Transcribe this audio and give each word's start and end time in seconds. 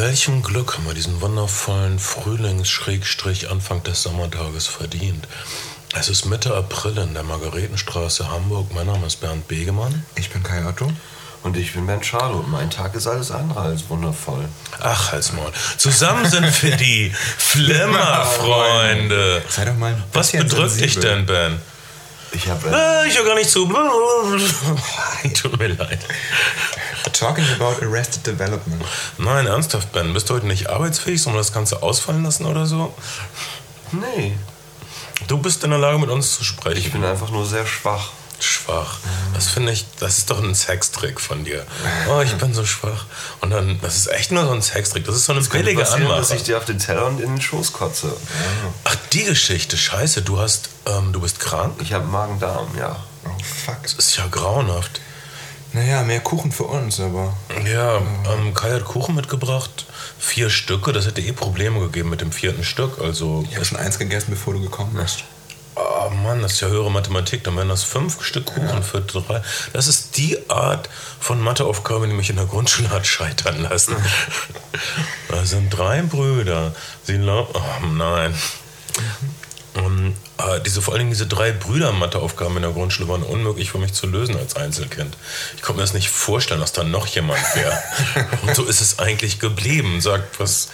welchem 0.00 0.42
Glück 0.42 0.74
haben 0.74 0.86
wir 0.86 0.94
diesen 0.94 1.20
wundervollen 1.20 1.98
Frühlings-Anfang 1.98 3.82
des 3.82 4.02
Sommertages 4.04 4.68
verdient? 4.68 5.26
Es 5.92 6.08
ist 6.08 6.24
Mitte 6.24 6.54
April 6.54 6.96
in 6.98 7.14
der 7.14 7.24
Margaretenstraße, 7.24 8.30
Hamburg. 8.30 8.72
Mein 8.74 8.86
Name 8.86 9.06
ist 9.08 9.16
Bernd 9.20 9.48
Begemann. 9.48 10.04
Ich 10.14 10.30
bin 10.30 10.42
Kai 10.44 10.64
Otto. 10.66 10.88
Und 11.42 11.56
ich 11.56 11.72
bin 11.72 11.84
Ben 11.86 12.00
Charlo 12.00 12.44
mein 12.48 12.68
Tag 12.70 12.94
ist 12.94 13.06
alles 13.08 13.30
andere 13.32 13.60
als 13.60 13.88
wundervoll. 13.88 14.44
Ach, 14.80 15.10
Halsmaul. 15.12 15.50
Zusammen 15.76 16.28
sind 16.28 16.62
wir 16.62 16.76
die 16.76 17.12
Flimmerfreunde. 17.38 19.42
Sei 19.48 19.64
doch 19.64 19.74
mal 19.74 20.00
Was 20.12 20.30
bedrückt 20.32 20.80
dich 20.80 20.94
sensibel. 20.94 21.16
denn, 21.16 21.26
Ben? 21.26 21.60
Ich 22.32 22.46
habe 22.48 22.68
Äh, 22.68 23.08
ich 23.08 23.16
höre 23.16 23.24
gar 23.24 23.36
nicht 23.36 23.48
zu. 23.50 23.66
Tut 25.34 25.58
mir 25.58 25.68
leid. 25.68 26.00
Talking 27.12 27.44
about 27.58 27.84
Arrested 27.84 28.26
Development. 28.26 28.82
Nein, 29.18 29.46
ernsthaft, 29.46 29.92
Ben. 29.92 30.12
Bist 30.14 30.28
du 30.30 30.34
heute 30.34 30.46
nicht 30.46 30.68
arbeitsfähig? 30.68 31.20
Sollen 31.22 31.34
wir 31.36 31.40
das 31.40 31.52
Ganze 31.52 31.82
ausfallen 31.82 32.22
lassen 32.24 32.46
oder 32.46 32.66
so? 32.66 32.94
nee, 33.92 34.36
Du 35.26 35.36
bist 35.38 35.64
in 35.64 35.70
der 35.70 35.78
Lage, 35.80 35.98
mit 35.98 36.10
uns 36.10 36.36
zu 36.36 36.44
sprechen. 36.44 36.78
ich 36.78 36.92
bin 36.92 37.04
einfach 37.04 37.30
nur 37.30 37.44
sehr 37.44 37.66
schwach. 37.66 38.10
schwach. 38.38 38.98
Das 39.34 39.48
finde 39.48 39.72
ich, 39.72 39.84
das 39.98 40.18
ist 40.18 40.30
doch 40.30 40.40
ein 40.42 40.54
Sextrick 40.54 41.20
von 41.20 41.44
dir. 41.44 41.66
Oh, 42.08 42.20
ich 42.20 42.32
bin 42.34 42.54
so 42.54 42.64
schwach. 42.64 43.06
Und 43.40 43.50
dann, 43.50 43.80
das 43.80 43.96
ist 43.96 44.06
echt 44.12 44.30
nur 44.30 44.44
so 44.46 44.52
ein 44.52 44.62
Sextrick. 44.62 45.04
Das 45.04 45.16
ist 45.16 45.24
so 45.24 45.32
eine 45.32 45.40
Könnte 45.42 45.58
billige 45.58 45.80
passieren, 45.82 46.04
dass 46.08 46.16
Anmache. 46.30 46.36
ich 46.36 46.42
dir 46.44 46.56
auf 46.56 46.64
den 46.66 46.78
Teller 46.78 47.06
und 47.06 47.20
in 47.20 47.30
den 47.34 47.40
Schoß 47.40 47.72
kotze. 47.72 48.16
Ach, 48.84 48.96
die 49.12 49.24
Geschichte. 49.24 49.76
Scheiße, 49.76 50.22
du 50.22 50.38
hast, 50.38 50.68
ähm, 50.86 51.12
du 51.12 51.20
bist 51.20 51.40
krank? 51.40 51.74
Ich 51.82 51.92
habe 51.92 52.06
Magen-Darm, 52.06 52.68
ja. 52.78 52.96
Oh, 53.24 53.30
fuck. 53.42 53.82
Das 53.82 53.94
ist 53.94 54.16
ja 54.16 54.26
grauenhaft. 54.30 55.00
Naja, 55.72 56.02
mehr 56.02 56.20
Kuchen 56.20 56.50
für 56.50 56.64
uns, 56.64 56.98
aber. 56.98 57.36
Ja, 57.70 57.96
ähm, 58.32 58.54
Kai 58.54 58.70
hat 58.72 58.84
Kuchen 58.84 59.14
mitgebracht. 59.14 59.86
Vier 60.18 60.48
Stücke. 60.50 60.92
Das 60.92 61.06
hätte 61.06 61.20
eh 61.20 61.32
Probleme 61.32 61.78
gegeben 61.80 62.10
mit 62.10 62.20
dem 62.20 62.32
vierten 62.32 62.64
Stück. 62.64 62.98
Also, 63.00 63.44
Ich 63.48 63.54
habe 63.56 63.64
schon 63.66 63.78
eins 63.78 63.98
gegessen, 63.98 64.30
bevor 64.30 64.54
du 64.54 64.60
gekommen 64.62 64.94
bist. 64.94 65.24
oh 65.76 66.10
Mann, 66.24 66.40
das 66.42 66.54
ist 66.54 66.60
ja 66.62 66.68
höhere 66.68 66.90
Mathematik. 66.90 67.44
Dann 67.44 67.54
wären 67.56 67.68
das 67.68 67.84
fünf 67.84 68.24
Stück 68.24 68.46
Kuchen 68.46 68.82
für 68.82 69.02
drei. 69.02 69.42
Das 69.74 69.88
ist 69.88 70.16
die 70.16 70.38
Art 70.50 70.88
von 71.20 71.40
Matheaufgabe, 71.40 72.06
die 72.08 72.14
mich 72.14 72.30
in 72.30 72.36
der 72.36 72.46
Grundschule 72.46 72.88
hat 72.90 73.06
scheitern 73.06 73.60
lassen. 73.62 73.94
Das 75.28 75.50
sind 75.50 75.68
drei 75.70 76.00
Brüder. 76.02 76.74
Sie 77.04 77.18
lau- 77.18 77.48
oh 77.52 77.86
nein. 77.86 78.34
Und, 80.38 80.46
äh, 80.46 80.60
diese, 80.62 80.82
vor 80.82 80.94
allen 80.94 81.00
Dingen 81.00 81.10
diese 81.10 81.26
drei 81.26 81.52
Brüder-Matheaufgaben 81.52 82.56
in 82.56 82.62
der 82.62 82.72
Grundschule 82.72 83.08
waren 83.08 83.22
unmöglich 83.22 83.70
für 83.70 83.78
mich 83.78 83.92
zu 83.92 84.06
lösen 84.06 84.36
als 84.36 84.56
Einzelkind. 84.56 85.16
Ich 85.56 85.62
konnte 85.62 85.78
mir 85.78 85.84
das 85.84 85.94
nicht 85.94 86.08
vorstellen, 86.10 86.60
dass 86.60 86.72
da 86.72 86.84
noch 86.84 87.06
jemand 87.06 87.40
wäre. 87.54 87.78
Und 88.46 88.54
so 88.54 88.64
ist 88.64 88.80
es 88.80 88.98
eigentlich 88.98 89.38
geblieben. 89.38 90.00
Sagt 90.00 90.40
was. 90.40 90.68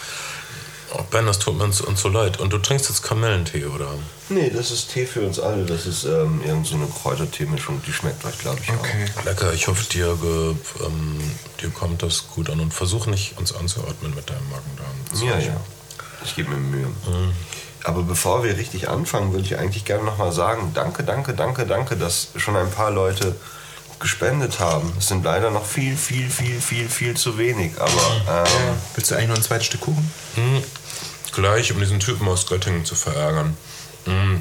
Oh 0.96 1.02
ben, 1.10 1.26
das 1.26 1.40
tut 1.40 1.58
mir 1.58 1.64
uns, 1.64 1.80
uns 1.80 2.00
so 2.02 2.08
leid. 2.08 2.38
Und 2.38 2.52
du 2.52 2.58
trinkst 2.58 2.88
jetzt 2.88 3.02
Kamellentee, 3.02 3.64
oder? 3.64 3.88
Nee, 4.28 4.48
das 4.50 4.70
ist 4.70 4.92
Tee 4.92 5.06
für 5.06 5.22
uns 5.22 5.40
alle. 5.40 5.64
Das 5.66 5.86
ist 5.86 6.04
ähm, 6.04 6.40
irgend 6.46 6.68
so 6.68 6.76
eine 6.76 6.86
Kräuterteemischung. 6.86 7.82
Die 7.84 7.92
schmeckt 7.92 8.24
euch, 8.24 8.38
glaube 8.38 8.60
ich, 8.62 8.70
Okay. 8.70 9.06
Lecker, 9.24 9.52
ich 9.52 9.66
hoffe, 9.66 9.82
dir, 9.90 10.16
ge, 10.22 10.54
ähm, 10.86 11.20
dir 11.60 11.70
kommt 11.70 12.04
das 12.04 12.28
gut 12.28 12.48
an 12.48 12.60
und 12.60 12.72
versuch 12.72 13.06
nicht, 13.06 13.36
uns 13.38 13.52
anzuatmen 13.52 14.14
mit 14.14 14.30
deinem 14.30 14.48
Magen-Darm. 14.50 14.86
auch. 15.32 15.40
Ja, 15.40 15.44
ja. 15.44 15.60
Ich 16.24 16.36
gebe 16.36 16.50
mir 16.50 16.56
Mühe. 16.58 16.86
Aber 17.84 18.02
bevor 18.02 18.42
wir 18.42 18.56
richtig 18.56 18.88
anfangen, 18.88 19.32
würde 19.32 19.44
ich 19.44 19.58
eigentlich 19.58 19.84
gerne 19.84 20.04
nochmal 20.04 20.32
sagen, 20.32 20.72
danke, 20.74 21.04
danke, 21.04 21.34
danke, 21.34 21.66
danke, 21.66 21.96
dass 21.96 22.28
schon 22.36 22.56
ein 22.56 22.70
paar 22.70 22.90
Leute 22.90 23.36
gespendet 24.00 24.58
haben. 24.58 24.92
Es 24.98 25.08
sind 25.08 25.24
leider 25.24 25.50
noch 25.50 25.64
viel, 25.64 25.96
viel, 25.96 26.28
viel, 26.28 26.60
viel, 26.60 26.88
viel 26.88 27.14
zu 27.16 27.38
wenig. 27.38 27.72
Aber 27.78 28.44
ähm, 28.46 28.76
Willst 28.94 29.10
du 29.10 29.14
eigentlich 29.14 29.28
noch 29.28 29.36
ein 29.36 29.42
zweites 29.42 29.66
Stück 29.66 29.82
Kuchen? 29.82 30.10
Gleich, 31.32 31.72
um 31.72 31.78
diesen 31.78 32.00
Typen 32.00 32.26
aus 32.28 32.46
Göttingen 32.46 32.84
zu 32.84 32.94
verärgern. 32.94 33.56
Mm. 34.06 34.36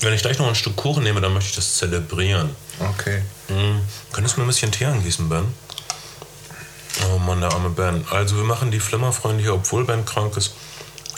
Wenn 0.00 0.12
ich 0.12 0.22
gleich 0.22 0.38
noch 0.38 0.48
ein 0.48 0.54
Stück 0.54 0.76
Kuchen 0.76 1.02
nehme, 1.02 1.20
dann 1.20 1.32
möchte 1.32 1.50
ich 1.50 1.56
das 1.56 1.76
zelebrieren. 1.76 2.54
Okay. 2.80 3.22
Mm. 3.48 3.80
Könntest 4.12 4.36
du 4.36 4.40
mir 4.40 4.46
ein 4.46 4.48
bisschen 4.48 4.72
Tee 4.72 4.86
angießen, 4.86 5.28
Ben? 5.28 5.44
Oh 7.08 7.18
Mann, 7.18 7.40
der 7.40 7.52
arme 7.52 7.70
Ben. 7.70 8.04
Also 8.10 8.36
wir 8.36 8.44
machen 8.44 8.70
die 8.70 8.80
Flimmerfreunde 8.80 9.42
hier, 9.42 9.54
obwohl 9.54 9.84
Ben 9.84 10.04
krank 10.04 10.36
ist. 10.36 10.54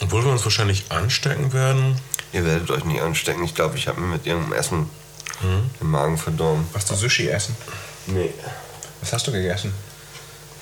Obwohl 0.01 0.23
wir 0.25 0.31
uns 0.31 0.43
wahrscheinlich 0.43 0.85
anstecken 0.89 1.53
werden. 1.53 1.95
ihr 2.33 2.45
werdet 2.45 2.69
euch 2.71 2.83
nicht 2.85 3.01
anstecken. 3.01 3.43
Ich 3.43 3.55
glaube, 3.55 3.77
ich 3.77 3.87
habe 3.87 3.99
mir 4.01 4.07
mit 4.07 4.25
irgendeinem 4.25 4.53
Essen 4.53 4.89
den 5.81 5.87
Magen 5.89 6.17
verdorben. 6.17 6.67
Was 6.73 6.85
du 6.85 6.95
Sushi 6.95 7.29
essen? 7.29 7.55
Nee. 8.07 8.33
Was 9.01 9.13
hast 9.13 9.27
du 9.27 9.31
gegessen? 9.31 9.73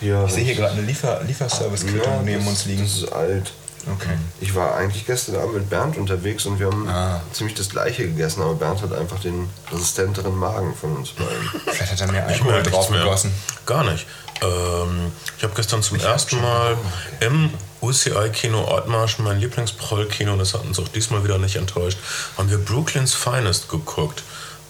Ja, 0.01 0.25
Ich 0.25 0.33
sehe 0.33 0.43
hier 0.43 0.55
gerade 0.55 0.73
eine 0.73 0.81
Liefer 0.81 1.21
Lieferservice-Quittung 1.23 2.25
neben 2.25 2.39
das, 2.41 2.49
uns 2.49 2.65
liegen. 2.65 2.83
Das 2.83 2.97
ist 2.97 3.11
alt. 3.11 3.53
Okay. 3.87 4.17
Ich 4.41 4.53
war 4.55 4.75
eigentlich 4.75 5.05
gestern 5.05 5.35
Abend 5.35 5.53
mit 5.53 5.69
Bernd 5.69 5.95
unterwegs 5.97 6.45
und 6.45 6.59
wir 6.59 6.67
haben 6.67 6.89
Ah. 6.89 7.21
ziemlich 7.31 7.55
das 7.55 7.69
gleiche 7.69 8.03
gegessen, 8.07 8.41
aber 8.41 8.55
Bernd 8.55 8.81
hat 8.81 8.91
einfach 8.93 9.19
den 9.19 9.47
resistenteren 9.71 10.35
Magen 10.37 10.73
von 10.75 10.97
uns 10.97 11.11
beiden. 11.11 11.61
Vielleicht 11.71 11.91
hat 11.91 12.01
er 12.01 12.11
mehr 12.11 12.25
Ich 12.29 12.33
Alkohol 12.41 12.63
drauf 12.63 12.89
mehr. 12.89 13.03
gegossen. 13.03 13.31
Gar 13.65 13.83
nicht. 13.85 14.05
Ähm, 14.41 15.11
ich 15.37 15.43
habe 15.43 15.53
gestern 15.55 15.81
zum 15.83 15.97
ersten 15.99 16.41
Mal 16.41 16.75
im 17.21 17.51
UCI-Kino 17.85 18.67
Ottmarsch, 18.67 19.19
mein 19.19 19.39
Lieblingsproll-Kino, 19.39 20.35
das 20.37 20.53
hat 20.53 20.63
uns 20.63 20.79
auch 20.79 20.87
diesmal 20.89 21.23
wieder 21.23 21.37
nicht 21.37 21.55
enttäuscht, 21.55 21.97
haben 22.37 22.49
wir 22.49 22.57
Brooklyn's 22.57 23.13
Finest 23.13 23.69
geguckt. 23.69 24.23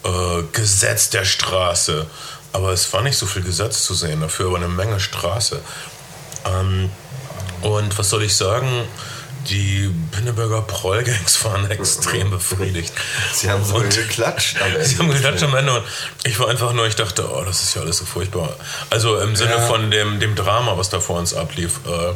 Äh, 0.03 0.43
Gesetz 0.51 1.09
der 1.09 1.25
Straße. 1.25 2.05
Aber 2.53 2.71
es 2.71 2.91
war 2.93 3.01
nicht 3.01 3.17
so 3.17 3.25
viel 3.25 3.41
Gesetz 3.41 3.83
zu 3.83 3.93
sehen, 3.93 4.21
dafür 4.21 4.47
aber 4.47 4.57
eine 4.57 4.67
Menge 4.67 4.99
Straße. 4.99 5.59
Ähm, 6.45 6.89
und 7.61 7.97
was 7.97 8.09
soll 8.09 8.23
ich 8.23 8.35
sagen? 8.35 8.83
Die 9.49 9.91
Pinneberger 10.11 10.61
Prollgangs 10.61 11.43
waren 11.45 11.69
extrem 11.69 12.29
befriedigt. 12.29 12.93
Sie 13.33 13.49
haben 13.49 13.63
Und- 13.63 13.89
geklatscht 13.95 14.61
am 14.61 14.67
Ende. 14.71 14.85
Sie 14.85 14.97
haben 14.97 15.09
geklatscht 15.09 15.43
am 15.43 15.55
Ende 15.55 15.73
und 15.73 15.83
ich 16.23 16.39
war 16.39 16.49
einfach 16.49 16.71
nur, 16.73 16.85
ich 16.87 16.95
dachte, 16.95 17.27
oh, 17.29 17.43
das 17.43 17.61
ist 17.63 17.75
ja 17.75 17.81
alles 17.81 17.97
so 17.97 18.05
furchtbar. 18.05 18.55
Also 18.89 19.17
im 19.19 19.35
Sinne 19.35 19.55
Ja. 19.55 19.67
von 19.67 19.91
dem, 19.91 20.19
dem 20.19 20.35
Drama, 20.35 20.77
was 20.77 20.89
da 20.89 20.99
vor 20.99 21.19
uns 21.19 21.33
ablief. 21.33 21.79
Äh, 21.85 22.13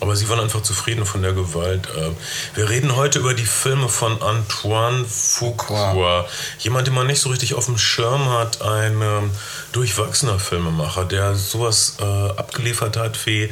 aber 0.00 0.16
sie 0.16 0.28
waren 0.28 0.40
einfach 0.40 0.62
zufrieden 0.62 1.04
von 1.04 1.22
der 1.22 1.32
Gewalt. 1.32 1.88
Äh, 1.96 2.10
wir 2.56 2.68
reden 2.68 2.96
heute 2.96 3.18
über 3.18 3.34
die 3.34 3.46
Filme 3.46 3.88
von 3.88 4.20
Antoine 4.22 5.04
Fuqua. 5.04 6.26
Jemand, 6.58 6.86
den 6.86 6.94
man 6.94 7.06
nicht 7.06 7.20
so 7.20 7.30
richtig 7.30 7.54
auf 7.54 7.66
dem 7.66 7.78
Schirm 7.78 8.30
hat. 8.30 8.62
Ein 8.62 9.02
ähm, 9.02 9.30
durchwachsener 9.72 10.38
Filmemacher, 10.38 11.04
der 11.04 11.34
sowas 11.34 11.96
äh, 12.00 12.04
abgeliefert 12.04 12.96
hat 12.96 13.26
wie 13.26 13.50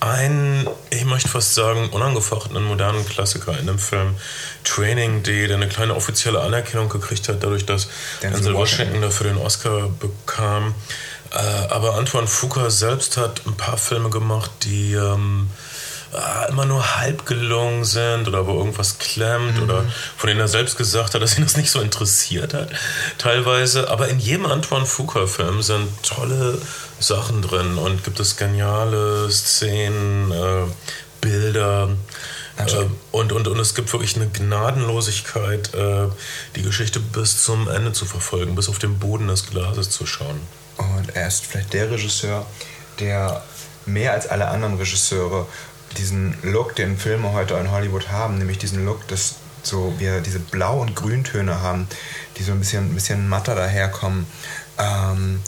ein, 0.00 0.68
ich 0.90 1.04
möchte 1.04 1.28
fast 1.28 1.54
sagen, 1.54 1.88
unangefochtenen 1.88 2.64
modernen 2.64 3.06
Klassiker 3.08 3.58
in 3.58 3.66
dem 3.66 3.78
Film 3.78 4.16
Training 4.62 5.22
Day, 5.22 5.46
der 5.46 5.56
eine 5.56 5.68
kleine 5.68 5.94
offizielle 5.94 6.40
Anerkennung 6.40 6.88
gekriegt 6.88 7.28
hat, 7.28 7.42
dadurch, 7.42 7.64
dass 7.64 7.88
Denzel 8.22 8.54
Washington. 8.54 8.56
Washington 8.58 9.00
dafür 9.02 9.26
den 9.28 9.38
Oscar 9.38 9.88
bekam. 9.88 10.74
Äh, 11.32 11.38
aber 11.70 11.94
Antoine 11.94 12.26
Fuqua 12.26 12.70
selbst 12.70 13.16
hat 13.16 13.42
ein 13.46 13.56
paar 13.56 13.78
Filme 13.78 14.10
gemacht, 14.10 14.50
die 14.62 14.92
ähm, 14.92 15.50
äh, 16.12 16.50
immer 16.50 16.64
nur 16.64 16.96
halb 16.96 17.26
gelungen 17.26 17.84
sind 17.84 18.28
oder 18.28 18.46
wo 18.46 18.58
irgendwas 18.58 18.98
klemmt 18.98 19.60
oder 19.60 19.84
von 20.16 20.28
denen 20.28 20.40
er 20.40 20.48
selbst 20.48 20.78
gesagt 20.78 21.14
hat, 21.14 21.22
dass 21.22 21.36
ihn 21.36 21.44
das 21.44 21.56
nicht 21.56 21.70
so 21.70 21.80
interessiert 21.80 22.54
hat, 22.54 22.68
teilweise. 23.18 23.90
Aber 23.90 24.08
in 24.08 24.18
jedem 24.18 24.46
Antoine 24.46 24.86
Fuqua-Film 24.86 25.62
sind 25.62 25.88
tolle 26.02 26.58
Sachen 26.98 27.42
drin 27.42 27.76
und 27.78 28.04
gibt 28.04 28.20
es 28.20 28.36
geniale 28.36 29.30
Szenen, 29.30 30.30
äh, 30.30 30.66
Bilder. 31.20 31.88
Äh, 32.56 32.86
und, 33.12 33.32
und, 33.32 33.48
und 33.48 33.58
es 33.58 33.74
gibt 33.74 33.92
wirklich 33.92 34.16
eine 34.16 34.28
Gnadenlosigkeit, 34.28 35.74
äh, 35.74 36.08
die 36.54 36.62
Geschichte 36.62 37.00
bis 37.00 37.42
zum 37.42 37.68
Ende 37.68 37.92
zu 37.92 38.06
verfolgen, 38.06 38.54
bis 38.54 38.68
auf 38.68 38.78
den 38.78 38.98
Boden 38.98 39.28
des 39.28 39.46
Glases 39.46 39.90
zu 39.90 40.06
schauen. 40.06 40.40
Und 40.76 41.14
er 41.14 41.26
ist 41.26 41.44
vielleicht 41.46 41.72
der 41.72 41.90
Regisseur, 41.90 42.46
der 42.98 43.42
mehr 43.84 44.12
als 44.12 44.26
alle 44.26 44.48
anderen 44.48 44.76
Regisseure 44.78 45.46
diesen 45.98 46.36
Look, 46.42 46.76
den 46.76 46.96
Filme 46.96 47.32
heute 47.32 47.54
in 47.54 47.70
Hollywood 47.70 48.10
haben, 48.10 48.38
nämlich 48.38 48.58
diesen 48.58 48.84
Look, 48.84 49.06
dass 49.08 49.36
so 49.62 49.94
wir 49.98 50.20
diese 50.20 50.38
Blau- 50.38 50.80
und 50.80 50.94
Grüntöne 50.94 51.60
haben, 51.60 51.88
die 52.36 52.42
so 52.42 52.52
ein 52.52 52.60
bisschen, 52.60 52.90
ein 52.90 52.94
bisschen 52.94 53.28
matter 53.28 53.54
daherkommen. 53.54 54.26
Ähm, 54.78 55.40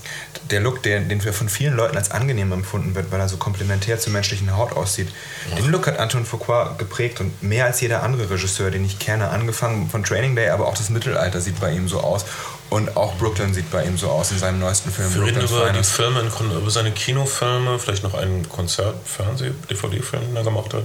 der 0.50 0.60
Look, 0.60 0.82
der, 0.82 1.00
den 1.00 1.22
wir 1.22 1.32
von 1.32 1.48
vielen 1.48 1.74
Leuten 1.74 1.96
als 1.96 2.10
angenehm 2.10 2.50
empfunden 2.52 2.94
wird, 2.94 3.12
weil 3.12 3.20
er 3.20 3.28
so 3.28 3.36
komplementär 3.36 3.98
zur 3.98 4.12
menschlichen 4.12 4.56
Haut 4.56 4.72
aussieht. 4.72 5.08
Den 5.56 5.70
Look 5.70 5.86
hat 5.86 5.98
Anton 5.98 6.24
Fuqua 6.24 6.74
geprägt 6.78 7.20
und 7.20 7.42
mehr 7.42 7.66
als 7.66 7.80
jeder 7.80 8.02
andere 8.02 8.30
Regisseur, 8.30 8.70
den 8.70 8.84
ich 8.84 8.98
kenne, 8.98 9.28
angefangen 9.28 9.90
von 9.90 10.02
Training 10.02 10.34
Day, 10.34 10.48
aber 10.48 10.66
auch 10.66 10.76
das 10.76 10.88
Mittelalter 10.88 11.40
sieht 11.40 11.60
bei 11.60 11.72
ihm 11.72 11.88
so 11.88 12.00
aus. 12.00 12.24
Und 12.70 12.96
auch 12.98 13.14
Brooklyn 13.16 13.54
sieht 13.54 13.70
bei 13.70 13.84
ihm 13.84 13.96
so 13.96 14.10
aus 14.10 14.30
in 14.30 14.38
seinem 14.38 14.58
neuesten 14.60 14.90
Film. 14.90 15.14
Wir 15.14 15.22
reden 15.22 15.40
über 15.40 15.66
die 15.66 15.72
Finest. 15.72 15.92
Filme, 15.92 16.20
in 16.20 16.28
Chron- 16.30 16.52
über 16.54 16.70
seine 16.70 16.90
Kinofilme, 16.92 17.78
vielleicht 17.78 18.02
noch 18.02 18.12
einen 18.14 18.46
Konzert-, 18.48 18.96
Fernseh-, 19.06 19.52
DVD-Film, 19.70 20.22
den 20.26 20.36
er 20.36 20.42
gemacht 20.44 20.74
hat. 20.74 20.84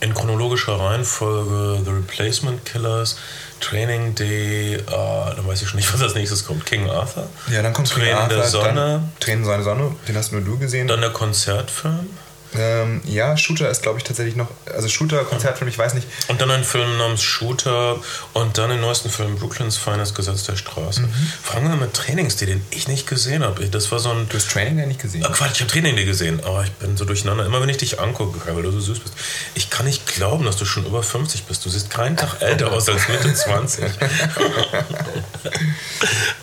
In 0.00 0.14
chronologischer 0.14 0.78
Reihenfolge 0.80 1.80
The 1.84 1.90
Replacement 1.92 2.64
Killers, 2.64 3.18
Training 3.60 4.16
Day, 4.16 4.74
äh, 4.74 4.80
dann 4.86 5.46
weiß 5.46 5.62
ich 5.62 5.68
schon 5.68 5.76
nicht, 5.78 5.92
was 5.94 6.02
als 6.02 6.14
nächstes 6.14 6.44
kommt. 6.44 6.66
King 6.66 6.90
Arthur. 6.90 7.28
Ja, 7.52 7.62
dann 7.62 7.72
kommt 7.72 7.88
Tränen 7.88 8.08
King 8.18 8.28
der 8.28 8.38
Arthur, 8.38 8.50
Sonne. 8.50 8.74
Dann 8.74 9.12
Tränen 9.20 9.44
seiner 9.44 9.62
Sonne, 9.62 9.94
den 10.08 10.16
hast 10.16 10.32
nur 10.32 10.40
du 10.40 10.58
gesehen. 10.58 10.88
Dann 10.88 11.00
der 11.02 11.10
Konzertfilm. 11.10 12.10
Ähm, 12.54 13.00
ja, 13.04 13.36
Shooter 13.36 13.70
ist, 13.70 13.82
glaube 13.82 13.98
ich, 13.98 14.04
tatsächlich 14.04 14.36
noch. 14.36 14.48
Also 14.74 14.88
Shooter, 14.88 15.24
Konzertfilm, 15.24 15.68
ich 15.68 15.78
weiß 15.78 15.94
nicht. 15.94 16.06
Und 16.28 16.40
dann 16.40 16.50
ein 16.50 16.64
Film 16.64 16.98
namens 16.98 17.22
Shooter 17.22 17.96
und 18.34 18.58
dann 18.58 18.70
den 18.70 18.80
neuesten 18.80 19.10
Film 19.10 19.36
Brooklyns 19.36 19.78
feines 19.78 20.14
Gesetz 20.14 20.44
der 20.44 20.56
Straße. 20.56 21.02
Mhm. 21.02 21.32
Fragen 21.42 21.68
wir 21.68 21.76
mit 21.76 21.94
Trainings, 21.94 22.36
die 22.36 22.46
den 22.46 22.64
ich 22.70 22.88
nicht 22.88 23.06
gesehen 23.06 23.42
habe. 23.42 23.66
Das 23.68 23.90
war 23.90 23.98
so 23.98 24.10
ein. 24.10 24.28
Du 24.28 24.36
hast 24.36 24.50
Training 24.50 24.78
ja 24.78 24.86
nicht 24.86 25.00
gesehen. 25.00 25.24
Ah, 25.24 25.30
Quatsch, 25.30 25.52
ich 25.54 25.60
habe 25.60 25.70
Training 25.70 25.96
Day 25.96 26.04
gesehen, 26.04 26.40
aber 26.44 26.64
ich 26.64 26.72
bin 26.72 26.96
so 26.96 27.04
durcheinander. 27.04 27.46
Immer 27.46 27.62
wenn 27.62 27.68
ich 27.68 27.78
dich 27.78 28.00
angucke, 28.00 28.38
weil 28.54 28.62
du 28.62 28.70
so 28.70 28.80
süß 28.80 28.98
bist, 29.00 29.14
ich 29.54 29.70
kann 29.70 29.86
nicht 29.86 30.06
glauben, 30.06 30.44
dass 30.44 30.56
du 30.56 30.64
schon 30.64 30.84
über 30.84 31.02
50 31.02 31.44
bist. 31.44 31.64
Du 31.64 31.70
siehst 31.70 31.90
keinen 31.90 32.16
Tag 32.16 32.40
älter 32.40 32.72
aus 32.72 32.88
als 32.88 33.08
Mitte 33.08 33.32
20. 33.34 33.84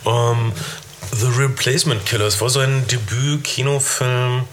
um, 0.04 0.52
The 1.12 1.26
Replacement 1.26 2.06
Killers 2.06 2.40
war 2.40 2.50
so 2.50 2.60
ein 2.60 2.86
Debüt-Kinofilm. 2.86 4.44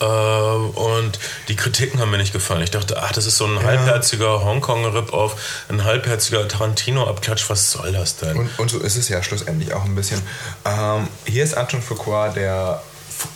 Äh, 0.00 0.04
und 0.04 1.18
die 1.48 1.56
Kritiken 1.56 2.00
haben 2.00 2.10
mir 2.10 2.18
nicht 2.18 2.32
gefallen. 2.32 2.62
Ich 2.62 2.70
dachte, 2.70 3.02
ach, 3.02 3.12
das 3.12 3.26
ist 3.26 3.36
so 3.36 3.46
ein 3.46 3.62
halbherziger 3.62 4.44
Hongkong-Rip-Off, 4.44 5.36
ein 5.68 5.84
halbherziger 5.84 6.46
Tarantino-Abklatsch. 6.46 7.48
Was 7.50 7.70
soll 7.70 7.92
das 7.92 8.16
denn? 8.16 8.36
Und, 8.36 8.58
und 8.58 8.70
so 8.70 8.78
ist 8.78 8.96
es 8.96 9.08
ja 9.08 9.22
schlussendlich 9.22 9.72
auch 9.74 9.84
ein 9.84 9.94
bisschen. 9.94 10.20
Ähm, 10.64 11.08
hier 11.24 11.44
ist 11.44 11.54
Anton 11.54 11.82
Fuqua, 11.82 12.28
der 12.28 12.82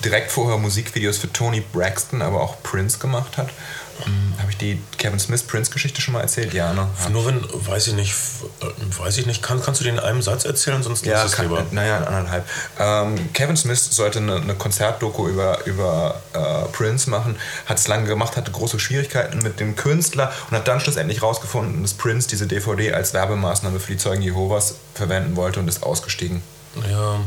direkt 0.05 0.31
vorher 0.31 0.59
Musikvideos 0.59 1.19
für 1.19 1.33
Tony 1.33 1.61
Braxton, 1.61 2.23
aber 2.23 2.41
auch 2.41 2.63
Prince 2.63 2.99
gemacht 2.99 3.37
hat. 3.37 3.51
Ähm, 4.07 4.35
Habe 4.39 4.51
ich 4.51 4.57
die 4.57 4.81
Kevin 4.99 5.19
Smith-Prince-Geschichte 5.19 6.01
schon 6.01 6.15
mal 6.15 6.21
erzählt? 6.21 6.53
Ja, 6.55 6.73
ne? 6.73 6.89
Nur 7.11 7.27
wenn, 7.27 7.43
weiß 7.53 7.89
ich 7.89 7.95
nicht, 7.95 8.15
äh, 8.61 8.67
weiß 8.99 9.19
ich 9.19 9.27
nicht, 9.27 9.43
kann, 9.43 9.63
kannst 9.63 9.81
du 9.81 9.85
den 9.85 9.95
in 9.95 10.01
einem 10.01 10.23
Satz 10.23 10.45
erzählen, 10.45 10.83
sonst 10.83 11.05
Ja, 11.07 11.25
es 11.25 11.33
kann, 11.33 11.49
lieber. 11.49 11.65
naja, 11.71 11.99
anderthalb. 11.99 12.49
Ähm, 12.79 13.33
Kevin 13.33 13.57
Smith 13.57 13.89
sollte 13.91 14.19
eine, 14.19 14.37
eine 14.37 14.55
Konzertdoku 14.55 15.29
über, 15.29 15.65
über 15.67 16.21
äh, 16.33 16.69
Prince 16.73 17.09
machen, 17.11 17.37
hat 17.67 17.79
es 17.79 17.89
lange 17.89 18.07
gemacht, 18.07 18.37
hatte 18.37 18.51
große 18.51 18.79
Schwierigkeiten 18.79 19.39
mit 19.43 19.61
dem 19.61 19.77
Künstler 19.77 20.33
und 20.51 20.57
hat 20.57 20.69
dann 20.69 20.81
schlussendlich 20.81 21.23
rausgefunden, 21.23 21.83
dass 21.83 21.95
Prince 21.95 22.29
diese 22.29 22.47
DVD 22.47 22.93
als 22.93 23.15
Werbemaßnahme 23.15 23.81
für 23.81 23.93
die 23.93 23.99
Zeugen 23.99 24.23
Jehovas 24.23 24.77
verwenden 24.95 25.37
wollte 25.37 25.61
und 25.61 25.69
ist 25.69 25.83
ausgestiegen. 25.83 26.43
Ja. 26.91 27.21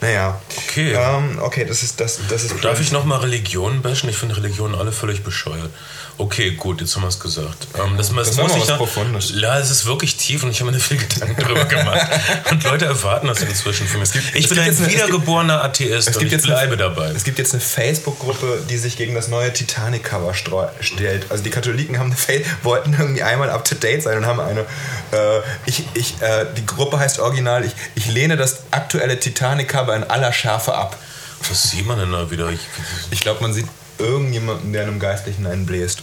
Naja. 0.00 0.40
Okay. 0.68 0.92
Ähm, 0.92 1.38
okay, 1.40 1.64
das 1.64 1.82
ist 1.82 2.00
das, 2.00 2.20
das 2.28 2.44
ist 2.44 2.64
Darf 2.64 2.80
ich 2.80 2.92
nochmal 2.92 3.20
Religionen 3.20 3.82
bashen? 3.82 4.08
Ich 4.08 4.16
finde 4.16 4.36
Religionen 4.36 4.74
alle 4.74 4.92
völlig 4.92 5.22
bescheuert. 5.22 5.70
Okay, 6.16 6.52
gut, 6.52 6.80
jetzt 6.80 6.94
haben 6.94 7.02
wir 7.02 7.08
es 7.08 7.18
gesagt. 7.18 7.66
Ähm, 7.76 7.96
das, 7.96 8.10
das, 8.14 8.28
Das 8.28 8.36
muss 8.36 8.54
ich 8.54 8.66
Profundes. 8.76 9.32
Ja, 9.34 9.58
es 9.58 9.70
ist 9.70 9.84
wirklich 9.84 10.16
tief 10.16 10.44
und 10.44 10.50
ich 10.52 10.60
habe 10.60 10.70
mir 10.70 10.78
viel 10.78 10.96
Gedanken 10.96 11.34
darüber 11.42 11.64
gemacht. 11.64 12.06
Und 12.50 12.62
Leute 12.62 12.84
erwarten 12.84 13.26
das 13.26 13.40
inzwischen 13.42 13.88
von 13.88 13.98
mir. 13.98 14.04
ich 14.06 14.14
es 14.14 14.22
bin 14.22 14.42
gibt 14.42 14.58
ein 14.60 14.66
jetzt 14.66 14.78
eine- 14.78 14.86
es 14.86 14.92
gibt- 14.92 14.92
wiedergeborener 14.92 15.64
Atheist 15.64 16.16
und 16.16 16.22
ich 16.22 16.42
bleibe 16.42 16.60
eine, 16.74 16.76
dabei. 16.76 17.08
Es 17.10 17.24
gibt 17.24 17.38
jetzt 17.38 17.52
eine 17.52 17.60
Facebook-Gruppe, 17.60 18.62
die 18.70 18.78
sich 18.78 18.96
gegen 18.96 19.14
das 19.16 19.26
neue 19.26 19.52
Titanic-Cover 19.52 20.34
stellt. 20.34 21.30
Also 21.30 21.42
die 21.42 21.50
Katholiken 21.50 21.98
haben 21.98 22.14
wollten 22.62 22.92
irgendwie 22.92 23.22
einmal 23.24 23.50
up 23.50 23.64
to 23.64 23.74
date 23.74 24.02
sein 24.04 24.16
und 24.18 24.26
haben 24.26 24.38
eine. 24.40 24.60
Äh, 24.60 25.40
ich, 25.66 25.82
ich, 25.94 26.22
äh, 26.22 26.46
die 26.56 26.64
Gruppe 26.64 26.98
heißt 27.00 27.18
original. 27.18 27.64
Ich, 27.64 27.72
ich 27.96 28.06
lehne 28.06 28.36
das 28.36 28.58
aktuelle 28.70 29.18
Titanic-Cover 29.18 29.96
in 29.96 30.04
aller 30.04 30.32
Schärfe 30.32 30.74
ab. 30.74 30.96
Was 31.48 31.70
sieht 31.70 31.86
man 31.86 31.98
denn 31.98 32.12
da 32.12 32.30
wieder? 32.30 32.50
Ich, 32.50 32.60
Ich 33.10 33.20
glaube, 33.20 33.42
man 33.42 33.52
sieht 33.52 33.66
irgendjemanden, 33.98 34.72
der 34.72 34.82
einem 34.82 34.98
Geistlichen 34.98 35.46
einen 35.46 35.66
bläst. 35.66 36.02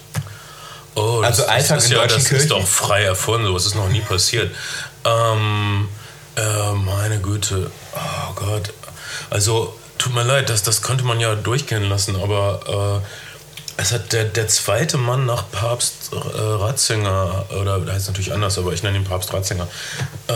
oh, 0.96 1.22
Also 1.24 1.46
Alltag 1.46 1.78
ist 1.78 1.86
in 1.86 1.92
ja, 1.94 1.98
deutschen 2.00 2.20
das 2.20 2.28
Kirchen. 2.30 2.44
ist 2.44 2.52
doch 2.52 2.66
frei 2.68 3.04
erfunden, 3.04 3.48
sowas 3.48 3.66
ist 3.66 3.76
noch 3.76 3.90
nie 3.90 4.02
passiert. 4.02 4.54
Ähm, 5.06 5.88
äh, 6.36 6.72
meine 6.74 7.20
Güte, 7.20 7.72
oh 7.96 8.34
Gott. 8.36 8.74
Also, 9.30 9.76
tut 9.98 10.14
mir 10.14 10.24
leid, 10.24 10.50
das, 10.50 10.64
das 10.64 10.82
könnte 10.82 11.04
man 11.04 11.20
ja 11.20 11.36
durchgehen 11.36 11.84
lassen, 11.84 12.16
aber 12.16 13.02
äh, 13.06 13.82
es 13.82 13.92
hat 13.92 14.14
der, 14.14 14.26
der 14.26 14.48
zweite 14.48 14.98
Mann 14.98 15.26
nach 15.26 15.50
Papst 15.52 16.12
äh, 16.12 16.16
Ratzinger, 16.16 17.46
oder 17.60 17.80
der 17.80 17.96
heißt 17.96 18.08
natürlich 18.08 18.34
anders, 18.34 18.58
aber 18.58 18.74
ich 18.74 18.84
nenne 18.84 18.98
ihn 18.98 19.04
Papst 19.06 19.34
Ratzinger, 19.34 19.68
äh, 20.28 20.34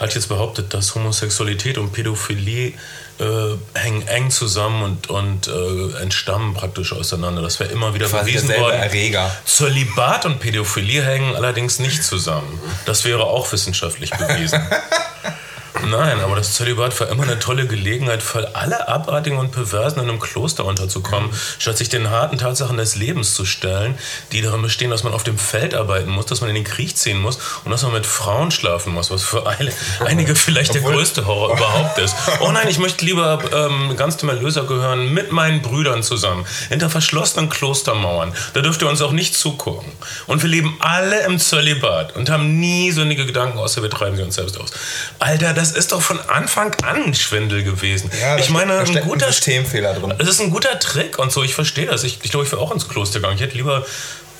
hat 0.00 0.14
jetzt 0.14 0.28
behauptet, 0.28 0.72
dass 0.74 0.94
Homosexualität 0.94 1.78
und 1.78 1.92
Pädophilie 1.92 2.74
äh, 3.18 3.78
hängen 3.78 4.06
eng 4.08 4.30
zusammen 4.30 4.82
und, 4.82 5.10
und 5.10 5.48
äh, 5.48 6.02
entstammen 6.02 6.54
praktisch 6.54 6.92
auseinander. 6.92 7.42
Das 7.42 7.60
wäre 7.60 7.70
immer 7.70 7.94
wieder 7.94 8.06
Quasi 8.06 8.32
bewiesen 8.32 8.48
worden. 8.56 8.80
Erreger. 8.80 9.30
Zölibat 9.44 10.26
und 10.26 10.40
Pädophilie 10.40 11.02
hängen 11.04 11.34
allerdings 11.36 11.78
nicht 11.78 12.02
zusammen. 12.02 12.60
Das 12.86 13.04
wäre 13.04 13.24
auch 13.24 13.50
wissenschaftlich 13.52 14.10
bewiesen. 14.10 14.60
Nein, 15.82 16.20
aber 16.20 16.36
das 16.36 16.54
Zölibat 16.54 16.98
war 17.00 17.08
immer 17.08 17.24
eine 17.24 17.38
tolle 17.40 17.66
Gelegenheit 17.66 18.22
für 18.22 18.54
alle 18.54 18.86
Abartigen 18.86 19.38
und 19.38 19.50
Perversen 19.50 20.00
in 20.00 20.08
einem 20.08 20.20
Kloster 20.20 20.64
unterzukommen, 20.64 21.30
statt 21.58 21.76
sich 21.76 21.88
den 21.88 22.10
harten 22.10 22.38
Tatsachen 22.38 22.76
des 22.76 22.94
Lebens 22.94 23.34
zu 23.34 23.44
stellen, 23.44 23.98
die 24.30 24.40
darin 24.40 24.62
bestehen, 24.62 24.90
dass 24.90 25.02
man 25.02 25.12
auf 25.12 25.24
dem 25.24 25.36
Feld 25.36 25.74
arbeiten 25.74 26.10
muss, 26.10 26.26
dass 26.26 26.40
man 26.40 26.48
in 26.48 26.54
den 26.54 26.64
Krieg 26.64 26.96
ziehen 26.96 27.20
muss 27.20 27.38
und 27.64 27.72
dass 27.72 27.82
man 27.82 27.92
mit 27.92 28.06
Frauen 28.06 28.52
schlafen 28.52 28.92
muss, 28.92 29.10
was 29.10 29.24
für 29.24 29.48
eine, 29.48 29.72
einige 30.04 30.36
vielleicht 30.36 30.74
der 30.74 30.82
größte 30.82 31.26
Horror 31.26 31.56
überhaupt 31.56 31.98
ist. 31.98 32.14
Oh 32.40 32.52
nein, 32.52 32.68
ich 32.68 32.78
möchte 32.78 33.04
lieber 33.04 33.40
ähm, 33.52 33.96
ganz 33.96 34.16
dem 34.16 34.28
Erlöser 34.28 34.64
gehören, 34.64 35.12
mit 35.12 35.32
meinen 35.32 35.60
Brüdern 35.60 36.04
zusammen, 36.04 36.46
hinter 36.68 36.88
verschlossenen 36.88 37.48
Klostermauern. 37.48 38.32
Da 38.54 38.60
dürft 38.60 38.80
ihr 38.82 38.88
uns 38.88 39.02
auch 39.02 39.12
nicht 39.12 39.34
zugucken. 39.34 39.90
Und 40.28 40.42
wir 40.42 40.48
leben 40.48 40.76
alle 40.78 41.24
im 41.24 41.40
Zölibat 41.40 42.14
und 42.14 42.30
haben 42.30 42.60
nie 42.60 42.92
sündige 42.92 43.26
Gedanken, 43.26 43.58
außer 43.58 43.82
wir 43.82 43.90
treiben 43.90 44.16
sie 44.16 44.22
uns 44.22 44.36
selbst 44.36 44.60
aus. 44.60 44.70
Alter, 45.18 45.52
das 45.52 45.63
ist 45.72 45.92
doch 45.92 46.02
von 46.02 46.20
Anfang 46.28 46.74
an 46.82 47.04
ein 47.04 47.14
Schwindel 47.14 47.62
gewesen. 47.62 48.10
Ja, 48.20 48.36
ich 48.36 48.50
meine, 48.50 48.78
ein 48.78 49.00
guter 49.00 49.26
Systemfehler 49.26 49.94
drin. 49.94 50.14
Das 50.18 50.28
ist 50.28 50.40
ein 50.40 50.50
guter 50.50 50.78
Trick 50.78 51.18
und 51.18 51.32
so, 51.32 51.42
ich 51.42 51.54
verstehe 51.54 51.86
das. 51.86 52.04
Ich, 52.04 52.18
ich 52.22 52.30
glaube, 52.30 52.46
ich 52.46 52.52
wäre 52.52 52.62
auch 52.62 52.72
ins 52.72 52.88
Kloster 52.88 53.20
gegangen. 53.20 53.36
Ich 53.36 53.42
hätte 53.42 53.56
lieber, 53.56 53.84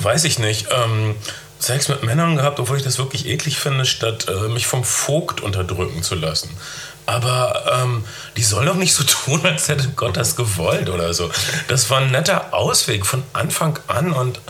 weiß 0.01 0.25
ich 0.25 0.39
nicht, 0.39 0.69
ähm, 0.71 1.15
Sex 1.59 1.89
mit 1.89 2.03
Männern 2.03 2.37
gehabt, 2.37 2.61
obwohl 2.61 2.77
ich 2.77 2.83
das 2.83 2.99
wirklich 2.99 3.27
eklig 3.27 3.59
finde, 3.59 3.87
statt 3.87 4.27
äh, 4.29 4.49
mich 4.49 4.67
vom 4.67 4.85
Vogt 4.85 5.41
unterdrücken 5.41 6.03
zu 6.03 6.15
lassen. 6.15 6.51
Aber 7.07 7.81
ähm, 7.83 8.05
die 8.37 8.43
sollen 8.43 8.67
doch 8.67 8.75
nicht 8.75 8.95
so 8.95 9.05
tun, 9.27 9.41
als 9.45 9.69
hätte 9.69 9.89
Gott 9.97 10.17
das 10.17 10.37
gewollt 10.37 10.89
oder 10.89 11.13
so. 11.15 11.31
Das 11.69 11.89
war 11.91 12.01
ein 12.01 12.11
netter 12.11 12.53
Ausweg 12.53 13.07
von 13.07 13.23
Anfang 13.33 13.79
an 13.89 14.13
und 14.13 14.41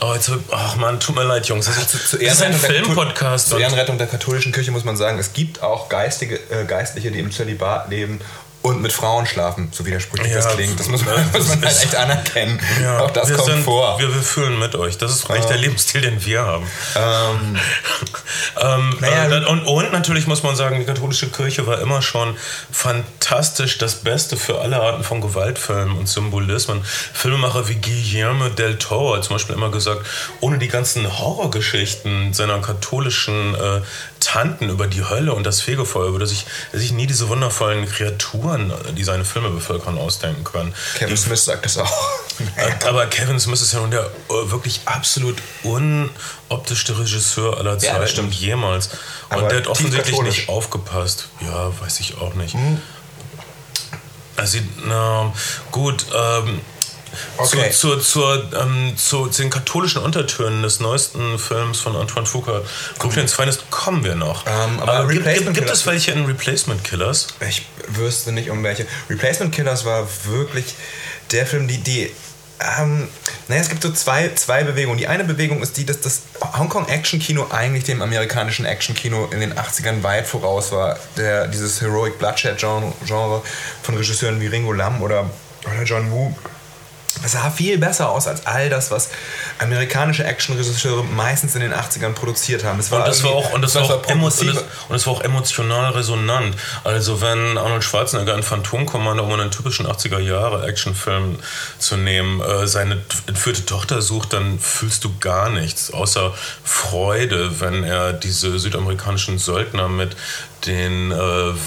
oh, 0.00 0.14
jetzt, 0.14 0.30
ach 0.50 0.76
man, 0.76 1.00
tut 1.00 1.14
mir 1.14 1.24
leid, 1.24 1.46
Jungs. 1.46 1.66
Das 1.66 1.76
ist, 1.76 2.08
Zu 2.08 2.18
das 2.18 2.34
ist 2.34 2.42
ein 2.42 2.52
Filmpodcast. 2.52 3.48
Zur 3.48 3.60
Ehrenrettung 3.60 3.98
der 3.98 4.06
katholischen 4.06 4.52
Kirche 4.52 4.70
muss 4.70 4.84
man 4.84 4.96
sagen, 4.96 5.18
es 5.18 5.32
gibt 5.32 5.62
auch 5.62 5.88
geistige, 5.88 6.36
äh, 6.50 6.64
Geistliche, 6.64 7.10
die 7.10 7.18
im 7.18 7.30
Zölibat 7.30 7.88
leben 7.90 8.20
und 8.62 8.80
mit 8.80 8.92
Frauen 8.92 9.26
schlafen, 9.26 9.68
so 9.72 9.84
widersprüchlich 9.84 10.30
Ja, 10.30 10.36
das 10.36 10.54
klingt. 10.54 10.78
Das 10.78 10.88
muss 10.88 11.04
man, 11.04 11.14
das 11.32 11.32
muss 11.46 11.56
man 11.56 11.64
halt 11.64 11.82
echt 11.82 11.96
anerkennen. 11.96 12.60
Ja, 12.80 13.00
auch 13.00 13.10
das 13.10 13.28
wir 13.28 13.36
kommt 13.36 13.48
sind, 13.48 13.64
vor. 13.64 13.98
Wir, 13.98 14.14
wir 14.14 14.22
fühlen 14.22 14.58
mit 14.58 14.76
euch. 14.76 14.98
Das 14.98 15.12
ist 15.12 15.28
eigentlich 15.28 15.46
der 15.46 15.58
Lebensstil, 15.58 16.00
den 16.00 16.24
wir 16.24 16.42
haben. 16.42 16.66
Ähm, 16.96 17.58
ähm, 18.60 18.96
Naja, 19.00 19.38
äh, 19.38 19.44
und, 19.46 19.64
und 19.64 19.92
natürlich 19.92 20.26
muss 20.28 20.44
man 20.44 20.54
sagen, 20.54 20.78
die 20.78 20.84
katholische 20.84 21.28
Kirche 21.28 21.66
war 21.66 21.80
immer 21.80 22.02
schon 22.02 22.36
fantastisch 22.70 23.78
das 23.78 23.96
Beste 23.96 24.36
für 24.36 24.60
alle 24.60 24.80
Arten 24.80 25.02
von 25.02 25.20
Gewaltfilmen 25.20 25.98
und 25.98 26.08
Symbolismen. 26.08 26.84
Filmemacher 26.84 27.68
wie 27.68 27.76
Guillermo 27.76 28.48
del 28.48 28.78
Toro 28.78 29.16
hat 29.16 29.24
zum 29.24 29.34
Beispiel 29.34 29.56
immer 29.56 29.70
gesagt, 29.70 30.06
ohne 30.40 30.58
die 30.58 30.68
ganzen 30.68 31.18
Horrorgeschichten 31.18 32.32
seiner 32.32 32.60
katholischen 32.60 33.54
äh, 33.54 33.80
Tanten 34.24 34.68
über 34.70 34.86
die 34.86 35.04
Hölle 35.04 35.32
und 35.34 35.44
das 35.44 35.60
Fegefeuer 35.60 36.12
würde 36.12 36.26
sich, 36.26 36.46
sich 36.72 36.92
nie 36.92 37.06
diese 37.06 37.28
wundervollen 37.28 37.86
Kreaturen, 37.88 38.72
die 38.96 39.04
seine 39.04 39.24
Filme 39.24 39.50
bevölkern, 39.50 39.98
ausdenken 39.98 40.44
können. 40.44 40.74
Kevin 40.96 41.16
Smith 41.16 41.44
sagt 41.44 41.64
das 41.64 41.78
auch. 41.78 41.92
Äh, 42.56 42.84
Aber 42.86 43.06
Kevin 43.06 43.38
Smith 43.38 43.60
ist 43.60 43.72
ja 43.72 43.80
nun 43.80 43.90
der 43.90 44.04
äh, 44.04 44.50
wirklich 44.50 44.80
absolut 44.86 45.36
unoptischste 45.62 46.98
Regisseur 46.98 47.56
aller 47.58 47.72
Ja, 47.72 47.76
das 47.76 47.82
Zeiten 47.82 48.08
stimmt. 48.08 48.34
jemals. 48.34 48.88
Und 49.30 49.38
Aber 49.38 49.48
der 49.48 49.58
hat 49.58 49.66
offensichtlich 49.66 50.20
nicht 50.22 50.48
aufgepasst. 50.48 51.28
Ja, 51.40 51.72
weiß 51.80 52.00
ich 52.00 52.16
auch 52.18 52.34
nicht. 52.34 52.56
Also, 54.36 54.58
na, 54.86 55.32
gut, 55.70 56.06
ähm, 56.14 56.60
Okay. 57.36 57.70
zu, 57.70 57.96
zu, 57.96 58.00
zur, 58.00 58.52
ähm, 58.60 58.94
zu, 58.96 59.26
zu 59.28 59.42
den 59.42 59.50
katholischen 59.50 60.02
Untertönen 60.02 60.62
des 60.62 60.80
neuesten 60.80 61.38
Films 61.38 61.80
von 61.80 61.96
Antoine 61.96 62.26
Fuqua, 62.26 62.62
Brooklyns 62.98 63.34
Finest, 63.34 63.70
kommen 63.70 64.04
wir 64.04 64.14
noch. 64.14 64.46
Ähm, 64.46 64.80
aber 64.80 64.92
aber 64.94 65.12
gibt, 65.12 65.24
gibt, 65.24 65.54
gibt 65.54 65.70
es 65.70 65.86
welche 65.86 66.12
in 66.12 66.24
Replacement 66.24 66.84
Killers? 66.84 67.28
Ich 67.48 67.66
wüsste 67.88 68.32
nicht 68.32 68.50
um 68.50 68.62
welche. 68.62 68.86
Replacement 69.10 69.54
Killers 69.54 69.84
war 69.84 70.06
wirklich 70.24 70.74
der 71.30 71.46
Film, 71.46 71.68
die, 71.68 71.78
die 71.78 72.10
ähm, 72.78 73.08
naja, 73.48 73.60
es 73.60 73.68
gibt 73.68 73.82
so 73.82 73.90
zwei, 73.92 74.30
zwei 74.34 74.62
Bewegungen. 74.64 74.98
Die 74.98 75.08
eine 75.08 75.24
Bewegung 75.24 75.62
ist 75.62 75.76
die, 75.76 75.84
dass 75.84 76.00
das 76.00 76.22
Hongkong-Action-Kino 76.56 77.48
eigentlich 77.50 77.84
dem 77.84 78.02
amerikanischen 78.02 78.66
Action-Kino 78.66 79.28
in 79.32 79.40
den 79.40 79.54
80ern 79.54 80.02
weit 80.02 80.26
voraus 80.26 80.72
war. 80.72 80.98
Der, 81.16 81.48
dieses 81.48 81.80
Heroic 81.80 82.18
Bloodshed-Genre 82.18 82.92
Genre 83.04 83.42
von 83.82 83.96
Regisseuren 83.96 84.40
wie 84.40 84.46
Ringo 84.46 84.72
Lam 84.72 85.02
oder, 85.02 85.28
oder 85.64 85.82
John 85.84 86.10
Woo 86.12 86.34
sah 87.26 87.50
viel 87.50 87.78
besser 87.78 88.10
aus 88.10 88.26
als 88.26 88.46
all 88.46 88.68
das, 88.68 88.90
was 88.90 89.10
amerikanische 89.58 90.24
Actionregisseure 90.24 91.04
meistens 91.04 91.54
in 91.54 91.60
den 91.60 91.72
80ern 91.72 92.12
produziert 92.12 92.64
haben. 92.64 92.78
Es 92.78 92.90
Und 92.90 93.06
das 93.06 93.22
war 93.22 93.32
auch, 93.32 93.52
und 93.52 93.62
das 93.62 93.74
war 93.74 93.82
auch, 93.82 94.08
emo 94.08 94.26
und 94.26 94.90
das 94.90 95.06
war 95.06 95.12
auch 95.12 95.22
emotional 95.22 95.92
resonant. 95.92 96.56
Also 96.84 97.20
wenn 97.20 97.58
Arnold 97.58 97.84
Schwarzenegger 97.84 98.34
in 98.34 98.42
Phantomkommando, 98.42 99.24
um 99.24 99.32
einen 99.32 99.50
typischen 99.50 99.86
80er 99.86 100.18
Jahre 100.18 100.66
Actionfilm 100.66 101.38
zu 101.78 101.96
nehmen, 101.96 102.40
äh, 102.40 102.66
seine 102.66 103.00
entführte 103.26 103.64
Tochter 103.66 104.02
sucht, 104.02 104.32
dann 104.32 104.58
fühlst 104.58 105.04
du 105.04 105.16
gar 105.18 105.50
nichts 105.50 105.92
außer 105.92 106.32
Freude, 106.64 107.60
wenn 107.60 107.84
er 107.84 108.12
diese 108.12 108.58
südamerikanischen 108.58 109.38
Söldner 109.38 109.88
mit 109.88 110.16
den 110.66 111.10
äh, 111.12 111.14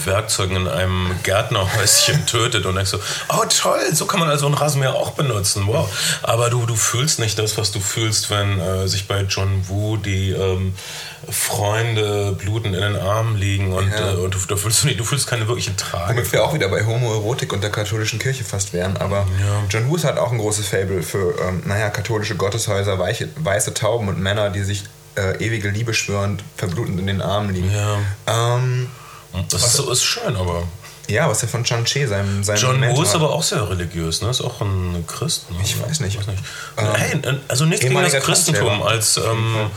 Werkzeugen 0.05 0.55
in 0.55 0.67
einem 0.67 1.11
Gärtnerhäuschen 1.23 2.25
tötet 2.27 2.65
und 2.65 2.75
denkst 2.75 2.91
so, 2.91 2.99
oh 3.29 3.43
toll, 3.49 3.79
so 3.93 4.05
kann 4.05 4.19
man 4.19 4.29
also 4.29 4.45
einen 4.45 4.55
Rasenmäher 4.55 4.93
auch 4.95 5.11
benutzen, 5.11 5.63
wow. 5.67 5.89
Aber 6.23 6.49
du, 6.49 6.65
du 6.65 6.75
fühlst 6.75 7.19
nicht 7.19 7.37
das, 7.39 7.57
was 7.57 7.71
du 7.71 7.79
fühlst, 7.79 8.29
wenn 8.29 8.59
äh, 8.59 8.87
sich 8.87 9.07
bei 9.07 9.21
John 9.21 9.67
Woo 9.67 9.97
die 9.97 10.31
ähm, 10.31 10.73
Freunde 11.29 12.33
bluten 12.33 12.73
in 12.73 12.81
den 12.81 12.95
Armen 12.95 13.35
liegen 13.37 13.73
und, 13.73 13.89
Ja. 13.91 14.13
äh, 14.13 14.15
und 14.15 14.33
du, 14.33 14.39
du, 14.47 14.55
fühlst, 14.57 14.83
du 14.83 15.03
fühlst 15.03 15.27
keine 15.27 15.47
wirkliche 15.47 15.75
Tragik. 15.75 16.17
Womit 16.17 16.31
wir 16.31 16.43
auch 16.43 16.53
wieder 16.53 16.69
bei 16.69 16.85
Homoerotik 16.85 17.51
und 17.53 17.61
der 17.63 17.71
katholischen 17.71 18.19
Kirche 18.19 18.43
fast 18.43 18.73
wären. 18.73 18.97
Aber 18.97 19.27
John 19.69 19.89
Woo 19.89 20.01
hat 20.01 20.17
auch 20.17 20.31
ein 20.31 20.37
großes 20.37 20.67
Fable 20.67 21.01
für, 21.03 21.35
ähm, 21.41 21.63
naja, 21.65 21.89
katholische 21.89 22.35
Gotteshäuser, 22.35 22.99
weiche, 22.99 23.29
weiße 23.37 23.73
Tauben 23.73 24.07
und 24.07 24.19
Männer, 24.19 24.49
die 24.49 24.63
sich 24.63 24.83
äh, 25.15 25.43
ewige 25.43 25.69
Liebe 25.69 25.93
schwörend 25.93 26.43
verblutend 26.57 26.99
in 26.99 27.07
den 27.07 27.21
Armen 27.21 27.53
liegen. 27.53 27.71
Ja. 27.71 27.97
Ähm, 28.27 28.89
Das 29.49 29.65
ist, 29.65 29.73
so, 29.73 29.91
ist 29.91 30.03
schön, 30.03 30.35
aber 30.35 30.63
ja, 31.07 31.29
was 31.29 31.43
er 31.43 31.49
von 31.49 31.63
Chan 31.63 31.85
Che, 31.85 32.07
seinem, 32.07 32.43
seinem 32.43 32.57
John 32.57 32.75
Woo 32.75 32.79
Mentor 32.79 33.03
ist 33.03 33.15
aber 33.15 33.29
auch 33.31 33.43
sehr 33.43 33.69
religiös, 33.69 34.21
ne? 34.21 34.29
Ist 34.29 34.41
auch 34.41 34.59
ein 34.61 35.05
Christ. 35.07 35.51
Ne? 35.51 35.57
Ich 35.63 35.79
weiß 35.79 35.99
nicht. 35.99 36.17
Weiß 36.17 36.27
nicht. 36.27 36.43
Ähm, 36.77 36.95
hey, 36.95 37.21
also 37.47 37.65
nichts 37.65 37.85
gegen 37.85 38.01
das 38.01 38.13
Christentum 38.13 38.81
als, 38.81 39.17
ähm, 39.17 39.69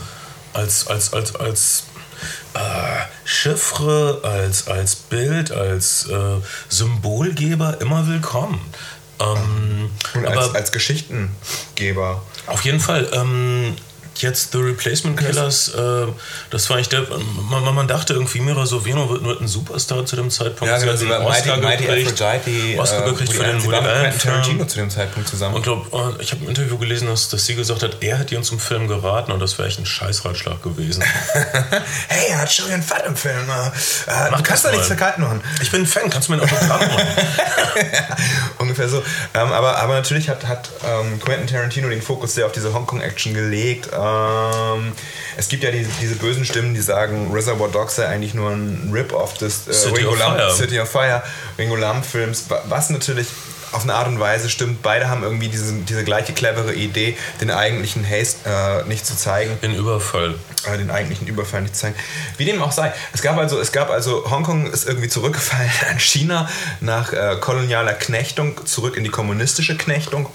als, 0.53 0.87
als, 0.87 1.13
als, 1.13 1.35
als 1.35 1.83
äh, 2.53 2.59
Chiffre, 3.25 4.21
als, 4.23 4.67
als 4.67 4.95
Bild, 4.95 5.51
als 5.51 6.07
äh, 6.07 6.37
Symbolgeber 6.67 7.79
immer 7.79 8.07
willkommen. 8.07 8.59
Ähm, 9.19 9.91
und 10.15 10.25
aber 10.25 10.41
als, 10.41 10.55
als 10.55 10.71
Geschichtengeber. 10.71 12.23
auf 12.47 12.61
jeden 12.63 12.79
Fall. 12.79 13.07
Ähm, 13.13 13.75
jetzt 14.21 14.51
The 14.51 14.59
Replacement 14.59 15.17
Killers, 15.17 15.69
äh, 15.69 16.07
das 16.49 16.69
war 16.69 16.77
eigentlich 16.77 16.89
der. 16.89 17.05
Man, 17.49 17.63
man 17.75 17.87
dachte 17.87 18.13
irgendwie, 18.13 18.39
Mira 18.39 18.65
Sorvino 18.65 19.09
wird, 19.09 19.23
wird 19.23 19.41
ein 19.41 19.47
Superstar 19.47 20.05
zu 20.05 20.15
dem 20.15 20.29
Zeitpunkt. 20.29 20.71
Ja, 20.71 20.77
genau, 20.79 20.91
hat 20.91 20.99
sie 20.99 21.11
einen 21.11 21.23
war 21.23 21.31
Mighty, 21.31 21.49
Mighty 21.49 21.83
gekriegt. 21.85 22.21
Aphrodite. 22.21 22.79
Oscar 22.79 23.05
äh, 23.05 23.09
gekriegt 23.09 23.29
Woody 23.29 23.39
für 23.39 23.43
den 23.51 23.63
Woody 23.63 23.75
Allen 23.75 24.17
Tarantino 24.17 24.65
zu 24.65 24.77
dem 24.77 24.89
Zeitpunkt 24.89 25.29
zusammen. 25.29 25.55
Und 25.55 25.63
glaub, 25.63 25.93
äh, 25.93 26.21
ich 26.21 26.31
habe 26.31 26.43
im 26.43 26.49
Interview 26.49 26.77
gelesen, 26.77 27.07
dass, 27.07 27.29
dass 27.29 27.45
sie 27.45 27.55
gesagt 27.55 27.83
hat, 27.83 27.97
er 28.01 28.17
hätte 28.17 28.35
ihr 28.35 28.41
zum 28.41 28.59
Film 28.59 28.87
geraten 28.87 29.31
und 29.31 29.39
das 29.39 29.57
wäre 29.57 29.67
echt 29.67 29.79
ein 29.79 29.85
Scheißratschlag 29.85 30.61
gewesen. 30.63 31.03
hey, 32.07 32.29
er 32.29 32.41
hat 32.41 32.51
schon 32.51 32.69
einen 32.69 32.83
Fall 32.83 33.03
im 33.05 33.15
Film. 33.15 33.49
Äh, 33.49 33.71
Mach 34.31 34.37
du 34.37 34.43
kannst 34.43 34.65
doch 34.65 34.71
nichts 34.71 34.87
verkehrt 34.87 35.17
machen. 35.19 35.41
Ich 35.61 35.71
bin 35.71 35.81
ein 35.81 35.87
Fan, 35.87 36.09
kannst 36.09 36.29
du 36.29 36.33
mir 36.33 36.41
ein 36.41 36.49
Autogramm 36.49 36.79
machen? 36.79 37.07
Ungefähr 38.57 38.89
so. 38.89 39.03
Ähm, 39.33 39.51
aber, 39.51 39.77
aber 39.77 39.95
natürlich 39.95 40.29
hat, 40.29 40.45
hat 40.47 40.69
ähm, 40.85 41.19
Quentin 41.19 41.47
Tarantino 41.47 41.89
den 41.89 42.01
Fokus 42.01 42.35
sehr 42.35 42.45
auf 42.45 42.51
diese 42.51 42.73
Hongkong-Action 42.73 43.33
gelegt. 43.33 43.89
Ähm, 43.93 44.08
es 45.37 45.47
gibt 45.47 45.63
ja 45.63 45.71
diese, 45.71 45.89
diese 46.01 46.15
bösen 46.15 46.45
Stimmen, 46.45 46.73
die 46.73 46.81
sagen, 46.81 47.31
Reservoir 47.33 47.69
Dogs 47.69 47.95
sei 47.95 48.05
eigentlich 48.07 48.33
nur 48.33 48.51
ein 48.51 48.89
Rip-Off 48.93 49.37
des 49.37 49.67
äh, 49.67 49.73
City 49.73 49.95
Ringo 49.97 50.11
of 50.11 50.19
Lam- 50.19 50.35
Fire. 50.37 50.51
City 50.55 50.79
of 50.79 50.89
Fire, 50.89 51.23
Ringo 51.57 51.75
Lam-Films, 51.75 52.49
wa- 52.49 52.61
was 52.67 52.89
natürlich 52.89 53.27
auf 53.71 53.83
eine 53.83 53.93
Art 53.93 54.07
und 54.07 54.19
Weise 54.19 54.49
stimmt. 54.49 54.81
Beide 54.81 55.09
haben 55.09 55.21
irgendwie 55.21 55.47
diese, 55.47 55.71
diese 55.87 56.03
gleiche 56.03 56.33
clevere 56.33 56.73
Idee, 56.73 57.15
den 57.39 57.51
eigentlichen 57.51 58.03
Haste 58.03 58.39
äh, 58.49 58.87
nicht 58.87 59.05
zu 59.05 59.15
zeigen 59.15 59.59
Den 59.61 59.75
Überfall. 59.75 60.33
äh, 60.65 60.77
den 60.77 60.89
eigentlichen 60.89 61.27
Überfall 61.27 61.61
nicht 61.61 61.75
zeigen. 61.75 61.93
Wie 62.37 62.45
dem 62.45 62.59
auch 62.63 62.71
sei. 62.71 62.91
Es 63.13 63.21
gab 63.21 63.37
also, 63.37 63.59
es 63.59 63.71
gab 63.71 63.91
also, 63.91 64.27
Hongkong 64.29 64.71
ist 64.71 64.87
irgendwie 64.87 65.07
zurückgefallen 65.07 65.69
an 65.91 65.99
China 65.99 66.49
nach 66.81 67.13
äh, 67.13 67.37
kolonialer 67.39 67.93
Knechtung, 67.93 68.65
zurück 68.65 68.97
in 68.97 69.03
die 69.03 69.11
kommunistische 69.11 69.77
Knechtung. 69.77 70.27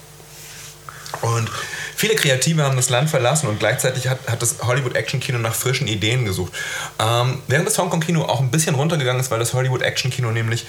Und 1.23 1.51
viele 1.97 2.15
Kreative 2.15 2.63
haben 2.63 2.77
das 2.77 2.91
Land 2.91 3.11
verlassen 3.11 3.49
und 3.49 3.59
gleichzeitig 3.59 4.09
hat, 4.09 4.19
hat 4.29 4.41
das 4.43 4.57
Hollywood-Action-Kino 4.63 5.39
nach 5.39 5.55
frischen 5.55 5.87
Ideen 5.89 6.25
gesucht. 6.25 6.53
Ähm, 6.99 7.39
während 7.49 7.67
das 7.67 7.79
Hongkong-Kino 7.79 8.23
auch 8.25 8.41
ein 8.41 8.51
bisschen 8.51 8.75
runtergegangen 8.75 9.21
ist, 9.21 9.31
weil 9.31 9.39
das 9.39 9.53
Hollywood-Action-Kino 9.55 10.31
nämlich 10.31 10.67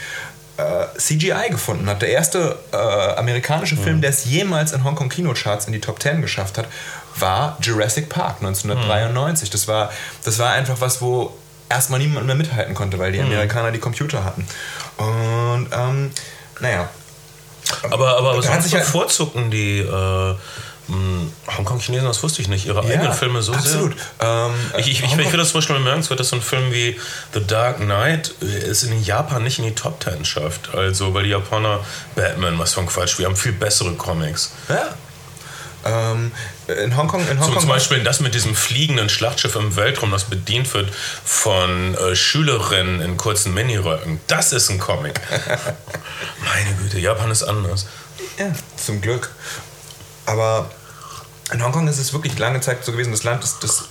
äh, 0.57 0.85
CGI 0.97 1.49
gefunden 1.49 1.87
hat. 1.89 2.01
Der 2.01 2.09
erste 2.09 2.57
äh, 2.71 2.77
amerikanische 2.77 3.75
Film, 3.75 3.99
der 4.01 4.11
es 4.11 4.25
jemals 4.25 4.71
in 4.71 4.83
Hongkong-Kinocharts 4.83 5.65
in 5.67 5.73
die 5.73 5.81
Top 5.81 6.01
10 6.01 6.21
geschafft 6.21 6.57
hat, 6.57 6.67
war 7.17 7.57
Jurassic 7.61 8.07
Park 8.09 8.37
1993. 8.41 9.49
Das, 9.49 9.67
war, 9.67 9.91
das 10.23 10.39
war 10.39 10.51
einfach 10.53 10.79
was, 10.79 11.01
wo 11.01 11.35
erstmal 11.69 11.99
niemand 11.99 12.25
mehr 12.27 12.35
mithalten 12.35 12.73
konnte, 12.75 12.99
weil 12.99 13.11
die 13.11 13.19
Amerikaner 13.19 13.71
die 13.71 13.79
Computer 13.79 14.23
hatten. 14.23 14.47
Und 14.97 15.67
ähm, 15.73 16.11
naja, 16.61 16.89
Aber, 17.89 18.17
aber 18.17 18.37
hat 18.37 18.43
sonst 18.43 18.63
sich 18.65 18.73
halt- 18.75 18.85
bevorzugen 18.85 19.51
die 19.51 19.79
äh, 19.79 20.35
Hongkong-Chinesen, 21.57 22.05
das 22.05 22.21
wusste 22.21 22.41
ich 22.41 22.47
nicht, 22.47 22.65
ihre 22.65 22.81
eigenen 22.81 23.13
Filme 23.13 23.41
so 23.41 23.53
absolut. 23.53 23.95
sehr. 24.19 24.27
Ähm, 24.27 24.53
Ich, 24.77 24.87
ich, 24.87 25.03
ich, 25.03 25.05
ich 25.05 25.11
finde 25.11 25.37
das 25.37 25.49
zum 25.49 25.59
Beispiel 25.59 25.77
bemerkenswert, 25.77 26.19
dass 26.19 26.29
so 26.29 26.35
ein 26.35 26.41
Film 26.41 26.71
wie 26.71 26.99
The 27.33 27.45
Dark 27.45 27.77
Knight 27.77 28.33
es 28.41 28.83
in 28.83 29.03
Japan 29.03 29.43
nicht 29.43 29.59
in 29.59 29.65
die 29.65 29.75
Top 29.75 29.99
Ten 29.99 30.25
schafft. 30.25 30.75
Also, 30.75 31.13
weil 31.13 31.23
die 31.23 31.29
Japaner 31.29 31.79
Batman, 32.15 32.59
was 32.59 32.77
ein 32.77 32.87
Quatsch, 32.87 33.17
wir 33.17 33.25
haben 33.25 33.35
viel 33.35 33.53
bessere 33.53 33.93
Comics. 33.93 34.53
Ja. 34.69 34.93
Ähm, 35.85 36.31
in 36.67 36.97
Hongkong, 36.97 37.21
in 37.29 37.37
So, 37.37 37.45
Hongkong 37.45 37.59
zum 37.61 37.69
Beispiel 37.69 38.03
das 38.03 38.19
mit 38.19 38.33
diesem 38.33 38.55
fliegenden 38.55 39.07
Schlachtschiff 39.07 39.55
im 39.55 39.75
Weltraum, 39.75 40.11
das 40.11 40.23
bedient 40.23 40.73
wird 40.73 40.91
von 41.23 41.95
äh, 41.95 42.15
Schülerinnen 42.15 43.01
in 43.01 43.17
kurzen 43.17 43.53
Miniröcken. 43.53 44.19
Das 44.27 44.51
ist 44.51 44.69
ein 44.69 44.79
Comic. 44.79 45.21
Meine 46.43 46.75
Güte, 46.81 46.99
Japan 46.99 47.29
ist 47.29 47.43
anders. 47.43 47.85
Ja, 48.39 48.51
zum 48.77 48.99
Glück. 49.01 49.29
Aber 50.25 50.69
in 51.53 51.63
Hongkong 51.63 51.87
ist 51.87 51.99
es 51.99 52.11
wirklich 52.11 52.39
lange 52.39 52.59
Zeit 52.59 52.83
so 52.83 52.91
gewesen, 52.91 53.11
das 53.11 53.23
Land 53.23 53.43
ist, 53.43 53.63
das, 53.63 53.87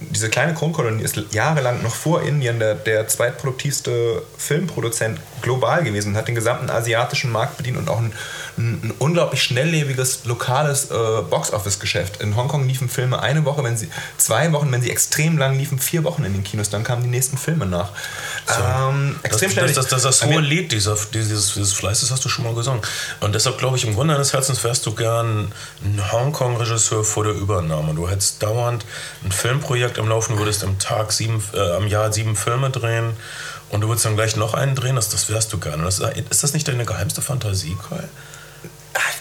diese 0.00 0.28
kleine 0.28 0.54
Kronkolonie 0.54 1.04
ist 1.04 1.16
jahrelang 1.30 1.80
noch 1.82 1.94
vor 1.94 2.22
Indien 2.22 2.58
der, 2.58 2.74
der 2.74 3.06
zweitproduktivste 3.06 4.22
Filmproduzent 4.36 5.20
global 5.40 5.84
gewesen 5.84 6.08
und 6.08 6.16
hat 6.16 6.26
den 6.26 6.34
gesamten 6.34 6.68
asiatischen 6.70 7.30
Markt 7.30 7.56
bedient 7.56 7.78
und 7.78 7.88
auch 7.88 7.98
ein, 7.98 8.12
ein, 8.56 8.92
unglaublich 8.98 9.44
schnelllebiges 9.44 10.24
lokales 10.24 10.90
äh, 10.90 11.22
Box-Office-Geschäft. 11.30 12.20
In 12.20 12.34
Hongkong 12.34 12.66
liefen 12.66 12.88
Filme 12.88 13.20
eine 13.20 13.44
Woche, 13.44 13.62
wenn 13.62 13.76
sie 13.76 13.88
zwei 14.16 14.52
Wochen, 14.52 14.72
wenn 14.72 14.82
sie 14.82 14.90
extrem 14.90 15.38
lang 15.38 15.56
liefen, 15.56 15.78
vier 15.78 16.02
Wochen 16.02 16.24
in 16.24 16.32
den 16.32 16.42
Kinos, 16.42 16.68
dann 16.68 16.82
kamen 16.82 17.04
die 17.04 17.10
nächsten 17.10 17.38
Filme 17.38 17.66
nach. 17.66 17.90
Ähm, 18.48 19.14
Das, 19.22 19.30
extrem 19.30 19.48
das, 19.50 19.52
schnell. 19.52 19.72
das, 19.72 19.86
das, 19.86 20.02
das 20.02 20.24
hohe 20.24 20.40
Lied 20.40 20.72
dieser, 20.72 20.96
dieses, 21.14 21.54
dieses 21.54 21.74
Fleißes 21.74 22.10
hast 22.10 22.24
du 22.24 22.28
schon 22.28 22.44
mal 22.44 22.54
gesungen. 22.56 22.82
Und 23.20 23.36
deshalb 23.36 23.56
glaube 23.58 23.76
ich, 23.76 23.84
im 23.84 23.94
Grunde 23.94 24.14
deines 24.14 24.32
Herzens 24.32 24.64
wärst 24.64 24.84
du 24.84 24.94
gern 24.96 25.52
ein 25.84 26.12
Hongkong-Regisseur 26.12 26.87
vor 27.04 27.24
der 27.24 27.34
Übernahme. 27.34 27.94
Du 27.94 28.08
hättest 28.08 28.42
dauernd 28.42 28.84
ein 29.24 29.32
Filmprojekt 29.32 29.98
am 29.98 30.08
Laufen, 30.08 30.38
würdest 30.38 30.64
am 30.64 30.78
Tag 30.78 31.12
sieben, 31.12 31.42
äh, 31.54 31.76
am 31.76 31.86
Jahr 31.86 32.12
sieben 32.12 32.36
Filme 32.36 32.70
drehen 32.70 33.16
und 33.70 33.82
du 33.82 33.88
würdest 33.88 34.06
dann 34.06 34.16
gleich 34.16 34.36
noch 34.36 34.54
einen 34.54 34.74
drehen, 34.74 34.96
das, 34.96 35.08
das 35.10 35.28
wärst 35.28 35.52
du 35.52 35.58
gerne. 35.58 35.84
Das, 35.84 35.98
ist 35.98 36.42
das 36.42 36.54
nicht 36.54 36.68
deine 36.68 36.84
geheimste 36.84 37.22
Fantasie, 37.22 37.76
Kai? 37.88 38.04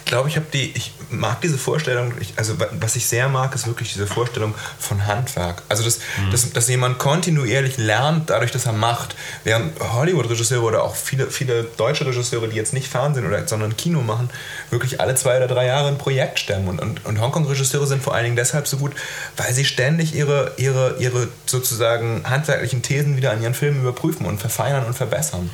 Ich 0.07 0.11
glaube, 0.11 0.29
ich 0.29 0.37
habe 0.37 0.45
die, 0.53 0.71
ich 0.73 0.93
mag 1.09 1.41
diese 1.41 1.57
Vorstellung, 1.57 2.13
ich, 2.21 2.31
also 2.37 2.57
wa- 2.61 2.69
was 2.79 2.95
ich 2.95 3.05
sehr 3.07 3.27
mag, 3.27 3.53
ist 3.53 3.67
wirklich 3.67 3.91
diese 3.91 4.07
Vorstellung 4.07 4.55
von 4.79 5.05
Handwerk. 5.05 5.63
Also, 5.67 5.83
dass, 5.83 5.99
dass, 6.31 6.49
dass 6.53 6.69
jemand 6.69 6.97
kontinuierlich 6.97 7.75
lernt, 7.75 8.29
dadurch, 8.29 8.51
dass 8.51 8.65
er 8.67 8.71
macht. 8.71 9.17
Während 9.43 9.77
Hollywood-Regisseure 9.81 10.63
oder 10.63 10.83
auch 10.83 10.95
viele, 10.95 11.29
viele 11.29 11.65
deutsche 11.65 12.05
Regisseure, 12.05 12.47
die 12.47 12.55
jetzt 12.55 12.71
nicht 12.71 12.87
Fernsehen 12.87 13.27
oder 13.27 13.45
sondern 13.49 13.75
Kino 13.75 13.99
machen, 14.01 14.29
wirklich 14.69 15.01
alle 15.01 15.13
zwei 15.15 15.35
oder 15.35 15.47
drei 15.49 15.65
Jahre 15.65 15.89
ein 15.89 15.97
Projekt 15.97 16.39
stemmen. 16.39 16.69
Und, 16.69 16.79
und, 16.81 17.05
und 17.05 17.19
Hongkong-Regisseure 17.19 17.85
sind 17.85 18.01
vor 18.01 18.15
allen 18.15 18.23
Dingen 18.23 18.37
deshalb 18.37 18.65
so 18.65 18.77
gut, 18.77 18.93
weil 19.35 19.51
sie 19.53 19.65
ständig 19.65 20.15
ihre, 20.15 20.53
ihre, 20.55 20.95
ihre 20.99 21.27
sozusagen 21.45 22.23
handwerklichen 22.23 22.81
Thesen 22.81 23.17
wieder 23.17 23.31
an 23.31 23.41
ihren 23.41 23.53
Filmen 23.53 23.81
überprüfen 23.81 24.25
und 24.25 24.39
verfeinern 24.39 24.85
und 24.85 24.93
verbessern 24.93 25.49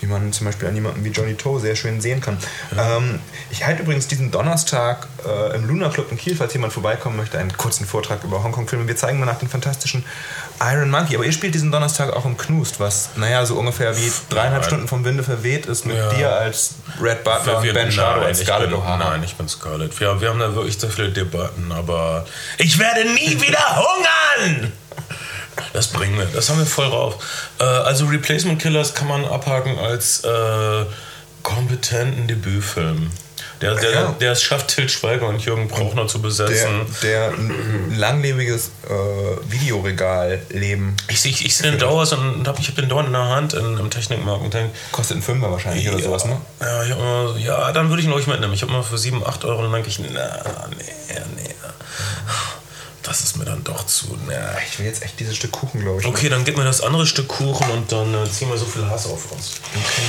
wie 0.00 0.08
man 0.08 0.32
zum 0.32 0.46
Beispiel 0.46 0.66
an 0.66 0.74
jemanden 0.74 1.04
wie 1.04 1.10
Johnny 1.10 1.34
Toe 1.36 1.60
sehr 1.60 1.76
schön 1.76 2.00
sehen 2.00 2.20
kann. 2.20 2.36
Ähm, 2.76 3.20
ich 3.52 3.64
halte 3.64 3.81
übrigens 3.82 4.08
diesen 4.08 4.30
Donnerstag 4.30 5.06
äh, 5.26 5.54
im 5.56 5.66
Luna 5.68 5.88
Club 5.90 6.10
in 6.10 6.16
Kiel, 6.18 6.34
falls 6.36 6.52
jemand 6.54 6.72
vorbeikommen 6.72 7.16
möchte, 7.16 7.38
einen 7.38 7.56
kurzen 7.56 7.86
Vortrag 7.86 8.24
über 8.24 8.42
Hongkong-Filme. 8.42 8.88
Wir 8.88 8.96
zeigen 8.96 9.20
danach 9.20 9.38
den 9.38 9.48
fantastischen 9.48 10.04
Iron 10.60 10.90
Monkey. 10.90 11.14
Aber 11.16 11.24
ihr 11.24 11.32
spielt 11.32 11.54
diesen 11.54 11.70
Donnerstag 11.70 12.12
auch 12.12 12.24
im 12.24 12.36
Knust, 12.36 12.80
was, 12.80 13.10
naja, 13.16 13.44
so 13.44 13.56
ungefähr 13.56 13.96
wie 13.96 14.10
dreieinhalb 14.30 14.62
Nein. 14.62 14.64
Stunden 14.64 14.88
vom 14.88 15.04
Winde 15.04 15.22
verweht 15.22 15.66
ist 15.66 15.84
mit 15.86 15.96
Ja. 15.96 16.08
dir 16.12 16.32
als 16.34 16.76
Red 17.00 17.24
Butler 17.24 17.58
und 17.58 17.64
Wir- 17.64 17.74
Ben 17.74 17.92
Shadow 17.92 18.22
als 18.24 18.40
Scarlett 18.40 18.72
O'Hara. 18.72 18.96
Nein, 18.98 19.22
ich 19.24 19.34
bin 19.34 19.48
Scarlett. 19.48 19.98
Wir, 20.00 20.20
wir 20.20 20.28
haben 20.30 20.38
da 20.38 20.54
wirklich 20.54 20.78
sehr 20.78 20.90
viele 20.90 21.10
Debatten, 21.10 21.70
aber 21.72 22.24
ich 22.58 22.78
werde 22.78 23.04
nie 23.12 23.40
wieder 23.40 23.76
hungern! 23.76 24.72
Das 25.74 25.88
bringen 25.88 26.16
wir, 26.18 26.24
das 26.26 26.48
haben 26.48 26.58
wir 26.58 26.66
voll 26.66 26.86
rauf. 26.86 27.16
Äh, 27.60 27.64
also 27.64 28.06
Replacement 28.06 28.60
Killers 28.60 28.94
kann 28.94 29.06
man 29.08 29.24
abhaken 29.24 29.78
als 29.78 30.24
äh, 30.24 30.84
kompetenten 31.42 32.26
Debütfilm. 32.26 33.10
Der, 33.62 33.74
der, 33.76 33.90
Ja. 33.92 34.14
der 34.20 34.32
es 34.32 34.42
schafft, 34.42 34.68
Til 34.68 34.88
Schweiger 34.88 35.28
und 35.28 35.44
Jürgen 35.44 35.68
Brauchner 35.68 36.06
zu 36.08 36.20
besetzen. 36.20 36.86
Der, 37.02 37.30
der 37.30 37.38
ein 37.38 37.94
langlebiges 37.96 38.70
äh, 38.88 39.50
Videoregal-Leben 39.50 40.96
Ich 41.08 41.20
sehe 41.20 41.32
ich 41.32 41.56
seh 41.56 41.62
den 41.70 41.78
dauernd 41.78 42.12
und 42.12 42.46
hab, 42.48 42.58
ich 42.58 42.68
habe 42.68 42.80
den 42.80 42.88
dauernd 42.88 43.06
in 43.06 43.12
der 43.12 43.28
Hand 43.28 43.54
in, 43.54 43.78
im 43.78 43.90
Technikmarkt 43.90 44.42
und 44.42 44.52
denke, 44.52 44.74
kostet 44.90 45.18
ein 45.18 45.22
Fünfer 45.22 45.50
wahrscheinlich 45.50 45.88
oder 45.88 46.02
sowas, 46.02 46.24
ne? 46.24 46.40
Ja, 46.60 46.82
ich 46.82 46.90
immer, 46.90 47.36
ja 47.38 47.72
dann 47.72 47.88
würde 47.88 48.02
ich 48.02 48.08
ihn, 48.08 48.18
ich, 48.18 48.26
mitnehmen. 48.26 48.52
Ich 48.52 48.62
habe 48.62 48.72
immer 48.72 48.82
für 48.82 48.98
7, 48.98 49.24
8 49.26 49.44
Euro 49.44 49.58
und 49.58 49.64
dann 49.64 49.72
denke 49.72 49.88
ich, 49.88 49.98
na, 49.98 50.42
nee, 50.76 50.84
nee. 51.36 51.54
Das 53.02 53.20
ist 53.20 53.36
mir 53.36 53.44
dann 53.44 53.64
doch 53.64 53.84
zu, 53.86 54.16
na. 54.28 54.34
Ich 54.70 54.78
will 54.78 54.86
jetzt 54.86 55.02
echt 55.02 55.18
dieses 55.18 55.36
Stück 55.36 55.52
Kuchen, 55.52 55.80
glaube 55.80 56.00
ich. 56.00 56.06
Okay, 56.06 56.28
dann 56.28 56.44
gib 56.44 56.56
mir 56.56 56.64
das 56.64 56.80
andere 56.80 57.06
Stück 57.06 57.28
Kuchen 57.28 57.68
und 57.70 57.90
dann 57.90 58.14
äh, 58.14 58.30
ziehen 58.30 58.48
wir 58.48 58.56
so 58.56 58.64
viel 58.64 58.88
Hass 58.88 59.06
auf 59.06 59.30
uns. 59.32 59.54
Okay, 59.74 60.02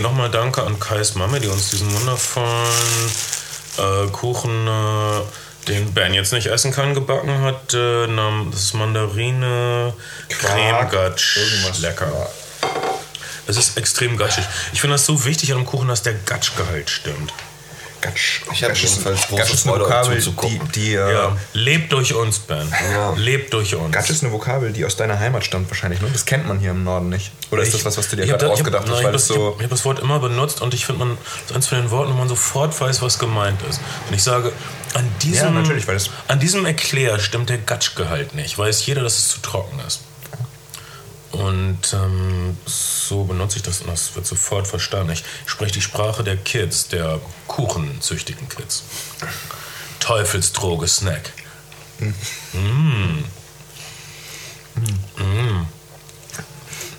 nochmal 0.00 0.30
danke 0.30 0.62
an 0.62 0.78
Kais 0.78 1.14
Mami, 1.14 1.40
die 1.40 1.48
uns 1.48 1.70
diesen 1.70 1.92
wundervollen 1.94 3.10
äh, 3.78 4.06
Kuchen, 4.10 4.66
äh, 4.66 5.20
den 5.68 5.92
Ben 5.94 6.14
jetzt 6.14 6.32
nicht 6.32 6.46
essen 6.46 6.72
kann, 6.72 6.94
gebacken 6.94 7.40
hat. 7.42 7.72
Äh, 7.74 8.06
das 8.50 8.60
ist 8.60 8.74
Mandarine, 8.74 9.94
Creme 10.28 10.88
Gatsch. 10.90 11.38
Lecker. 11.80 12.30
Es 13.46 13.56
ist 13.56 13.76
extrem 13.76 14.16
gatschig. 14.16 14.44
Ich 14.72 14.80
finde 14.80 14.94
das 14.94 15.04
so 15.04 15.24
wichtig 15.24 15.50
an 15.52 15.58
einem 15.58 15.66
Kuchen, 15.66 15.88
dass 15.88 16.02
der 16.02 16.14
Gatschgehalt 16.14 16.88
stimmt. 16.88 17.32
Gatsch. 18.02 18.42
Ich 18.52 18.62
habe 18.62 18.74
jedenfalls 18.74 19.20
große 19.28 19.36
Gatsch 19.42 19.54
ist 19.54 19.66
eine 19.66 19.76
Freude, 19.76 19.84
Vokabel, 19.86 20.20
die, 20.20 20.60
die 20.74 20.94
äh, 20.94 21.12
Ja. 21.12 21.36
Lebt 21.54 21.92
durch 21.92 22.12
uns, 22.14 22.40
Ben. 22.40 22.70
Ja. 22.92 23.14
Lebt 23.16 23.54
durch 23.54 23.74
uns. 23.74 23.90
Gatsch 23.92 24.10
ist 24.10 24.22
eine 24.22 24.32
Vokabel, 24.32 24.72
die 24.72 24.84
aus 24.84 24.96
deiner 24.96 25.18
Heimat 25.18 25.44
stammt 25.44 25.70
wahrscheinlich, 25.70 26.02
ne? 26.02 26.08
Das 26.12 26.26
kennt 26.26 26.46
man 26.46 26.58
hier 26.58 26.72
im 26.72 26.84
Norden 26.84 27.08
nicht. 27.08 27.32
Oder 27.50 27.62
ist 27.62 27.72
das 27.72 27.84
was, 27.84 27.96
was 27.96 28.08
du 28.10 28.16
dir 28.16 28.24
ich 28.24 28.28
gerade 28.30 28.44
ich 28.46 28.52
ausgedacht 28.52 28.82
hast, 28.82 28.90
ich 28.90 28.96
weil 28.98 29.04
hab 29.06 29.12
das- 29.12 29.26
so... 29.28 29.54
Ich 29.56 29.62
habe 29.62 29.68
das 29.70 29.84
Wort 29.84 30.00
immer 30.00 30.18
benutzt 30.18 30.60
und 30.60 30.74
ich 30.74 30.84
finde, 30.84 31.04
man 31.04 31.18
das 31.22 31.50
ist 31.50 31.56
eins 31.56 31.66
von 31.68 31.78
den 31.78 31.90
Worten, 31.90 32.12
wo 32.12 32.16
man 32.18 32.28
sofort 32.28 32.78
weiß, 32.78 33.00
was 33.00 33.18
gemeint 33.18 33.60
ist. 33.70 33.80
Und 34.08 34.14
ich 34.14 34.22
sage, 34.22 34.52
an 34.94 35.08
diesem, 35.22 35.54
Ja, 35.54 35.60
natürlich, 35.62 35.86
weil 35.88 35.96
es- 35.96 36.10
an 36.28 36.40
diesem 36.40 36.66
Erklär 36.66 37.18
stimmt 37.20 37.48
der 37.48 37.58
Gatschgehalt 37.58 38.34
nicht. 38.34 38.58
Weiß 38.58 38.84
jeder, 38.84 39.02
dass 39.02 39.16
es 39.18 39.28
zu 39.28 39.40
trocken 39.40 39.80
ist. 39.86 40.00
Und 41.32 41.78
ähm, 41.94 42.56
so 42.66 43.24
benutze 43.24 43.56
ich 43.56 43.62
das 43.62 43.80
und 43.80 43.88
das 43.88 44.14
wird 44.14 44.26
sofort 44.26 44.66
verstanden. 44.66 45.12
Ich 45.12 45.24
spreche 45.46 45.72
die 45.72 45.80
Sprache 45.80 46.22
der 46.22 46.36
Kids, 46.36 46.88
der 46.88 47.20
kuchenzüchtigen 47.46 48.48
Kids. 48.48 48.84
Teufelsdroge 49.98 50.86
Snack. 50.88 51.32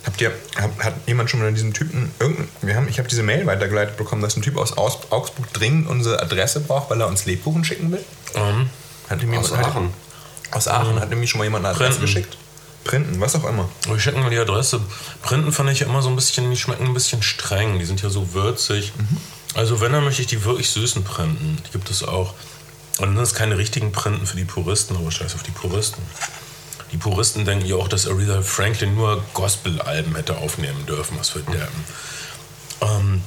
Habt 0.05 0.19
ihr, 0.21 0.31
hat, 0.55 0.71
hat 0.79 0.93
jemand 1.05 1.29
schon 1.29 1.39
mal 1.41 1.53
diesen 1.53 1.73
Typen, 1.73 2.11
irgendein, 2.19 2.49
wir 2.61 2.75
haben, 2.75 2.87
ich 2.87 2.99
habe 2.99 3.07
diese 3.07 3.23
Mail 3.23 3.45
weitergeleitet 3.45 3.97
bekommen, 3.97 4.21
dass 4.21 4.35
ein 4.35 4.41
Typ 4.41 4.57
aus 4.57 4.73
Aus, 4.73 5.11
Augsburg 5.11 5.51
dringend 5.53 5.87
unsere 5.87 6.21
Adresse 6.21 6.59
braucht, 6.59 6.89
weil 6.89 6.99
er 6.99 7.07
uns 7.07 7.25
Lebkuchen 7.25 7.63
schicken 7.63 7.91
will? 7.91 8.03
Ähm, 8.35 8.69
Hat 9.09 9.21
ihm 9.21 9.33
Aus 9.37 9.51
jemand, 9.51 9.67
Aachen. 9.67 9.85
Hat, 9.85 10.55
aus 10.57 10.67
Aachen. 10.67 10.99
Hat 10.99 11.09
nämlich 11.09 11.29
schon 11.29 11.39
mal 11.39 11.45
jemand 11.45 11.65
eine 11.65 11.75
Adresse 11.75 11.99
Printen. 11.99 12.05
geschickt? 12.05 12.37
Printen, 12.83 13.19
was 13.19 13.35
auch 13.35 13.45
immer. 13.45 13.69
Wir 13.85 13.99
schicken 13.99 14.21
mal 14.21 14.29
die 14.29 14.37
Adresse. 14.37 14.81
Printen 15.21 15.51
fand 15.51 15.69
ich 15.69 15.79
ja 15.79 15.87
immer 15.87 16.01
so 16.01 16.09
ein 16.09 16.15
bisschen, 16.15 16.49
die 16.49 16.57
schmecken 16.57 16.85
ein 16.85 16.93
bisschen 16.93 17.23
streng. 17.23 17.79
Die 17.79 17.85
sind 17.85 18.01
ja 18.01 18.09
so 18.09 18.33
würzig. 18.33 18.91
Also 19.53 19.81
wenn, 19.81 19.93
dann 19.93 20.03
möchte 20.03 20.21
ich 20.21 20.27
die 20.27 20.43
wirklich 20.43 20.69
süßen 20.69 21.03
Printen. 21.03 21.57
Die 21.65 21.71
gibt 21.71 21.89
es 21.89 22.03
auch. 22.03 22.33
Und 22.99 23.07
dann 23.07 23.15
sind 23.15 23.23
es 23.23 23.33
keine 23.33 23.57
richtigen 23.57 23.91
Printen 23.91 24.25
für 24.25 24.37
die 24.37 24.45
Puristen, 24.45 24.95
aber 24.97 25.11
scheiß 25.11 25.35
auf 25.35 25.43
die 25.43 25.51
Puristen. 25.51 26.03
Die 26.91 26.97
Puristen 26.97 27.43
denken 27.43 27.65
ja 27.65 27.75
auch, 27.75 27.87
dass 27.87 28.07
Aretha 28.07 28.41
Franklin 28.43 28.95
nur 28.95 29.23
Gospel-Alben 29.33 30.15
hätte 30.15 30.37
aufnehmen 30.37 30.85
dürfen, 30.85 31.17
was 31.17 31.29
für 31.29 31.39
Deppen. 31.39 31.83
Ähm, 32.81 33.21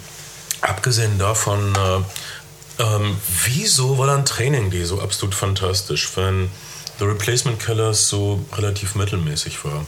abgesehen 0.61 1.19
davon, 1.19 1.75
äh, 1.75 2.83
ähm, 2.83 3.17
wieso 3.45 3.99
war 3.99 4.07
dann 4.07 4.25
Training 4.25 4.71
Day 4.71 4.85
so 4.85 5.01
absolut 5.01 5.35
fantastisch, 5.35 6.09
wenn 6.15 6.51
The 6.99 7.05
Replacement 7.05 7.61
Killers 7.61 8.09
so 8.09 8.45
relativ 8.55 8.95
mittelmäßig 8.95 9.65
war? 9.65 9.85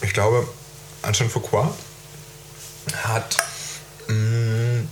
Ich 0.00 0.12
glaube, 0.12 0.48
Antoine 1.02 1.30
Fuqua 1.30 1.74
hat 3.04 3.36
mh, 4.08 4.84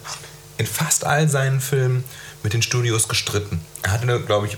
in 0.59 0.66
fast 0.66 1.05
all 1.05 1.29
seinen 1.29 1.61
Filmen 1.61 2.05
mit 2.42 2.53
den 2.53 2.62
Studios 2.62 3.09
gestritten. 3.09 3.64
Er 3.83 3.92
hatte, 3.92 4.21
glaube 4.21 4.47
ich, 4.47 4.57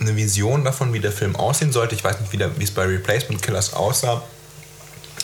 eine 0.00 0.16
Vision 0.16 0.64
davon, 0.64 0.92
wie 0.92 1.00
der 1.00 1.12
Film 1.12 1.36
aussehen 1.36 1.72
sollte. 1.72 1.94
Ich 1.94 2.04
weiß 2.04 2.20
nicht, 2.20 2.32
wie, 2.32 2.36
der, 2.36 2.58
wie 2.58 2.64
es 2.64 2.70
bei 2.70 2.84
Replacement 2.84 3.42
Killers 3.42 3.72
aussah. 3.72 4.22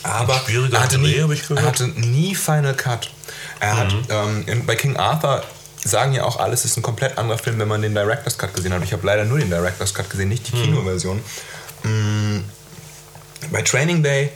Aber 0.02 0.40
er 0.72 0.80
hatte, 0.80 0.98
nie, 0.98 1.20
hab 1.20 1.30
ich 1.30 1.42
gehört. 1.42 1.60
er 1.60 1.66
hatte 1.66 1.88
nie 1.88 2.34
Final 2.34 2.74
Cut. 2.74 3.10
Er 3.60 3.76
hat 3.76 3.94
ähm, 4.08 4.44
in, 4.46 4.66
bei 4.66 4.74
King 4.74 4.96
Arthur 4.96 5.44
sagen 5.84 6.12
ja 6.12 6.24
auch 6.24 6.38
alles 6.38 6.64
ist 6.64 6.76
ein 6.76 6.82
komplett 6.82 7.18
anderer 7.18 7.38
Film, 7.38 7.58
wenn 7.58 7.68
man 7.68 7.82
den 7.82 7.94
Director's 7.94 8.38
Cut 8.38 8.54
gesehen 8.54 8.72
hat. 8.72 8.82
Ich 8.82 8.92
habe 8.92 9.06
leider 9.06 9.24
nur 9.24 9.38
den 9.38 9.50
Director's 9.50 9.94
Cut 9.94 10.10
gesehen, 10.10 10.28
nicht 10.28 10.48
die 10.48 10.52
Kinoversion. 10.52 11.22
Mm, 11.82 12.40
bei 13.50 13.62
Training 13.62 14.02
Day 14.02 14.30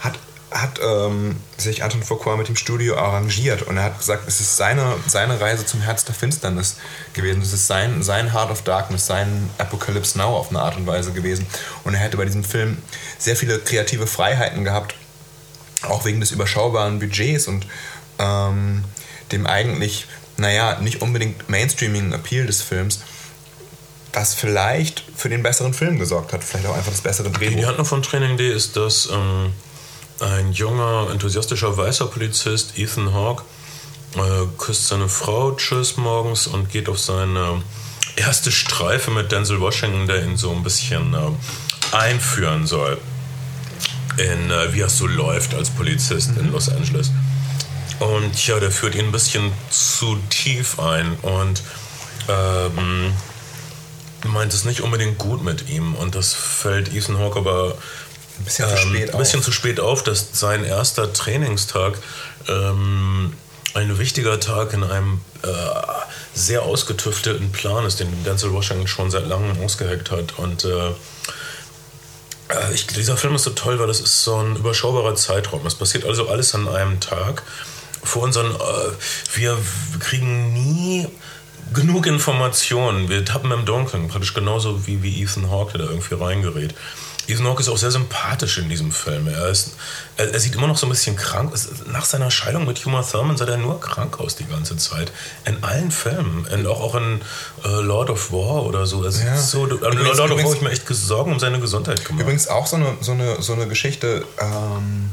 hat, 0.00 0.14
hat 0.50 0.80
ähm, 0.82 1.36
sich 1.58 1.82
Anton 1.82 2.02
Fuqua 2.02 2.36
mit 2.36 2.48
dem 2.48 2.56
Studio 2.56 2.96
arrangiert 2.96 3.62
und 3.62 3.76
er 3.76 3.84
hat 3.84 3.98
gesagt, 3.98 4.24
es 4.26 4.40
ist 4.40 4.56
seine, 4.56 4.94
seine 5.06 5.38
Reise 5.40 5.66
zum 5.66 5.82
Herz 5.82 6.04
der 6.04 6.14
Finsternis 6.14 6.76
gewesen. 7.12 7.42
Es 7.42 7.52
ist 7.52 7.66
sein, 7.66 8.02
sein 8.02 8.32
Heart 8.32 8.50
of 8.50 8.62
Darkness, 8.62 9.06
sein 9.06 9.50
Apocalypse 9.58 10.16
Now 10.16 10.36
auf 10.36 10.48
eine 10.50 10.60
Art 10.60 10.76
und 10.76 10.86
Weise 10.86 11.12
gewesen. 11.12 11.46
Und 11.84 11.94
er 11.94 12.00
hätte 12.00 12.16
bei 12.16 12.24
diesem 12.24 12.44
Film 12.44 12.78
sehr 13.18 13.36
viele 13.36 13.58
kreative 13.58 14.06
Freiheiten 14.06 14.64
gehabt, 14.64 14.94
auch 15.82 16.06
wegen 16.06 16.20
des 16.20 16.30
überschaubaren 16.30 16.98
Budgets 16.98 17.48
und 17.48 17.66
ähm, 18.18 18.84
dem 19.32 19.46
eigentlich, 19.46 20.06
naja, 20.36 20.80
nicht 20.80 21.02
unbedingt 21.02 21.48
Mainstreaming-Appeal 21.48 22.46
des 22.46 22.62
Films, 22.62 23.00
was 24.12 24.34
vielleicht 24.34 25.04
für 25.14 25.28
den 25.28 25.42
besseren 25.42 25.74
Film 25.74 25.98
gesorgt 25.98 26.32
hat. 26.32 26.42
Vielleicht 26.42 26.66
auch 26.66 26.76
einfach 26.76 26.90
das 26.90 27.02
bessere 27.02 27.30
Drehbuch. 27.30 27.58
Die 27.58 27.66
Handlung 27.66 27.86
von 27.86 28.02
Training 28.02 28.36
Day 28.36 28.50
ist, 28.50 28.76
dass 28.76 29.08
ähm, 29.12 29.52
ein 30.20 30.52
junger, 30.52 31.08
enthusiastischer 31.10 31.76
weißer 31.76 32.06
Polizist, 32.06 32.78
Ethan 32.78 33.12
Hawke, 33.12 33.44
äh, 34.16 34.46
küsst 34.56 34.88
seine 34.88 35.08
Frau 35.08 35.52
Tschüss 35.52 35.96
morgens 35.96 36.46
und 36.46 36.70
geht 36.70 36.88
auf 36.88 36.98
seine 36.98 37.62
erste 38.16 38.50
Streife 38.50 39.10
mit 39.10 39.32
Denzel 39.32 39.60
Washington, 39.60 40.06
der 40.06 40.24
ihn 40.24 40.38
so 40.38 40.50
ein 40.52 40.62
bisschen 40.62 41.12
äh, 41.12 41.94
einführen 41.94 42.66
soll 42.66 42.98
in 44.16 44.50
äh, 44.50 44.72
wie 44.72 44.80
es 44.80 44.96
so 44.96 45.06
läuft 45.06 45.54
als 45.54 45.70
Polizist 45.70 46.30
in 46.38 46.52
Los 46.52 46.68
Angeles. 46.68 47.10
Und 47.98 48.46
ja, 48.46 48.60
der 48.60 48.70
führt 48.70 48.94
ihn 48.94 49.06
ein 49.06 49.12
bisschen 49.12 49.52
zu 49.70 50.16
tief 50.28 50.78
ein 50.78 51.16
und 51.22 51.62
ähm, 52.28 53.12
meint 54.24 54.52
es 54.52 54.64
nicht 54.64 54.82
unbedingt 54.82 55.18
gut 55.18 55.42
mit 55.42 55.68
ihm. 55.68 55.94
Und 55.94 56.14
das 56.14 56.34
fällt 56.34 56.92
Ethan 56.92 57.18
Hawke 57.18 57.38
aber 57.38 57.76
Ein 58.38 58.44
bisschen 58.44 58.68
zu 58.68 58.74
ähm, 58.74 58.88
spät 58.88 59.12
ein 59.12 59.18
bisschen 59.18 59.40
auf. 59.40 59.44
zu 59.44 59.52
spät 59.52 59.80
auf, 59.80 60.02
dass 60.02 60.28
sein 60.32 60.64
erster 60.64 61.12
Trainingstag 61.12 61.98
ähm, 62.48 63.32
ein 63.74 63.98
wichtiger 63.98 64.40
Tag 64.40 64.72
in 64.72 64.84
einem 64.84 65.20
äh, 65.42 65.48
sehr 66.34 66.62
ausgetüfteten 66.62 67.52
Plan 67.52 67.84
ist, 67.84 68.00
den 68.00 68.24
Denzel 68.24 68.52
Washington 68.52 68.86
schon 68.86 69.10
seit 69.10 69.26
langem 69.26 69.62
ausgeheckt 69.62 70.10
hat. 70.10 70.38
Und 70.38 70.64
äh, 70.64 70.88
äh, 72.48 72.74
ich, 72.74 72.86
dieser 72.86 73.16
Film 73.16 73.34
ist 73.34 73.44
so 73.44 73.50
toll, 73.50 73.78
weil 73.78 73.86
das 73.86 74.00
ist 74.00 74.22
so 74.22 74.36
ein 74.36 74.56
überschaubarer 74.56 75.14
Zeitraum. 75.14 75.66
Es 75.66 75.74
passiert 75.74 76.04
also 76.04 76.28
alles 76.28 76.54
an 76.54 76.68
einem 76.68 77.00
Tag. 77.00 77.42
Vor 78.06 78.22
unseren, 78.22 78.52
äh, 78.52 78.58
wir 79.34 79.58
kriegen 80.00 80.52
nie 80.52 81.06
genug 81.74 82.06
Informationen. 82.06 83.08
Wir 83.08 83.24
tappen 83.24 83.50
im 83.50 83.64
Dunkeln, 83.64 84.08
praktisch 84.08 84.34
genauso 84.34 84.86
wie, 84.86 85.02
wie 85.02 85.22
Ethan 85.22 85.50
Hawke, 85.50 85.76
der 85.78 85.86
da 85.86 85.92
irgendwie 85.92 86.14
reingerät. 86.14 86.74
Ethan 87.28 87.44
Hawke 87.48 87.60
ist 87.60 87.68
auch 87.68 87.76
sehr 87.76 87.90
sympathisch 87.90 88.58
in 88.58 88.68
diesem 88.68 88.92
Film. 88.92 89.26
Er, 89.26 89.48
ist, 89.48 89.72
er, 90.16 90.32
er 90.32 90.38
sieht 90.38 90.54
immer 90.54 90.68
noch 90.68 90.76
so 90.76 90.86
ein 90.86 90.90
bisschen 90.90 91.16
krank. 91.16 91.52
Nach 91.92 92.04
seiner 92.04 92.30
Scheidung 92.30 92.66
mit 92.66 92.86
Uma 92.86 93.02
Thurman 93.02 93.36
sah 93.36 93.46
er 93.46 93.56
nur 93.56 93.80
krank 93.80 94.20
aus 94.20 94.36
die 94.36 94.44
ganze 94.46 94.76
Zeit. 94.76 95.10
In 95.44 95.64
allen 95.64 95.90
Filmen. 95.90 96.46
Und 96.46 96.66
auch, 96.68 96.80
auch 96.80 96.94
in 96.94 97.20
äh, 97.64 97.68
Lord 97.80 98.10
of 98.10 98.30
War 98.30 98.64
oder 98.64 98.86
so. 98.86 99.00
Also 99.02 99.24
Ja. 99.24 99.36
so 99.36 99.66
Übrigens- 99.66 99.82
Lord 99.82 99.96
of 99.96 100.18
War 100.18 100.26
übrigens- 100.26 100.44
habe 100.44 100.54
ich 100.56 100.62
mir 100.62 100.70
echt 100.70 100.86
Sorgen 100.88 101.32
um 101.32 101.40
seine 101.40 101.58
Gesundheit 101.58 102.04
gemacht. 102.04 102.22
Übrigens 102.22 102.46
auch 102.46 102.68
so 102.68 102.76
eine, 102.76 102.96
so 103.00 103.10
eine, 103.10 103.42
so 103.42 103.54
eine 103.54 103.66
Geschichte. 103.66 104.24
Ähm, 104.40 105.10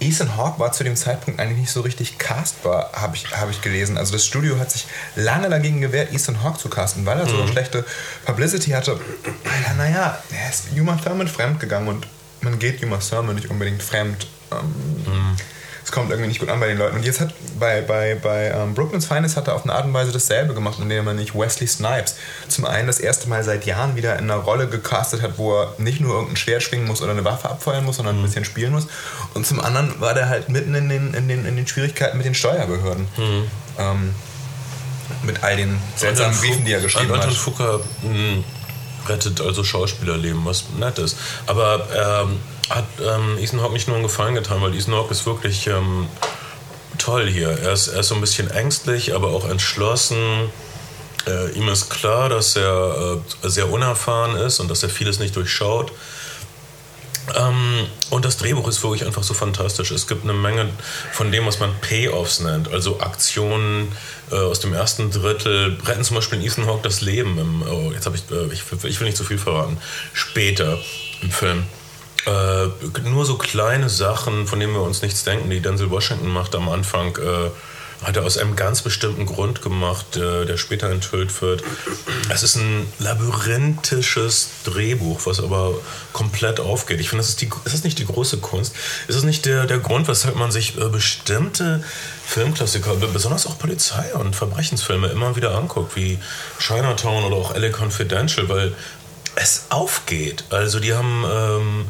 Ethan 0.00 0.36
Hawke 0.36 0.60
war 0.60 0.72
zu 0.72 0.84
dem 0.84 0.96
Zeitpunkt 0.96 1.40
eigentlich 1.40 1.58
nicht 1.58 1.70
so 1.72 1.80
richtig 1.80 2.18
castbar, 2.18 2.90
habe 2.94 3.16
ich, 3.16 3.30
hab 3.36 3.50
ich 3.50 3.62
gelesen. 3.62 3.98
Also 3.98 4.12
das 4.12 4.24
Studio 4.24 4.58
hat 4.58 4.70
sich 4.70 4.86
lange 5.16 5.48
dagegen 5.50 5.80
gewehrt, 5.80 6.12
Ethan 6.12 6.42
Hawke 6.42 6.58
zu 6.58 6.68
casten, 6.68 7.04
weil 7.04 7.18
er 7.18 7.26
so 7.26 7.36
eine 7.36 7.48
schlechte 7.48 7.84
Publicity 8.24 8.70
hatte. 8.70 9.00
Weil 9.44 9.64
er, 9.66 9.74
naja, 9.74 10.18
er 10.30 10.50
ist 10.50 10.66
Uma 10.78 10.96
Thurman 10.96 11.28
fremd 11.28 11.58
gegangen 11.60 11.88
und 11.88 12.06
man 12.40 12.58
geht 12.58 12.82
Uma 12.82 12.98
Thurman 12.98 13.34
nicht 13.34 13.50
unbedingt 13.50 13.82
fremd. 13.82 14.26
Ähm, 14.52 15.36
es 15.88 15.92
kommt 15.92 16.10
irgendwie 16.10 16.28
nicht 16.28 16.38
gut 16.38 16.50
an 16.50 16.60
bei 16.60 16.68
den 16.68 16.76
Leuten. 16.76 16.96
Und 16.96 17.02
jetzt 17.06 17.18
hat 17.18 17.32
bei, 17.58 17.80
bei, 17.80 18.14
bei 18.14 18.50
ähm, 18.50 18.74
Brooklyn's 18.74 19.06
Finest 19.06 19.38
hat 19.38 19.48
er 19.48 19.54
auf 19.54 19.64
eine 19.64 19.72
Art 19.72 19.86
und 19.86 19.94
Weise 19.94 20.12
dasselbe 20.12 20.52
gemacht, 20.52 20.78
indem 20.82 21.06
er 21.06 21.14
nicht 21.14 21.34
Wesley 21.34 21.66
Snipes 21.66 22.16
zum 22.46 22.66
einen 22.66 22.88
das 22.88 23.00
erste 23.00 23.26
Mal 23.30 23.42
seit 23.42 23.64
Jahren 23.64 23.96
wieder 23.96 24.18
in 24.18 24.30
einer 24.30 24.42
Rolle 24.42 24.68
gecastet 24.68 25.22
hat, 25.22 25.38
wo 25.38 25.58
er 25.58 25.72
nicht 25.78 26.00
nur 26.02 26.12
irgendein 26.12 26.36
Schwert 26.36 26.62
schwingen 26.62 26.86
muss 26.86 27.00
oder 27.00 27.12
eine 27.12 27.24
Waffe 27.24 27.48
abfeuern 27.48 27.86
muss, 27.86 27.96
sondern 27.96 28.18
ein 28.18 28.22
bisschen 28.22 28.44
spielen 28.44 28.72
muss. 28.72 28.86
Und 29.32 29.46
zum 29.46 29.60
anderen 29.60 29.98
war 29.98 30.12
der 30.12 30.28
halt 30.28 30.50
mitten 30.50 30.74
in 30.74 30.90
den, 30.90 31.14
in 31.14 31.26
den, 31.26 31.46
in 31.46 31.56
den 31.56 31.66
Schwierigkeiten 31.66 32.18
mit 32.18 32.26
den 32.26 32.34
Steuerbehörden. 32.34 33.08
Ähm, 33.78 34.14
mit 35.22 35.42
all 35.42 35.56
den 35.56 35.78
seltsamen 35.96 36.32
Anton 36.34 36.46
Briefen, 36.46 36.64
die 36.66 36.72
er 36.72 36.80
geschrieben 36.82 37.14
Anton 37.14 37.30
hat. 37.30 37.34
Fuqua 37.34 37.80
mh, 38.02 38.44
rettet 39.08 39.40
also 39.40 39.64
Schauspielerleben, 39.64 40.44
was 40.44 40.64
nett 40.78 40.98
ist. 40.98 41.16
Aber 41.46 42.26
ähm, 42.26 42.40
hat 42.68 42.86
ähm, 43.00 43.38
Ethan 43.38 43.62
Hawke 43.62 43.72
nicht 43.72 43.88
nur 43.88 43.96
einen 43.96 44.06
Gefallen 44.06 44.34
getan, 44.34 44.60
weil 44.60 44.74
Ethan 44.74 44.94
Hawke 44.94 45.12
ist 45.12 45.26
wirklich 45.26 45.66
ähm, 45.66 46.06
toll 46.98 47.28
hier. 47.28 47.50
Er 47.50 47.72
ist, 47.72 47.88
er 47.88 48.00
ist 48.00 48.08
so 48.08 48.14
ein 48.14 48.20
bisschen 48.20 48.50
ängstlich, 48.50 49.14
aber 49.14 49.28
auch 49.28 49.48
entschlossen. 49.48 50.50
Äh, 51.26 51.52
ihm 51.52 51.68
ist 51.68 51.90
klar, 51.90 52.28
dass 52.28 52.56
er 52.56 53.20
äh, 53.44 53.48
sehr 53.48 53.70
unerfahren 53.70 54.36
ist 54.36 54.60
und 54.60 54.68
dass 54.68 54.82
er 54.82 54.88
vieles 54.88 55.18
nicht 55.18 55.36
durchschaut. 55.36 55.92
Ähm, 57.36 57.86
und 58.10 58.24
das 58.24 58.36
Drehbuch 58.38 58.66
ist 58.68 58.82
wirklich 58.82 59.04
einfach 59.04 59.22
so 59.22 59.34
fantastisch. 59.34 59.90
Es 59.90 60.06
gibt 60.06 60.24
eine 60.24 60.32
Menge 60.32 60.70
von 61.12 61.30
dem, 61.30 61.46
was 61.46 61.58
man 61.60 61.74
Payoffs 61.80 62.40
nennt, 62.40 62.72
also 62.72 63.00
Aktionen 63.00 63.92
äh, 64.30 64.36
aus 64.36 64.60
dem 64.60 64.72
ersten 64.72 65.10
Drittel, 65.10 65.78
retten 65.84 66.04
zum 66.04 66.16
Beispiel 66.16 66.40
in 66.40 66.46
Ethan 66.46 66.66
Hawke 66.66 66.82
das 66.82 67.00
Leben. 67.00 67.38
Im, 67.38 67.62
oh, 67.62 67.92
jetzt 67.92 68.06
habe 68.06 68.16
ich, 68.16 68.22
äh, 68.30 68.52
ich, 68.52 68.62
ich 68.84 69.00
will 69.00 69.06
nicht 69.06 69.16
zu 69.16 69.24
viel 69.24 69.38
verraten. 69.38 69.78
Später 70.12 70.78
im 71.22 71.30
Film. 71.30 71.64
Äh, 72.28 73.08
nur 73.08 73.24
so 73.24 73.36
kleine 73.36 73.88
Sachen, 73.88 74.46
von 74.46 74.60
denen 74.60 74.74
wir 74.74 74.82
uns 74.82 75.02
nichts 75.02 75.24
denken, 75.24 75.48
die 75.48 75.60
Denzel 75.60 75.90
Washington 75.90 76.28
macht 76.28 76.54
am 76.54 76.68
Anfang. 76.68 77.16
Äh, 77.16 77.50
hat 78.04 78.16
er 78.16 78.24
aus 78.24 78.38
einem 78.38 78.54
ganz 78.54 78.82
bestimmten 78.82 79.26
Grund 79.26 79.60
gemacht, 79.60 80.16
äh, 80.16 80.44
der 80.44 80.56
später 80.56 80.88
enthüllt 80.90 81.42
wird. 81.42 81.64
Es 82.28 82.42
ist 82.42 82.56
ein 82.56 82.86
labyrinthisches 82.98 84.50
Drehbuch, 84.64 85.20
was 85.24 85.40
aber 85.40 85.74
komplett 86.12 86.60
aufgeht. 86.60 87.00
Ich 87.00 87.08
finde, 87.08 87.22
das 87.22 87.30
ist, 87.30 87.40
die, 87.40 87.50
ist 87.64 87.74
das 87.74 87.84
nicht 87.84 87.98
die 87.98 88.06
große 88.06 88.38
Kunst? 88.38 88.74
Ist 89.08 89.16
das 89.16 89.24
nicht 89.24 89.46
der, 89.46 89.66
der 89.66 89.78
Grund, 89.78 90.06
weshalb 90.06 90.36
man 90.36 90.52
sich 90.52 90.78
äh, 90.78 90.88
bestimmte 90.88 91.82
Filmklassiker, 92.24 92.94
besonders 92.94 93.46
auch 93.46 93.58
Polizei- 93.58 94.14
und 94.14 94.36
Verbrechensfilme 94.36 95.08
immer 95.08 95.34
wieder 95.34 95.56
anguckt, 95.56 95.96
wie 95.96 96.18
Chinatown 96.60 97.24
oder 97.24 97.36
auch 97.36 97.56
LA 97.56 97.70
Confidential, 97.70 98.48
weil 98.48 98.74
es 99.34 99.66
aufgeht. 99.70 100.44
Also 100.50 100.78
die 100.78 100.94
haben 100.94 101.24
ähm, 101.28 101.86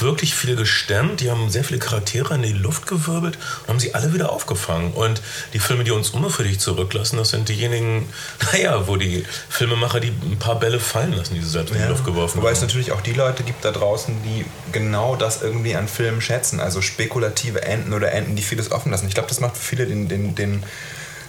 wirklich 0.00 0.34
viel 0.34 0.56
gestemmt, 0.56 1.20
die 1.20 1.30
haben 1.30 1.50
sehr 1.50 1.64
viele 1.64 1.78
Charaktere 1.78 2.34
in 2.34 2.42
die 2.42 2.52
Luft 2.52 2.86
gewirbelt 2.86 3.38
und 3.62 3.68
haben 3.68 3.80
sie 3.80 3.94
alle 3.94 4.12
wieder 4.12 4.32
aufgefangen. 4.32 4.92
Und 4.92 5.22
die 5.52 5.58
Filme, 5.58 5.84
die 5.84 5.90
uns 5.90 6.10
unbefriedigt 6.10 6.60
zurücklassen, 6.60 7.16
das 7.16 7.30
sind 7.30 7.48
diejenigen, 7.48 8.08
naja, 8.52 8.86
wo 8.86 8.96
die 8.96 9.24
Filmemacher 9.48 10.00
die 10.00 10.08
ein 10.08 10.38
paar 10.38 10.58
Bälle 10.58 10.80
fallen 10.80 11.12
lassen, 11.12 11.34
die 11.34 11.40
sie 11.40 11.50
selbst 11.50 11.74
in 11.74 11.82
die 11.82 11.88
Luft 11.88 12.04
geworfen 12.04 12.38
Wobei 12.38 12.50
es 12.50 12.58
haben. 12.58 12.66
natürlich 12.66 12.92
auch 12.92 13.00
die 13.00 13.12
Leute 13.12 13.42
gibt 13.42 13.64
da 13.64 13.70
draußen, 13.70 14.14
die 14.24 14.44
genau 14.72 15.16
das 15.16 15.42
irgendwie 15.42 15.76
an 15.76 15.88
Filmen 15.88 16.20
schätzen. 16.20 16.60
Also 16.60 16.80
spekulative 16.80 17.62
Enden 17.62 17.92
oder 17.92 18.12
Enden, 18.12 18.36
die 18.36 18.42
vieles 18.42 18.72
offen 18.72 18.90
lassen. 18.90 19.06
Ich 19.08 19.14
glaube, 19.14 19.28
das 19.28 19.40
macht 19.40 19.56
für 19.56 19.64
viele 19.64 19.86
den, 19.86 20.08
den, 20.08 20.34
den 20.34 20.62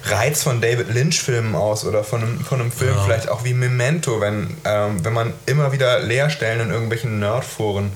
Reiz 0.06 0.44
von 0.44 0.62
David 0.62 0.94
Lynch-Filmen 0.94 1.56
aus 1.56 1.84
oder 1.84 2.04
von 2.04 2.22
einem, 2.22 2.40
von 2.40 2.62
einem 2.62 2.72
Film 2.72 2.96
vielleicht 3.04 3.28
auch 3.28 3.44
wie 3.44 3.54
Memento, 3.54 4.22
wenn, 4.22 4.56
ähm, 4.64 5.04
wenn 5.04 5.14
man 5.14 5.34
immer 5.48 5.72
wieder 5.72 6.00
Leerstellen 6.00 6.68
in 6.68 6.70
irgendwelchen 6.70 7.20
Nerdforen 7.20 7.92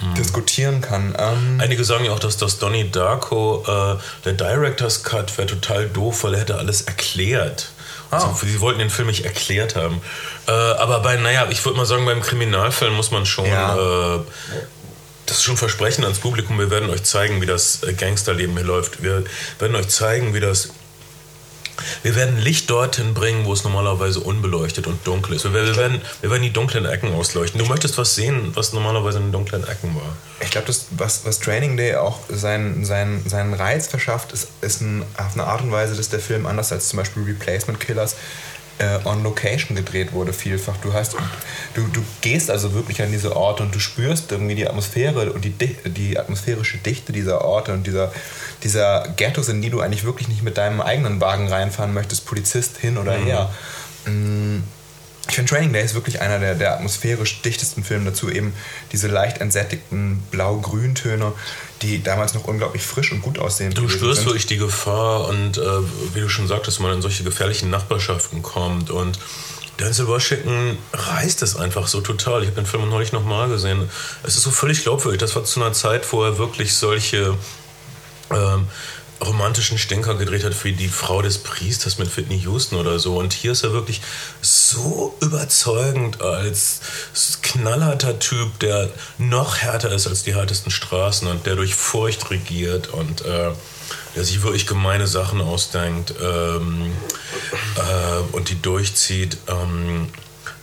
Mhm. 0.00 0.14
diskutieren 0.14 0.80
kann. 0.80 1.14
Ähm, 1.18 1.60
Einige 1.60 1.84
sagen 1.84 2.04
ja 2.04 2.12
auch, 2.12 2.18
dass 2.18 2.36
das 2.36 2.58
Donnie 2.58 2.90
Darko, 2.90 3.64
äh, 3.66 3.96
der 4.24 4.32
Director's 4.34 5.02
Cut, 5.02 5.36
wäre 5.38 5.46
total 5.48 5.88
doof, 5.88 6.24
weil 6.24 6.34
er 6.34 6.40
hätte 6.40 6.56
alles 6.56 6.82
erklärt. 6.82 7.70
Also, 8.10 8.34
sie 8.40 8.60
wollten 8.60 8.78
den 8.78 8.90
Film 8.90 9.08
nicht 9.08 9.24
erklärt 9.24 9.74
haben. 9.74 10.00
Äh, 10.46 10.52
aber 10.52 11.00
bei, 11.00 11.16
naja, 11.16 11.48
ich 11.50 11.64
würde 11.64 11.76
mal 11.76 11.86
sagen, 11.86 12.04
beim 12.06 12.20
Kriminalfilm 12.20 12.94
muss 12.94 13.10
man 13.10 13.26
schon 13.26 13.46
Ja. 13.46 14.16
äh, 14.16 14.20
das 15.26 15.38
ist 15.38 15.42
schon 15.42 15.56
Versprechen 15.56 16.04
ans 16.04 16.20
Publikum. 16.20 16.56
Wir 16.58 16.70
werden 16.70 16.88
euch 16.88 17.02
zeigen, 17.02 17.40
wie 17.42 17.46
das 17.46 17.82
äh, 17.82 17.92
Gangsterleben 17.94 18.56
hier 18.56 18.64
läuft. 18.66 19.02
Wir 19.02 19.24
werden 19.58 19.74
euch 19.74 19.88
zeigen, 19.88 20.34
wie 20.34 20.40
das. 20.40 20.68
Wir 22.02 22.14
werden 22.14 22.38
Licht 22.38 22.70
dorthin 22.70 23.14
bringen, 23.14 23.44
wo 23.44 23.52
es 23.52 23.64
normalerweise 23.64 24.20
unbeleuchtet 24.20 24.86
und 24.86 25.06
dunkel 25.06 25.34
ist. 25.34 25.44
Wir 25.44 25.52
werden, 25.52 25.68
wir 25.68 25.76
werden, 25.76 26.00
wir 26.20 26.30
werden 26.30 26.42
die 26.42 26.52
dunklen 26.52 26.86
Ecken 26.86 27.12
ausleuchten. 27.14 27.58
Du 27.58 27.66
möchtest 27.66 27.98
was 27.98 28.14
sehen, 28.14 28.52
was 28.54 28.72
normalerweise 28.72 29.18
in 29.18 29.24
den 29.24 29.32
dunklen 29.32 29.62
Ecken 29.66 29.94
war. 29.94 30.16
Ich 30.40 30.50
glaube, 30.50 30.68
was, 30.92 31.24
was 31.24 31.40
Training 31.40 31.76
Day 31.76 31.96
auch 31.96 32.20
seinen, 32.28 32.84
seinen, 32.84 33.28
seinen 33.28 33.54
Reiz 33.54 33.86
verschafft, 33.86 34.32
ist, 34.32 34.48
ist 34.60 34.80
ein, 34.80 35.02
auf 35.16 35.34
eine 35.34 35.44
Art 35.44 35.62
und 35.62 35.72
Weise, 35.72 35.94
dass 35.94 36.08
der 36.08 36.20
Film 36.20 36.46
anders 36.46 36.72
als 36.72 36.88
zum 36.88 36.98
Beispiel 36.98 37.22
Replacement 37.24 37.80
Killers 37.80 38.16
äh, 38.78 38.98
on 39.06 39.22
Location 39.22 39.74
gedreht 39.74 40.12
wurde, 40.12 40.34
vielfach. 40.34 40.76
Du, 40.82 40.92
hast, 40.92 41.14
du, 41.74 41.86
du 41.92 42.02
gehst 42.20 42.50
also 42.50 42.74
wirklich 42.74 43.00
an 43.00 43.10
diese 43.10 43.34
Orte 43.34 43.62
und 43.62 43.74
du 43.74 43.78
spürst 43.78 44.30
irgendwie 44.30 44.54
die 44.54 44.68
Atmosphäre 44.68 45.32
und 45.32 45.44
die, 45.46 45.50
Di- 45.50 45.78
die 45.86 46.18
atmosphärische 46.18 46.76
Dichte 46.76 47.10
dieser 47.12 47.42
Orte 47.42 47.72
und 47.72 47.86
dieser, 47.86 48.12
dieser 48.66 49.06
Ghettos, 49.16 49.48
in 49.48 49.62
die 49.62 49.70
du 49.70 49.80
eigentlich 49.80 50.04
wirklich 50.04 50.26
nicht 50.28 50.42
mit 50.42 50.58
deinem 50.58 50.80
eigenen 50.80 51.20
Wagen 51.20 51.48
reinfahren 51.48 51.94
möchtest, 51.94 52.26
Polizist 52.26 52.78
hin 52.78 52.98
oder 52.98 53.12
her. 53.12 53.48
Mm, 54.06 54.62
Ich 55.28 55.34
finde 55.34 55.50
Training 55.50 55.72
Day 55.72 55.84
ist 55.84 55.94
wirklich 55.94 56.20
einer 56.20 56.38
der, 56.38 56.54
der 56.54 56.74
atmosphärisch 56.74 57.42
dichtesten 57.42 57.82
Filme 57.82 58.10
dazu. 58.10 58.28
Eben 58.30 58.52
diese 58.92 59.08
leicht 59.08 59.40
entsättigten 59.40 60.22
Blau-Grüntöne, 60.30 61.32
die 61.82 62.02
damals 62.02 62.34
noch 62.34 62.44
unglaublich 62.44 62.82
frisch 62.82 63.10
und 63.12 63.22
gut 63.22 63.38
aussehen. 63.38 63.72
Du 63.74 63.88
spürst 63.88 64.20
sind. 64.20 64.26
wirklich 64.26 64.46
die 64.46 64.56
Gefahr 64.56 65.26
und 65.28 65.58
äh, 65.58 65.62
wie 66.14 66.20
du 66.20 66.28
schon 66.28 66.46
sagtest, 66.48 66.80
man 66.80 66.92
in 66.94 67.02
solche 67.02 67.24
gefährlichen 67.24 67.70
Nachbarschaften 67.70 68.42
kommt 68.42 68.90
und 68.90 69.18
Denzel 69.78 70.06
Washington 70.06 70.78
reißt 70.94 71.42
es 71.42 71.54
einfach 71.54 71.86
so 71.86 72.00
total. 72.00 72.40
Ich 72.42 72.48
habe 72.48 72.56
den 72.62 72.66
Film 72.66 72.88
neulich 72.88 73.12
nochmal 73.12 73.48
gesehen. 73.48 73.90
Es 74.22 74.36
ist 74.36 74.44
so 74.44 74.50
völlig 74.50 74.82
glaubwürdig. 74.82 75.20
Das 75.20 75.36
war 75.36 75.44
zu 75.44 75.60
einer 75.60 75.74
Zeit, 75.74 76.10
wo 76.12 76.24
er 76.24 76.38
wirklich 76.38 76.74
solche 76.74 77.34
ähm, 78.30 78.68
romantischen 79.24 79.78
Stinker 79.78 80.14
gedreht 80.14 80.44
hat 80.44 80.64
wie 80.64 80.72
die 80.72 80.88
Frau 80.88 81.22
des 81.22 81.38
Priesters 81.38 81.98
mit 81.98 82.14
Whitney 82.16 82.38
Houston 82.38 82.76
oder 82.76 82.98
so. 82.98 83.16
Und 83.16 83.32
hier 83.32 83.52
ist 83.52 83.64
er 83.64 83.72
wirklich 83.72 84.00
so 84.42 85.16
überzeugend 85.20 86.20
als 86.20 86.80
knallharter 87.42 88.18
Typ, 88.18 88.58
der 88.58 88.90
noch 89.18 89.56
härter 89.56 89.92
ist 89.92 90.06
als 90.06 90.22
die 90.22 90.34
härtesten 90.34 90.70
Straßen 90.70 91.28
und 91.28 91.46
der 91.46 91.56
durch 91.56 91.74
Furcht 91.74 92.30
regiert 92.30 92.88
und 92.88 93.24
äh, 93.24 93.52
der 94.14 94.24
sich 94.24 94.42
wirklich 94.42 94.66
gemeine 94.66 95.06
Sachen 95.06 95.40
ausdenkt 95.40 96.14
ähm, 96.22 96.92
äh, 97.76 98.34
und 98.34 98.50
die 98.50 98.60
durchzieht. 98.60 99.38
Ähm, 99.48 100.08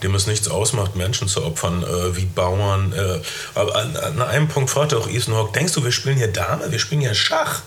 dem 0.04 0.16
es 0.16 0.28
nichts 0.28 0.48
ausmacht, 0.48 0.96
Menschen 0.96 1.28
zu 1.28 1.44
opfern, 1.44 1.84
äh, 1.84 2.16
wie 2.16 2.26
Bauern. 2.26 2.94
Äh, 2.94 3.20
aber 3.56 3.76
an, 3.76 3.96
an 3.98 4.22
einem 4.22 4.48
Punkt 4.48 4.70
fragt 4.70 4.94
auch 4.94 5.08
Ethan 5.08 5.36
Hawke, 5.36 5.54
denkst 5.54 5.74
du, 5.74 5.84
wir 5.84 5.92
spielen 5.92 6.18
hier 6.18 6.28
Dame, 6.28 6.72
wir 6.72 6.80
spielen 6.80 7.02
hier 7.02 7.16
Schach? 7.16 7.62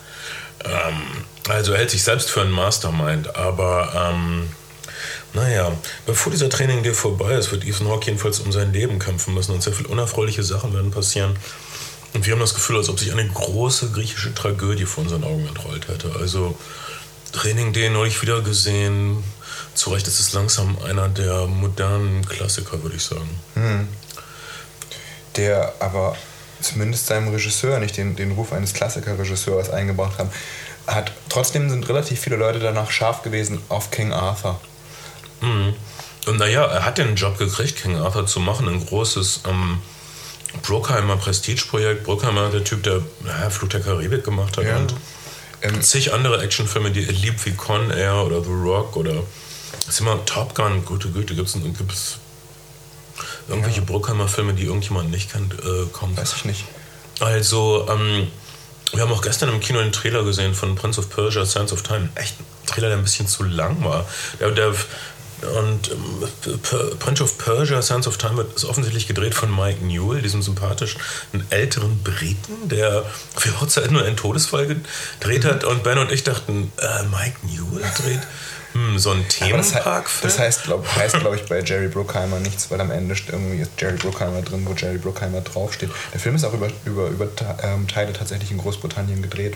Ähm, 0.63 1.01
also 1.49 1.73
er 1.73 1.79
hält 1.79 1.91
sich 1.91 2.03
selbst 2.03 2.29
für 2.29 2.41
einen 2.41 2.51
Mastermind, 2.51 3.35
aber 3.35 4.11
ähm, 4.13 4.49
naja, 5.33 5.71
bevor 6.05 6.31
dieser 6.31 6.49
Training 6.49 6.83
dir 6.83 6.95
vorbei 6.95 7.33
ist, 7.33 7.51
wird 7.51 7.65
Ethan 7.65 7.89
Hawke 7.89 8.07
jedenfalls 8.07 8.39
um 8.39 8.51
sein 8.51 8.73
Leben 8.73 8.99
kämpfen 8.99 9.33
müssen 9.33 9.53
und 9.53 9.61
sehr 9.61 9.73
viele 9.73 9.89
unerfreuliche 9.89 10.43
Sachen 10.43 10.73
werden 10.73 10.91
passieren. 10.91 11.35
Und 12.13 12.25
wir 12.25 12.33
haben 12.33 12.39
das 12.39 12.55
Gefühl, 12.55 12.77
als 12.77 12.89
ob 12.89 12.99
sich 12.99 13.11
eine 13.11 13.27
große 13.27 13.91
griechische 13.91 14.33
Tragödie 14.33 14.85
vor 14.85 15.03
unseren 15.03 15.23
Augen 15.23 15.47
entrollt 15.47 15.87
hätte. 15.87 16.15
Also 16.19 16.57
Training 17.31 17.73
D 17.73 17.89
neulich 17.89 18.21
wieder 18.21 18.41
gesehen. 18.41 19.23
Zu 19.77 19.91
Recht 19.91 20.07
ist 20.07 20.19
es 20.19 20.33
langsam 20.33 20.75
einer 20.83 21.07
der 21.07 21.45
modernen 21.45 22.27
Klassiker, 22.27 22.81
würde 22.81 22.95
ich 22.95 23.03
sagen. 23.03 23.29
der 25.35 25.71
aber 25.79 26.15
zumindest 26.61 27.05
seinem 27.05 27.27
Regisseur 27.27 27.77
nicht 27.79 27.95
den, 27.95 28.15
den 28.15 28.31
Ruf 28.31 28.51
eines 28.53 28.73
Klassikerregisseurs 28.73 29.69
eingebracht 29.69 30.17
haben. 30.17 30.31
Hat, 30.87 31.11
trotzdem 31.29 31.69
sind 31.69 31.87
relativ 31.89 32.19
viele 32.19 32.37
Leute 32.37 32.57
danach 32.57 32.89
scharf 32.89 33.21
gewesen 33.21 33.59
auf 33.69 33.91
King 33.91 34.13
Arthur. 34.13 34.59
Mhm. 35.41 35.75
Und 36.25 36.39
naja, 36.39 36.65
er 36.65 36.83
hat 36.83 36.97
den 36.97 37.15
Job 37.15 37.37
gekriegt, 37.37 37.83
King 37.83 37.97
Arthur 37.97 38.25
zu 38.25 38.39
machen, 38.39 38.67
ein 38.67 38.83
großes 38.83 39.41
ähm, 39.47 39.79
Prestigeprojekt. 40.63 42.03
Bruckheimer, 42.03 42.49
der 42.49 42.63
Typ, 42.63 42.81
der 42.81 43.03
naja, 43.23 43.51
Flut 43.51 43.73
der 43.73 43.81
Karibik 43.81 44.23
gemacht 44.23 44.57
hat 44.57 44.65
Ja. 44.65 44.77
und 44.77 44.95
Ähm, 45.61 45.81
zig 45.81 46.13
andere 46.13 46.41
Actionfilme, 46.43 46.91
die 46.91 47.05
er 47.05 47.13
liebt, 47.13 47.45
wie 47.45 47.53
Con 47.53 47.89
Air 47.91 48.23
oder 48.25 48.43
The 48.43 48.51
Rock 48.51 48.95
oder 48.95 49.23
ist 49.87 49.99
immer 49.99 50.23
Top 50.25 50.55
Gun, 50.55 50.85
gute 50.85 51.09
Güte, 51.09 51.35
gibt 51.35 51.47
es 51.47 51.53
gibt's 51.53 52.19
irgendwelche 53.47 53.81
Bruckheimer 53.81 54.27
Filme, 54.27 54.53
die 54.53 54.65
irgendjemand 54.65 55.09
nicht 55.11 55.31
kennt, 55.31 55.53
äh, 55.53 55.85
kommt. 55.91 56.17
weiß 56.17 56.33
ich 56.37 56.45
nicht. 56.45 56.65
Also, 57.19 57.87
ähm, 57.89 58.27
wir 58.93 59.01
haben 59.01 59.11
auch 59.11 59.21
gestern 59.21 59.49
im 59.49 59.59
Kino 59.59 59.79
einen 59.79 59.91
Trailer 59.91 60.23
gesehen 60.23 60.53
von 60.53 60.75
Prince 60.75 60.99
of 60.99 61.09
Persia, 61.09 61.45
Sands 61.45 61.73
of 61.73 61.81
Time. 61.81 62.09
Echt 62.15 62.39
ein 62.39 62.45
Trailer, 62.67 62.89
der 62.89 62.97
ein 62.97 63.03
bisschen 63.03 63.27
zu 63.27 63.43
lang 63.43 63.83
war. 63.83 64.05
Der, 64.39 64.51
der 64.51 64.73
und 65.41 65.91
ähm, 65.91 66.59
Prince 66.99 67.23
of 67.23 67.37
Persia, 67.37 67.81
Sands 67.81 68.07
of 68.07 68.17
Time 68.17 68.43
ist 68.55 68.65
offensichtlich 68.65 69.07
gedreht 69.07 69.35
von 69.35 69.55
Mike 69.55 69.85
Newell, 69.85 70.21
diesem 70.21 70.41
sympathischen 70.41 70.99
älteren 71.51 72.01
Briten, 72.01 72.69
der 72.69 73.05
für 73.35 73.59
Hochzeit 73.61 73.91
nur 73.91 74.03
einen 74.03 74.17
Todesfall 74.17 74.65
gedreht 74.65 75.45
hat. 75.45 75.63
Und 75.63 75.83
Ben 75.83 75.99
und 75.99 76.11
ich 76.11 76.23
dachten, 76.23 76.71
äh, 76.77 77.03
Mike 77.03 77.37
Newell 77.43 77.85
dreht 77.97 78.21
hm, 78.77 78.99
so 78.99 79.11
einen 79.11 79.25
Aber 79.41 79.57
das, 79.57 79.71
Themenparkfilm. 79.71 80.31
das 80.31 80.39
heißt, 80.39 80.63
glaube 80.63 80.95
heißt, 80.95 81.19
glaub 81.19 81.33
ich, 81.35 81.45
bei 81.45 81.61
Jerry 81.61 81.87
Bruckheimer 81.87 82.39
nichts, 82.39 82.69
weil 82.69 82.79
am 82.79 82.91
Ende 82.91 83.15
irgendwie 83.27 83.57
ist 83.57 83.71
Jerry 83.79 83.97
Bruckheimer 83.97 84.41
drin, 84.41 84.65
wo 84.65 84.73
Jerry 84.73 84.97
Bruckheimer 84.97 85.41
draufsteht. 85.41 85.89
Der 86.13 86.19
Film 86.19 86.35
ist 86.35 86.43
auch 86.43 86.53
über, 86.53 86.69
über, 86.85 87.07
über 87.07 87.27
ähm, 87.63 87.87
Teile 87.87 88.13
tatsächlich 88.13 88.51
in 88.51 88.59
Großbritannien 88.59 89.21
gedreht. 89.21 89.55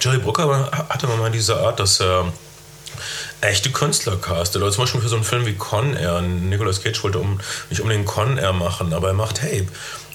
Jerry 0.00 0.18
Bruckheimer 0.18 0.70
hatte 0.88 1.06
mal 1.06 1.30
diese 1.30 1.56
Art, 1.56 1.80
dass 1.80 2.00
er 2.00 2.32
echte 3.40 3.70
Künstler 3.70 4.16
castet. 4.16 4.62
Oder 4.62 4.70
zum 4.72 4.84
Beispiel 4.84 5.00
für 5.00 5.08
so 5.08 5.16
einen 5.16 5.24
Film 5.24 5.46
wie 5.46 5.54
Con 5.54 5.96
Air. 5.96 6.20
Nicolas 6.22 6.82
Cage 6.82 7.02
wollte 7.02 7.18
um, 7.18 7.40
nicht 7.70 7.80
unbedingt 7.80 8.06
Con 8.06 8.36
Air 8.38 8.52
machen, 8.52 8.92
aber 8.92 9.08
er 9.08 9.14
macht, 9.14 9.40
hey, 9.42 9.66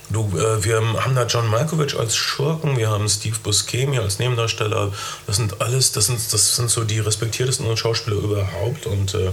du, 0.09 0.31
äh, 0.37 0.63
wir 0.63 0.77
haben 0.77 1.15
da 1.15 1.25
John 1.25 1.47
Malkovich 1.47 1.97
als 1.97 2.15
Schurken, 2.15 2.77
wir 2.77 2.89
haben 2.89 3.07
Steve 3.09 3.37
Buscemi 3.41 3.99
als 3.99 4.19
Nebendarsteller. 4.19 4.91
Das 5.27 5.35
sind 5.37 5.61
alles, 5.61 5.91
das 5.91 6.07
sind, 6.07 6.19
das 6.31 6.55
sind 6.55 6.69
so 6.69 6.83
die 6.83 6.99
respektiertesten 6.99 7.75
Schauspieler 7.77 8.17
überhaupt. 8.17 8.85
Und 8.85 9.13
äh, 9.13 9.31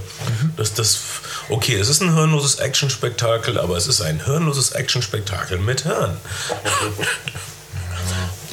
das, 0.57 0.75
das, 0.75 0.99
okay, 1.49 1.75
es 1.75 1.89
ist 1.89 2.03
ein 2.03 2.15
hirnloses 2.15 2.57
Actionspektakel, 2.57 3.59
aber 3.59 3.77
es 3.77 3.87
ist 3.87 4.01
ein 4.01 4.25
hirnloses 4.25 4.73
Actionspektakel 4.73 5.59
mit 5.59 5.83
Hirn. 5.83 6.17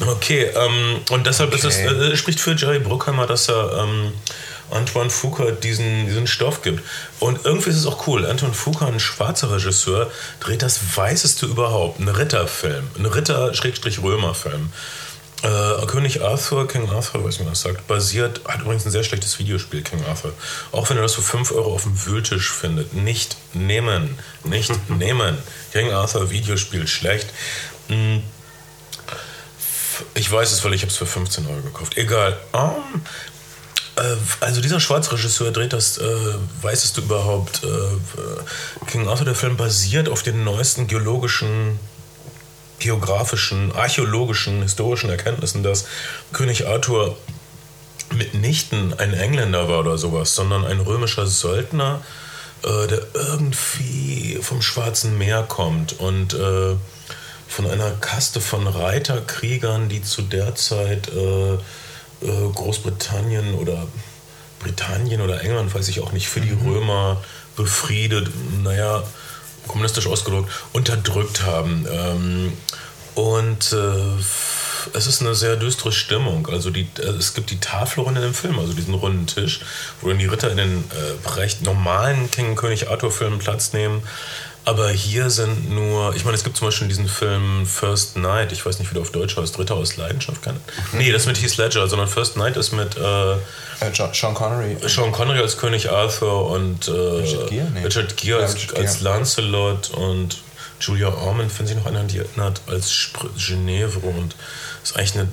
Okay, 0.06 0.50
ähm, 0.54 1.00
und 1.10 1.26
deshalb 1.26 1.54
ist 1.54 1.64
es, 1.64 1.76
Okay. 1.76 2.12
äh, 2.12 2.16
spricht 2.16 2.40
für 2.40 2.54
Jerry 2.54 2.78
Bruckheimer, 2.78 3.26
dass 3.26 3.48
er 3.48 3.84
ähm, 3.84 4.12
Antoine 4.70 5.10
Fuqua 5.10 5.50
diesen, 5.50 6.06
diesen 6.06 6.26
Stoff 6.26 6.62
gibt. 6.62 6.82
Und 7.18 7.44
irgendwie 7.44 7.70
ist 7.70 7.76
es 7.76 7.86
auch 7.86 8.06
cool. 8.06 8.26
Antoine 8.26 8.54
Fuqua, 8.54 8.86
ein 8.86 9.00
schwarzer 9.00 9.50
Regisseur, 9.50 10.10
dreht 10.40 10.62
das 10.62 10.96
weißeste 10.96 11.46
überhaupt. 11.46 12.00
Ein 12.00 12.08
Ritterfilm. 12.08 12.88
Ein 12.98 13.06
Ritter-Römer-Film. 13.06 14.70
Äh, 15.42 15.86
König 15.86 16.22
Arthur, 16.22 16.68
King 16.68 16.90
Arthur, 16.90 17.24
weiß 17.24 17.38
nicht, 17.38 17.50
das 17.50 17.62
sagt, 17.62 17.86
basiert, 17.86 18.42
hat 18.46 18.60
übrigens 18.60 18.84
ein 18.84 18.90
sehr 18.90 19.04
schlechtes 19.04 19.38
Videospiel, 19.38 19.80
King 19.82 20.04
Arthur. 20.06 20.34
Auch 20.70 20.90
wenn 20.90 20.98
ihr 20.98 21.02
das 21.02 21.14
für 21.14 21.22
5 21.22 21.52
Euro 21.52 21.72
auf 21.72 21.84
dem 21.84 22.06
Wühltisch 22.06 22.52
findet. 22.52 22.92
Nicht 22.92 23.38
nehmen. 23.54 24.18
Nicht 24.44 24.70
nehmen. 24.90 25.38
King 25.72 25.92
Arthur 25.92 26.30
Videospiel 26.30 26.86
schlecht. 26.86 27.28
Mm, 27.88 28.18
ich 30.14 30.30
weiß 30.30 30.52
es, 30.52 30.62
weil 30.64 30.74
ich 30.74 30.82
habe 30.82 30.90
es 30.90 30.96
für 30.96 31.06
15 31.06 31.46
Euro 31.46 31.62
gekauft. 31.62 31.96
Egal. 31.96 32.38
Ähm, 32.52 32.62
äh, 32.62 33.29
also 34.40 34.60
dieser 34.60 34.80
Schwarzregisseur 34.80 35.50
dreht 35.50 35.72
das, 35.72 35.98
äh, 35.98 36.34
weißest 36.62 36.96
du 36.96 37.02
überhaupt, 37.02 37.62
äh, 37.64 38.86
King 38.86 39.08
Arthur, 39.08 39.26
der 39.26 39.34
Film 39.34 39.56
basiert 39.56 40.08
auf 40.08 40.22
den 40.22 40.44
neuesten 40.44 40.86
geologischen, 40.86 41.78
geografischen, 42.78 43.72
archäologischen, 43.72 44.62
historischen 44.62 45.10
Erkenntnissen, 45.10 45.62
dass 45.62 45.86
König 46.32 46.66
Arthur 46.66 47.16
mitnichten 48.14 48.98
ein 48.98 49.12
Engländer 49.12 49.68
war 49.68 49.80
oder 49.80 49.98
sowas, 49.98 50.34
sondern 50.34 50.64
ein 50.64 50.80
römischer 50.80 51.26
Söldner, 51.26 52.02
äh, 52.62 52.86
der 52.86 53.02
irgendwie 53.14 54.38
vom 54.40 54.62
Schwarzen 54.62 55.18
Meer 55.18 55.42
kommt 55.42 55.98
und 56.00 56.34
äh, 56.34 56.76
von 57.48 57.66
einer 57.66 57.90
Kaste 57.90 58.40
von 58.40 58.66
Reiterkriegern, 58.66 59.88
die 59.88 60.02
zu 60.02 60.22
der 60.22 60.54
Zeit 60.54 61.08
äh, 61.08 61.54
äh, 61.54 61.58
Großbritannien 62.26 63.54
oder 63.54 63.86
Britannien 64.60 65.20
oder 65.20 65.42
England, 65.42 65.74
weiß 65.74 65.88
ich 65.88 66.00
auch 66.00 66.12
nicht, 66.12 66.28
für 66.28 66.40
die 66.40 66.52
Römer 66.52 67.22
befriedet, 67.56 68.28
naja, 68.62 69.02
kommunistisch 69.66 70.06
ausgedrückt, 70.06 70.50
unterdrückt 70.72 71.42
haben. 71.42 71.86
Ähm, 71.90 72.52
und 73.14 73.72
äh, 73.72 74.22
es 74.94 75.06
ist 75.06 75.20
eine 75.20 75.34
sehr 75.34 75.56
düstere 75.56 75.92
Stimmung. 75.92 76.48
Also 76.48 76.70
die, 76.70 76.88
äh, 76.98 77.08
es 77.18 77.34
gibt 77.34 77.50
die 77.50 77.60
Tafelrunde 77.60 78.20
in 78.20 78.28
dem 78.28 78.34
Film, 78.34 78.58
also 78.58 78.72
diesen 78.72 78.94
runden 78.94 79.26
Tisch, 79.26 79.60
wo 80.00 80.08
dann 80.08 80.18
die 80.18 80.26
Ritter 80.26 80.50
in 80.50 80.56
den 80.56 80.84
äh, 80.90 81.28
recht 81.30 81.62
normalen 81.62 82.30
King 82.30 82.56
König 82.56 82.88
Arthur 82.88 83.10
Filmen 83.10 83.38
Platz 83.38 83.72
nehmen. 83.72 84.02
Aber 84.70 84.88
hier 84.90 85.30
sind 85.30 85.70
nur, 85.70 86.14
ich 86.14 86.24
meine, 86.24 86.36
es 86.36 86.44
gibt 86.44 86.56
zum 86.56 86.68
Beispiel 86.68 86.86
diesen 86.86 87.08
Film 87.08 87.66
First 87.66 88.16
Night, 88.16 88.52
ich 88.52 88.64
weiß 88.64 88.78
nicht, 88.78 88.88
wie 88.90 88.94
der 88.94 89.02
auf 89.02 89.10
Deutsch 89.10 89.36
heißt, 89.36 89.58
Ritter 89.58 89.74
aus 89.74 89.96
Leidenschaft 89.96 90.42
kann. 90.42 90.56
Nee, 90.92 91.10
das 91.10 91.22
ist 91.22 91.26
mit 91.28 91.42
Heath 91.42 91.56
Ledger, 91.56 91.88
sondern 91.88 92.06
First 92.08 92.36
Night 92.36 92.56
ist 92.56 92.72
mit 92.72 92.96
äh, 92.96 93.32
Äh, 93.32 93.36
Jo- 93.92 94.10
Sean 94.12 94.32
Connery. 94.34 94.76
Sean 94.86 95.10
Connery 95.10 95.40
als 95.40 95.56
König 95.56 95.90
Arthur 95.90 96.50
und 96.50 96.86
äh, 96.86 96.90
Richard 96.92 97.50
Gere? 97.50 97.70
Nee. 97.72 97.84
Richard 97.84 98.16
Gere 98.16 98.38
Ja, 98.40 98.46
als, 98.46 98.54
Richard 98.54 98.78
als. 98.78 99.00
Lancelot 99.00 99.90
und 99.90 100.38
Julia 100.80 101.08
Ormond, 101.08 101.50
wenn 101.58 101.66
sie 101.66 101.74
noch 101.74 101.86
einer 101.86 102.04
die 102.04 102.18
erinnert, 102.18 102.60
als 102.68 102.92
Spr- 102.92 103.28
Ginevre 103.36 104.06
und 104.06 104.36
ist 104.84 104.96
eigentlich 104.96 105.14
eine. 105.14 105.28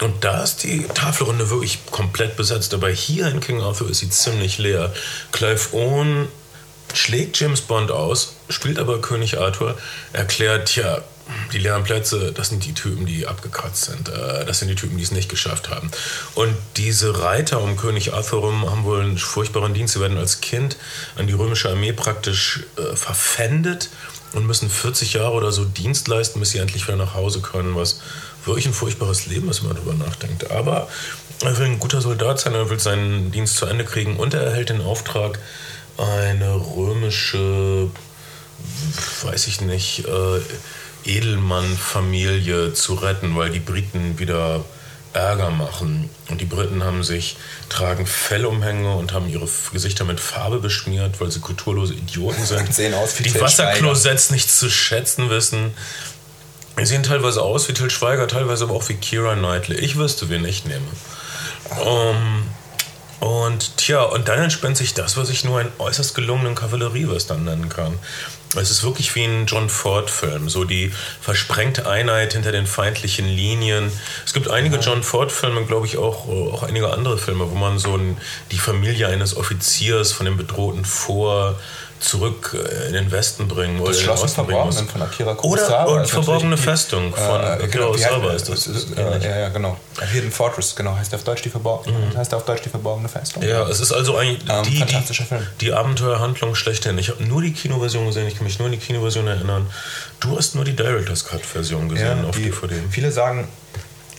Und 0.00 0.22
da 0.22 0.44
ist 0.44 0.62
die 0.62 0.86
Tafelrunde 0.94 1.50
wirklich 1.50 1.80
komplett 1.90 2.36
besetzt. 2.36 2.72
Aber 2.72 2.88
hier 2.88 3.26
in 3.26 3.40
King 3.40 3.60
Arthur 3.62 3.90
ist 3.90 3.98
sie 3.98 4.08
ziemlich 4.10 4.58
leer. 4.58 4.92
Clive 5.32 5.72
Owen 5.74 6.28
schlägt 6.94 7.38
James 7.38 7.60
Bond 7.60 7.90
aus, 7.90 8.34
spielt 8.48 8.78
aber 8.78 9.00
König 9.00 9.38
Arthur, 9.38 9.76
erklärt, 10.12 10.74
ja, 10.76 11.02
die 11.52 11.58
leeren 11.58 11.84
Plätze, 11.84 12.32
das 12.32 12.48
sind 12.48 12.64
die 12.64 12.72
Typen, 12.72 13.04
die 13.06 13.26
abgekratzt 13.26 13.84
sind. 13.84 14.08
Äh, 14.08 14.46
Das 14.46 14.60
sind 14.60 14.68
die 14.68 14.74
Typen, 14.74 14.96
die 14.96 15.02
es 15.02 15.10
nicht 15.10 15.28
geschafft 15.28 15.68
haben. 15.68 15.90
Und 16.34 16.56
diese 16.76 17.22
Reiter 17.22 17.60
um 17.60 17.76
König 17.76 18.14
Arthur 18.14 18.40
rum 18.40 18.70
haben 18.70 18.84
wohl 18.84 19.00
einen 19.00 19.18
furchtbaren 19.18 19.74
Dienst. 19.74 19.94
Sie 19.94 20.00
werden 20.00 20.16
als 20.16 20.40
Kind 20.40 20.76
an 21.16 21.26
die 21.26 21.34
römische 21.34 21.68
Armee 21.68 21.92
praktisch 21.92 22.60
äh, 22.76 22.96
verpfändet 22.96 23.90
und 24.32 24.46
müssen 24.46 24.70
40 24.70 25.14
Jahre 25.14 25.32
oder 25.32 25.52
so 25.52 25.64
Dienst 25.64 26.08
leisten, 26.08 26.40
bis 26.40 26.50
sie 26.50 26.58
endlich 26.58 26.86
wieder 26.86 26.96
nach 26.96 27.14
Hause 27.14 27.40
können, 27.40 27.76
was 27.76 28.00
wirklich 28.44 28.66
ein 28.66 28.74
furchtbares 28.74 29.26
Leben 29.26 29.48
ist, 29.48 29.62
wenn 29.62 29.68
man 29.68 29.76
darüber 29.76 30.04
nachdenkt. 30.04 30.50
Aber 30.50 30.88
er 31.42 31.56
will 31.58 31.66
ein 31.66 31.78
guter 31.78 32.00
Soldat 32.00 32.40
sein, 32.40 32.54
er 32.54 32.68
will 32.70 32.80
seinen 32.80 33.30
Dienst 33.30 33.56
zu 33.56 33.66
Ende 33.66 33.84
kriegen 33.84 34.16
und 34.16 34.34
er 34.34 34.42
erhält 34.42 34.70
den 34.70 34.80
Auftrag, 34.80 35.38
eine 35.98 36.54
römische, 36.54 37.90
weiß 39.22 39.46
ich 39.48 39.60
nicht, 39.60 40.04
äh, 40.06 40.40
Edelmann-Familie 41.04 42.74
zu 42.74 42.94
retten, 42.94 43.36
weil 43.36 43.50
die 43.50 43.60
Briten 43.60 44.18
wieder 44.18 44.64
Ärger 45.12 45.50
machen. 45.50 46.10
Und 46.28 46.40
die 46.40 46.44
Briten 46.44 46.84
haben 46.84 47.02
sich, 47.02 47.36
tragen 47.68 48.06
Fellumhänge 48.06 48.94
und 48.94 49.12
haben 49.12 49.28
ihre 49.28 49.48
Gesichter 49.72 50.04
mit 50.04 50.20
Farbe 50.20 50.58
beschmiert, 50.58 51.20
weil 51.20 51.30
sie 51.30 51.40
kulturlose 51.40 51.94
Idioten 51.94 52.44
sind. 52.44 52.74
Sehen 52.74 52.94
aus 52.94 53.18
wie 53.18 53.24
die 53.24 53.32
Til 53.32 53.40
Wasserklosetts 53.40 54.30
nicht 54.30 54.50
zu 54.50 54.70
schätzen 54.70 55.30
wissen. 55.30 55.72
Die 56.78 56.86
sehen 56.86 57.02
teilweise 57.02 57.42
aus 57.42 57.68
wie 57.68 57.72
Till 57.72 57.90
Schweiger, 57.90 58.28
teilweise 58.28 58.64
aber 58.64 58.74
auch 58.74 58.88
wie 58.88 58.94
Kira 58.94 59.34
Knightley. 59.34 59.78
Ich 59.78 59.96
wüsste, 59.96 60.28
wen 60.28 60.44
ich 60.44 60.64
nehme. 60.64 60.86
Ähm, 61.84 62.44
und 63.20 63.76
tja, 63.76 64.02
und 64.02 64.28
dann 64.28 64.38
entspannt 64.38 64.76
sich 64.76 64.94
das, 64.94 65.16
was 65.16 65.28
ich 65.30 65.44
nur 65.44 65.58
einen 65.58 65.72
äußerst 65.78 66.14
gelungenen 66.14 66.54
Kavalleriewestern 66.54 67.44
nennen 67.44 67.68
kann. 67.68 67.98
Es 68.56 68.70
ist 68.70 68.82
wirklich 68.82 69.14
wie 69.14 69.24
ein 69.24 69.46
John 69.46 69.68
Ford-Film, 69.68 70.48
so 70.48 70.64
die 70.64 70.92
versprengte 71.20 71.86
Einheit 71.86 72.32
hinter 72.32 72.52
den 72.52 72.66
feindlichen 72.66 73.26
Linien. 73.26 73.92
Es 74.24 74.32
gibt 74.32 74.48
einige 74.48 74.76
John 74.78 75.02
Ford-Filme, 75.02 75.64
glaube 75.64 75.86
ich, 75.86 75.98
auch, 75.98 76.28
auch 76.28 76.62
einige 76.62 76.92
andere 76.92 77.18
Filme, 77.18 77.50
wo 77.50 77.54
man 77.54 77.78
so 77.78 77.96
ein, 77.96 78.16
die 78.50 78.58
Familie 78.58 79.08
eines 79.08 79.36
Offiziers 79.36 80.12
von 80.12 80.24
dem 80.24 80.36
Bedrohten 80.36 80.84
vor 80.84 81.58
zurück 82.00 82.54
äh, 82.54 82.86
in 82.88 82.92
den 82.94 83.10
Westen 83.10 83.48
bringen 83.48 83.80
oder 83.80 83.90
Das 83.90 84.00
in 84.00 84.06
den 84.06 84.16
Schloss 84.16 84.30
im. 84.30 84.34
Verborgenen 84.34 84.88
von 84.88 85.02
Akira 85.02 85.30
Oder 85.32 85.36
Kurosawa. 85.40 86.04
Verborgene 86.04 86.50
natürlich 86.50 86.60
die- 86.60 86.70
Festung 86.70 87.14
von 87.14 87.40
äh, 87.40 87.44
Akira 87.44 87.66
genau, 87.66 87.86
Kurosawa 87.86 88.32
ist 88.32 88.48
das. 88.48 88.66
äh, 88.66 89.00
äh. 89.00 89.24
Ja, 89.24 89.38
ja, 89.40 89.48
genau. 89.48 89.76
Hidden 90.12 90.30
Fortress, 90.30 90.76
genau, 90.76 90.96
heißt 90.96 91.14
auf 91.14 91.24
Deutsch 91.24 91.42
die 91.42 91.50
verborgene, 91.50 91.96
heißt 92.16 92.32
auf 92.34 92.44
Deutsch 92.44 92.62
die 92.62 92.68
verborgene 92.68 93.08
Festung. 93.08 93.42
Ja, 93.42 93.66
es 93.68 93.80
ist 93.80 93.92
also 93.92 94.16
eigentlich 94.16 94.48
Ähm, 94.48 94.64
die, 94.64 94.84
die, 95.60 95.72
Abenteuerhandlung 95.72 96.54
schlechthin. 96.54 96.98
Ich 96.98 97.08
habe 97.08 97.24
nur 97.24 97.42
die 97.42 97.52
Kinoversion 97.52 98.06
gesehen, 98.06 98.26
ich 98.28 98.36
kann 98.36 98.44
mich 98.44 98.58
nur 98.58 98.66
an 98.66 98.72
die 98.72 98.78
Kinoversion 98.78 99.26
erinnern. 99.26 99.66
Du 100.20 100.36
hast 100.36 100.54
nur 100.54 100.64
die 100.64 100.76
Director's 100.76 101.24
Cut-Version 101.24 101.88
gesehen 101.88 102.24
auf 102.24 102.36
die, 102.36 102.44
DVD. 102.44 102.74
Viele 102.90 103.10
sagen, 103.12 103.48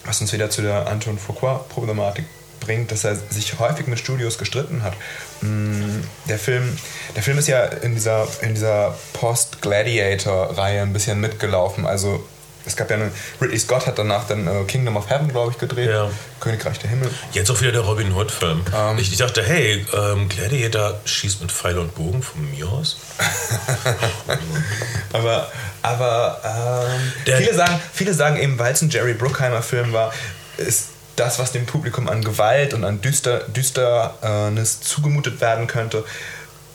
was 0.06 0.20
uns 0.22 0.34
wieder 0.34 0.50
zu 0.50 0.62
der 0.62 0.88
Anton 0.88 1.18
Fuqua-Problematik 1.18 2.26
bringt, 2.60 2.92
dass 2.92 3.04
er 3.04 3.16
sich 3.16 3.58
häufig 3.60 3.88
mit 3.88 4.00
Studios 4.00 4.38
gestritten 4.38 4.84
hat. 4.84 4.94
Mm, 5.42 6.02
Der 6.28 6.40
Film, 6.40 6.78
der 7.16 7.24
Film 7.24 7.38
ist 7.38 7.48
ja 7.48 7.64
in 7.66 7.96
dieser, 7.96 8.28
in 8.42 8.54
dieser 8.56 8.96
Post-Gladiator-Reihe 9.14 10.82
ein 10.82 10.94
bisschen 10.94 11.20
mitgelaufen. 11.20 11.86
Also 11.86 12.26
es 12.66 12.76
gab 12.76 12.90
ja 12.92 12.98
eine, 12.98 13.12
Ridley 13.42 13.58
Scott 13.58 13.88
hat 13.88 13.98
danach 13.98 14.28
dann 14.28 14.46
äh, 14.46 14.64
Kingdom 14.66 14.98
of 14.98 15.10
Heaven, 15.10 15.30
glaube 15.30 15.52
ich, 15.52 15.58
gedreht. 15.58 15.90
Ja. 15.90 16.10
Königreich 16.40 16.78
der 16.80 16.90
Himmel. 16.90 17.10
Jetzt 17.32 17.50
auch 17.50 17.60
wieder 17.62 17.72
der 17.72 17.82
Robin 17.82 18.14
Hood-Film. 18.14 18.64
Ähm. 18.76 18.98
ich, 19.00 19.12
ich 19.12 19.18
dachte, 19.18 19.42
hey, 19.44 19.86
ähm, 19.94 20.30
Gladiator 20.30 21.00
schießt 21.06 21.42
mit 21.42 21.52
Pfeil 21.52 21.78
und 21.80 21.96
Bogen 21.96 22.22
von 22.22 22.50
mir 22.52 22.68
aus. 22.68 22.98
Aber, 25.14 25.52
aber 25.82 26.86
ähm, 26.86 27.12
viele, 27.26 27.54
sagen, 27.56 27.80
viele 27.94 28.14
sagen 28.14 28.38
eben, 28.38 28.60
weil 28.60 28.74
es 28.74 28.82
ein 28.82 28.90
Jerry 28.90 29.14
Bruckheimer-Film 29.14 29.92
war, 29.92 30.14
ist 30.58 30.90
das, 31.20 31.40
was 31.40 31.52
dem 31.52 31.66
Publikum 31.66 32.08
an 32.08 32.24
Gewalt 32.24 32.74
und 32.74 32.84
an 32.84 33.02
Düster, 33.02 33.42
Düsternis 33.50 34.82
zugemutet 34.82 35.42
werden 35.42 35.68
könnte, 35.68 36.04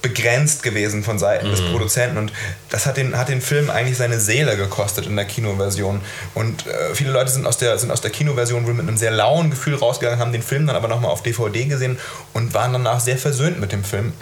begrenzt 0.04 0.62
gewesen 0.62 1.02
von 1.02 1.18
Seiten 1.18 1.50
des 1.50 1.62
Produzenten 1.62 2.18
und 2.18 2.30
das 2.68 2.84
hat 2.84 2.98
den, 2.98 3.16
hat 3.16 3.30
den 3.30 3.40
Film 3.40 3.70
eigentlich 3.70 3.96
seine 3.96 4.20
Seele 4.20 4.54
gekostet 4.54 5.06
in 5.06 5.16
der 5.16 5.24
Kinoversion. 5.24 6.02
Und 6.34 6.66
äh, 6.66 6.94
viele 6.94 7.10
Leute 7.10 7.30
sind 7.30 7.46
aus, 7.46 7.56
der, 7.56 7.78
sind 7.78 7.90
aus 7.90 8.02
der 8.02 8.10
Kinoversion 8.10 8.66
wohl 8.66 8.74
mit 8.74 8.86
einem 8.86 8.98
sehr 8.98 9.12
lauen 9.12 9.48
Gefühl 9.48 9.76
rausgegangen, 9.76 10.20
haben 10.20 10.32
den 10.32 10.42
Film 10.42 10.66
dann 10.66 10.76
aber 10.76 10.88
nochmal 10.88 11.10
auf 11.10 11.22
DVD 11.22 11.64
gesehen 11.64 11.98
und 12.34 12.52
waren 12.52 12.74
danach 12.74 13.00
sehr 13.00 13.16
versöhnt 13.16 13.58
mit 13.58 13.72
dem 13.72 13.82
Film, 13.82 14.12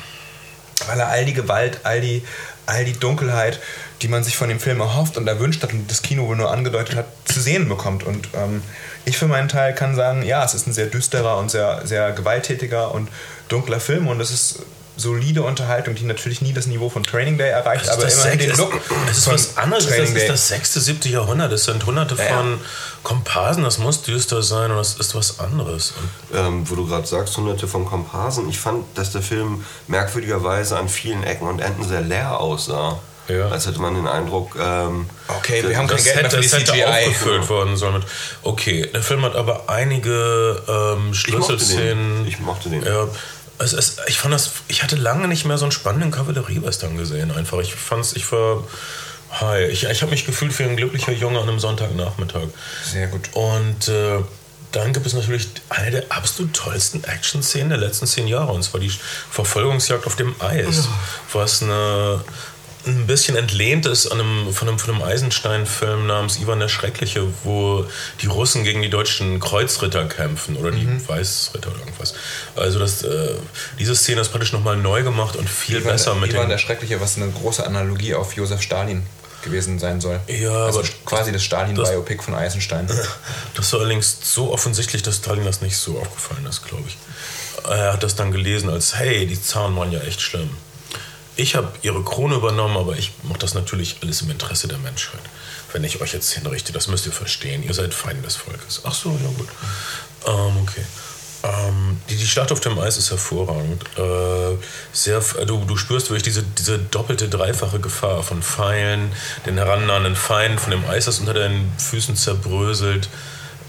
weil 0.87 1.01
er 1.01 1.09
all 1.09 1.25
die 1.25 1.35
Gewalt, 1.35 1.81
all 1.83 2.01
die, 2.01 2.23
all 2.67 2.85
die 2.85 2.93
Dunkelheit, 2.93 3.59
die 4.03 4.09
man 4.09 4.23
sich 4.23 4.37
von 4.37 4.49
dem 4.49 4.61
Film 4.61 4.79
erhofft 4.79 5.17
und 5.17 5.27
erwünscht 5.27 5.65
hat 5.65 5.73
und 5.73 5.91
das 5.91 6.03
Kino 6.03 6.29
wohl 6.29 6.37
nur 6.37 6.53
angedeutet 6.53 6.95
hat, 6.95 7.07
zu 7.25 7.41
sehen 7.41 7.69
bekommt. 7.69 8.05
Und 8.05 8.29
ähm, 8.35 8.63
ich 9.05 9.19
für 9.19 9.27
meinen 9.27 9.49
Teil 9.49 9.75
kann 9.75 9.95
sagen, 9.97 10.23
ja, 10.23 10.45
es 10.45 10.55
ist 10.55 10.67
ein 10.67 10.73
sehr 10.73 10.87
düsterer 10.87 11.39
und 11.39 11.51
sehr, 11.51 11.83
sehr 11.85 12.13
gewalttätiger 12.13 12.93
und 12.95 13.09
dunkler 13.49 13.81
Film 13.81 14.09
und 14.09 14.21
es 14.21 14.31
ist 14.31 14.61
solide 14.97 15.43
Unterhaltung, 15.43 15.95
die 15.95 16.05
natürlich 16.05 16.43
nie 16.43 16.53
das 16.53 16.67
Niveau 16.67 16.91
von 16.91 17.03
Training 17.03 17.39
Day 17.39 17.51
erreicht, 17.51 17.89
aber 17.89 18.03
das 18.03 18.15
immerhin 18.15 18.39
den 18.39 18.57
Look 18.57 18.79
Es 19.11 19.19
ist 19.19 19.29
was 19.29 19.57
anderes. 19.57 19.87
Das 19.87 19.95
Training 19.95 20.15
ist 20.15 20.23
Day. 20.23 20.29
das 20.29 20.49
sechste, 20.49 20.81
siebte 20.81 21.09
Jahrhundert. 21.09 21.53
Es 21.53 21.65
sind 21.65 21.85
hunderte 21.87 22.15
Ja, 22.17 22.25
ja. 22.25 22.37
von 22.37 22.61
Komparsen. 23.03 23.65
Das 23.65 23.79
muss 23.79 24.03
düster 24.03 24.43
sein 24.43 24.71
und 24.71 24.77
das 24.77 24.95
ist 24.95 25.15
was 25.15 25.41
anderes. 25.41 25.95
Ähm, 26.35 26.69
wo 26.69 26.75
du 26.75 26.87
gerade 26.87 27.07
sagst, 27.07 27.37
hunderte 27.37 27.67
von 27.69 27.87
Komparsen. 27.87 28.49
Ich 28.49 28.59
fand, 28.59 28.85
dass 28.97 29.13
der 29.13 29.23
Film 29.23 29.65
merkwürdigerweise 29.89 30.79
an 30.79 30.89
vielen 30.89 31.25
Ecken 31.25 31.49
und 31.49 31.61
Enden 31.61 31.89
sehr 31.89 32.03
leer 32.03 32.39
aussah. 32.39 33.01
Ja. 33.29 33.49
Als 33.49 33.67
hätte 33.67 33.81
man 33.81 33.95
den 33.95 34.07
Eindruck, 34.07 34.57
ähm, 34.61 35.09
Okay, 35.29 35.63
wir 35.67 35.77
haben 35.77 35.87
kein 35.87 35.97
das 35.97 36.05
Geld 36.05 36.17
mehr 36.17 36.25
hätte, 36.25 36.37
für 36.37 36.43
die 36.43 36.49
das 36.49 36.61
hätte 36.61 36.73
CGI. 36.73 36.85
aufgefüllt 36.85 37.49
worden 37.49 37.77
sollen. 37.77 37.95
Mit, 37.95 38.03
okay, 38.43 38.89
der 38.93 39.03
Film 39.03 39.23
hat 39.25 39.37
aber 39.37 39.69
einige 39.71 40.61
ähm, 40.69 41.11
ich 41.13 41.29
mochte 41.33 41.59
Schlüsselszenen. 41.59 42.25
den. 42.25 42.27
Ich 42.27 42.41
mochte 42.41 42.69
den. 42.69 42.85
Ja, 42.85 43.07
es 43.59 43.73
ist, 43.73 44.01
ich 44.09 44.19
fand 44.19 44.35
das, 44.35 44.51
ich 44.69 44.83
hatte 44.83 44.97
lange 44.97 45.29
nicht 45.29 45.45
mehr 45.45 45.57
so 45.57 45.65
einen 45.65 45.73
spannenden 45.73 46.11
Kavallerie-Western 46.11 46.97
gesehen. 46.97 47.31
Einfach, 47.31 47.59
ich 47.61 47.75
fand's, 47.75 48.13
ich 48.15 48.31
war, 48.33 48.65
hi, 49.31 49.65
ich, 49.67 49.85
ich 49.85 50.03
habe 50.03 50.11
mich 50.11 50.27
gefühlt 50.27 50.59
wie 50.59 50.65
ein 50.65 50.77
glücklicher 50.77 51.13
Junge 51.13 51.39
an 51.41 51.49
einem 51.49 51.61
Sonntagnachmittag. 51.61 52.49
Sehr 52.91 53.07
gut. 53.07 53.29
Und 53.35 53.87
äh, 53.89 54.19
dann 54.73 54.93
gibt 54.93 55.07
es 55.07 55.13
natürlich 55.13 55.49
eine 55.69 55.91
der 55.91 56.05
absolut 56.09 56.55
tollsten 56.55 57.05
Action-Szenen 57.05 57.69
der 57.69 57.79
letzten 57.79 58.07
zehn 58.07 58.27
Jahre. 58.27 58.53
Und 58.53 58.63
zwar 58.65 58.81
die 58.81 58.91
Verfolgungsjagd 59.31 60.07
auf 60.07 60.17
dem 60.17 60.35
Eis. 60.41 60.89
Was 61.33 61.63
eine, 61.63 62.25
ein 62.87 63.07
bisschen 63.07 63.37
entlehnt 63.37 63.87
ist 63.87 64.09
an 64.09 64.21
einem, 64.21 64.53
von 64.53 64.69
einem, 64.69 64.79
von 64.79 64.95
einem 64.95 65.03
Eisenstein-Film 65.03 66.07
namens 66.07 66.41
Ivan 66.41 66.59
der 66.59 66.69
Schreckliche, 66.69 67.27
wo 67.45 67.87
die 68.21 68.27
Russen 68.27 68.65
gegen 68.65 68.83
die 68.83 68.91
deutschen 68.91 69.39
Kreuzritter 69.41 70.05
kämpfen 70.07 70.57
oder 70.57 70.73
die 70.73 70.87
Weißritter 71.09 71.71
oder 71.71 71.81
irgendwas. 71.81 72.15
Also 72.57 72.79
das, 72.79 73.03
äh, 73.03 73.35
diese 73.79 73.95
Szene 73.95 74.21
ist 74.21 74.31
praktisch 74.31 74.53
nochmal 74.53 74.77
neu 74.77 75.03
gemacht 75.03 75.37
und 75.37 75.49
viel 75.49 75.79
Ivan, 75.79 75.93
besser 75.93 76.15
mit 76.15 76.33
Ivan 76.33 76.49
der 76.49 76.59
Schreckliche, 76.59 77.01
was 77.01 77.17
eine 77.17 77.31
große 77.31 77.65
Analogie 77.65 78.15
auf 78.15 78.35
Josef 78.35 78.63
Stalin 78.63 79.05
gewesen 79.43 79.79
sein 79.79 80.01
soll. 80.01 80.21
Ja, 80.27 80.67
also 80.67 80.81
aber 80.81 80.89
quasi 81.05 81.33
das 81.33 81.43
Stalin-Biopic 81.43 82.23
von 82.23 82.35
Eisenstein. 82.35 82.89
Das 83.55 83.73
war 83.73 83.81
allerdings 83.81 84.19
so 84.23 84.53
offensichtlich, 84.53 85.03
dass 85.03 85.17
Stalin 85.17 85.45
das 85.45 85.61
nicht 85.61 85.77
so 85.77 85.99
aufgefallen 85.99 86.47
ist, 86.47 86.65
glaube 86.65 86.85
ich. 86.87 86.97
Er 87.69 87.93
hat 87.93 88.03
das 88.03 88.17
dann 88.17 88.33
gelesen 88.33 88.71
als, 88.71 88.97
hey, 88.97 89.27
die 89.27 89.41
Zaren 89.41 89.77
waren 89.77 89.93
ja 89.93 90.01
echt 90.01 90.21
schlimm. 90.21 90.51
Ich 91.37 91.55
habe 91.55 91.73
ihre 91.83 92.03
Krone 92.03 92.35
übernommen, 92.35 92.77
aber 92.77 92.97
ich 92.97 93.13
mache 93.23 93.39
das 93.39 93.55
natürlich 93.55 93.97
alles 94.03 94.23
im 94.23 94.31
Interesse 94.31 94.69
der 94.69 94.79
Menschheit. 94.79 95.21
Wenn 95.73 95.85
ich 95.85 96.01
euch 96.01 96.13
jetzt 96.13 96.31
hinrichte, 96.33 96.73
das 96.73 96.89
müsst 96.89 97.07
ihr 97.07 97.13
verstehen. 97.13 97.63
Ihr 97.63 97.73
seid 97.73 97.95
Feinde 97.95 98.23
des 98.23 98.37
Volkes. 98.37 98.83
Ach 98.85 98.95
so, 98.95 99.11
ja 99.11 99.29
gut. 99.37 99.49
Ähm, 100.27 100.57
okay. 100.63 100.85
Ähm, 101.45 102.01
die, 102.09 102.17
die 102.17 102.27
Schlacht 102.27 102.53
auf 102.53 102.61
dem 102.61 102.79
Eis 102.79 102.99
ist 102.99 103.11
hervorragend. 103.11 103.83
Äh, 103.97 104.57
sehr, 104.93 105.21
du, 105.47 105.65
du 105.65 105.77
spürst 105.77 106.11
wirklich 106.11 106.23
diese, 106.23 106.43
diese 106.43 106.79
doppelte, 106.79 107.29
dreifache 107.29 107.81
Gefahr 107.81 108.23
von 108.23 108.43
Pfeilen, 108.43 109.13
den 109.47 109.57
herannahenden 109.57 110.15
Feind, 110.15 110.61
von 110.61 110.71
dem 110.71 110.85
Eis, 110.89 111.07
das 111.07 111.19
unter 111.19 111.35
deinen 111.35 111.73
Füßen 111.79 112.15
zerbröselt. 112.17 113.09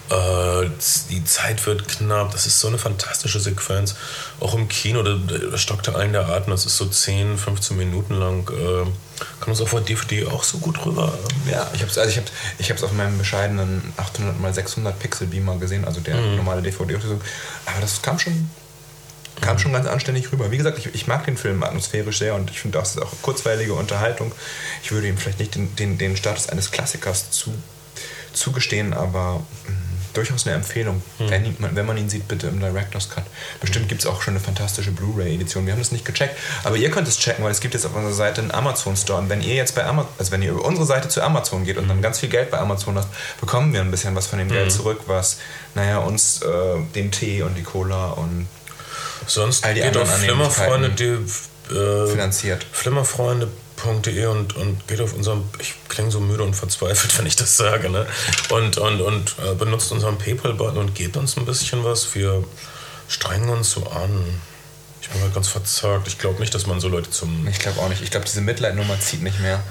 Äh, 0.10 0.70
die 1.10 1.24
Zeit 1.24 1.66
wird 1.66 1.88
knapp. 1.88 2.32
Das 2.32 2.46
ist 2.46 2.60
so 2.60 2.68
eine 2.68 2.78
fantastische 2.78 3.40
Sequenz. 3.40 3.96
Auch 4.40 4.54
im 4.54 4.68
Kino, 4.68 5.02
da, 5.04 5.16
da 5.16 5.58
stockte 5.58 5.96
allen 5.96 6.12
der 6.14 6.28
Atem. 6.28 6.52
Das 6.52 6.66
ist 6.66 6.78
so 6.78 6.86
10, 6.86 7.38
15 7.38 7.78
Minuten 7.78 8.16
lang. 8.16 8.50
Äh, 8.50 8.84
kann 9.40 9.48
man 9.48 9.52
es 9.54 9.62
auf 9.62 9.72
der 9.72 9.82
DVD 9.82 10.26
auch 10.28 10.44
so 10.44 10.58
gut 10.58 10.86
rüber. 10.86 11.18
Ja, 11.50 11.70
ich 11.74 11.82
habe 11.82 11.90
es 11.92 11.98
also 11.98 12.10
ich 12.12 12.18
hab's, 12.18 12.32
ich 12.58 12.70
hab's 12.70 12.84
auf 12.84 12.92
meinem 12.92 13.18
bescheidenen 13.18 13.94
800 13.98 14.36
x 14.48 14.56
600 14.56 15.00
Pixel 15.00 15.28
Beamer 15.28 15.58
gesehen, 15.58 15.86
also 15.86 16.02
der 16.02 16.16
Mhm. 16.16 16.36
normale 16.38 16.62
DVD-Auflösung. 16.62 17.22
Aber 17.66 17.80
das 17.80 18.02
kam 18.02 18.20
schon, 18.20 18.50
kam 19.40 19.58
schon 19.60 19.72
ganz 19.72 19.88
anständig 19.88 20.32
rüber. 20.32 20.52
Wie 20.52 20.58
gesagt, 20.58 20.78
ich, 20.80 20.94
ich 20.94 21.08
mag 21.08 21.26
den 21.26 21.38
Film 21.38 21.64
atmosphärisch 21.64 22.18
sehr 22.20 22.36
und 22.36 22.52
ich 22.52 22.60
finde, 22.60 22.80
das 22.80 22.92
ist 22.96 23.02
auch 23.02 23.12
kurzweilige 23.22 23.74
Unterhaltung. 23.74 24.34
Ich 24.84 24.92
würde 24.92 25.08
ihm 25.08 25.18
vielleicht 25.18 25.40
nicht 25.40 25.56
den, 25.56 25.74
den, 25.78 25.98
den 25.98 26.18
Status 26.18 26.50
eines 26.50 26.72
Klassikers 26.72 27.32
zu, 27.32 27.54
zugestehen, 28.34 28.94
aber 28.94 29.36
mh, 29.68 29.74
durchaus 30.14 30.46
eine 30.46 30.56
Empfehlung. 30.56 31.02
Wenn, 31.20 31.46
ihn- 31.46 31.58
wenn 31.60 31.86
man 31.86 31.98
ihn 31.98 32.10
sieht, 32.10 32.28
bitte 32.28 32.48
im 32.48 32.60
Director's 32.60 33.10
Cut. 33.10 33.24
Bestimmt 33.62 33.90
gibt 33.90 34.02
es 34.02 34.08
auch 34.08 34.22
schon 34.22 34.34
eine 34.36 34.40
fantastische 34.44 34.92
Blu-ray-Edition. 34.92 35.66
Wir 35.66 35.74
haben 35.74 35.80
das 35.82 35.92
nicht 35.92 36.06
gecheckt, 36.06 36.38
aber 36.64 36.76
ihr 36.78 36.90
könnt 36.92 37.08
es 37.08 37.18
checken, 37.18 37.44
weil 37.44 37.52
es 37.52 37.60
gibt 37.60 37.74
jetzt 37.74 37.86
auf 37.86 37.96
unserer 37.96 38.14
Seite 38.14 38.42
einen 38.42 38.52
Amazon-Store. 38.52 39.20
Und 39.20 39.30
wenn 39.30 39.42
ihr 39.42 39.56
jetzt 39.56 39.76
bei 39.76 39.84
Amazon, 39.86 40.12
also 40.20 40.32
wenn 40.32 40.42
ihr 40.42 40.52
über 40.52 40.66
unsere 40.66 40.86
Seite 40.86 41.10
zu 41.10 41.22
Amazon 41.22 41.66
geht 41.66 41.78
und 41.78 41.88
dann 41.88 42.02
ganz 42.02 42.20
viel 42.20 42.30
Geld 42.30 42.52
bei 42.52 42.60
Amazon 42.60 42.96
lasst, 42.96 43.10
bekommen 43.40 43.74
wir 43.74 43.82
ein 43.82 43.92
bisschen 43.92 44.16
was 44.16 44.28
von 44.28 44.40
dem 44.40 44.50
Geld 44.50 44.72
zurück, 44.72 45.02
was, 45.08 45.38
naja, 45.76 45.98
uns 46.00 46.42
äh, 46.42 46.48
den 46.96 47.12
Tee 47.12 47.42
und 47.42 47.56
die 47.56 47.64
Cola 47.64 48.12
und 48.12 48.48
Sonst 49.26 49.64
All 49.66 49.74
die 49.74 49.82
geht 49.82 49.96
anderen 49.96 50.10
auf 50.10 50.54
Flimmerfreunde, 50.56 50.90
die, 51.70 51.74
äh, 51.74 52.08
finanziert. 52.12 52.66
flimmerfreunde.de 53.84 54.26
und, 54.28 54.56
und 54.56 54.88
geht 54.88 55.02
auf 55.02 55.14
unserem, 55.14 55.44
ich 55.60 55.74
klinge 55.90 56.12
so 56.12 56.20
müde 56.20 56.44
und 56.44 56.56
verzweifelt, 56.56 57.18
wenn 57.18 57.26
ich 57.26 57.36
das 57.36 57.58
sage, 57.58 57.90
ne? 57.90 58.06
und, 58.50 58.78
und, 58.78 59.02
und 59.02 59.36
äh, 59.46 59.54
benutzt 59.56 59.92
unseren 59.92 60.18
PayPal-Button 60.18 60.78
und 60.78 60.96
gebt 60.96 61.18
uns 61.18 61.38
ein 61.38 61.46
bisschen 61.46 61.84
was. 61.84 62.16
Wir 62.16 62.44
strengen 63.08 63.50
uns 63.50 63.72
so 63.72 63.86
an. 63.88 64.42
Ich 65.02 65.10
bin 65.10 65.22
halt 65.22 65.34
ganz 65.34 65.50
verzagt. 65.50 66.08
Ich 66.08 66.18
glaube 66.18 66.40
nicht, 66.40 66.56
dass 66.56 66.66
man 66.66 66.80
so 66.80 66.88
Leute 66.88 67.10
zum... 67.10 67.46
Ich 67.48 67.60
glaube 67.60 67.82
auch 67.82 67.90
nicht. 67.90 68.02
Ich 68.02 68.10
glaube, 68.10 68.26
diese 68.26 68.42
Mitleidnummer 68.42 69.00
zieht 69.00 69.22
nicht 69.22 69.40
mehr. 69.42 69.62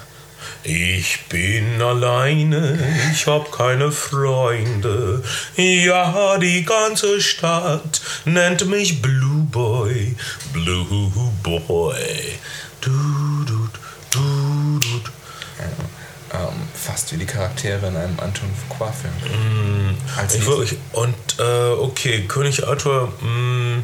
Ich 0.64 1.20
bin 1.28 1.80
alleine, 1.80 2.76
ich 3.12 3.26
hab 3.28 3.52
keine 3.52 3.92
Freunde. 3.92 5.22
Ja, 5.56 6.36
die 6.38 6.64
ganze 6.64 7.20
Stadt 7.20 8.00
nennt 8.24 8.66
mich 8.66 9.00
Blue 9.00 9.44
Boy, 9.44 10.16
Blue 10.52 11.32
Boy. 11.42 12.38
Du, 12.80 12.90
du, 13.44 13.68
du. 13.68 13.82
Ähm, 16.32 16.68
fast 16.92 17.10
wie 17.12 17.16
die 17.16 17.24
Charaktere 17.26 17.86
in 17.88 17.96
einem 17.96 18.20
Anton 18.20 18.50
Fuqua-Film. 18.68 19.14
Ich 20.28 20.40
die- 20.40 20.46
wirklich, 20.46 20.78
und 20.92 21.14
äh, 21.38 21.42
okay, 21.70 22.24
König 22.28 22.66
Arthur, 22.66 23.10
mh, 23.20 23.82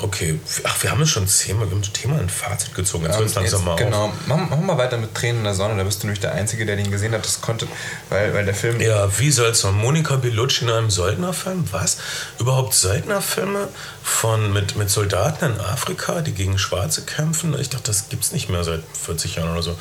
okay, 0.00 0.40
ach, 0.64 0.82
wir 0.82 0.90
haben 0.90 1.02
es 1.02 1.10
schon 1.10 1.28
zehnmal, 1.28 1.68
wir 1.68 1.76
haben 1.76 1.82
das 1.82 1.92
Thema 1.92 2.18
ein 2.18 2.28
Fazit 2.28 2.74
gezogen. 2.74 3.04
Jetzt 3.04 3.18
Ähm, 3.20 3.26
es 3.26 3.34
langsam 3.36 3.60
jetzt- 3.60 3.66
mal 3.66 3.76
genau, 3.76 4.12
machen 4.26 4.48
mach 4.50 4.58
mal 4.58 4.76
weiter 4.78 4.96
mit 4.98 5.14
Tränen 5.14 5.38
in 5.38 5.44
der 5.44 5.54
Sonne. 5.54 5.76
Da 5.76 5.84
bist 5.84 6.02
du 6.02 6.06
nämlich 6.08 6.20
der 6.20 6.32
Einzige, 6.32 6.66
der 6.66 6.74
den 6.74 6.90
gesehen 6.90 7.12
hat. 7.14 7.24
Das 7.24 7.40
konnte, 7.40 7.68
weil, 8.10 8.34
weil 8.34 8.44
der 8.44 8.54
Film. 8.54 8.80
Ja, 8.80 9.08
wie 9.18 9.30
seltsam. 9.30 9.76
Monika 9.78 10.16
Bellucci 10.16 10.64
in 10.64 10.70
einem 10.70 10.90
Söldnerfilm? 10.90 11.68
Was? 11.70 11.98
Überhaupt 12.40 12.74
Söldnerfilme 12.74 13.68
von, 14.02 14.52
mit, 14.52 14.74
mit 14.76 14.90
Soldaten 14.90 15.44
in 15.54 15.60
Afrika, 15.60 16.20
die 16.20 16.32
gegen 16.32 16.58
Schwarze 16.58 17.02
kämpfen? 17.02 17.56
Ich 17.60 17.68
dachte, 17.70 17.84
das 17.86 18.08
gibt's 18.08 18.32
nicht 18.32 18.48
mehr 18.50 18.64
seit 18.64 18.82
40 19.04 19.36
Jahren 19.36 19.52
oder 19.52 19.62
so. 19.62 19.78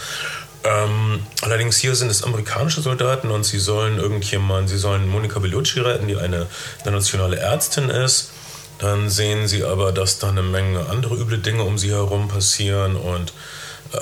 Ähm, 0.63 1.25
allerdings 1.41 1.77
hier 1.77 1.95
sind 1.95 2.09
es 2.09 2.23
amerikanische 2.23 2.81
Soldaten 2.81 3.31
und 3.31 3.43
sie 3.43 3.59
sollen 3.59 3.97
irgendjemand, 3.97 4.69
sie 4.69 4.77
sollen 4.77 5.07
Monika 5.07 5.39
Bellucci 5.39 5.81
retten, 5.81 6.07
die 6.07 6.15
eine 6.15 6.47
internationale 6.79 7.37
Ärztin 7.37 7.89
ist. 7.89 8.31
Dann 8.79 9.09
sehen 9.09 9.47
sie 9.47 9.63
aber, 9.63 9.91
dass 9.91 10.19
da 10.19 10.29
eine 10.29 10.41
Menge 10.41 10.87
andere 10.89 11.15
üble 11.15 11.37
Dinge 11.37 11.63
um 11.63 11.77
sie 11.77 11.91
herum 11.91 12.27
passieren 12.27 12.95
und 12.95 13.33
äh, 13.91 13.97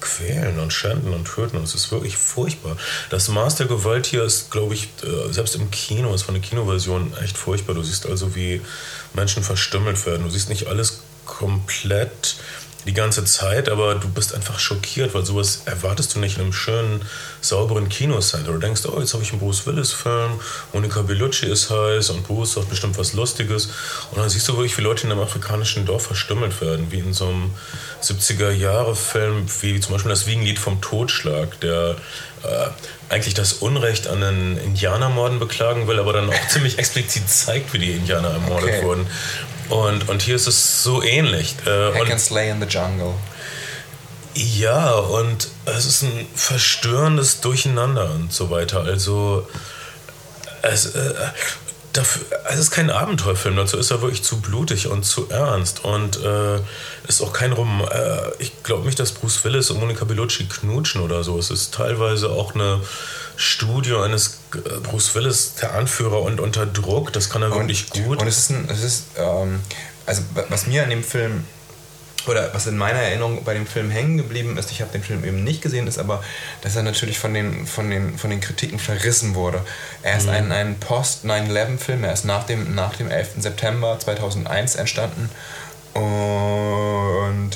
quälen 0.00 0.58
und 0.58 0.72
schänden 0.72 1.12
und 1.12 1.26
töten. 1.26 1.56
Und 1.56 1.64
es 1.64 1.74
ist 1.74 1.92
wirklich 1.92 2.16
furchtbar. 2.16 2.76
Das 3.10 3.28
Maß 3.28 3.56
der 3.56 3.66
Gewalt 3.66 4.06
hier 4.06 4.24
ist, 4.24 4.50
glaube 4.50 4.74
ich, 4.74 4.88
äh, 5.02 5.32
selbst 5.32 5.54
im 5.54 5.70
Kino, 5.70 6.14
ist 6.14 6.22
von 6.22 6.34
der 6.34 6.42
Kinoversion 6.42 7.12
echt 7.22 7.36
furchtbar. 7.36 7.74
Du 7.74 7.82
siehst 7.82 8.06
also, 8.06 8.34
wie 8.34 8.60
Menschen 9.14 9.42
verstümmelt 9.42 10.04
werden. 10.06 10.24
Du 10.24 10.30
siehst 10.30 10.48
nicht 10.48 10.66
alles 10.66 11.02
komplett 11.24 12.36
die 12.86 12.94
ganze 12.94 13.24
Zeit, 13.24 13.68
aber 13.68 13.94
du 13.94 14.08
bist 14.08 14.34
einfach 14.34 14.58
schockiert, 14.58 15.14
weil 15.14 15.24
sowas 15.24 15.62
erwartest 15.66 16.14
du 16.14 16.18
nicht 16.18 16.36
in 16.36 16.44
einem 16.44 16.52
schönen, 16.52 17.02
sauberen 17.40 17.88
Kinoset. 17.88 18.46
Du 18.46 18.56
denkst, 18.58 18.82
oh, 18.86 18.98
jetzt 18.98 19.12
habe 19.12 19.22
ich 19.22 19.32
einen 19.32 19.40
Bruce 19.40 19.66
Willis-Film, 19.66 20.40
Monica 20.72 21.02
Bellucci 21.02 21.46
ist 21.46 21.70
heiß 21.70 22.10
und 22.10 22.26
Bruce 22.26 22.54
sagt 22.54 22.70
bestimmt 22.70 22.96
was 22.98 23.12
Lustiges. 23.12 23.66
Und 24.10 24.18
dann 24.18 24.28
siehst 24.28 24.48
du 24.48 24.54
wirklich, 24.54 24.76
wie 24.78 24.82
Leute 24.82 25.06
in 25.06 25.12
einem 25.12 25.20
afrikanischen 25.20 25.84
Dorf 25.84 26.06
verstümmelt 26.06 26.60
werden, 26.60 26.90
wie 26.90 27.00
in 27.00 27.12
so 27.12 27.26
einem 27.26 27.50
70er-Jahre-Film, 28.02 29.46
wie 29.60 29.80
zum 29.80 29.92
Beispiel 29.92 30.10
das 30.10 30.26
Wiegenlied 30.26 30.58
vom 30.58 30.80
Totschlag, 30.80 31.60
der 31.60 31.96
äh, 32.42 32.66
eigentlich 33.10 33.34
das 33.34 33.54
Unrecht 33.54 34.06
an 34.06 34.20
den 34.20 34.56
Indianermorden 34.56 35.38
beklagen 35.38 35.86
will, 35.86 35.98
aber 35.98 36.14
dann 36.14 36.30
auch 36.30 36.48
ziemlich 36.48 36.78
explizit 36.78 37.28
zeigt, 37.28 37.72
wie 37.74 37.78
die 37.78 37.92
Indianer 37.92 38.30
ermordet 38.30 38.70
okay. 38.70 38.84
wurden. 38.84 39.06
Und, 39.70 40.08
und 40.08 40.22
hier 40.22 40.36
ist 40.36 40.46
es 40.46 40.82
so 40.82 41.02
ähnlich. 41.02 41.54
Äh, 41.64 41.94
Hack 41.94 42.10
and 42.10 42.20
Slay 42.20 42.50
in 42.50 42.60
the 42.60 42.66
Jungle. 42.66 43.14
Ja, 44.34 44.94
und 44.94 45.48
es 45.64 45.86
ist 45.86 46.02
ein 46.02 46.26
verstörendes 46.34 47.40
Durcheinander 47.40 48.10
und 48.10 48.32
so 48.32 48.50
weiter. 48.50 48.82
Also, 48.82 49.48
es, 50.62 50.86
äh, 50.86 51.14
dafür, 51.92 52.22
es 52.48 52.58
ist 52.58 52.70
kein 52.70 52.90
Abenteuerfilm, 52.90 53.56
dazu 53.56 53.76
ist 53.76 53.90
er 53.90 54.02
wirklich 54.02 54.22
zu 54.22 54.40
blutig 54.40 54.88
und 54.88 55.04
zu 55.04 55.28
ernst. 55.30 55.84
Und 55.84 56.22
äh, 56.22 56.58
ist 57.08 57.22
auch 57.22 57.32
kein 57.32 57.52
Rom. 57.52 57.86
Äh, 57.90 58.30
ich 58.38 58.62
glaube 58.62 58.86
nicht, 58.86 58.98
dass 58.98 59.12
Bruce 59.12 59.44
Willis 59.44 59.70
und 59.70 59.80
Monica 59.80 60.04
Bellucci 60.04 60.44
knutschen 60.44 61.00
oder 61.00 61.24
so. 61.24 61.38
Es 61.38 61.50
ist 61.50 61.74
teilweise 61.74 62.30
auch 62.30 62.54
eine 62.54 62.80
Studio 63.36 64.02
eines 64.02 64.40
äh, 64.54 64.58
Bruce 64.82 65.14
Willis, 65.14 65.54
der 65.54 65.74
Anführer 65.74 66.22
und 66.22 66.40
unter 66.40 66.66
Druck. 66.66 67.12
Das 67.12 67.30
kann 67.30 67.42
er 67.42 67.52
und, 67.52 67.58
wirklich 67.58 67.90
gut. 67.90 68.20
Und 68.20 68.28
es 68.28 68.38
ist, 68.38 68.50
ein, 68.50 68.68
es 68.70 68.82
ist 68.82 69.04
ähm, 69.16 69.60
also 70.06 70.22
was 70.48 70.66
mir 70.66 70.82
an 70.82 70.90
dem 70.90 71.04
Film 71.04 71.44
oder 72.28 72.52
was 72.54 72.66
in 72.66 72.76
meiner 72.76 72.98
Erinnerung 72.98 73.42
bei 73.44 73.54
dem 73.54 73.66
Film 73.66 73.90
hängen 73.90 74.16
geblieben 74.16 74.56
ist, 74.56 74.70
ich 74.70 74.80
habe 74.80 74.92
den 74.92 75.02
Film 75.02 75.24
eben 75.24 75.44
nicht 75.44 75.62
gesehen, 75.62 75.86
ist 75.86 75.98
aber, 75.98 76.22
dass 76.62 76.76
er 76.76 76.82
natürlich 76.82 77.18
von 77.18 77.34
den, 77.34 77.66
von 77.66 77.90
den, 77.90 78.18
von 78.18 78.30
den 78.30 78.40
Kritiken 78.40 78.78
verrissen 78.78 79.34
wurde. 79.34 79.64
Er 80.02 80.16
ist 80.16 80.26
mhm. 80.26 80.32
ein, 80.32 80.52
ein 80.52 80.80
Post-9-11-Film, 80.80 82.04
er 82.04 82.12
ist 82.12 82.24
nach 82.24 82.44
dem, 82.44 82.74
nach 82.74 82.96
dem 82.96 83.10
11. 83.10 83.34
September 83.38 83.98
2001 83.98 84.76
entstanden 84.76 85.30
und 85.94 87.50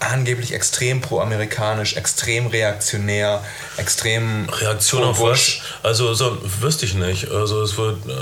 angeblich 0.00 0.52
extrem 0.52 1.00
pro-amerikanisch, 1.00 1.96
extrem 1.96 2.46
reaktionär, 2.46 3.42
extrem. 3.76 4.48
Reaktion 4.48 5.04
auf 5.04 5.20
was? 5.20 5.58
Also 5.82 6.14
so, 6.14 6.38
wüsste 6.60 6.86
ich 6.86 6.94
nicht. 6.94 7.30
Also 7.30 7.62
es 7.62 7.76
wird, 7.76 8.06
äh, 8.06 8.12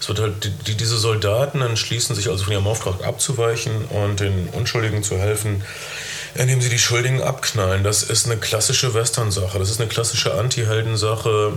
es 0.00 0.08
wird 0.08 0.20
halt, 0.20 0.52
die, 0.66 0.74
diese 0.76 0.96
Soldaten 0.96 1.60
entschließen 1.60 2.14
sich 2.14 2.28
also 2.28 2.44
von 2.44 2.52
ihrem 2.52 2.66
Auftrag 2.66 3.04
abzuweichen 3.04 3.86
und 3.86 4.20
den 4.20 4.48
Unschuldigen 4.48 5.02
zu 5.02 5.18
helfen, 5.18 5.64
indem 6.34 6.60
sie 6.60 6.68
die 6.68 6.78
Schuldigen 6.78 7.22
abknallen. 7.22 7.84
Das 7.84 8.02
ist 8.02 8.26
eine 8.26 8.36
klassische 8.36 8.94
Western-Sache. 8.94 9.58
Das 9.58 9.70
ist 9.70 9.80
eine 9.80 9.88
klassische 9.88 10.34
Anti-Helden-Sache. 10.34 11.54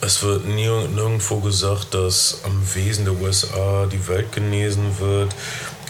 Es 0.00 0.22
wird 0.22 0.46
nirgendwo 0.46 1.40
gesagt, 1.40 1.92
dass 1.94 2.42
am 2.44 2.62
Wesen 2.74 3.04
der 3.04 3.14
USA 3.14 3.86
die 3.90 4.06
Welt 4.06 4.30
genesen 4.30 5.00
wird. 5.00 5.34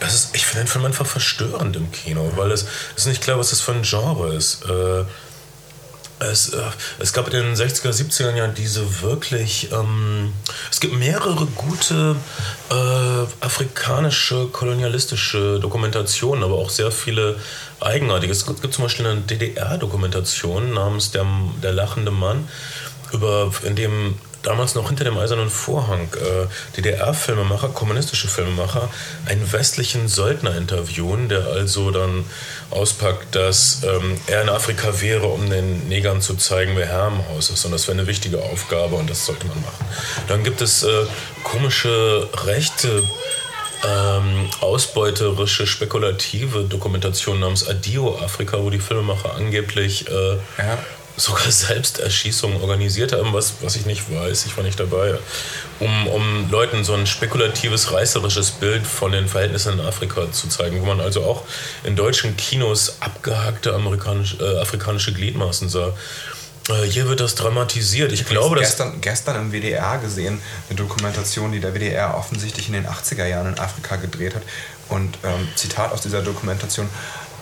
Ist, 0.07 0.35
ich 0.35 0.47
finde 0.47 0.65
den 0.65 0.69
Film 0.69 0.85
einfach 0.85 1.07
verstörend 1.07 1.77
im 1.77 1.91
Kino, 1.93 2.33
weil 2.37 2.53
es 2.53 2.67
ist 2.97 3.07
nicht 3.07 3.23
klar, 3.23 3.39
was 3.39 3.51
das 3.51 3.61
für 3.61 3.73
ein 3.73 3.83
Genre 3.83 4.35
ist. 4.35 4.65
Äh, 4.65 5.05
es, 6.21 6.51
äh, 6.51 6.61
es 6.99 7.13
gab 7.13 7.27
in 7.29 7.33
den 7.33 7.55
60er, 7.55 7.91
70er 7.91 8.35
Jahren 8.35 8.55
diese 8.55 9.03
wirklich. 9.03 9.71
Ähm, 9.73 10.33
es 10.71 10.81
gibt 10.81 10.95
mehrere 10.95 11.47
gute 11.47 12.17
äh, 12.71 13.45
afrikanische, 13.45 14.47
kolonialistische 14.49 15.61
Dokumentationen, 15.61 16.43
aber 16.43 16.57
auch 16.57 16.71
sehr 16.71 16.91
viele 16.91 17.37
eigenartige. 17.81 18.33
Es 18.33 18.47
gibt 18.47 18.75
zum 18.75 18.85
Beispiel 18.85 19.07
eine 19.07 19.21
DDR-Dokumentation 19.21 20.75
namens 20.75 21.13
Der, 21.13 21.27
Der 21.63 21.73
lachende 21.73 22.11
Mann, 22.11 22.49
über, 23.13 23.53
in 23.65 23.77
dem 23.77 24.19
damals 24.43 24.75
noch 24.75 24.89
hinter 24.89 25.05
dem 25.05 25.19
eisernen 25.19 25.51
Vorhang 25.51 26.09
äh, 26.15 26.77
DDR-Filmemacher, 26.77 27.69
kommunistische 27.69 28.29
Filmemacher, 28.29 28.89
einen 29.27 29.51
westlichen 29.53 30.09
Söldner 30.09 30.57
interviewen, 30.57 31.29
der 31.29 31.47
also 31.47 31.91
dann 31.91 32.25
auspackt, 32.71 33.35
dass 33.35 33.83
ähm, 33.85 34.19
er 34.27 34.43
in 34.43 34.49
Afrika 34.49 35.01
wäre, 35.01 35.27
um 35.27 35.49
den 35.51 35.89
Negern 35.89 36.21
zu 36.21 36.35
zeigen, 36.35 36.73
wer 36.77 36.87
Herr 36.87 37.09
im 37.09 37.27
Haus 37.29 37.51
ist. 37.51 37.65
Und 37.65 37.73
das 37.73 37.89
wäre 37.89 37.99
eine 37.99 38.07
wichtige 38.07 38.43
Aufgabe 38.43 38.97
und 38.97 39.11
das 39.11 39.27
sollte 39.27 39.47
man 39.47 39.61
machen. 39.61 39.87
Dann 40.29 40.45
gibt 40.45 40.61
es 40.61 40.83
äh, 40.83 41.05
komische 41.43 42.29
rechte 42.45 43.03
ähm, 43.85 44.51
ausbeuterische, 44.61 45.67
spekulative 45.67 46.65
Dokumentation 46.65 47.41
namens 47.41 47.69
Adio 47.69 48.19
Afrika, 48.19 48.59
wo 48.61 48.71
die 48.71 48.81
Filmemacher 48.81 49.35
angeblich 49.35 50.09
äh, 50.09 50.37
ja 50.59 50.79
sogar 51.19 51.51
Selbsterschießungen 51.51 52.61
organisiert 52.61 53.13
haben, 53.13 53.33
was, 53.33 53.55
was 53.61 53.77
ich 53.77 53.87
nicht 53.87 54.11
weiß, 54.13 54.47
ich 54.47 54.57
war 54.57 54.65
nicht 54.65 54.81
dabei, 54.81 55.19
um, 55.81 56.07
um 56.09 56.51
Leuten 56.51 56.85
so 56.85 56.95
ein 56.95 57.07
spekulatives, 57.07 57.93
reißerisches 57.93 58.53
Bild 58.53 58.87
von 58.87 59.13
den 59.13 59.29
Verhältnissen 59.29 59.75
in 59.75 59.81
Afrika 59.85 60.31
zu 60.33 60.49
zeigen, 60.49 60.81
wo 60.81 60.87
man 60.87 61.01
also 61.01 61.23
auch 61.23 61.43
in 61.85 61.97
deutschen 61.97 62.37
Kinos 62.37 62.97
abgehackte 63.01 63.75
amerikanisch, 63.75 64.37
äh, 64.41 64.59
afrikanische 64.59 65.13
Gliedmaßen 65.13 65.69
sah. 65.69 65.93
Äh, 66.69 66.85
hier 66.85 67.09
wird 67.09 67.21
das 67.21 67.35
dramatisiert. 67.35 68.13
Ich, 68.13 68.23
ich 68.23 68.27
glaube, 68.27 68.57
dass 68.57 68.71
gestern, 68.71 69.01
gestern 69.01 69.37
im 69.37 69.53
WDR 69.53 69.99
gesehen, 69.99 70.41
eine 70.69 70.77
Dokumentation, 70.77 71.53
die 71.53 71.61
der 71.61 71.75
WDR 71.75 72.17
offensichtlich 72.17 72.69
in 72.69 72.75
den 72.75 72.87
80er 72.87 73.27
Jahren 73.27 73.55
in 73.55 73.59
Afrika 73.59 73.97
gedreht 73.97 74.35
hat. 74.35 74.43
Und 74.89 75.19
ähm, 75.25 75.49
Zitat 75.55 75.93
aus 75.93 76.01
dieser 76.01 76.23
Dokumentation: 76.23 76.89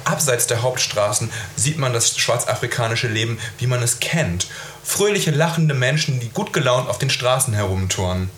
Abseits 0.07 0.47
der 0.47 0.63
Hauptstraßen 0.63 1.31
sieht 1.57 1.79
man 1.79 1.93
das 1.93 2.17
schwarzafrikanische 2.17 3.09
Leben, 3.09 3.39
wie 3.59 3.67
man 3.67 3.83
es 3.83 4.01
kennt. 4.01 4.47
Fröhliche, 4.85 5.33
lachende 5.33 5.75
Menschen, 5.75 6.21
die 6.21 6.29
gut 6.29 6.53
gelaunt 6.53 6.89
auf 6.89 6.99
den 6.99 7.11
Straßen 7.11 7.55
herumtouren. 7.55 8.31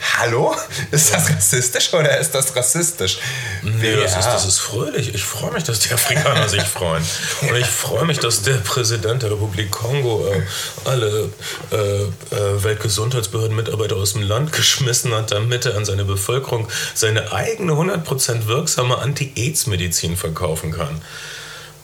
Hallo? 0.00 0.54
Ist 0.90 1.12
das 1.12 1.30
rassistisch 1.30 1.92
oder 1.92 2.18
ist 2.18 2.32
das 2.32 2.54
rassistisch? 2.54 3.18
Nee, 3.62 3.96
das 3.96 4.16
ist, 4.16 4.26
das 4.26 4.46
ist 4.46 4.58
fröhlich. 4.58 5.14
Ich 5.14 5.24
freue 5.24 5.52
mich, 5.52 5.64
dass 5.64 5.80
die 5.80 5.92
Afrikaner 5.92 6.48
sich 6.48 6.62
freuen. 6.62 7.02
Und 7.42 7.56
ich 7.56 7.66
freue 7.66 8.04
mich, 8.04 8.18
dass 8.18 8.42
der 8.42 8.54
Präsident 8.54 9.22
der 9.22 9.32
Republik 9.32 9.70
Kongo 9.70 10.26
äh, 10.28 10.42
alle 10.84 11.30
äh, 11.72 11.76
äh, 11.76 12.64
Weltgesundheitsbehörden-Mitarbeiter 12.64 13.96
aus 13.96 14.12
dem 14.12 14.22
Land 14.22 14.52
geschmissen 14.52 15.12
hat, 15.14 15.32
damit 15.32 15.66
er 15.66 15.76
an 15.76 15.84
seine 15.84 16.04
Bevölkerung 16.04 16.68
seine 16.94 17.32
eigene 17.32 17.72
100% 17.72 18.46
wirksame 18.46 18.98
Anti-Aids-Medizin 18.98 20.16
verkaufen 20.16 20.72
kann. 20.72 21.00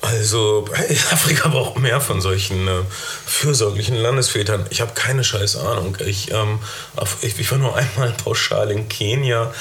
Also, 0.05 0.67
Afrika 1.13 1.49
braucht 1.49 1.79
mehr 1.79 1.99
von 1.99 2.21
solchen 2.21 2.69
äh, 2.69 2.83
fürsorglichen 3.25 3.97
Landesvätern. 3.97 4.67
Ich 4.69 4.83
habe 4.83 4.93
keine 4.93 5.25
scheiß 5.25 5.57
Ahnung. 5.57 5.97
Ich, 6.05 6.31
ähm, 6.31 6.59
ich, 7.23 7.51
war 7.51 7.57
nur 7.57 7.75
einmal 7.77 8.11
pauschal 8.13 8.71
in 8.71 8.89
Kenia 8.89 9.53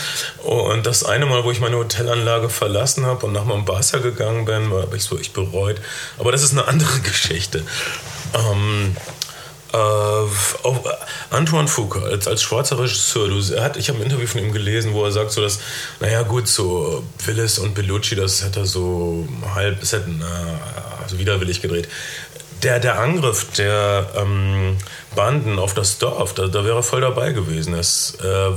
und 0.43 0.85
das 0.85 1.05
eine 1.05 1.25
Mal, 1.25 1.45
wo 1.45 1.51
ich 1.51 1.61
meine 1.61 1.77
Hotelanlage 1.77 2.49
verlassen 2.49 3.05
habe 3.05 3.25
und 3.25 3.31
nach 3.31 3.45
Mombasa 3.45 3.99
gegangen 3.99 4.43
bin, 4.43 4.73
habe 4.73 4.97
ich 4.97 5.03
es 5.03 5.11
wirklich 5.11 5.31
bereut. 5.31 5.77
Aber 6.17 6.33
das 6.33 6.43
ist 6.43 6.51
eine 6.51 6.67
andere 6.67 6.99
Geschichte. 7.03 7.63
Ähm, 8.33 8.97
äh, 9.73 9.75
auch 9.75 10.83
Antoine 11.31 11.67
Foucault 11.67 12.05
als, 12.05 12.27
als 12.27 12.43
schwarzer 12.43 12.77
Regisseur, 12.77 13.27
du, 13.27 13.41
hat, 13.59 13.75
ich 13.75 13.89
habe 13.89 13.99
ein 13.99 14.03
Interview 14.03 14.27
von 14.27 14.41
ihm 14.41 14.53
gelesen, 14.53 14.93
wo 14.93 15.03
er 15.03 15.11
sagt, 15.11 15.31
so 15.31 15.41
dass, 15.41 15.59
naja 15.99 16.21
gut, 16.21 16.47
so 16.47 17.03
Willis 17.25 17.57
und 17.57 17.73
Bellucci, 17.73 18.15
das 18.15 18.43
hätte 18.43 18.61
er 18.61 18.65
so 18.67 19.27
halb, 19.55 19.81
es 19.81 19.91
hätten 19.93 20.21
äh, 20.21 21.01
also 21.03 21.17
widerwillig 21.17 21.61
gedreht. 21.61 21.87
Der, 22.61 22.79
der 22.79 22.99
Angriff 22.99 23.47
der 23.57 24.07
ähm, 24.15 24.77
Banden 25.15 25.57
auf 25.57 25.73
das 25.73 25.97
Dorf, 25.97 26.33
da, 26.33 26.47
da 26.47 26.63
wäre 26.63 26.77
er 26.77 26.83
voll 26.83 27.01
dabei 27.01 27.33
gewesen. 27.33 27.73
Es, 27.73 28.15
äh, 28.21 28.51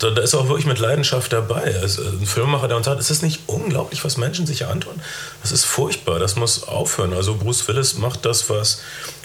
da, 0.00 0.10
da, 0.10 0.22
ist 0.22 0.32
er 0.32 0.40
auch 0.40 0.48
wirklich 0.48 0.66
mit 0.66 0.78
Leidenschaft 0.78 1.32
dabei. 1.32 1.64
Ist 1.64 1.98
ein 1.98 2.26
Filmemacher, 2.26 2.66
der 2.66 2.78
uns 2.78 2.86
sagt, 2.86 2.98
ist 2.98 3.22
nicht 3.22 3.42
unglaublich, 3.46 4.02
was 4.04 4.16
Menschen 4.16 4.46
sich 4.46 4.66
antun. 4.66 5.00
Das 5.42 5.52
ist 5.52 5.66
furchtbar, 5.66 6.18
das 6.18 6.34
muss 6.36 6.64
aufhören. 6.64 7.12
Also 7.12 7.36
Bruce 7.36 7.68
Willis 7.68 7.98
macht 7.98 8.24
das, 8.24 8.48
was 8.48 8.80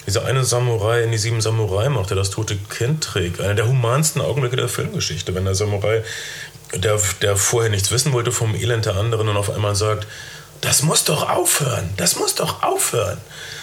dieser 0.06 0.26
eine 0.26 0.44
Samurai 0.44 1.04
in 1.04 1.12
die 1.12 1.18
sieben 1.18 1.42
Samurai 1.42 1.90
macht, 1.90 2.10
der 2.10 2.18
das 2.18 2.30
tote 2.30 2.56
Kind 2.56 3.04
trägt. 3.04 3.42
Einer 3.42 3.56
der 3.56 3.68
humansten 3.68 4.22
Augenblicke 4.22 4.56
der 4.56 4.70
Filmgeschichte, 4.70 5.34
wenn 5.34 5.46
der 5.46 5.56
Samurai, 5.56 6.04
der, 6.74 7.00
der 7.22 7.38
vorher 7.38 7.72
nichts 7.72 7.92
wissen 7.92 8.14
wollte 8.14 8.32
vom 8.32 8.56
Elend 8.56 8.86
der 8.86 8.96
anderen 8.96 9.30
und 9.30 9.38
auf 9.38 9.50
einmal 9.50 9.76
sagt, 9.76 10.08
das 10.62 10.84
muss 10.84 11.04
doch 11.04 11.30
aufhören, 11.30 11.90
das 11.98 12.18
muss 12.18 12.36
doch 12.36 12.64
aufhören. 12.64 13.18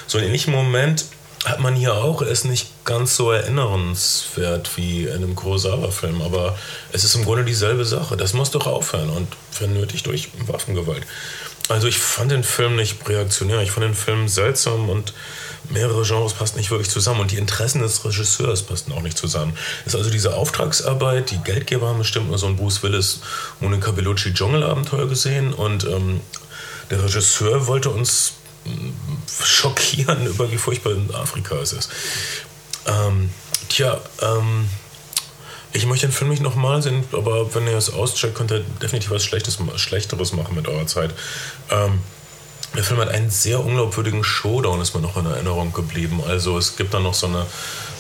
So 0.07 0.19
einen 0.19 0.29
ähnlichen 0.29 0.53
Moment 0.53 1.05
hat 1.45 1.61
man 1.61 1.75
hier 1.75 1.95
auch. 1.95 2.23
Er 2.23 2.29
ist 2.29 2.45
nicht 2.45 2.85
ganz 2.85 3.17
so 3.17 3.33
erinnernswert 3.33 4.77
wie 4.77 5.05
in 5.05 5.17
einem 5.17 5.35
Kurosawa-Film, 5.35 6.23
aber 6.23 6.57
es 6.93 7.05
ist 7.05 7.15
im 7.15 7.25
Grunde 7.25 7.45
dieselbe 7.45 7.85
Sache. 7.85 8.17
Das 8.17 8.33
muss 8.33 8.51
doch 8.51 8.67
aufhören 8.67 9.11
und 9.11 9.29
wenn 9.59 9.75
nötig 9.75 10.03
durch 10.05 10.29
Waffengewalt. 10.47 11.05
Also 11.69 11.87
ich 11.87 11.99
fand 11.99 12.31
den 12.31 12.45
Film 12.45 12.77
nicht 12.77 13.09
reaktionär, 13.09 13.61
ich 13.61 13.71
fand 13.71 13.85
den 13.85 13.95
Film 13.95 14.29
seltsam 14.29 14.89
und 14.89 15.13
mehrere 15.73 16.03
Genres 16.03 16.35
passen 16.35 16.59
nicht 16.59 16.71
wirklich 16.71 16.91
zusammen 16.91 17.21
und 17.21 17.31
die 17.31 17.37
Interessen 17.37 17.83
des 17.83 18.05
Regisseurs 18.05 18.63
passen 18.63 18.93
auch 18.93 19.03
nicht 19.03 19.19
zusammen. 19.19 19.57
Es 19.81 19.95
ist 19.95 19.99
also 19.99 20.11
diese 20.11 20.35
Auftragsarbeit, 20.35 21.31
die 21.31 21.39
Geldgeber 21.39 21.89
haben 21.89 21.99
bestimmt 21.99 22.29
nur 22.29 22.39
so 22.39 22.47
ein 22.47 22.57
Bruce 22.57 22.83
Willis, 22.83 23.21
Monica 23.61 23.91
Bellucci 23.91 24.33
Dschungelabenteuer 24.33 25.09
gesehen 25.09 25.53
und 25.53 25.85
ähm, 25.85 26.21
der 26.91 27.03
Regisseur 27.03 27.67
wollte 27.67 27.91
uns 27.91 28.35
mh, 28.65 28.93
schockieren 29.45 30.27
über 30.27 30.51
wie 30.53 30.59
furchtbar 30.59 30.93
in 30.93 31.15
Afrika 31.15 31.57
es 31.57 31.73
ist. 31.73 31.91
Ähm, 32.87 33.31
tja, 33.69 34.01
ähm, 34.21 34.69
ich 35.73 35.87
möchte 35.87 36.07
den 36.07 36.13
Film 36.13 36.31
nicht 36.31 36.43
nochmal 36.43 36.83
sehen, 36.83 37.05
aber 37.13 37.55
wenn 37.55 37.67
ihr 37.67 37.77
es 37.77 37.93
auscheckt, 37.93 38.35
könnt 38.35 38.51
ihr 38.51 38.61
definitiv 38.61 39.11
was 39.11 39.25
Schlechtes, 39.25 39.59
Schlechteres 39.77 40.33
machen 40.33 40.55
mit 40.55 40.69
eurer 40.69 40.87
Zeit. 40.87 41.15
Ähm, 41.71 42.01
der 42.75 42.85
Film 42.85 43.01
hat 43.01 43.09
einen 43.11 43.31
sehr 43.31 43.61
unglaubwürdigen 43.61 44.25
Showdown, 44.25 44.81
ist 44.81 44.95
mir 44.95 45.01
noch 45.01 45.17
in 45.17 45.27
Erinnerung 45.27 45.73
geblieben. 45.73 46.23
Also 46.27 46.57
es 46.59 46.77
gibt 46.77 46.95
da 46.95 47.01
noch 47.01 47.15
so 47.15 47.27
eine 47.27 47.47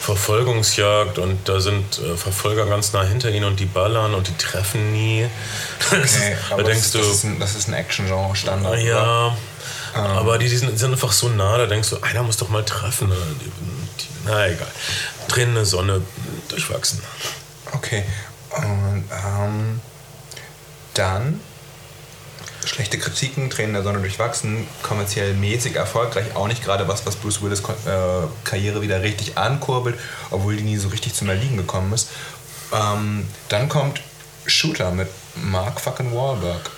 Verfolgungsjagd 0.00 1.18
und 1.18 1.48
da 1.48 1.60
sind 1.60 1.98
äh, 1.98 2.16
Verfolger 2.16 2.66
ganz 2.66 2.92
nah 2.92 3.02
hinter 3.04 3.30
ihnen 3.30 3.44
und 3.44 3.60
die 3.60 3.66
ballern 3.66 4.14
und 4.14 4.28
die 4.28 4.36
treffen 4.36 4.92
nie. 4.92 5.26
Okay, 5.90 6.36
da 6.48 6.54
aber 6.54 6.64
denkst 6.64 6.90
das, 6.90 6.92
du, 6.92 6.98
das 6.98 7.08
ist 7.08 7.24
ein, 7.24 7.38
das 7.40 7.54
ist 7.54 7.68
ein 7.68 7.74
Action-Genre-Standard. 7.74 8.78
ja, 8.80 9.36
aber 9.94 10.38
die, 10.38 10.48
die, 10.48 10.56
sind, 10.56 10.72
die 10.72 10.76
sind 10.78 10.92
einfach 10.92 11.12
so 11.12 11.28
nah, 11.28 11.58
da 11.58 11.66
denkst 11.66 11.90
du, 11.90 12.00
einer 12.00 12.22
muss 12.22 12.36
doch 12.38 12.48
mal 12.48 12.64
treffen. 12.64 13.10
Die- 13.10 13.44
die- 13.44 14.08
Na 14.24 14.46
egal. 14.48 14.66
Tränende 15.28 15.64
Sonne, 15.66 16.00
durchwachsen. 16.48 17.00
Okay. 17.72 18.04
Und 18.50 19.04
ähm, 19.10 19.80
dann 20.94 21.40
schlechte 22.64 22.98
Kritiken, 22.98 23.50
Tränen 23.50 23.74
der 23.74 23.82
Sonne 23.82 24.00
durchwachsen, 24.00 24.66
kommerziell 24.82 25.34
mäßig 25.34 25.76
erfolgreich, 25.76 26.34
auch 26.34 26.48
nicht 26.48 26.64
gerade 26.64 26.88
was, 26.88 27.04
was 27.06 27.16
Bruce 27.16 27.42
Willis 27.42 27.60
äh, 27.60 28.26
Karriere 28.44 28.82
wieder 28.82 29.02
richtig 29.02 29.38
ankurbelt, 29.38 29.98
obwohl 30.30 30.56
die 30.56 30.62
nie 30.62 30.76
so 30.76 30.88
richtig 30.88 31.14
zum 31.14 31.28
Erliegen 31.28 31.56
gekommen 31.56 31.92
ist. 31.92 32.08
Ähm, 32.72 33.26
dann 33.48 33.68
kommt 33.68 34.00
Shooter 34.46 34.90
mit 34.90 35.08
Mark 35.36 35.80
fucking 35.80 36.14
Wahlberg. 36.14 36.70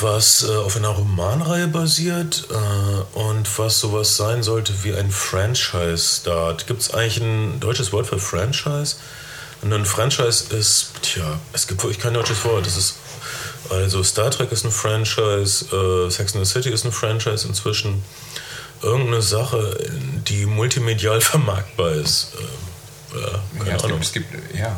Was 0.00 0.44
äh, 0.44 0.54
auf 0.54 0.76
einer 0.76 0.88
Romanreihe 0.88 1.66
basiert 1.66 2.46
äh, 2.50 3.18
und 3.18 3.58
was 3.58 3.80
sowas 3.80 4.16
sein 4.16 4.42
sollte 4.42 4.72
wie 4.84 4.94
ein 4.94 5.10
Franchise-Start. 5.10 6.66
Gibt 6.66 6.82
es 6.82 6.94
eigentlich 6.94 7.18
ein 7.20 7.58
deutsches 7.58 7.92
Wort 7.92 8.06
für 8.06 8.18
Franchise? 8.18 8.96
Und 9.62 9.72
ein 9.72 9.86
Franchise 9.86 10.54
ist, 10.54 10.90
tja, 11.02 11.40
es 11.52 11.66
gibt 11.66 11.82
wirklich 11.82 11.98
kein 11.98 12.14
deutsches 12.14 12.44
Wort. 12.44 12.66
Das 12.66 12.76
ist, 12.76 12.96
also 13.70 14.02
Star 14.02 14.30
Trek 14.30 14.52
ist 14.52 14.64
ein 14.64 14.70
Franchise, 14.70 15.64
äh, 15.74 16.10
Sex 16.10 16.34
and 16.34 16.44
the 16.46 16.52
City 16.52 16.70
ist 16.70 16.84
ein 16.84 16.92
Franchise 16.92 17.46
inzwischen. 17.46 18.02
Irgendeine 18.82 19.22
Sache, 19.22 19.76
die 20.28 20.46
multimedial 20.46 21.20
vermarktbar 21.32 21.92
ist. 21.92 22.32
Äh, 23.14 23.18
ja, 23.18 23.40
keine 23.58 23.70
Ja, 23.70 23.76
es 23.76 23.84
Ahnung. 23.84 24.00
gibt, 24.00 24.04
es 24.04 24.12
gibt, 24.12 24.54
ja. 24.58 24.76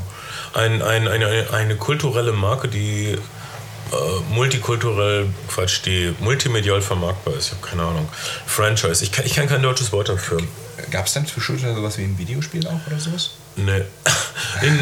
ein, 0.54 0.82
ein, 0.82 1.08
eine, 1.08 1.48
eine 1.52 1.76
kulturelle 1.76 2.32
Marke, 2.32 2.68
die 2.68 3.12
äh, 3.12 3.96
multikulturell, 4.30 5.26
Quatsch, 5.48 5.80
die 5.86 6.14
multimedial 6.20 6.82
vermarktbar 6.82 7.34
ist. 7.34 7.46
Ich 7.46 7.52
habe 7.52 7.66
keine 7.66 7.82
Ahnung. 7.82 8.08
Franchise. 8.46 9.02
Ich 9.02 9.10
kann, 9.12 9.24
ich 9.26 9.34
kann 9.34 9.48
kein 9.48 9.62
deutsches 9.62 9.90
Wort 9.92 10.08
dafür. 10.08 10.38
Gab 10.90 11.06
es 11.06 11.14
denn 11.14 11.26
für 11.26 11.40
Shooter 11.40 11.74
sowas 11.74 11.96
wie 11.98 12.02
ein 12.04 12.18
Videospiel 12.18 12.66
auch 12.68 12.80
oder 12.86 12.98
sowas? 13.00 13.30
Nee. 13.56 13.82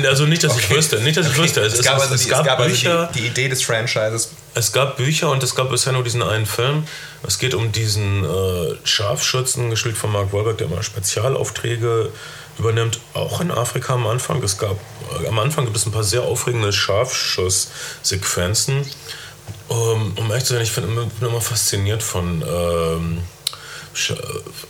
Also 0.08 0.26
nicht, 0.26 0.42
dass 0.44 0.56
ich 0.58 0.64
Okay. 0.66 0.76
wüsste. 0.76 1.00
Nicht, 1.00 1.16
dass 1.16 1.26
ich 1.28 1.36
wüsste. 1.38 1.60
Es, 1.60 1.74
Es 1.74 1.84
gab 1.84 1.96
es, 1.98 2.02
also, 2.02 2.14
es 2.16 2.22
die, 2.24 2.28
gab 2.28 2.40
es 2.40 2.46
gab 2.46 2.58
Bücher. 2.58 2.98
also 3.00 3.12
die, 3.12 3.20
die 3.22 3.26
Idee 3.28 3.48
des 3.48 3.62
Franchises. 3.62 4.30
Es 4.54 4.72
gab 4.72 4.96
Bücher 4.96 5.30
und 5.30 5.42
es 5.42 5.54
gab 5.54 5.70
bisher 5.70 5.92
nur 5.92 6.02
diesen 6.04 6.22
einen 6.22 6.46
Film. 6.46 6.86
Es 7.26 7.38
geht 7.38 7.54
um 7.54 7.72
diesen 7.72 8.24
äh, 8.24 8.74
Scharfschützen, 8.84 9.70
gespielt 9.70 9.96
von 9.96 10.12
Mark 10.12 10.32
Wahlberg, 10.32 10.58
der 10.58 10.66
immer 10.66 10.82
Spezialaufträge 10.82 12.10
übernimmt, 12.58 13.00
auch 13.14 13.40
in 13.40 13.50
Afrika 13.50 13.94
am 13.94 14.06
Anfang. 14.06 14.42
Es 14.42 14.58
gab, 14.58 14.76
äh, 15.22 15.26
am 15.28 15.38
Anfang 15.38 15.64
gibt 15.64 15.76
es 15.76 15.86
ein 15.86 15.92
paar 15.92 16.04
sehr 16.04 16.22
aufregende 16.22 16.72
Scharfschusssequenzen. 16.72 18.86
Um, 19.68 20.12
um 20.16 20.30
ehrlich 20.30 20.44
zu 20.44 20.54
sein, 20.54 20.62
ich 20.62 20.70
find, 20.72 20.86
bin 20.94 21.10
immer 21.28 21.40
fasziniert 21.40 22.02
von 22.02 22.42
ähm, 22.46 23.22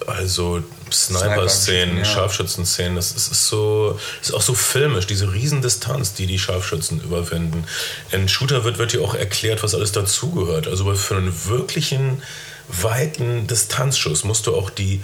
also 0.06 0.62
Sniper-Szenen, 0.90 1.98
ja. 1.98 2.04
Scharfschützen-Szenen. 2.04 2.96
Das 2.96 3.12
ist, 3.12 3.30
ist 3.30 3.46
so, 3.48 3.98
ist 4.20 4.32
auch 4.32 4.42
so 4.42 4.54
filmisch, 4.54 5.06
diese 5.06 5.32
Riesendistanz, 5.32 6.14
die 6.14 6.26
die 6.26 6.38
Scharfschützen 6.38 7.00
überwinden. 7.00 7.64
In 8.10 8.28
Shooter 8.28 8.64
wird, 8.64 8.78
wird 8.78 8.92
dir 8.92 9.02
auch 9.02 9.14
erklärt, 9.14 9.62
was 9.62 9.74
alles 9.74 9.92
dazugehört. 9.92 10.68
Also 10.68 10.94
für 10.94 11.16
einen 11.16 11.34
wirklichen 11.46 12.22
weiten 12.68 13.46
Distanzschuss 13.46 14.24
musst 14.24 14.46
du 14.46 14.54
auch 14.54 14.70
die, 14.70 15.02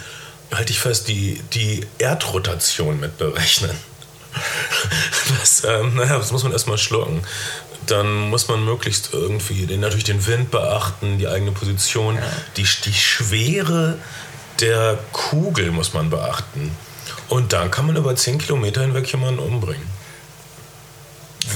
halte 0.53 0.73
ich 0.73 0.81
fest, 0.81 1.09
die, 1.09 1.41
die 1.53 1.87
Erdrotation 1.99 3.01
mit 3.01 3.19
ähm, 5.65 5.95
naja, 5.97 6.19
das 6.19 6.33
muss 6.33 6.43
man 6.43 6.53
erstmal 6.53 6.79
schlucken. 6.79 7.23
Dann 7.87 8.29
muss 8.31 8.49
man 8.49 8.65
möglichst 8.65 9.13
irgendwie 9.13 9.67
den, 9.67 9.81
natürlich 9.81 10.05
den 10.05 10.27
Wind 10.27 10.51
beachten, 10.51 11.19
die 11.19 11.29
eigene 11.29 11.53
Position, 11.53 12.19
die, 12.57 12.67
die 12.85 12.93
Schwere 12.93 13.99
der 14.61 14.99
Kugel 15.13 15.71
muss 15.71 15.95
man 15.95 16.11
beachten. 16.11 16.77
Und 17.29 17.53
dann 17.53 17.71
kann 17.71 17.87
man 17.87 17.97
über 17.97 18.15
10 18.15 18.39
Kilometer 18.39 18.83
hinweg 18.83 19.11
jemanden 19.11 19.41
umbringen. 19.41 20.00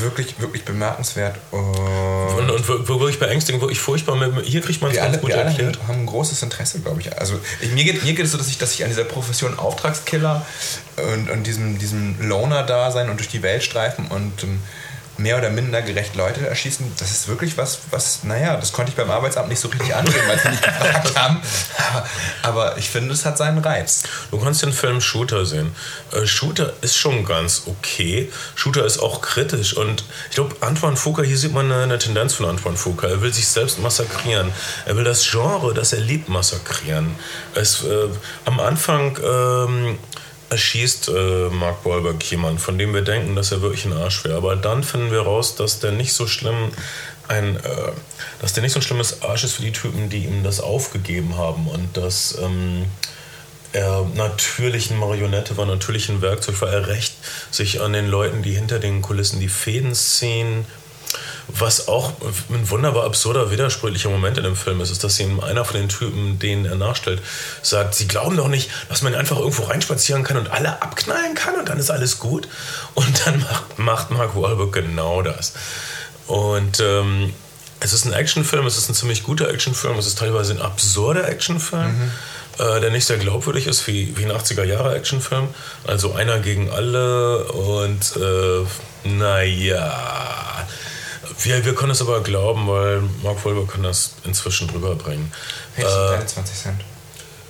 Wirklich, 0.01 0.41
wirklich 0.41 0.65
bemerkenswert. 0.65 1.37
Und 1.51 1.61
Und, 1.61 2.51
und 2.51 2.69
wir- 2.69 2.89
wirklich 2.89 3.19
beängstigend, 3.19 3.61
wirklich 3.63 3.79
furchtbar. 3.81 4.17
Hier 4.43 4.61
kriegt 4.61 4.81
man 4.83 4.91
es 4.91 4.97
ganz 4.97 5.09
alle, 5.11 5.19
gut 5.19 5.29
wir 5.31 5.39
alle 5.39 5.51
erklärt. 5.51 5.79
haben, 5.81 5.89
haben 5.89 6.01
ein 6.01 6.07
großes 6.07 6.43
Interesse, 6.43 6.81
glaube 6.81 7.01
ich. 7.01 7.17
Also 7.19 7.39
ich, 7.61 7.71
mir, 7.73 7.85
geht, 7.85 8.03
mir 8.03 8.13
geht 8.15 8.25
es 8.25 8.33
so, 8.33 8.39
dass 8.39 8.49
ich, 8.49 8.59
dass 8.59 8.75
ich 8.75 8.83
an 8.83 8.91
dieser 8.91 9.05
Profession 9.05 9.59
Auftragskiller 9.59 10.45
und, 10.97 11.31
und 11.31 11.47
diesem, 11.47 11.79
diesem 11.79 12.17
Loner-Dasein 12.29 13.09
und 13.11 13.19
durch 13.19 13.29
die 13.29 13.43
Welt 13.43 13.63
streifen 13.63 14.07
und 14.09 14.43
ähm, 14.43 14.61
mehr 15.17 15.39
oder 15.39 15.51
minder 15.51 15.83
gerecht 15.83 16.17
Leute 16.17 16.47
erschießen, 16.47 16.93
das 16.99 17.11
ist 17.11 17.29
wirklich 17.29 17.57
was, 17.57 17.79
was, 17.91 18.25
naja, 18.25 18.57
das 18.57 18.73
konnte 18.73 18.91
ich 18.91 18.97
beim 18.97 19.11
Arbeitsamt 19.11 19.49
nicht 19.49 19.61
so 19.61 19.69
richtig 19.69 19.95
angehen, 19.95 20.23
weil 20.27 20.39
sie 20.39 20.49
nicht 20.49 20.63
gefragt 20.63 21.17
haben. 21.17 21.41
Aber, 22.43 22.77
ich 22.79 22.91
finde, 22.91 23.13
es 23.13 23.25
hat 23.25 23.39
seinen 23.39 23.59
Reiz. 23.59 24.03
Du 24.31 24.39
kannst 24.39 24.63
den 24.63 24.73
Film 24.73 25.01
Shooter 25.01 25.47
sehen. 25.47 25.75
Äh, 26.13 26.27
Shooter 26.27 26.73
ist 26.81 26.97
schon 26.97 27.25
ganz 27.25 27.63
okay. 27.67 28.31
Shooter 28.55 28.85
ist 28.85 28.99
auch 28.99 29.21
kritisch. 29.21 29.75
Und 29.75 30.05
ich 30.29 30.35
glaube, 30.35 30.57
Antoine 30.61 30.97
Fuqua, 30.97 31.23
hier 31.23 31.39
sieht 31.39 31.53
man 31.53 31.71
eine, 31.71 31.83
eine 31.85 31.99
Tendenz 31.99 32.35
von 32.35 32.47
Antoine 32.47 32.77
Fuqua. 32.77 33.09
Er 33.09 33.23
will 33.23 33.33
sich 33.33 33.47
selbst 33.47 33.79
massakrieren. 33.79 34.51
Er 34.87 34.97
will 34.97 35.05
das 35.05 35.29
Genre, 35.31 35.75
das 35.75 35.93
er 35.93 36.01
liebt, 36.01 36.29
massakrieren. 36.29 37.15
Es, 37.55 37.85
äh, 37.85 38.09
am 38.45 38.61
Anfang 38.61 39.19
ähm, 39.25 39.99
erschießt 40.51 41.09
äh, 41.09 41.49
Mark 41.51 41.85
Wahlberg 41.85 42.23
jemanden, 42.31 42.59
von 42.59 42.79
dem 42.79 42.95
wir 42.95 43.03
denken, 43.03 43.35
dass 43.37 43.53
er 43.53 43.63
wirklich 43.63 43.85
ein 43.85 43.93
Arsch 43.93 44.25
wäre. 44.25 44.37
Aber 44.37 44.57
dann 44.57 44.83
finden 44.83 45.11
wir 45.11 45.23
raus, 45.23 45.57
dass 45.57 45.81
der 45.81 45.93
nicht 45.93 46.13
so 46.13 46.27
schlimm 46.27 46.71
ein, 47.29 47.57
äh, 47.57 47.61
dass 48.41 48.53
der 48.53 48.63
nicht 48.63 48.73
so 48.73 48.79
ein 48.79 48.83
schlimmes 48.83 49.23
Arsch 49.23 49.45
ist 49.45 49.55
für 49.55 49.63
die 49.63 49.73
Typen, 49.73 50.11
die 50.11 50.25
ihm 50.25 50.45
das 50.45 50.61
aufgegeben 50.61 51.37
haben 51.37 51.67
und 51.69 51.97
dass 51.97 52.39
ähm, 52.41 52.87
er 53.73 54.07
natürlich 54.15 54.91
eine 54.91 55.01
Marionette 55.01 55.57
war, 55.57 55.67
natürlich 55.67 56.09
ein 56.09 56.23
Werkzeug 56.23 56.61
war. 56.61 56.71
Er 56.71 56.87
rächt 56.87 57.15
sich 57.51 57.81
an 57.81 57.93
den 57.93 58.07
Leuten, 58.07 58.43
die 58.43 58.53
hinter 58.53 58.79
den 58.79 59.03
Kulissen 59.03 59.41
die 59.41 59.49
Fäden 59.49 59.95
ziehen. 59.95 60.65
Was 61.49 61.89
auch 61.89 62.13
ein 62.51 62.71
wunderbar 62.71 63.05
absurder, 63.05 63.51
widersprüchlicher 63.51 64.09
Moment 64.09 64.39
in 64.39 64.45
dem 64.45 64.57
Film 64.57 64.81
ist, 64.81 64.91
ist, 64.91 65.05
dass 65.05 65.21
ihm 65.21 65.41
einer 65.41 65.65
von 65.65 65.77
den 65.77 65.89
Typen, 65.89 66.39
denen 66.39 66.65
er 66.65 66.77
nachstellt, 66.77 67.23
sagt, 67.63 67.95
sie 67.95 68.09
glauben 68.09 68.37
doch 68.37 68.49
nicht, 68.49 68.71
dass 68.89 69.03
man 69.03 69.15
einfach 69.15 69.39
irgendwo 69.39 69.65
reinspazieren 69.65 70.25
kann 70.25 70.37
und 70.37 70.51
alle 70.51 70.83
abknallen 70.83 71.35
kann 71.35 71.57
und 71.57 71.69
dann 71.69 71.79
ist 71.79 71.91
alles 71.91 72.19
gut. 72.19 72.49
Und 72.95 73.27
dann 73.27 73.41
macht, 73.41 73.79
macht 73.79 74.11
Mark 74.11 74.37
Wahlberg 74.37 74.73
genau 74.73 75.23
das. 75.23 75.53
Und 76.27 76.81
ähm, 76.81 77.33
es 77.81 77.93
ist 77.93 78.07
ein 78.07 78.13
Actionfilm, 78.13 78.67
es 78.67 78.79
ist 78.79 78.89
ein 78.89 78.95
ziemlich 78.95 79.23
guter 79.25 79.49
Actionfilm, 79.51 79.99
es 79.99 80.07
ist 80.07 80.19
teilweise 80.19 80.55
ein 80.55 80.63
absurder 80.63 81.29
Actionfilm, 81.29 82.11
äh, 82.59 82.81
der 82.81 82.91
nicht 82.91 83.05
sehr 83.05 83.19
glaubwürdig 83.19 83.67
ist 83.67 83.87
wie, 83.87 84.17
wie 84.17 84.25
ein 84.25 84.33
80er-Jahre-Actionfilm. 84.33 85.49
Also 85.87 86.15
einer 86.15 86.39
gegen 86.39 86.71
alle 86.71 87.45
und 87.45 88.17
äh, 88.17 89.09
naja. 89.09 90.67
Wir, 91.39 91.65
wir 91.65 91.75
können 91.75 91.93
es 91.93 92.01
aber 92.01 92.21
glauben, 92.23 92.69
weil 92.69 93.03
Mark 93.23 93.45
Wahlberg 93.45 93.69
kann 93.73 93.83
das 93.83 94.13
inzwischen 94.25 94.69
drüber 94.69 94.95
bringen. 94.95 95.33
Hey, 95.75 95.85
deine 95.85 96.27
20 96.27 96.57
Cent. 96.57 96.81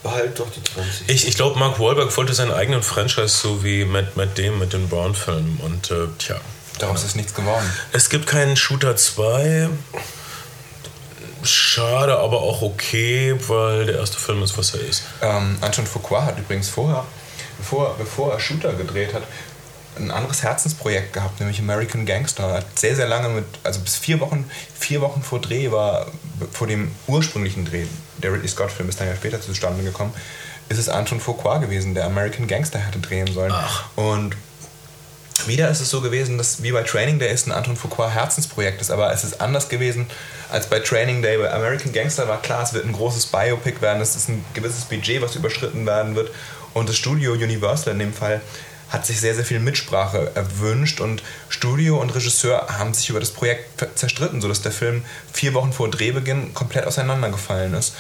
Behalt 0.03 0.39
doch 0.39 0.51
die 0.51 0.63
20. 0.63 1.09
Ich, 1.09 1.29
ich 1.29 1.35
glaube, 1.35 1.59
Mark 1.59 1.79
Wahlberg 1.81 2.15
wollte 2.17 2.35
seinen 2.35 2.53
eigenen 2.53 2.83
Franchise 2.83 3.29
so 3.29 3.65
wie 3.65 3.85
Matt, 3.85 4.17
Matt 4.17 4.39
Damon 4.39 4.59
mit 4.59 4.73
den 4.73 4.89
Brown-Filmen. 4.89 5.59
Und 5.63 5.91
äh, 5.91 6.09
tja, 6.19 6.37
Daraus 6.79 7.05
ist 7.05 7.17
nichts 7.17 7.35
geworden. 7.35 7.65
es 7.93 8.11
gibt 8.11 8.27
keinen 8.27 8.57
Shooter 8.57 8.97
2. 8.97 9.69
Schade, 11.43 12.19
aber 12.19 12.41
auch 12.41 12.63
okay, 12.63 13.35
weil 13.49 13.87
der 13.87 13.99
erste 13.99 14.17
Film 14.19 14.43
ist, 14.43 14.57
was 14.57 14.75
er 14.75 14.81
ist. 14.81 15.03
Ähm, 15.21 15.59
Anton 15.61 15.87
Fuqua 15.87 16.25
hat 16.25 16.39
übrigens 16.39 16.69
vorher, 16.71 17.05
bevor, 17.59 17.95
bevor 17.99 18.33
er 18.33 18.41
Shooter 18.41 18.73
gedreht 18.73 19.13
hat, 19.13 19.23
ein 19.99 20.11
anderes 20.11 20.43
Herzensprojekt 20.43 21.13
gehabt, 21.13 21.41
nämlich 21.41 21.59
American 21.59 22.07
Gangster. 22.07 22.45
Er 22.45 22.55
hat 22.59 22.79
sehr, 22.79 22.97
sehr 22.97 23.07
lange 23.07 23.29
mit, 23.29 23.45
also 23.63 23.81
bis 23.81 23.97
vier 23.97 24.21
Wochen, 24.21 24.49
vier 24.79 25.01
Wochen 25.01 25.23
vor 25.23 25.41
Dreh 25.41 25.71
war, 25.71 26.07
vor 26.53 26.67
dem 26.67 26.91
ursprünglichen 27.07 27.65
Dreh, 27.65 27.85
der 28.19 28.33
Ridley 28.33 28.49
Scott-Film 28.49 28.89
ist 28.89 29.01
dann 29.01 29.09
ja 29.09 29.17
später 29.17 29.41
zustande 29.41 29.83
gekommen, 29.83 30.13
ist 30.69 30.79
es 30.79 30.89
Anton 30.89 31.21
Fuqua 31.21 31.59
gewesen, 31.59 31.95
der 31.95 32.07
American 32.07 32.47
Gangster 32.47 32.79
hätte 32.79 32.99
drehen 32.99 33.33
sollen. 33.33 33.53
Ach. 33.55 33.85
Und 33.97 34.37
wieder 35.47 35.69
ist 35.69 35.81
es 35.81 35.91
so 35.91 36.01
gewesen, 36.01 36.39
dass 36.39 36.63
wie 36.63 36.73
bei 36.73 36.83
Training 36.83 37.19
Day 37.19 37.33
ist 37.33 37.47
ein 37.47 37.53
Anton 37.53 37.77
Fuqua 37.77 38.09
Herzensprojekt 38.09 38.81
ist, 38.81 38.91
aber 38.91 39.13
es 39.13 39.25
ist 39.25 39.41
anders 39.41 39.69
gewesen 39.69 40.07
als 40.51 40.69
bei 40.69 40.81
Training 40.81 41.23
Day. 41.23 41.37
Bei 41.39 41.53
American 41.53 41.93
Gangster 41.93 42.29
war 42.29 42.41
klar, 42.41 42.63
es 42.63 42.73
wird 42.73 42.87
ein 42.87 42.93
großes 42.93 43.27
Biopic 43.27 43.81
werden, 43.83 44.01
es 44.01 44.17
ist 44.17 44.29
ein 44.29 44.45
gewisses 44.55 44.85
Budget, 44.85 45.21
was 45.21 45.35
überschritten 45.35 45.85
werden 45.87 46.15
wird. 46.15 46.31
Und 46.73 46.89
das 46.89 46.97
Studio 46.97 47.33
Universal 47.33 47.93
in 47.93 47.99
dem 47.99 48.13
Fall 48.13 48.41
hat 48.95 49.05
sich 49.05 49.21
sehr, 49.21 49.35
sehr 49.35 49.45
viel 49.45 49.59
Mitsprache 49.59 50.31
erwünscht 50.35 51.01
und 51.01 51.23
Studio 51.49 52.01
und 52.01 52.15
Regisseur 52.15 52.67
haben 52.79 52.95
sich 52.95 53.11
über 53.11 53.21
das 53.21 53.33
Projekt 53.33 53.85
zerstritten, 53.99 54.41
sodass 54.41 54.63
der 54.63 54.73
Film 54.73 55.05
vier 55.33 55.53
Wochen 55.53 55.73
vor 55.73 55.91
Drehbeginn 55.91 56.55
komplett 56.55 56.87
auseinandergefallen 56.87 57.75
ist. 57.75 57.95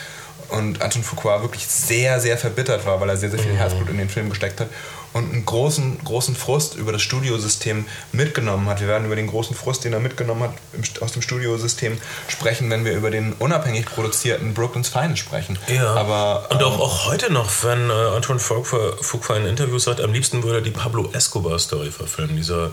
Und 0.50 0.82
Anton 0.82 1.02
Fuqua 1.02 1.42
wirklich 1.42 1.66
sehr, 1.66 2.20
sehr 2.20 2.38
verbittert 2.38 2.86
war, 2.86 3.00
weil 3.00 3.08
er 3.08 3.16
sehr, 3.16 3.30
sehr 3.30 3.40
viel 3.40 3.52
mhm. 3.52 3.56
Herzblut 3.56 3.88
in 3.88 3.98
den 3.98 4.08
Film 4.08 4.30
gesteckt 4.30 4.60
hat 4.60 4.68
und 5.14 5.32
einen 5.32 5.46
großen, 5.46 5.98
großen 6.04 6.36
Frust 6.36 6.74
über 6.74 6.92
das 6.92 7.00
Studiosystem 7.00 7.86
mitgenommen 8.12 8.68
hat. 8.68 8.80
Wir 8.80 8.88
werden 8.88 9.06
über 9.06 9.16
den 9.16 9.28
großen 9.28 9.56
Frust, 9.56 9.84
den 9.84 9.92
er 9.92 10.00
mitgenommen 10.00 10.42
hat 10.42 10.54
aus 11.00 11.12
dem 11.12 11.22
Studiosystem 11.22 11.98
sprechen, 12.28 12.68
wenn 12.68 12.84
wir 12.84 12.92
über 12.92 13.10
den 13.10 13.32
unabhängig 13.34 13.86
produzierten 13.86 14.54
Brooklyn's 14.54 14.88
Finest 14.88 15.18
sprechen. 15.18 15.58
Ja. 15.68 15.94
Aber, 15.94 16.48
und 16.50 16.62
auch, 16.62 16.74
ähm, 16.74 16.80
auch 16.80 17.06
heute 17.06 17.32
noch, 17.32 17.48
wenn 17.62 17.90
äh, 17.90 17.92
Anton 17.92 18.40
Fuqua 18.40 19.36
in 19.36 19.46
Interviews 19.46 19.84
sagt, 19.84 20.00
am 20.00 20.12
liebsten 20.12 20.42
würde 20.42 20.58
er 20.58 20.62
die 20.62 20.72
Pablo 20.72 21.08
Escobar-Story 21.12 21.92
verfilmen, 21.92 22.36
dieser 22.36 22.72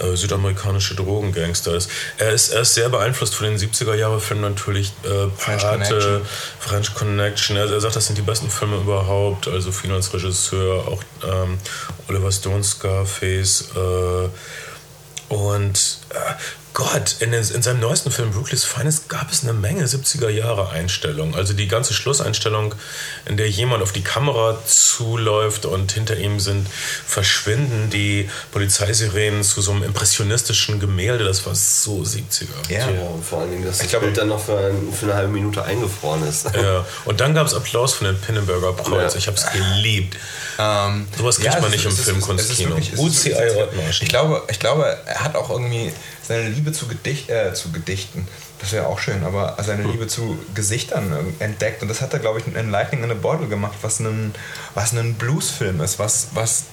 äh, 0.00 0.16
südamerikanische 0.16 0.96
Drogengangster 0.96 1.74
ist. 1.74 1.88
Er 2.18 2.32
ist. 2.32 2.48
Er 2.48 2.62
ist 2.62 2.74
sehr 2.74 2.88
beeinflusst 2.88 3.36
von 3.36 3.46
den 3.46 3.56
70er-Jahre-Filmen 3.56 4.42
natürlich. 4.42 4.92
Äh, 5.04 5.28
French 5.36 5.62
Connection. 5.62 6.22
French 6.58 6.94
Connection. 6.94 7.56
Er, 7.56 7.70
er, 7.70 7.80
sagt, 7.80 7.94
das 7.94 8.06
sind 8.06 8.18
die 8.18 8.22
besten 8.22 8.50
Filme 8.50 8.76
überhaupt. 8.78 9.46
Also 9.46 9.70
viel 9.70 9.92
als 9.92 10.12
Regisseur, 10.12 10.88
auch 10.88 11.00
ähm, 11.24 11.58
Oliver 12.08 12.32
Stone, 12.32 12.64
Scarface. 12.64 13.70
Äh, 13.74 14.28
und 15.34 15.98
äh, 16.10 16.63
Gott, 16.74 17.16
in, 17.20 17.32
in, 17.32 17.44
seinem 17.44 17.78
neuesten 17.78 18.10
Film 18.10 18.32
Brooklyn's 18.32 18.64
Finest 18.64 19.08
gab 19.08 19.30
es 19.30 19.44
eine 19.44 19.52
Menge 19.52 19.84
70er 19.84 20.28
Jahre 20.28 20.70
Einstellungen. 20.70 21.36
Also 21.36 21.54
die 21.54 21.68
ganze 21.68 21.94
Schlusseinstellung, 21.94 22.74
in 23.26 23.36
der 23.36 23.48
jemand 23.48 23.80
auf 23.80 23.92
die 23.92 24.02
Kamera 24.02 24.58
zuläuft 24.66 25.66
und 25.66 25.92
hinter 25.92 26.16
ihm 26.16 26.40
sind 26.40 26.66
verschwinden 26.68 27.90
die 27.90 28.28
Polizeisirenen 28.50 29.44
zu 29.44 29.62
so 29.62 29.70
einem 29.70 29.84
impressionistischen 29.84 30.80
Gemälde. 30.80 31.22
Das 31.22 31.46
war 31.46 31.54
so 31.54 32.02
70er. 32.02 32.48
Ja, 32.68 32.90
ja 32.90 33.02
und 33.02 33.24
vor 33.24 33.42
allen 33.42 33.52
Dingen, 33.52 33.64
dass 33.64 33.78
das 33.78 33.86
glaube, 33.86 34.10
dann 34.10 34.26
noch 34.26 34.44
für, 34.44 34.58
ein, 34.58 34.92
für, 34.92 35.06
eine 35.06 35.14
halbe 35.14 35.32
Minute 35.32 35.62
eingefroren 35.62 36.26
ist. 36.26 36.46
Ja, 36.56 36.84
und 37.04 37.20
dann 37.20 37.34
gab 37.34 37.46
es 37.46 37.54
Applaus 37.54 37.94
von 37.94 38.08
den 38.08 38.20
Pinnenberger 38.20 38.72
Preis. 38.72 39.12
Ja. 39.12 39.18
Ich 39.18 39.28
habe 39.28 39.36
es 39.36 39.48
geliebt. 39.52 40.16
Ähm, 40.58 41.06
Sowas 41.16 41.38
kriegt 41.38 41.54
ja, 41.54 41.60
man 41.60 41.70
nicht 41.70 41.84
im 41.84 41.92
Filmkunstkino. 41.92 42.76
UCI 42.96 43.32
Ich 43.90 44.08
glaube, 44.08 44.42
ich 44.50 44.58
glaube, 44.58 44.98
er 45.06 45.22
hat 45.22 45.36
auch 45.36 45.50
irgendwie 45.50 45.92
seine 46.26 46.48
Liebe 46.48 46.72
zu, 46.72 46.88
Gedicht, 46.88 47.28
äh, 47.28 47.54
zu 47.54 47.70
Gedichten, 47.72 48.26
das 48.60 48.72
wäre 48.72 48.86
auch 48.86 48.98
schön, 48.98 49.24
aber 49.24 49.56
seine 49.62 49.84
hm. 49.84 49.92
Liebe 49.92 50.06
zu 50.06 50.38
Gesichtern 50.54 51.12
entdeckt. 51.38 51.82
Und 51.82 51.88
das 51.88 52.00
hat 52.00 52.12
er, 52.12 52.18
glaube 52.18 52.40
ich, 52.40 52.46
in 52.46 52.70
Lightning 52.70 53.04
in 53.04 53.10
a 53.10 53.14
Bottle 53.14 53.46
gemacht, 53.46 53.76
was 53.82 54.00
ein, 54.00 54.34
was 54.74 54.92
Bluesfilm 55.14 55.80
ist, 55.82 55.98
was, 55.98 56.28
was 56.32 56.64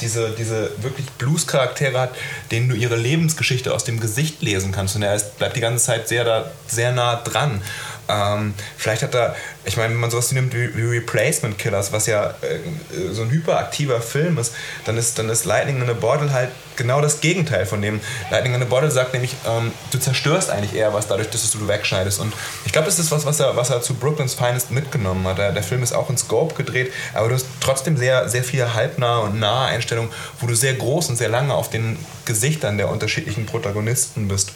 diese, 0.00 0.30
diese 0.30 0.70
wirklich 0.82 1.06
Blues-Charaktere 1.12 1.98
hat, 2.00 2.14
denen 2.50 2.68
du 2.68 2.74
ihre 2.74 2.96
Lebensgeschichte 2.96 3.74
aus 3.74 3.84
dem 3.84 4.00
Gesicht 4.00 4.42
lesen 4.42 4.72
kannst. 4.72 4.96
Und 4.96 5.02
er 5.02 5.14
ist, 5.14 5.38
bleibt 5.38 5.56
die 5.56 5.60
ganze 5.60 5.84
Zeit 5.84 6.08
sehr, 6.08 6.24
da, 6.24 6.50
sehr 6.66 6.92
nah 6.92 7.16
dran. 7.16 7.62
Ähm, 8.08 8.54
vielleicht 8.76 9.02
hat 9.02 9.14
er, 9.14 9.36
ich 9.64 9.76
meine, 9.76 9.92
wenn 9.92 10.00
man 10.00 10.10
sowas 10.10 10.32
nimmt 10.32 10.54
wie, 10.54 10.82
Replacement 10.82 11.58
Killers, 11.58 11.92
was 11.92 12.06
ja 12.06 12.30
äh, 12.40 13.12
so 13.12 13.22
ein 13.22 13.30
hyperaktiver 13.30 14.00
Film 14.00 14.38
ist, 14.38 14.54
dann 14.86 14.96
ist, 14.96 15.18
dann 15.18 15.28
ist 15.28 15.44
Lightning 15.44 15.82
in 15.82 15.90
a 15.90 15.92
Bottle 15.92 16.32
halt 16.32 16.50
genau 16.76 17.00
das 17.00 17.20
Gegenteil 17.20 17.66
von 17.66 17.82
dem. 17.82 18.00
Lightning 18.30 18.54
in 18.54 18.62
a 18.62 18.64
Bottle 18.64 18.90
sagt 18.90 19.12
nämlich, 19.12 19.34
ähm, 19.46 19.72
du 19.90 19.98
zerstörst 19.98 20.48
eigentlich 20.50 20.74
eher 20.74 20.94
was 20.94 21.06
dadurch, 21.06 21.28
dass 21.28 21.50
du 21.50 21.68
wegschneidest. 21.68 22.20
Und 22.20 22.32
ich 22.64 22.72
glaube, 22.72 22.86
das 22.86 22.98
ist 22.98 23.10
was, 23.10 23.26
was 23.26 23.40
er, 23.40 23.56
was 23.56 23.68
er 23.68 23.82
zu 23.82 23.94
Brooklyn's 23.94 24.34
Finest 24.34 24.70
mitgenommen 24.70 25.26
hat. 25.26 25.38
Der, 25.38 25.52
der 25.52 25.62
Film 25.62 25.82
ist 25.82 25.92
auch 25.92 26.08
in 26.08 26.16
Scope 26.16 26.54
gedreht, 26.54 26.92
aber 27.12 27.28
du 27.28 27.34
hast 27.34 27.46
trotzdem 27.60 27.96
sehr, 27.96 28.28
sehr 28.28 28.44
viele 28.44 28.74
halbnahe 28.74 29.20
und 29.22 29.38
nahe 29.38 29.68
Einstellungen, 29.68 30.10
wo 30.40 30.46
du 30.46 30.54
sehr 30.54 30.74
groß 30.74 31.10
und 31.10 31.16
sehr 31.16 31.28
lange 31.28 31.52
auf 31.52 31.68
den 31.68 31.98
Gesichtern 32.24 32.78
der 32.78 32.88
unterschiedlichen 32.88 33.44
Protagonisten 33.44 34.28
bist. 34.28 34.52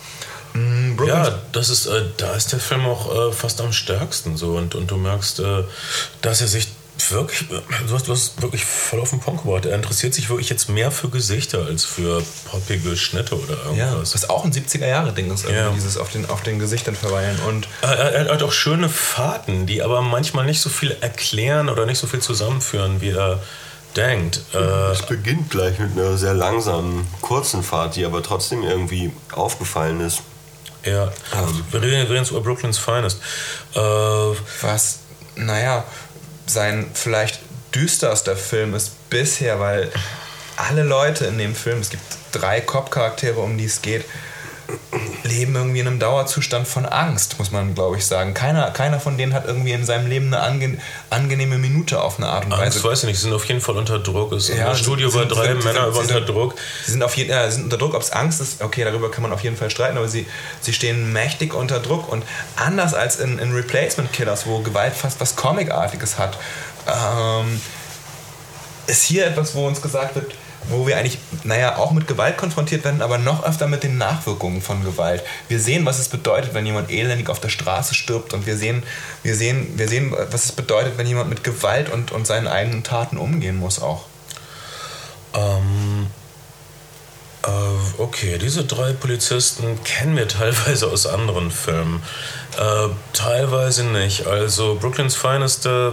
Mm, 0.96 1.04
ja, 1.04 1.38
das 1.52 1.68
ist, 1.68 1.86
äh, 1.86 2.02
da 2.16 2.32
ist 2.34 2.52
der 2.52 2.60
Film 2.60 2.86
auch 2.86 3.30
äh, 3.30 3.32
fast 3.32 3.60
am 3.60 3.72
stärksten 3.72 4.36
so 4.36 4.56
und, 4.56 4.74
und 4.74 4.90
du 4.90 4.96
merkst, 4.96 5.40
äh, 5.40 5.64
dass 6.20 6.40
er 6.40 6.48
sich 6.48 6.68
wirklich, 7.10 7.50
äh, 7.50 7.60
du 7.86 7.94
hast, 7.94 8.08
du 8.08 8.12
hast 8.12 8.40
wirklich 8.42 8.64
voll 8.64 9.00
auf 9.00 9.10
den 9.10 9.20
Punkt 9.20 9.42
gebracht. 9.42 9.64
Er 9.64 9.74
interessiert 9.74 10.14
sich 10.14 10.28
wirklich 10.28 10.48
jetzt 10.48 10.68
mehr 10.68 10.90
für 10.90 11.08
Gesichter 11.08 11.66
als 11.66 11.84
für 11.84 12.22
poppige 12.50 12.96
Schnitte 12.96 13.34
oder 13.36 13.56
irgendwas. 13.64 13.76
Ja, 13.78 14.14
was 14.14 14.30
auch 14.30 14.44
ein 14.44 14.52
70er-Jahre-Ding 14.52 15.32
ist, 15.32 15.48
ja. 15.48 15.70
dieses 15.70 15.96
auf 15.96 16.10
den, 16.10 16.28
auf 16.28 16.42
den 16.42 16.58
Gesichtern 16.58 16.94
verweilen. 16.94 17.38
Und 17.48 17.68
er, 17.82 18.12
er, 18.12 18.34
hat 18.34 18.42
auch 18.42 18.52
schöne 18.52 18.88
Fahrten, 18.88 19.66
die 19.66 19.82
aber 19.82 20.02
manchmal 20.02 20.46
nicht 20.46 20.60
so 20.60 20.70
viel 20.70 20.96
erklären 21.00 21.68
oder 21.68 21.86
nicht 21.86 21.98
so 21.98 22.06
viel 22.06 22.20
zusammenführen, 22.20 23.00
wie 23.00 23.10
er 23.10 23.40
denkt. 23.96 24.40
Äh, 24.54 24.92
es 24.92 25.02
beginnt 25.02 25.50
gleich 25.50 25.78
mit 25.78 25.92
einer 25.92 26.16
sehr 26.16 26.34
langsamen, 26.34 27.06
kurzen 27.20 27.62
Fahrt, 27.62 27.96
die 27.96 28.04
aber 28.04 28.22
trotzdem 28.22 28.62
irgendwie 28.62 29.12
aufgefallen 29.32 30.00
ist. 30.00 30.22
Ja, 30.84 31.12
ähm, 31.34 31.64
wir 31.70 31.82
reden 31.82 32.06
übrigens 32.06 32.30
über 32.30 32.40
Brooklyn's 32.40 32.78
Finest. 32.78 33.20
Äh, 33.74 33.78
was, 33.80 35.00
naja, 35.36 35.84
sein 36.46 36.90
vielleicht 36.94 37.40
düsterster 37.74 38.36
Film 38.36 38.74
ist 38.74 39.08
bisher, 39.08 39.60
weil 39.60 39.90
alle 40.56 40.82
Leute 40.82 41.26
in 41.26 41.38
dem 41.38 41.54
Film, 41.54 41.80
es 41.80 41.90
gibt 41.90 42.02
drei 42.32 42.60
Cop-Charaktere, 42.60 43.40
um 43.40 43.56
die 43.56 43.64
es 43.64 43.82
geht, 43.82 44.04
leben 45.22 45.54
irgendwie 45.54 45.80
in 45.80 45.86
einem 45.86 45.98
Dauerzustand 45.98 46.66
von 46.66 46.86
Angst, 46.86 47.38
muss 47.38 47.50
man 47.50 47.74
glaube 47.74 47.96
ich 47.96 48.06
sagen. 48.06 48.34
Keiner, 48.34 48.70
keiner 48.70 49.00
von 49.00 49.16
denen 49.16 49.34
hat 49.34 49.46
irgendwie 49.46 49.72
in 49.72 49.84
seinem 49.84 50.08
Leben 50.08 50.32
eine 50.32 50.42
ange 50.42 50.78
angenehme 51.10 51.58
Minute 51.58 52.00
auf 52.00 52.18
eine 52.18 52.28
Art 52.28 52.46
und 52.46 52.52
Weise. 52.52 52.78
Das 52.78 52.84
weiß 52.84 53.00
ich 53.00 53.08
nicht, 53.08 53.16
sie 53.16 53.22
sind 53.24 53.32
auf 53.32 53.44
jeden 53.46 53.60
Fall 53.60 53.76
unter 53.76 53.98
Druck. 53.98 54.32
Es 54.32 54.48
ist 54.48 54.58
ja, 54.58 54.74
Studio 54.74 55.08
sind, 55.10 55.28
bei 55.28 55.34
drei 55.34 55.46
sind, 55.48 55.64
Männer 55.64 55.92
sind, 55.92 56.02
unter 56.02 56.20
Druck. 56.20 56.54
Sie 56.84 56.92
sind, 56.92 57.02
auf 57.02 57.16
jeden, 57.16 57.30
ja, 57.30 57.50
sind 57.50 57.64
unter 57.64 57.78
Druck, 57.78 57.94
ob 57.94 58.02
es 58.02 58.10
Angst 58.10 58.40
ist, 58.40 58.62
okay, 58.62 58.84
darüber 58.84 59.10
kann 59.10 59.22
man 59.22 59.32
auf 59.32 59.42
jeden 59.42 59.56
Fall 59.56 59.70
streiten, 59.70 59.96
aber 59.96 60.08
sie, 60.08 60.26
sie 60.60 60.72
stehen 60.72 61.12
mächtig 61.12 61.54
unter 61.54 61.80
Druck 61.80 62.10
und 62.10 62.24
anders 62.56 62.94
als 62.94 63.16
in, 63.16 63.38
in 63.38 63.54
Replacement 63.54 64.12
Killers, 64.12 64.46
wo 64.46 64.60
Gewalt 64.60 64.94
fast 64.94 65.20
was 65.20 65.36
Comicartiges 65.36 66.18
hat, 66.18 66.38
ähm, 66.86 67.60
ist 68.86 69.04
hier 69.04 69.26
etwas, 69.26 69.54
wo 69.54 69.66
uns 69.66 69.80
gesagt 69.80 70.14
wird, 70.14 70.34
wo 70.68 70.86
wir 70.86 70.96
eigentlich, 70.96 71.18
naja, 71.44 71.76
auch 71.76 71.92
mit 71.92 72.06
Gewalt 72.06 72.36
konfrontiert 72.36 72.84
werden, 72.84 73.02
aber 73.02 73.18
noch 73.18 73.44
öfter 73.44 73.66
mit 73.66 73.82
den 73.82 73.98
Nachwirkungen 73.98 74.62
von 74.62 74.84
Gewalt. 74.84 75.22
Wir 75.48 75.60
sehen, 75.60 75.84
was 75.86 75.98
es 75.98 76.08
bedeutet, 76.08 76.54
wenn 76.54 76.66
jemand 76.66 76.90
elendig 76.90 77.28
auf 77.28 77.40
der 77.40 77.48
Straße 77.48 77.94
stirbt 77.94 78.32
und 78.32 78.46
wir 78.46 78.56
sehen, 78.56 78.82
wir 79.22 79.34
sehen, 79.34 79.74
wir 79.76 79.88
sehen, 79.88 80.14
was 80.30 80.44
es 80.44 80.52
bedeutet, 80.52 80.98
wenn 80.98 81.06
jemand 81.06 81.28
mit 81.30 81.44
Gewalt 81.44 81.90
und, 81.90 82.12
und 82.12 82.26
seinen 82.26 82.46
eigenen 82.46 82.82
Taten 82.82 83.16
umgehen 83.16 83.58
muss 83.58 83.80
auch. 83.80 84.06
Ähm, 85.34 86.06
äh, 87.44 88.00
okay, 88.00 88.38
diese 88.38 88.64
drei 88.64 88.92
Polizisten 88.92 89.82
kennen 89.84 90.16
wir 90.16 90.28
teilweise 90.28 90.86
aus 90.86 91.06
anderen 91.06 91.50
Filmen. 91.50 92.02
Äh, 92.58 92.88
teilweise 93.12 93.84
nicht. 93.84 94.26
Also 94.26 94.76
Brooklyn's 94.80 95.16
Finest 95.16 95.66
äh, 95.66 95.90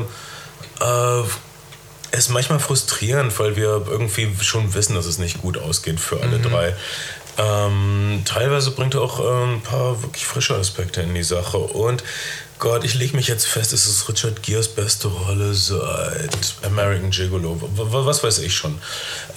ist 2.12 2.30
manchmal 2.30 2.60
frustrierend, 2.60 3.38
weil 3.40 3.56
wir 3.56 3.86
irgendwie 3.90 4.32
schon 4.42 4.74
wissen, 4.74 4.96
dass 4.96 5.06
es 5.06 5.18
nicht 5.18 5.42
gut 5.42 5.58
ausgeht 5.58 6.00
für 6.00 6.22
alle 6.22 6.38
mhm. 6.38 6.44
drei. 6.44 6.76
Ähm, 7.38 8.24
teilweise 8.26 8.72
bringt 8.72 8.96
er 8.96 9.02
auch 9.02 9.20
äh, 9.20 9.54
ein 9.54 9.62
paar 9.62 10.02
wirklich 10.04 10.26
frische 10.26 10.56
Aspekte 10.56 11.02
in 11.02 11.14
die 11.14 11.24
Sache. 11.24 11.58
Und 11.58 12.04
Gott, 12.60 12.84
ich 12.84 12.96
lege 12.96 13.16
mich 13.16 13.30
jetzt 13.30 13.46
fest, 13.48 13.72
es 13.72 13.86
ist 13.86 14.10
Richard 14.10 14.44
Gears 14.44 14.68
beste 14.68 15.08
Rolle 15.08 15.54
seit 15.54 16.56
American 16.64 17.10
Gigolo. 17.10 17.58
Was 17.76 18.22
weiß 18.22 18.40
ich 18.40 18.54
schon. 18.54 18.78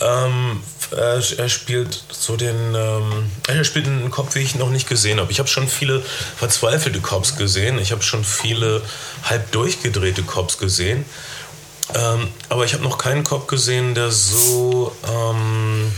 Ähm, 0.00 0.60
er, 0.90 1.22
er, 1.38 1.48
spielt 1.48 2.02
so 2.10 2.36
den. 2.36 2.74
Ähm, 2.74 3.30
er 3.46 3.62
spielt 3.62 3.86
einen 3.86 4.10
Kopf, 4.10 4.34
wie 4.34 4.40
ich 4.40 4.56
noch 4.56 4.70
nicht 4.70 4.88
gesehen 4.88 5.20
habe. 5.20 5.30
Ich 5.30 5.38
habe 5.38 5.48
schon 5.48 5.68
viele 5.68 6.02
verzweifelte 6.36 6.98
Cops 7.00 7.36
gesehen. 7.36 7.78
Ich 7.78 7.92
habe 7.92 8.02
schon 8.02 8.24
viele 8.24 8.82
halb 9.22 9.52
durchgedrehte 9.52 10.24
Cops 10.24 10.58
gesehen. 10.58 11.04
Ähm, 11.94 12.28
aber 12.48 12.64
ich 12.64 12.74
habe 12.74 12.82
noch 12.82 12.98
keinen 12.98 13.24
Cop 13.24 13.48
gesehen, 13.48 13.94
der 13.94 14.10
so. 14.10 14.94
Ähm, 15.08 15.92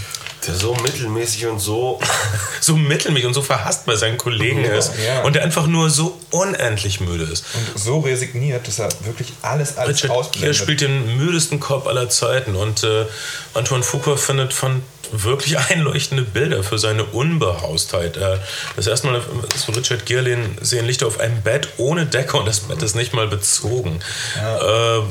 der 0.47 0.55
so 0.55 0.75
mittelmäßig 0.75 1.47
und 1.47 1.59
so. 1.59 2.01
so 2.61 2.77
mittelmäßig 2.77 3.27
und 3.27 3.35
so 3.35 3.43
verhasst 3.43 3.87
bei 3.87 3.97
seinen 3.97 4.19
Kollegen 4.19 4.65
ja, 4.65 4.75
ist. 4.75 4.93
Ja. 5.05 5.23
Und 5.23 5.37
der 5.37 5.43
einfach 5.43 5.67
nur 5.67 5.91
so 5.91 6.19
unendlich 6.31 7.01
müde 7.01 7.25
ist. 7.25 7.45
Und 7.55 7.79
so 7.79 8.01
resigniert, 8.01 8.67
dass 8.67 8.79
er 8.79 8.89
wirklich 9.05 9.33
alles, 9.43 9.77
alles 9.77 10.03
Richard 10.03 10.11
ausblendet. 10.11 10.51
Er 10.51 10.55
spielt 10.55 10.81
den 10.81 11.17
müdesten 11.17 11.61
Cop 11.61 11.87
aller 11.87 12.09
Zeiten. 12.09 12.57
Und 12.57 12.85
äh, 12.85 13.07
Antoine 13.55 13.83
Foucault 13.83 14.21
findet 14.21 14.53
von 14.53 14.83
wirklich 15.13 15.59
einleuchtende 15.71 16.23
Bilder 16.25 16.63
für 16.63 16.79
seine 16.79 17.05
Unbehaustheit. 17.05 18.17
Äh, 18.17 18.39
das 18.77 18.87
erste 18.87 19.07
Mal, 19.07 19.23
wir 19.23 19.77
Richard 19.77 20.07
Gere 20.07 20.37
sehen, 20.61 20.87
liegt 20.87 21.03
er 21.03 21.09
auf 21.09 21.21
einem 21.21 21.43
Bett 21.43 21.69
ohne 21.77 22.07
Decke 22.07 22.37
und 22.37 22.47
das 22.47 22.61
Bett 22.61 22.83
ist 22.83 22.97
nicht 22.97 23.13
mal 23.13 23.29
bezogen. 23.29 24.01
Ja. 24.37 24.99
Äh, 24.99 25.03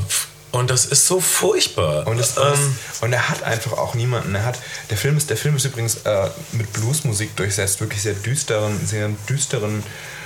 Und 0.53 0.69
das 0.69 0.85
ist 0.85 1.07
so 1.07 1.19
furchtbar. 1.19 2.05
Und, 2.05 2.19
es, 2.19 2.37
ähm, 2.37 2.75
und, 3.01 3.11
er 3.11 3.27
hat 3.27 3.41
einfach 3.41 3.73
auch 3.73 3.95
niemanden. 3.95 4.35
Er 4.35 4.45
hat, 4.45 4.59
der, 4.91 4.97
Film 4.97 5.17
ist, 5.17 5.31
der 5.31 5.35
Film 5.35 5.55
ist 5.55 5.65
übrigens 5.65 5.95
äh, 6.05 6.29
mit 6.51 6.71
Bluesmusik 6.73 7.35
durchsetzt, 7.35 7.81
wirklich 7.81 8.03
sehr 8.03 8.13
düsteren, 8.13 8.79
sehr 8.85 9.09
düsteren 9.27 9.81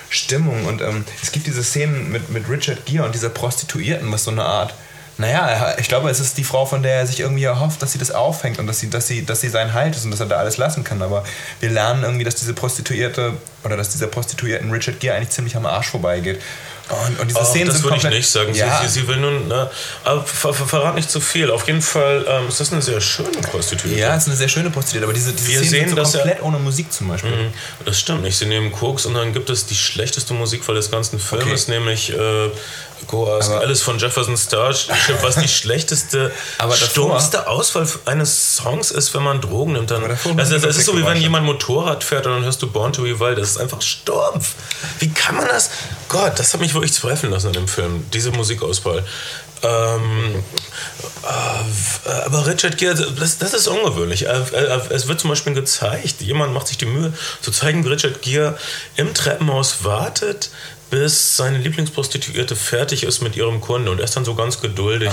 Stimmung. 0.09 0.65
Und 0.65 0.81
ähm, 0.81 1.05
es 1.23 1.31
gibt 1.31 1.47
diese 1.47 1.63
Szenen 1.63 2.11
mit, 2.11 2.29
mit 2.29 2.49
Richard 2.49 2.85
Gere 2.85 3.05
und 3.05 3.15
dieser 3.15 3.29
Prostituierten, 3.29 4.11
was 4.11 4.25
so 4.25 4.31
eine 4.31 4.43
Art 4.43 4.73
naja, 5.19 5.75
ich 5.79 5.87
glaube, 5.87 6.11
es 6.11 6.19
ist 6.19 6.37
die 6.37 6.43
Frau, 6.43 6.67
von 6.67 6.83
der 6.83 6.97
er 6.97 7.07
sich 7.07 7.21
irgendwie 7.21 7.43
erhofft, 7.43 7.81
dass 7.81 7.91
sie 7.91 7.97
das 7.97 8.11
aufhängt 8.11 8.59
und 8.59 8.67
dass 8.67 8.79
sie, 8.79 8.89
dass 8.89 9.07
sie, 9.07 9.25
dass 9.25 9.41
sie 9.41 9.49
sein 9.49 9.73
Halt 9.73 9.95
ist 9.95 10.05
und 10.05 10.11
dass 10.11 10.19
er 10.19 10.27
da 10.27 10.37
alles 10.37 10.57
lassen 10.57 10.83
kann. 10.83 11.01
Aber 11.01 11.23
wir 11.59 11.71
lernen 11.71 12.03
irgendwie, 12.03 12.23
dass 12.23 12.35
diese 12.35 12.53
Prostituierte 12.53 13.33
oder 13.63 13.77
dass 13.77 13.89
dieser 13.89 14.07
Prostituierten 14.07 14.69
Richard 14.69 14.99
Gere 14.99 15.15
eigentlich 15.15 15.31
ziemlich 15.31 15.55
am 15.55 15.65
Arsch 15.65 15.89
vorbeigeht. 15.89 16.39
Und, 16.89 17.19
und 17.19 17.27
diese 17.29 17.43
Szenen 17.43 17.67
das 17.67 17.83
würde 17.83 17.97
ich 17.97 18.03
nicht 18.03 18.29
sagen. 18.29 18.53
Ja. 18.53 18.81
Sie, 18.81 18.87
sie, 18.87 19.07
will 19.07 19.17
nun, 19.17 19.47
ne, 19.47 19.69
aber 20.05 20.23
ver, 20.23 20.53
ver, 20.53 20.65
verrat 20.65 20.95
nicht 20.95 21.11
zu 21.11 21.19
viel. 21.19 21.51
Auf 21.51 21.67
jeden 21.67 21.81
Fall 21.81 22.25
ähm, 22.27 22.47
ist 22.47 22.59
das 22.59 22.71
eine 22.71 22.81
sehr 22.81 23.01
schöne 23.01 23.41
Prostituierte. 23.41 23.99
Ja, 23.99 24.15
es 24.15 24.23
ist 24.23 24.29
eine 24.29 24.37
sehr 24.37 24.47
schöne 24.47 24.69
Prostituierte, 24.69 25.05
aber 25.05 25.13
diese, 25.13 25.33
diese 25.33 25.47
Wir 25.49 25.57
Szenen 25.57 25.69
sehen, 25.69 25.95
sind 25.95 26.07
so 26.07 26.17
komplett 26.17 26.39
er, 26.39 26.45
ohne 26.45 26.59
Musik 26.59 26.91
zum 26.93 27.09
Beispiel. 27.09 27.31
Mh, 27.31 27.51
das 27.85 27.99
stimmt 27.99 28.21
nicht. 28.21 28.37
Sie 28.37 28.45
nehmen 28.45 28.71
Koks 28.71 29.05
und 29.05 29.15
dann 29.15 29.33
gibt 29.33 29.49
es 29.49 29.65
die 29.65 29.75
schlechteste 29.75 30.33
Musikwahl 30.33 30.75
des 30.75 30.89
ganzen 30.89 31.19
Filmes, 31.19 31.63
okay. 31.63 31.71
nämlich 31.71 32.13
äh, 32.13 32.49
Goas 33.05 33.49
Alles 33.49 33.81
von 33.81 33.99
Jefferson 33.99 34.35
Starship, 34.35 34.95
was 35.21 35.35
die 35.35 35.47
schlechteste, 35.47 36.31
aber 36.57 36.75
stumpfste 36.75 37.47
Auswahl 37.47 37.87
eines 38.05 38.55
Songs 38.55 38.91
ist, 38.91 39.13
wenn 39.13 39.23
man 39.23 39.39
Drogen 39.39 39.73
nimmt. 39.73 39.91
Dann, 39.91 40.03
also, 40.37 40.57
das 40.57 40.77
ist 40.77 40.85
so, 40.85 40.97
wie 40.97 41.05
wenn 41.05 41.17
jemand 41.17 41.45
Motorrad 41.45 42.03
fährt 42.03 42.25
und 42.25 42.33
dann 42.33 42.43
hörst 42.43 42.61
du 42.61 42.67
Born 42.67 42.93
to 42.93 43.03
be 43.03 43.19
Wild. 43.19 43.37
Das 43.37 43.51
ist 43.51 43.57
einfach 43.57 43.81
stumpf. 43.81 44.55
Wie 44.99 45.09
kann 45.09 45.35
man 45.35 45.47
das? 45.47 45.69
Gott, 46.09 46.39
das 46.39 46.53
hat 46.53 46.61
mich 46.61 46.73
wirklich 46.77 46.93
zweifeln 46.93 47.31
lassen 47.31 47.47
an 47.47 47.53
dem 47.53 47.67
Film, 47.67 48.05
diese 48.13 48.31
Musikauswahl. 48.31 49.03
Ähm, 49.63 50.43
äh, 51.23 52.09
aber 52.25 52.45
Richard 52.45 52.77
Gere, 52.77 52.95
das, 53.19 53.37
das 53.39 53.53
ist 53.53 53.67
ungewöhnlich. 53.67 54.27
Es 54.27 55.07
wird 55.07 55.19
zum 55.19 55.29
Beispiel 55.29 55.53
gezeigt, 55.53 56.21
jemand 56.21 56.53
macht 56.53 56.67
sich 56.67 56.77
die 56.77 56.85
Mühe 56.85 57.13
zu 57.41 57.51
zeigen, 57.51 57.83
wie 57.83 57.89
Richard 57.89 58.21
Gere 58.21 58.57
im 58.95 59.13
Treppenhaus 59.13 59.83
wartet, 59.83 60.51
bis 60.89 61.35
seine 61.35 61.57
Lieblingsprostituierte 61.57 62.55
fertig 62.55 63.03
ist 63.03 63.21
mit 63.21 63.35
ihrem 63.35 63.59
Kunde 63.59 63.91
und 63.91 63.99
er 63.99 64.05
ist 64.05 64.15
dann 64.15 64.23
so 64.23 64.35
ganz 64.35 64.61
geduldig 64.61 65.11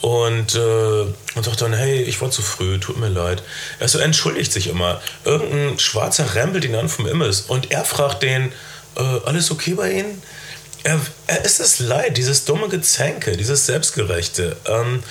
und, 0.00 0.54
äh, 0.54 0.58
und 0.58 1.44
sagt 1.44 1.60
dann, 1.60 1.74
hey, 1.74 2.02
ich 2.02 2.20
war 2.22 2.30
zu 2.30 2.40
früh, 2.40 2.78
tut 2.78 2.98
mir 2.98 3.08
leid. 3.08 3.42
Er 3.80 3.88
so 3.88 3.98
entschuldigt 3.98 4.52
sich 4.52 4.68
immer. 4.68 5.02
Irgendein 5.24 5.78
Schwarzer 5.78 6.34
rempelt 6.34 6.64
ihn 6.64 6.74
an 6.74 6.88
vom 6.88 7.06
Immis 7.06 7.42
und 7.42 7.70
er 7.70 7.84
fragt 7.84 8.22
den, 8.22 8.52
äh, 8.96 9.02
alles 9.26 9.50
okay 9.50 9.74
bei 9.74 9.92
Ihnen? 9.92 10.22
Er, 10.84 11.00
er 11.26 11.44
ist 11.44 11.60
es 11.60 11.78
leid, 11.78 12.16
dieses 12.16 12.44
dumme 12.44 12.68
Gezänke, 12.68 13.36
dieses 13.36 13.66
Selbstgerechte. 13.66 14.56
Ähm, 14.66 15.02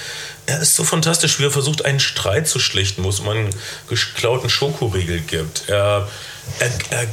er 0.45 0.61
ist 0.61 0.75
so 0.75 0.83
fantastisch, 0.83 1.39
wie 1.39 1.45
er 1.45 1.51
versucht, 1.51 1.83
einen 1.83 1.99
Streit 1.99 2.47
zu 2.47 2.59
schlichten, 2.59 3.03
wo 3.03 3.09
es 3.09 3.19
um 3.19 3.29
einen 3.29 3.49
geklauten 3.89 4.49
Schokoriegel 4.49 5.21
gibt. 5.21 5.63
Er, 5.67 6.07
er, 6.59 6.71
er 6.91 7.07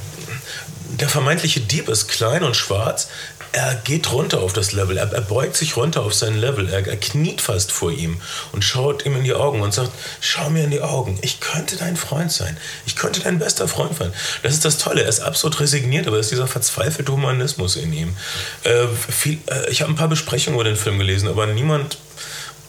der 0.99 1.09
vermeintliche 1.09 1.61
Dieb 1.61 1.89
ist 1.89 2.09
klein 2.09 2.43
und 2.43 2.57
schwarz. 2.57 3.09
Er 3.53 3.75
geht 3.77 4.13
runter 4.13 4.41
auf 4.41 4.53
das 4.53 4.73
Level, 4.73 4.97
er, 4.97 5.13
er 5.13 5.21
beugt 5.21 5.57
sich 5.57 5.77
runter 5.77 6.03
auf 6.03 6.15
sein 6.15 6.37
Level, 6.37 6.69
er, 6.69 6.87
er, 6.87 6.97
kniet 6.97 7.41
fast 7.41 7.73
vor 7.73 7.91
ihm 7.91 8.21
und 8.53 8.65
schaut 8.65 9.05
ihm 9.05 9.17
in 9.17 9.25
die 9.25 9.35
Augen 9.35 9.61
und 9.61 9.75
sagt, 9.75 9.91
schau 10.21 10.51
mir 10.51 10.65
in 10.65 10.71
die 10.71 10.83
Augen, 10.83 11.19
ich 11.23 11.41
könnte 11.41 11.77
dein 11.77 11.97
Freund 11.97 12.31
sein, 12.31 12.57
ich 12.87 12.95
könnte 12.95 13.21
dein 13.21 13.39
bester 13.39 13.67
Freund 13.67 13.97
sein. 13.97 14.13
Das 14.43 14.53
ist 14.53 14.65
das 14.65 14.79
Tolle, 14.79 15.03
er 15.03 15.09
ist 15.09 15.21
absolut 15.21 15.59
resigniert, 15.59 16.07
aber 16.07 16.19
es 16.19 16.27
ist 16.27 16.33
dieser 16.33 16.47
verzweifelte 16.47 17.13
Humanismus 17.13 17.77
in 17.77 17.93
ihm. 17.93 18.17
Äh, 18.63 18.87
viel, 18.87 19.39
äh, 19.47 19.71
ich 19.71 19.83
habe 19.83 19.93
ein 19.93 19.97
paar 19.97 20.09
Besprechungen 20.09 20.55
über 20.55 20.65
den 20.65 20.77
Film 20.77 20.99
gelesen, 20.99 21.29
aber 21.29 21.47
niemand 21.47 21.99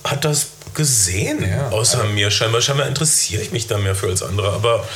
hat 0.04 0.26
das 0.26 0.48
gesehen, 0.74 1.44
ja, 1.48 1.70
außer 1.70 2.04
mir. 2.06 2.32
Scheinbar, 2.32 2.62
scheinbar 2.62 2.88
interessiere 2.88 3.42
ich 3.42 3.52
mich 3.52 3.68
da 3.68 3.78
mehr 3.78 3.96
für 3.96 4.08
als 4.08 4.24
andere. 4.24 4.52
Aber 4.52 4.88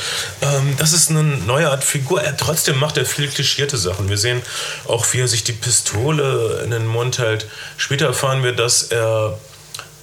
ähm, 0.42 0.74
das 0.78 0.92
ist 0.92 1.10
eine 1.10 1.22
neue 1.22 1.70
Art 1.70 1.84
Figur. 1.84 2.22
Er, 2.22 2.36
trotzdem 2.36 2.78
macht 2.78 2.96
er 2.96 3.06
viel 3.06 3.28
klischierte 3.28 3.76
Sachen. 3.76 4.08
Wir 4.08 4.18
sehen 4.18 4.42
auch, 4.86 5.06
wie 5.12 5.20
er 5.20 5.28
sich 5.28 5.44
die 5.44 5.52
Pistole 5.52 6.62
in 6.64 6.70
den 6.70 6.86
Mund 6.86 7.18
hält. 7.18 7.46
Später 7.76 8.06
erfahren 8.06 8.42
wir, 8.42 8.52
dass 8.52 8.84
er 8.84 9.38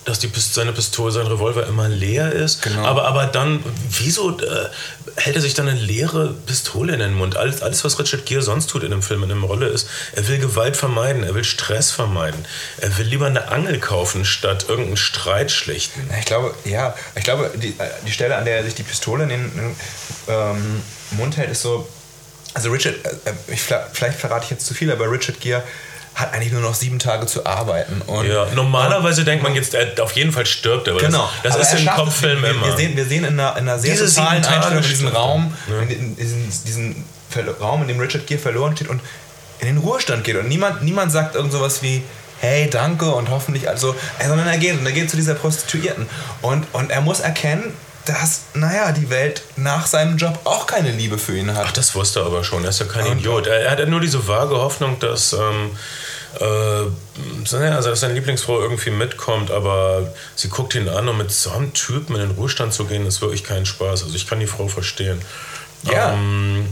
dass 0.05 0.19
die, 0.19 0.29
seine 0.35 0.73
Pistole, 0.73 1.11
sein 1.11 1.27
Revolver 1.27 1.65
immer 1.67 1.87
leer 1.87 2.31
ist. 2.31 2.61
Genau. 2.61 2.85
Aber, 2.85 3.05
aber 3.05 3.25
dann, 3.25 3.63
wieso 3.89 4.37
äh, 4.39 4.69
hält 5.15 5.35
er 5.35 5.41
sich 5.41 5.53
dann 5.53 5.67
eine 5.67 5.79
leere 5.79 6.33
Pistole 6.45 6.93
in 6.93 6.99
den 6.99 7.13
Mund? 7.13 7.37
Alles, 7.37 7.61
alles, 7.61 7.83
was 7.83 7.99
Richard 7.99 8.25
Gere 8.25 8.41
sonst 8.41 8.67
tut 8.67 8.83
in 8.83 8.91
dem 8.91 9.01
Film, 9.01 9.23
in 9.23 9.29
der 9.29 9.37
Rolle 9.39 9.67
ist, 9.67 9.87
er 10.13 10.27
will 10.27 10.39
Gewalt 10.39 10.75
vermeiden, 10.75 11.23
er 11.23 11.35
will 11.35 11.43
Stress 11.43 11.91
vermeiden. 11.91 12.45
Er 12.79 12.97
will 12.97 13.05
lieber 13.05 13.27
eine 13.27 13.49
Angel 13.49 13.79
kaufen, 13.79 14.25
statt 14.25 14.65
irgendeinen 14.67 14.97
Streit 14.97 15.51
schlichten. 15.51 16.09
Ich 16.19 16.25
glaube, 16.25 16.53
ja, 16.65 16.95
ich 17.15 17.23
glaube, 17.23 17.51
die, 17.55 17.69
äh, 17.69 17.89
die 18.05 18.11
Stelle, 18.11 18.35
an 18.35 18.45
der 18.45 18.57
er 18.57 18.63
sich 18.63 18.75
die 18.75 18.83
Pistole 18.83 19.23
in 19.23 19.29
den 19.29 19.75
ähm, 20.27 20.81
Mund 21.11 21.37
hält, 21.37 21.51
ist 21.51 21.61
so. 21.61 21.87
Also 22.55 22.69
Richard, 22.69 22.95
äh, 23.05 23.29
äh 23.29 23.53
ich, 23.53 23.61
vielleicht 23.61 24.19
verrate 24.19 24.45
ich 24.45 24.51
jetzt 24.51 24.65
zu 24.65 24.73
viel, 24.73 24.91
aber 24.91 25.09
Richard 25.09 25.39
Gere 25.39 25.63
hat 26.15 26.33
eigentlich 26.33 26.51
nur 26.51 26.61
noch 26.61 26.75
sieben 26.75 26.99
Tage 26.99 27.25
zu 27.25 27.45
arbeiten. 27.45 28.01
Und, 28.05 28.27
ja, 28.27 28.45
normalerweise 28.53 29.21
und, 29.21 29.27
denkt 29.27 29.43
man 29.43 29.55
jetzt, 29.55 29.73
er 29.73 30.01
auf 30.01 30.11
jeden 30.13 30.31
Fall 30.31 30.45
stirbt 30.45 30.87
er. 30.87 30.95
Genau. 30.95 31.29
Das, 31.41 31.57
das 31.57 31.73
ist 31.73 31.81
im 31.81 31.87
Kopffilm 31.87 32.41
wir, 32.41 32.51
immer. 32.51 32.67
Wir 32.67 32.77
sehen, 32.77 32.95
wir 32.95 33.05
sehen 33.05 33.23
in 33.23 33.39
einer, 33.39 33.57
in 33.57 33.67
einer 33.67 33.79
sehr 33.79 33.93
Diese 33.93 34.13
totalen 34.13 34.45
Einstellung 34.45 34.83
diesen 34.83 35.07
Raum, 35.07 35.53
ja. 35.67 35.79
in, 35.81 36.15
diesen, 36.15 36.51
diesen 36.65 37.05
Raum, 37.59 37.81
in 37.81 37.87
dem 37.87 37.99
Richard 37.99 38.27
Gere 38.27 38.39
verloren 38.39 38.75
steht 38.75 38.89
und 38.89 39.01
in 39.59 39.67
den 39.67 39.77
Ruhestand 39.77 40.23
geht. 40.23 40.35
Und 40.35 40.47
niemand, 40.47 40.83
niemand 40.83 41.11
sagt 41.11 41.35
irgend 41.35 41.51
sowas 41.51 41.81
wie, 41.81 42.03
hey, 42.39 42.69
danke 42.69 43.09
und 43.09 43.29
hoffentlich, 43.29 43.69
also, 43.69 43.95
sondern 44.19 44.47
er 44.47 44.57
geht 44.57 44.77
und 44.77 44.85
er 44.85 44.91
geht 44.91 45.09
zu 45.09 45.15
dieser 45.15 45.33
Prostituierten. 45.33 46.07
Und, 46.41 46.65
und 46.73 46.91
er 46.91 47.01
muss 47.01 47.21
erkennen, 47.21 47.73
dass, 48.05 48.41
naja, 48.53 48.91
die 48.91 49.09
Welt 49.09 49.43
nach 49.55 49.85
seinem 49.87 50.17
Job 50.17 50.39
auch 50.43 50.67
keine 50.67 50.91
Liebe 50.91 51.17
für 51.17 51.37
ihn 51.37 51.53
hat. 51.53 51.67
Ach, 51.69 51.71
das 51.71 51.95
wusste 51.95 52.19
er 52.19 52.25
aber 52.25 52.43
schon. 52.43 52.63
Er 52.63 52.69
ist 52.69 52.79
ja 52.79 52.85
kein 52.85 53.05
und 53.07 53.19
Idiot. 53.19 53.47
Er, 53.47 53.61
er 53.61 53.71
hat 53.71 53.87
nur 53.87 54.01
diese 54.01 54.27
vage 54.27 54.55
Hoffnung, 54.55 54.99
dass, 54.99 55.33
ähm, 55.33 55.71
äh, 56.39 56.45
also 57.65 57.89
dass 57.89 57.99
seine 57.99 58.13
Lieblingsfrau 58.13 58.59
irgendwie 58.61 58.89
mitkommt, 58.89 59.51
aber 59.51 60.13
sie 60.35 60.49
guckt 60.49 60.75
ihn 60.75 60.89
an 60.89 61.07
und 61.07 61.17
mit 61.17 61.31
so 61.31 61.51
einem 61.51 61.73
Typen 61.73 62.15
in 62.15 62.21
den 62.21 62.31
Ruhestand 62.31 62.73
zu 62.73 62.85
gehen, 62.85 63.05
ist 63.05 63.21
wirklich 63.21 63.43
kein 63.43 63.65
Spaß. 63.65 64.03
Also 64.03 64.15
ich 64.15 64.27
kann 64.27 64.39
die 64.39 64.47
Frau 64.47 64.67
verstehen. 64.67 65.21
Ja. 65.83 66.13
Ähm, 66.13 66.67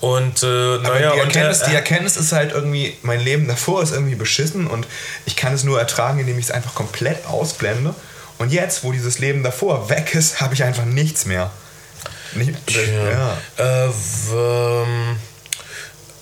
und 0.00 0.42
äh, 0.42 0.78
naja, 0.78 1.12
die, 1.12 1.18
Erkenntnis, 1.20 1.60
und, 1.60 1.66
äh, 1.66 1.70
die 1.70 1.76
Erkenntnis 1.76 2.16
ist 2.16 2.32
halt 2.32 2.52
irgendwie, 2.52 2.96
mein 3.02 3.20
Leben 3.20 3.46
davor 3.46 3.84
ist 3.84 3.92
irgendwie 3.92 4.16
beschissen 4.16 4.66
und 4.66 4.88
ich 5.26 5.36
kann 5.36 5.54
es 5.54 5.62
nur 5.62 5.78
ertragen, 5.78 6.18
indem 6.18 6.40
ich 6.40 6.46
es 6.46 6.50
einfach 6.50 6.74
komplett 6.74 7.24
ausblende. 7.26 7.94
Und 8.42 8.50
jetzt, 8.50 8.82
wo 8.82 8.90
dieses 8.90 9.20
Leben 9.20 9.44
davor 9.44 9.88
weg 9.88 10.16
ist, 10.16 10.40
habe 10.40 10.52
ich 10.52 10.64
einfach 10.64 10.84
nichts 10.84 11.26
mehr. 11.26 11.52
Nicht, 12.34 12.72
ja. 12.72 13.36
ja. 13.56 13.86
Äh, 13.86 13.90
ähm, 14.34 15.16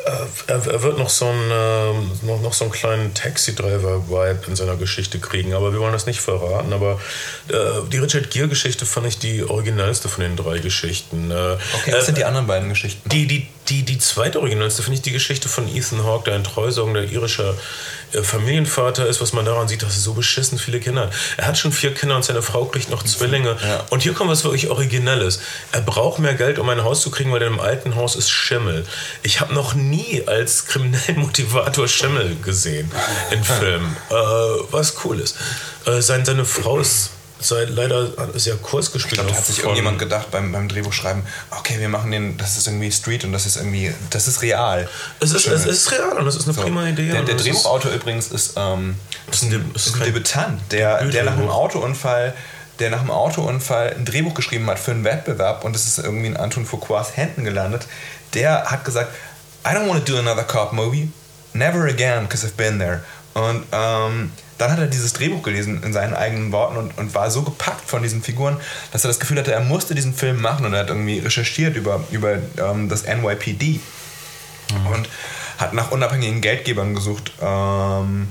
äh, 0.06 0.52
er, 0.52 0.82
wird 0.82 0.98
noch 0.98 1.10
so 1.10 1.26
einen, 1.26 1.50
äh, 1.50 2.26
noch, 2.26 2.40
noch 2.42 2.52
so 2.52 2.64
einen 2.64 2.72
kleinen 2.72 3.14
Taxi-Driver-Vibe 3.14 4.40
in 4.46 4.56
seiner 4.56 4.76
Geschichte 4.76 5.18
kriegen, 5.18 5.54
aber 5.54 5.72
wir 5.72 5.80
wollen 5.80 5.92
das 5.92 6.06
nicht 6.06 6.20
verraten. 6.20 6.72
Aber 6.72 7.00
äh, 7.48 7.54
die 7.92 7.98
Richard 7.98 8.30
Gere-Geschichte 8.30 8.86
fand 8.86 9.06
ich 9.06 9.18
die 9.18 9.44
originellste 9.44 10.08
von 10.08 10.22
den 10.22 10.36
drei 10.36 10.58
Geschichten. 10.58 11.30
Äh, 11.30 11.56
okay, 11.74 11.92
was 11.92 12.06
sind 12.06 12.18
die 12.18 12.24
anderen 12.24 12.46
beiden 12.46 12.68
Geschichten? 12.68 13.08
Die, 13.08 13.26
die, 13.26 13.48
die, 13.68 13.82
die 13.82 13.98
zweite 13.98 14.40
originellste 14.40 14.82
finde 14.82 14.96
ich 14.96 15.02
die 15.02 15.12
Geschichte 15.12 15.48
von 15.48 15.68
Ethan 15.68 16.04
Hawke, 16.04 16.24
der 16.24 16.34
ein 16.34 16.44
treusorgender 16.44 17.04
irischer 17.04 17.54
äh, 18.12 18.22
Familienvater 18.22 19.06
ist, 19.06 19.20
was 19.20 19.32
man 19.32 19.44
daran 19.44 19.68
sieht, 19.68 19.82
dass 19.82 19.94
er 19.94 20.00
so 20.00 20.14
beschissen 20.14 20.58
viele 20.58 20.80
Kinder 20.80 21.02
hat. 21.02 21.12
Er 21.36 21.46
hat 21.46 21.58
schon 21.58 21.72
vier 21.72 21.94
Kinder 21.94 22.16
und 22.16 22.24
seine 22.24 22.42
Frau 22.42 22.64
kriegt 22.64 22.90
noch 22.90 23.02
Zwillinge. 23.02 23.56
Ja. 23.62 23.84
Und 23.90 24.02
hier 24.02 24.14
kommt 24.14 24.30
was 24.30 24.44
wirklich 24.44 24.70
Originelles. 24.70 25.40
Er 25.72 25.82
braucht 25.82 26.18
mehr 26.18 26.34
Geld, 26.34 26.58
um 26.58 26.68
ein 26.68 26.82
Haus 26.82 27.02
zu 27.02 27.10
kriegen, 27.10 27.32
weil 27.32 27.42
in 27.42 27.48
einem 27.48 27.60
alten 27.60 27.96
Haus 27.96 28.16
ist 28.16 28.30
Schimmel. 28.30 28.86
Ich 29.22 29.40
habe 29.40 29.54
noch 29.54 29.74
nie 29.74 29.89
als 30.26 30.66
kriminellen 30.66 31.16
Motivator 31.20 31.88
Schimmel 31.88 32.36
gesehen 32.42 32.90
in 33.30 33.44
Filmen, 33.44 33.96
äh, 34.10 34.14
was 34.70 34.94
cool 35.04 35.20
ist. 35.20 35.36
Äh, 35.86 36.00
seine 36.00 36.44
Frau 36.44 36.78
ist 36.78 37.10
sei 37.40 37.64
leider 37.64 38.08
sehr 38.38 38.56
kurz 38.56 38.92
gespielt. 38.92 39.14
Ich 39.14 39.18
glaube, 39.18 39.30
da 39.30 39.36
hat 39.36 39.46
sich 39.46 39.58
irgendjemand 39.58 39.98
gedacht 39.98 40.30
beim, 40.30 40.52
beim 40.52 40.68
Drehbuchschreiben, 40.68 41.22
okay, 41.50 41.78
wir 41.78 41.88
machen 41.88 42.10
den, 42.10 42.36
das 42.36 42.56
ist 42.56 42.66
irgendwie 42.66 42.92
Street 42.92 43.24
und 43.24 43.32
das 43.32 43.46
ist 43.46 43.56
irgendwie, 43.56 43.92
das 44.10 44.28
ist 44.28 44.42
real. 44.42 44.88
Es 45.20 45.32
ist, 45.32 45.46
es 45.46 45.64
ist 45.64 45.90
real 45.90 46.18
und 46.18 46.26
das 46.26 46.36
ist 46.36 46.44
eine 46.44 46.54
so. 46.54 46.62
prima 46.62 46.86
Idee. 46.86 47.10
Der, 47.10 47.22
der 47.22 47.36
Drehbuchautor 47.36 47.92
übrigens 47.92 48.28
ist, 48.28 48.54
ähm, 48.56 48.96
ist 49.30 49.42
ein, 49.42 49.70
ist 49.74 49.94
ein 49.94 50.02
Debütant, 50.02 50.60
der, 50.70 51.04
der 51.06 51.24
nach 51.24 51.32
einem 51.32 51.48
Autounfall 51.48 52.34
der 52.78 52.88
nach 52.88 53.00
einem 53.00 53.10
Autounfall 53.10 53.94
ein 53.94 54.06
Drehbuch 54.06 54.32
geschrieben 54.32 54.66
hat 54.70 54.78
für 54.78 54.92
einen 54.92 55.04
Wettbewerb 55.04 55.64
und 55.64 55.76
es 55.76 55.86
ist 55.86 55.98
irgendwie 55.98 56.28
in 56.28 56.36
Anton 56.38 56.64
Foucaults 56.64 57.14
Händen 57.14 57.44
gelandet. 57.44 57.86
Der 58.32 58.70
hat 58.70 58.86
gesagt, 58.86 59.12
I 59.64 59.74
don't 59.74 59.88
want 59.88 60.04
to 60.04 60.12
do 60.12 60.18
another 60.18 60.44
cop 60.44 60.72
movie, 60.72 61.10
never 61.52 61.86
again, 61.86 62.24
because 62.24 62.46
I've 62.46 62.56
been 62.56 62.78
there. 62.78 63.02
Und 63.34 63.64
ähm, 63.72 64.32
dann 64.58 64.72
hat 64.72 64.78
er 64.78 64.86
dieses 64.86 65.12
Drehbuch 65.12 65.42
gelesen 65.42 65.82
in 65.82 65.92
seinen 65.92 66.14
eigenen 66.14 66.52
Worten 66.52 66.76
und, 66.76 66.98
und 66.98 67.14
war 67.14 67.30
so 67.30 67.42
gepackt 67.42 67.88
von 67.88 68.02
diesen 68.02 68.22
Figuren, 68.22 68.58
dass 68.92 69.04
er 69.04 69.08
das 69.08 69.20
Gefühl 69.20 69.38
hatte, 69.38 69.52
er 69.52 69.60
musste 69.60 69.94
diesen 69.94 70.14
Film 70.14 70.40
machen 70.40 70.66
und 70.66 70.74
er 70.74 70.80
hat 70.80 70.88
irgendwie 70.88 71.18
recherchiert 71.18 71.76
über, 71.76 72.04
über 72.10 72.38
ähm, 72.58 72.88
das 72.88 73.04
NYPD 73.04 73.80
mhm. 74.70 74.86
und 74.86 75.08
hat 75.58 75.72
nach 75.72 75.90
unabhängigen 75.90 76.40
Geldgebern 76.40 76.94
gesucht, 76.94 77.32
ähm, 77.40 78.28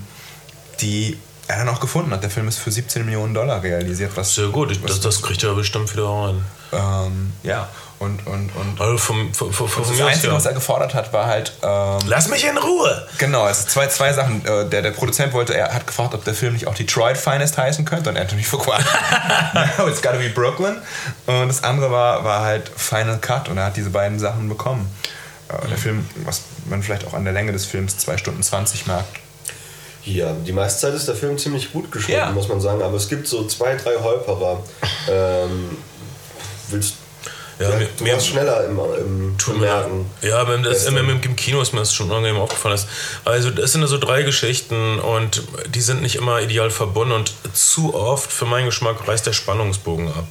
die 0.82 1.18
er 1.48 1.58
dann 1.58 1.70
auch 1.70 1.80
gefunden 1.80 2.12
hat. 2.12 2.22
Der 2.22 2.30
Film 2.30 2.48
ist 2.48 2.60
für 2.60 2.72
17 2.72 3.06
Millionen 3.06 3.34
Dollar 3.34 3.64
realisiert. 3.64 4.12
Was, 4.16 4.36
Sehr 4.36 4.50
gut, 4.50 4.72
ich, 4.72 4.82
das, 4.84 5.00
das 5.00 5.22
kriegt 5.22 5.44
er 5.44 5.56
bestimmt 5.56 5.92
wieder 5.92 6.08
rein. 6.08 6.46
ähm, 6.72 7.34
ja, 7.42 7.70
und, 8.00 8.26
und, 8.28 8.50
und 8.56 8.80
Also 8.82 8.98
vom, 8.98 9.34
vom, 9.34 9.52
vom, 9.52 9.68
vom 9.68 9.84
das 9.84 10.02
Einzige, 10.02 10.28
ja. 10.30 10.34
was 10.34 10.46
er 10.46 10.54
gefordert 10.54 10.94
hat, 10.94 11.12
war 11.12 11.26
halt... 11.28 11.52
Ähm, 11.62 11.98
Lass 12.08 12.30
mich 12.30 12.46
in 12.46 12.58
Ruhe! 12.58 13.08
Genau, 13.18 13.48
es 13.48 13.60
sind 13.60 13.72
zwei, 13.72 13.88
zwei 13.88 14.14
Sachen. 14.14 14.46
Äh, 14.46 14.70
Der, 14.70 14.82
der 14.82 14.92
Produzent 14.92 15.34
wollte, 15.34 15.54
er 15.56 15.74
hat 15.74 15.86
gefragt, 15.86 16.14
ob 16.14 16.24
der 16.24 16.34
Film 16.34 16.54
nicht 16.54 16.68
auch 16.68 16.76
Detroit 16.76 17.18
Finest 17.18 17.58
heißen 17.58 17.84
könnte 17.86 18.10
und 18.10 18.18
Anthony 18.18 18.44
Fuqua. 18.44 18.78
no, 19.78 19.88
it's 19.88 20.02
gotta 20.02 20.18
be 20.18 20.30
Brooklyn. 20.30 20.78
Und 21.26 21.48
das 21.50 21.64
andere 21.64 21.92
war, 21.92 22.24
war 22.24 22.42
halt 22.42 22.70
Final 22.76 23.18
Cut 23.20 23.50
und 23.50 23.58
er 23.58 23.66
hat 23.66 23.76
diese 23.78 23.90
beiden 23.90 24.18
Sachen 24.18 24.48
bekommen. 24.48 24.90
Äh, 25.50 25.68
Der 25.68 25.78
Film, 25.78 26.08
was 26.24 26.42
man 26.70 26.82
vielleicht 26.82 27.06
auch 27.06 27.14
an 27.14 27.24
der 27.26 27.34
Länge 27.34 27.52
des 27.52 27.66
Films 27.66 27.98
2 27.98 28.18
Stunden 28.18 28.42
20 28.44 28.88
merkt. 28.88 29.18
Ja, 30.06 30.32
die 30.32 30.54
meiste 30.54 30.80
Zeit 30.80 30.94
ist 30.94 31.08
der 31.10 31.16
Film 31.16 31.38
ziemlich 31.38 31.74
gut 31.74 31.92
geschnitten, 31.92 32.20
Ja. 32.22 32.32
muss 32.32 32.48
man 32.48 32.62
sagen. 32.62 32.82
Aber 32.82 32.96
es 32.96 33.10
gibt 33.10 33.28
so 33.28 33.46
zwei, 33.48 33.76
drei 33.76 33.96
Holperer. 34.02 34.64
Ähm, 35.12 35.76
willst 36.70 36.96
Ja, 37.60 37.78
ja, 37.78 37.88
du 37.98 38.06
warst 38.06 38.28
schneller 38.28 38.66
im, 38.66 38.80
im 38.80 39.38
Bemerken. 39.38 40.10
Ja, 40.22 40.44
beim, 40.46 40.64
das, 40.64 40.86
im, 40.86 40.96
im, 40.96 41.10
im 41.10 41.36
Kino 41.36 41.62
ist 41.62 41.74
mir 41.74 41.80
das 41.80 41.94
schon 41.94 42.10
angenehm 42.10 42.38
aufgefallen. 42.38 42.76
Dass, 42.76 42.88
also 43.26 43.50
es 43.50 43.74
sind 43.74 43.86
so 43.86 43.98
drei 43.98 44.24
Geschichten 44.24 45.00
und 45.00 45.44
die 45.68 45.82
sind 45.82 46.02
nicht 46.02 46.16
immer 46.16 46.40
ideal 46.42 46.72
verbunden 46.72 47.14
und 47.14 47.34
zu 47.54 47.94
oft, 47.94 48.32
für 48.32 48.46
meinen 48.46 48.66
Geschmack, 48.66 49.06
reißt 49.06 49.26
der 49.26 49.34
Spannungsbogen 49.34 50.08
ab. 50.08 50.26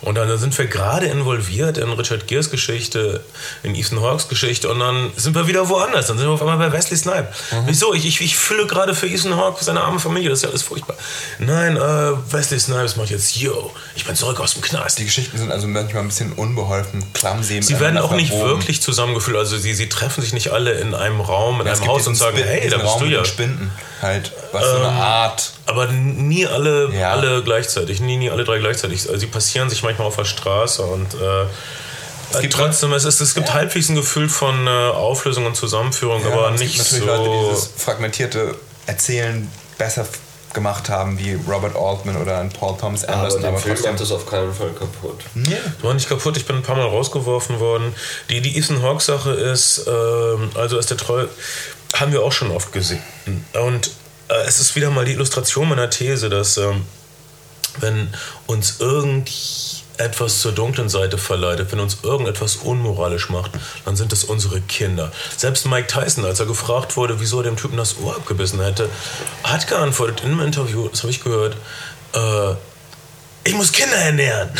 Und 0.00 0.14
dann 0.14 0.38
sind 0.38 0.56
wir 0.56 0.66
gerade 0.66 1.06
involviert 1.06 1.76
in 1.76 1.90
Richard 1.90 2.28
Geres 2.28 2.50
Geschichte, 2.50 3.24
in 3.64 3.74
Ethan 3.74 4.00
Hawks 4.00 4.28
Geschichte 4.28 4.68
und 4.68 4.78
dann 4.78 5.10
sind 5.16 5.34
wir 5.34 5.48
wieder 5.48 5.68
woanders. 5.68 6.06
Dann 6.06 6.18
sind 6.18 6.28
wir 6.28 6.34
auf 6.34 6.40
einmal 6.40 6.58
bei 6.58 6.72
Wesley 6.72 6.96
Snipe. 6.96 7.28
Wieso? 7.66 7.94
Ich, 7.94 8.06
ich, 8.06 8.20
ich 8.20 8.36
fülle 8.36 8.66
gerade 8.66 8.94
für 8.94 9.08
Ethan 9.08 9.36
Hawke, 9.36 9.64
seine 9.64 9.80
arme 9.80 9.98
Familie, 9.98 10.30
das 10.30 10.38
ist 10.38 10.42
ja 10.44 10.50
alles 10.50 10.62
furchtbar. 10.62 10.96
Nein, 11.40 11.76
äh, 11.76 12.32
Wesley 12.32 12.60
Snipes 12.60 12.96
macht 12.96 13.10
jetzt, 13.10 13.34
yo, 13.36 13.72
ich 13.96 14.04
bin 14.04 14.14
zurück 14.14 14.38
aus 14.38 14.52
dem 14.52 14.62
Knast. 14.62 14.98
Die 15.00 15.04
Geschichten 15.04 15.36
sind 15.36 15.50
also 15.50 15.66
manchmal 15.66 16.02
ein 16.02 16.08
bisschen 16.08 16.32
unbeholfen, 16.32 16.67
clumsy. 17.14 17.62
Sie 17.62 17.78
werden 17.80 17.98
auch 17.98 18.12
nicht 18.12 18.30
verwoben. 18.30 18.50
wirklich 18.50 18.80
zusammengeführt. 18.82 19.36
Also 19.36 19.56
sie, 19.58 19.74
sie 19.74 19.88
treffen 19.88 20.20
sich 20.22 20.32
nicht 20.32 20.50
alle 20.52 20.72
in 20.72 20.94
einem 20.94 21.20
Raum, 21.20 21.60
in 21.60 21.66
Ja, 21.66 21.72
es 21.72 21.78
einem 21.78 21.88
gibt 21.88 21.98
Haus 22.00 22.06
und 22.06 22.14
sagen, 22.14 22.36
Spin- 22.38 22.46
hey, 22.48 22.68
da 22.70 22.76
bist 22.78 22.88
Raum 22.88 23.00
du 23.00 23.06
ja. 23.06 23.18
den 23.20 23.24
Spinden. 23.24 23.70
Halt, 24.02 24.32
was 24.52 24.64
für 24.64 24.76
eine 24.76 24.88
Art. 24.88 25.52
Aber 25.66 25.86
nie 25.88 26.46
alle, 26.46 26.90
Ja. 26.92 27.12
alle 27.12 27.42
gleichzeitig, 27.42 28.00
nie, 28.00 28.16
nie 28.16 28.30
alle 28.30 28.44
drei 28.44 28.58
gleichzeitig. 28.58 29.00
Also 29.08 29.16
sie 29.16 29.26
passieren 29.26 29.68
sich 29.70 29.82
manchmal 29.82 30.06
auf 30.06 30.16
der 30.16 30.24
Straße 30.24 30.82
und 30.82 31.14
äh, 31.14 31.42
äh, 31.42 32.40
gibt 32.42 32.52
trotzdem, 32.54 32.92
es, 32.92 33.04
ist, 33.04 33.20
es 33.20 33.34
gibt 33.34 33.52
halbwegs 33.54 33.88
ein 33.88 33.96
Gefühl 33.96 34.28
von 34.28 34.66
äh, 34.66 34.70
Auflösung 34.70 35.46
und 35.46 35.56
Zusammenführung, 35.56 36.22
Ja, 36.22 36.32
aber 36.32 36.52
es 36.54 36.60
nicht 36.60 36.74
gibt 36.76 36.86
so. 36.86 36.96
natürlich 36.96 37.06
Leute, 37.18 37.30
die 37.30 37.48
dieses 37.50 37.70
fragmentierte 37.76 38.54
Erzählen 38.86 39.50
besser 39.78 40.06
gemacht 40.58 40.88
haben, 40.88 41.18
wie 41.18 41.34
Robert 41.48 41.76
Altman 41.76 42.16
oder 42.16 42.38
ein 42.38 42.50
Paul 42.50 42.76
Thomas 42.76 43.04
Aber 43.04 43.14
Anderson. 43.18 43.40
der 43.40 43.50
Aber, 43.50 43.58
Film 43.58 43.74
trotzdem. 43.74 43.92
macht 43.92 44.02
das 44.02 44.12
auf 44.12 44.26
keinen 44.28 44.52
Fall 44.52 44.70
kaputt. 44.70 45.20
Ja. 45.34 45.58
war 45.82 45.94
nicht 45.94 46.08
kaputt, 46.08 46.36
ich 46.36 46.46
bin 46.46 46.56
ein 46.56 46.62
paar 46.62 46.76
Mal 46.76 46.86
rausgeworfen 46.86 47.60
worden. 47.60 47.94
Die, 48.28 48.40
die 48.40 48.58
Ethan 48.58 48.82
Hawke 48.82 49.02
Sache 49.02 49.30
ist, 49.30 49.86
ähm, 49.86 50.50
also 50.54 50.78
ist 50.78 50.90
der 50.90 50.96
Treu, 50.96 51.26
haben 51.94 52.12
wir 52.12 52.22
auch 52.22 52.32
schon 52.32 52.50
oft 52.50 52.72
gesehen. 52.72 53.02
Und 53.64 53.90
äh, 54.28 54.34
es 54.46 54.60
ist 54.60 54.74
wieder 54.76 54.90
mal 54.90 55.04
die 55.04 55.12
Illustration 55.12 55.68
meiner 55.68 55.88
These, 55.90 56.28
dass 56.28 56.56
ähm, 56.56 56.84
wenn 57.80 58.08
uns 58.46 58.80
irgendetwas 59.98 60.40
zur 60.40 60.52
dunklen 60.52 60.88
Seite 60.88 61.18
verleitet, 61.18 61.72
wenn 61.72 61.80
uns 61.80 61.98
irgendetwas 62.02 62.56
unmoralisch 62.56 63.28
macht, 63.30 63.50
dann 63.84 63.96
sind 63.96 64.12
es 64.12 64.24
unsere 64.24 64.60
Kinder. 64.60 65.10
Selbst 65.36 65.66
Mike 65.66 65.88
Tyson, 65.88 66.24
als 66.24 66.40
er 66.40 66.46
gefragt 66.46 66.96
wurde, 66.96 67.20
wieso 67.20 67.38
er 67.38 67.44
dem 67.44 67.56
Typen 67.56 67.76
das 67.76 67.98
Ohr 67.98 68.16
abgebissen 68.16 68.62
hätte, 68.62 68.88
hat 69.42 69.66
geantwortet 69.66 70.22
in 70.24 70.32
einem 70.32 70.40
Interview, 70.40 70.88
das 70.88 71.02
habe 71.02 71.10
ich 71.10 71.22
gehört, 71.22 71.56
äh, 72.14 72.54
ich 73.44 73.54
muss 73.54 73.72
Kinder 73.72 73.96
ernähren. 73.96 74.50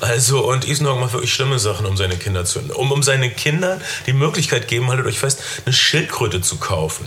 Also, 0.00 0.46
und 0.46 0.64
Hawke 0.64 1.00
macht 1.00 1.12
wirklich 1.12 1.34
schlimme 1.34 1.58
Sachen, 1.58 1.86
um 1.86 1.96
seine 1.96 2.16
Kinder 2.16 2.44
zu 2.44 2.60
um, 2.60 2.92
um 2.92 3.02
seinen 3.02 3.34
Kindern 3.34 3.80
die 4.06 4.12
Möglichkeit 4.12 4.68
geben, 4.68 4.88
haltet 4.88 5.06
euch 5.06 5.18
fest, 5.18 5.42
eine 5.64 5.72
Schildkröte 5.72 6.40
zu 6.40 6.58
kaufen. 6.58 7.04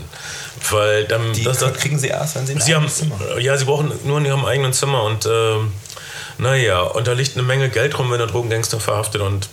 Weil 0.69 1.05
dann, 1.05 1.31
Die 1.31 1.43
das, 1.43 1.59
das, 1.59 1.73
kriegen 1.77 1.97
sie 1.97 2.07
erst, 2.07 2.35
wenn 2.35 2.45
sie 2.45 2.55
ein 2.55 2.59
Sie 2.59 2.75
haben, 2.75 2.89
Zimmer 2.89 3.39
ja, 3.39 3.55
sie 3.55 3.63
brauchen 3.63 3.93
nur 4.03 4.17
in 4.17 4.25
ihrem 4.25 4.43
eigenen 4.43 4.73
Zimmer 4.73 5.03
und 5.03 5.25
ähm, 5.25 5.71
naja, 6.39 6.81
und 6.81 7.07
da 7.07 7.13
liegt 7.13 7.35
eine 7.35 7.43
Menge 7.43 7.69
Geld 7.69 7.97
rum, 7.99 8.11
wenn 8.11 8.17
der 8.17 8.27
Drogengangster 8.27 8.79
verhaftet 8.79 9.21
und 9.21 9.49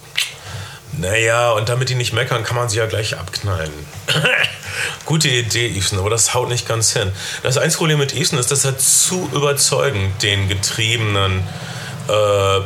naja, 0.99 1.51
und 1.51 1.69
damit 1.69 1.91
die 1.91 1.95
nicht 1.95 2.13
meckern, 2.13 2.43
kann 2.43 2.57
man 2.57 2.69
sie 2.69 2.79
ja 2.79 2.87
gleich 2.87 3.19
abknallen. 3.19 3.73
Gute 5.05 5.29
Idee, 5.29 5.67
Ethan, 5.69 5.99
aber 5.99 6.11
das 6.11 6.33
haut 6.33 6.49
nicht 6.49 6.67
ganz 6.67 6.93
hin. 6.93 7.13
Das 7.43 7.59
einzige 7.59 7.79
Problem 7.79 7.99
mit 7.99 8.15
Ethan 8.15 8.39
ist, 8.39 8.51
dass 8.51 8.65
er 8.65 8.79
zu 8.79 9.29
überzeugend 9.35 10.23
den 10.23 10.49
getriebenen 10.49 11.43
äh, 12.09 12.61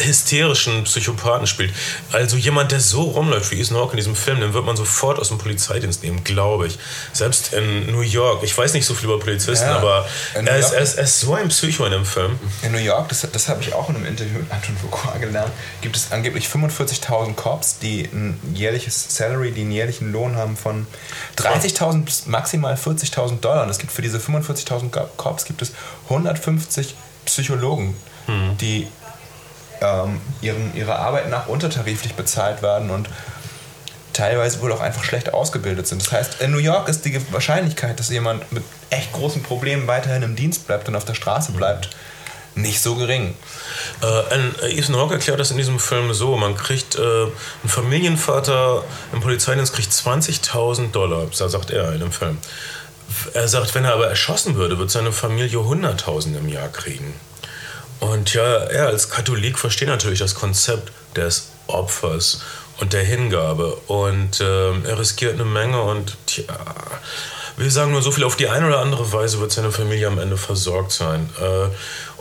hysterischen 0.00 0.84
Psychopathen 0.84 1.46
spielt. 1.46 1.72
Also 2.12 2.36
jemand, 2.36 2.72
der 2.72 2.80
so 2.80 3.02
rumläuft 3.02 3.50
wie 3.50 3.60
Ethan 3.60 3.76
Hawke 3.76 3.92
in 3.92 3.96
diesem 3.98 4.14
Film, 4.16 4.40
den 4.40 4.52
wird 4.54 4.64
man 4.64 4.76
sofort 4.76 5.18
aus 5.18 5.28
dem 5.28 5.38
Polizeidienst 5.38 6.02
nehmen, 6.02 6.24
glaube 6.24 6.66
ich. 6.66 6.78
Selbst 7.12 7.52
in 7.52 7.90
New 7.92 8.00
York. 8.00 8.42
Ich 8.42 8.56
weiß 8.56 8.72
nicht 8.74 8.86
so 8.86 8.94
viel 8.94 9.06
über 9.08 9.18
Polizisten, 9.18 9.66
Ja, 9.66 9.76
aber 9.76 10.06
er 10.34 10.56
ist, 10.58 10.72
er, 10.72 10.80
ist, 10.80 10.94
er 10.98 11.04
ist 11.04 11.20
so 11.20 11.34
ein 11.34 11.48
Psycho 11.48 11.84
in 11.86 11.92
dem 11.92 12.04
Film. 12.04 12.38
In 12.62 12.72
New 12.72 12.78
York, 12.78 13.08
das, 13.08 13.26
das 13.30 13.48
habe 13.48 13.62
ich 13.62 13.72
auch 13.74 13.88
in 13.88 13.96
einem 13.96 14.06
Interview 14.06 14.38
mit 14.40 14.50
Anton 14.50 14.76
Fuqua 14.76 15.16
gelernt, 15.18 15.52
gibt 15.80 15.96
es 15.96 16.12
angeblich 16.12 16.46
45.000 16.46 17.34
Cops, 17.34 17.78
die 17.78 18.04
ein 18.12 18.38
jährliches 18.54 19.06
Salary, 19.16 19.52
die 19.52 19.62
einen 19.62 19.72
jährlichen 19.72 20.12
Lohn 20.12 20.36
haben 20.36 20.56
von 20.56 20.86
30.000 21.38 22.04
bis 22.04 22.26
maximal 22.26 22.74
40.000 22.74 23.40
Dollar. 23.40 23.62
Und 23.64 23.70
es 23.70 23.78
gibt 23.78 23.92
für 23.92 24.02
diese 24.02 24.18
45.000 24.18 24.90
Co- 24.90 25.08
Cops 25.16 25.44
gibt 25.44 25.62
es 25.62 25.72
150 26.04 26.94
Psychologen, 27.26 27.94
die 28.60 28.86
ähm, 29.80 30.20
ihren, 30.40 30.74
ihrer 30.74 30.98
Arbeit 30.98 31.30
nach 31.30 31.48
untertariflich 31.48 32.14
bezahlt 32.14 32.62
werden 32.62 32.90
und 32.90 33.08
teilweise 34.12 34.60
wohl 34.60 34.72
auch 34.72 34.80
einfach 34.80 35.04
schlecht 35.04 35.32
ausgebildet 35.32 35.86
sind. 35.86 36.02
Das 36.02 36.12
heißt, 36.12 36.40
in 36.40 36.50
New 36.50 36.58
York 36.58 36.88
ist 36.88 37.04
die 37.04 37.20
Wahrscheinlichkeit, 37.32 38.00
dass 38.00 38.10
jemand 38.10 38.50
mit 38.50 38.64
echt 38.90 39.12
großen 39.12 39.42
Problemen 39.42 39.86
weiterhin 39.86 40.22
im 40.22 40.34
Dienst 40.34 40.66
bleibt 40.66 40.88
und 40.88 40.96
auf 40.96 41.04
der 41.04 41.14
Straße 41.14 41.52
bleibt, 41.52 41.90
nicht 42.56 42.80
so 42.80 42.96
gering. 42.96 43.34
Äh, 44.02 44.66
äh, 44.66 44.78
Ethan 44.78 44.96
Hawke 44.96 45.14
erklärt 45.14 45.38
das 45.38 45.52
in 45.52 45.56
diesem 45.56 45.78
Film 45.78 46.12
so: 46.12 46.36
Man 46.36 46.56
kriegt, 46.56 46.96
äh, 46.96 47.24
ein 47.62 47.68
Familienvater 47.68 48.84
im 49.12 49.20
Polizeidienst 49.20 49.72
kriegt 49.72 49.92
20.000 49.92 50.90
Dollar, 50.90 51.28
sagt 51.30 51.70
er 51.70 51.92
in 51.92 52.00
dem 52.00 52.12
Film. 52.12 52.38
Er 53.32 53.48
sagt, 53.48 53.74
wenn 53.74 53.84
er 53.84 53.94
aber 53.94 54.08
erschossen 54.08 54.56
würde, 54.56 54.78
wird 54.78 54.90
seine 54.90 55.12
Familie 55.12 55.58
100.000 55.58 56.36
im 56.36 56.48
Jahr 56.48 56.68
kriegen. 56.68 57.14
Und 58.00 58.34
ja, 58.34 58.42
er 58.42 58.86
als 58.86 59.10
Katholik 59.10 59.58
versteht 59.58 59.88
natürlich 59.88 60.20
das 60.20 60.34
Konzept 60.34 60.92
des 61.16 61.50
Opfers 61.66 62.42
und 62.80 62.92
der 62.92 63.02
Hingabe. 63.02 63.74
Und 63.86 64.40
ähm, 64.40 64.84
er 64.84 64.98
riskiert 64.98 65.34
eine 65.34 65.44
Menge 65.44 65.82
und 65.82 66.16
tja, 66.26 66.44
wir 67.58 67.72
sagen 67.72 67.90
nur 67.90 68.02
so 68.02 68.12
viel, 68.12 68.22
auf 68.22 68.36
die 68.36 68.46
eine 68.46 68.68
oder 68.68 68.78
andere 68.78 69.12
Weise 69.12 69.40
wird 69.40 69.50
seine 69.50 69.72
Familie 69.72 70.06
am 70.06 70.20
Ende 70.20 70.36
versorgt 70.36 70.92
sein. 70.92 71.28
Äh, 71.40 71.68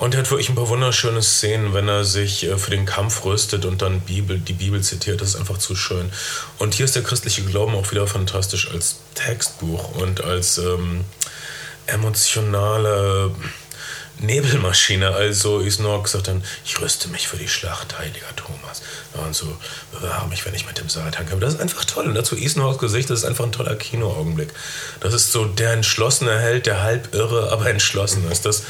und 0.02 0.16
er 0.16 0.22
hat 0.22 0.32
wirklich 0.32 0.50
ein 0.50 0.56
paar 0.56 0.68
wunderschöne 0.68 1.22
Szenen, 1.22 1.76
wenn 1.76 1.88
er 1.88 2.06
sich 2.06 2.44
äh, 2.44 2.58
für 2.58 2.72
den 2.72 2.88
Kampf 2.88 3.24
rüstet 3.24 3.64
und 3.66 3.84
dann 3.84 4.00
Bibel, 4.00 4.40
die 4.40 4.54
Bibel 4.54 4.82
zitiert. 4.82 5.22
Das 5.22 5.30
ist 5.30 5.36
einfach 5.36 5.60
zu 5.60 5.76
schön. 5.76 6.12
Und 6.58 6.74
hier 6.74 6.86
ist 6.86 6.96
der 6.96 7.04
christliche 7.04 7.44
Glauben 7.44 7.76
auch 7.76 7.92
wieder 7.92 8.08
fantastisch 8.08 8.72
als 8.72 8.96
Textbuch 9.14 9.96
und 9.96 10.24
als 10.24 10.58
ähm, 10.58 11.06
emotionale 11.86 13.32
Nebelmaschine. 14.20 15.12
Also 15.12 15.60
Isnor 15.60 16.06
sagt 16.08 16.28
dann, 16.28 16.44
ich 16.66 16.80
rüste 16.80 17.08
mich 17.10 17.28
für 17.28 17.38
die 17.38 17.48
Schlacht, 17.48 17.98
heiliger 17.98 18.36
Thomas. 18.36 18.82
Und 19.14 19.36
so, 19.36 19.46
bewahre 19.92 20.28
mich, 20.28 20.46
wenn 20.46 20.54
ich 20.54 20.66
mit 20.66 20.78
dem 20.78 20.90
Satan 20.90 21.26
kämpfe. 21.26 21.46
Das 21.46 21.56
ist 21.56 21.62
einfach 21.62 21.86
toll. 21.86 22.06
Und 22.06 22.16
dazu 22.16 22.36
Isnors 22.36 22.78
Gesicht, 22.78 23.10
das 23.10 23.20
ist 23.20 23.26
einfach 23.26 23.46
ein 23.46 23.52
toller 23.52 23.76
Kinoaugenblick. 23.76 24.50
Das 25.00 25.14
ist 25.14 25.32
so 25.32 25.46
der 25.46 25.74
entschlossene 25.74 26.40
Held, 26.40 26.66
der 26.66 26.82
halb 26.82 27.14
irre, 27.14 27.52
aber 27.52 27.70
entschlossen 27.70 28.30
ist. 28.32 28.46
Das, 28.46 28.62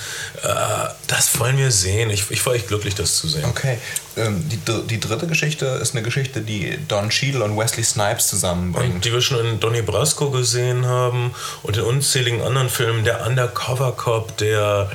äh, 0.43 0.87
das 1.07 1.39
wollen 1.39 1.57
wir 1.57 1.71
sehen. 1.71 2.09
Ich, 2.09 2.29
ich 2.29 2.45
war 2.45 2.53
echt 2.53 2.67
glücklich, 2.67 2.95
das 2.95 3.17
zu 3.17 3.27
sehen. 3.27 3.45
Okay, 3.45 3.77
ähm, 4.17 4.47
die, 4.49 4.57
die 4.87 4.99
dritte 4.99 5.27
Geschichte 5.27 5.65
ist 5.65 5.93
eine 5.93 6.03
Geschichte, 6.03 6.41
die 6.41 6.77
Don 6.87 7.09
Cheadle 7.09 7.43
und 7.43 7.57
Wesley 7.57 7.83
Snipes 7.83 8.27
zusammenbringt. 8.27 9.05
Die 9.05 9.13
wir 9.13 9.21
schon 9.21 9.45
in 9.45 9.59
Donnie 9.59 9.81
Brasco 9.81 10.31
gesehen 10.31 10.85
haben 10.85 11.33
und 11.63 11.77
in 11.77 11.83
unzähligen 11.83 12.41
anderen 12.41 12.69
Filmen. 12.69 13.03
Der 13.03 13.25
Undercover 13.25 13.91
Cop, 13.93 14.37
der 14.37 14.89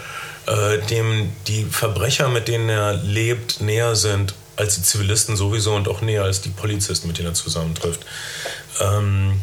äh, 0.47 0.78
dem 0.88 1.32
die 1.47 1.64
Verbrecher, 1.64 2.28
mit 2.28 2.49
denen 2.49 2.68
er 2.68 2.95
lebt, 2.95 3.61
näher 3.61 3.95
sind 3.97 4.34
als 4.57 4.74
die 4.74 4.82
Zivilisten 4.82 5.36
sowieso 5.36 5.74
und 5.74 5.88
auch 5.88 6.01
näher 6.03 6.24
als 6.24 6.40
die 6.40 6.51
Polizisten, 6.51 7.09
mit 7.09 7.18
denen 7.18 7.28
er 7.28 7.34
zusammentrifft. 7.34 8.01
Ähm, 8.80 9.40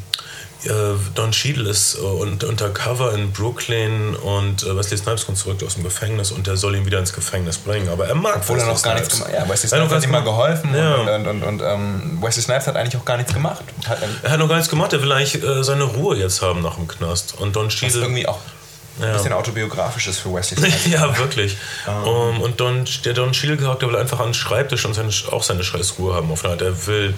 äh, 0.66 0.70
Don 1.16 1.32
Cheadle 1.32 1.70
ist 1.70 1.96
äh, 1.96 2.00
un- 2.02 2.38
undercover 2.44 3.14
in 3.14 3.32
Brooklyn 3.32 4.14
und 4.16 4.62
äh, 4.64 4.76
Wesley 4.76 4.98
Snipes 4.98 5.26
kommt 5.26 5.38
zurück 5.38 5.64
aus 5.66 5.76
dem 5.76 5.84
Gefängnis 5.84 6.32
und 6.32 6.48
der 6.48 6.58
soll 6.58 6.76
ihn 6.76 6.86
wieder 6.86 7.00
ins 7.00 7.14
Gefängnis 7.14 7.58
bringen. 7.58 7.88
Aber 7.90 8.08
er 8.08 8.16
mag 8.16 8.36
Obwohl 8.38 8.60
er 8.60 8.68
Wesley 8.68 8.74
noch 8.76 8.82
gar 8.84 8.94
nichts 8.96 9.16
Snipes. 9.16 9.26
gemacht 9.28 9.42
hat. 9.42 9.48
Ja, 9.48 9.54
Wesley 9.54 9.72
Er 9.72 9.82
hat 9.84 9.90
noch 9.90 9.90
Snipes 9.90 10.04
hat 10.04 10.10
ihm 10.10 10.12
mal 10.12 10.24
geholfen 10.24 10.76
Ja. 10.76 10.96
und, 10.96 11.08
und, 11.10 11.28
und, 11.28 11.44
und 11.44 11.62
ähm, 11.62 12.20
Wesley 12.22 12.44
Snipes 12.44 12.68
hat 12.68 12.76
eigentlich 12.76 12.98
auch 13.02 13.06
gar 13.06 13.16
nichts 13.18 13.34
gemacht. 13.34 13.64
Hat, 13.88 14.00
Er 14.22 14.32
hat 14.32 14.40
noch 14.40 14.50
gar 14.50 14.56
nichts 14.58 14.70
gemacht, 14.70 14.92
er 14.92 15.02
will 15.02 15.12
eigentlich 15.14 15.42
äh, 15.42 15.64
seine 15.64 15.84
Ruhe 15.86 16.18
jetzt 16.18 16.42
haben 16.42 16.62
nach 16.62 16.76
dem 16.76 16.88
Knast. 16.90 17.36
Und 17.40 17.56
Don 17.56 17.68
was 17.68 17.74
Cheadle 17.76 18.02
irgendwie 18.02 18.28
auch 18.28 18.40
ein 19.02 19.14
bisschen 19.14 19.34
autobiografisch 19.34 20.08
ist 20.08 20.20
für 20.20 20.34
Wesley 20.34 20.58
Snipes. 20.60 20.88
ja, 20.88 21.18
wirklich. 21.18 21.58
Um, 22.06 22.42
und 22.42 22.60
Don, 22.60 22.86
der 23.06 23.14
Don 23.14 23.32
Cheadle-Charakter 23.32 23.88
will 23.88 23.96
einfach 23.96 24.20
einen 24.20 24.34
Schreibtisch 24.34 24.86
und 24.86 24.94
seine, 24.94 25.10
auch 25.32 25.44
seine 25.44 25.64
scheiß 25.64 25.96
Ruhe 26.00 26.14
haben. 26.14 26.32
Auf 26.32 26.44
eine 26.44 26.54
Art, 26.54 26.62
er 26.62 26.88
will 26.88 27.14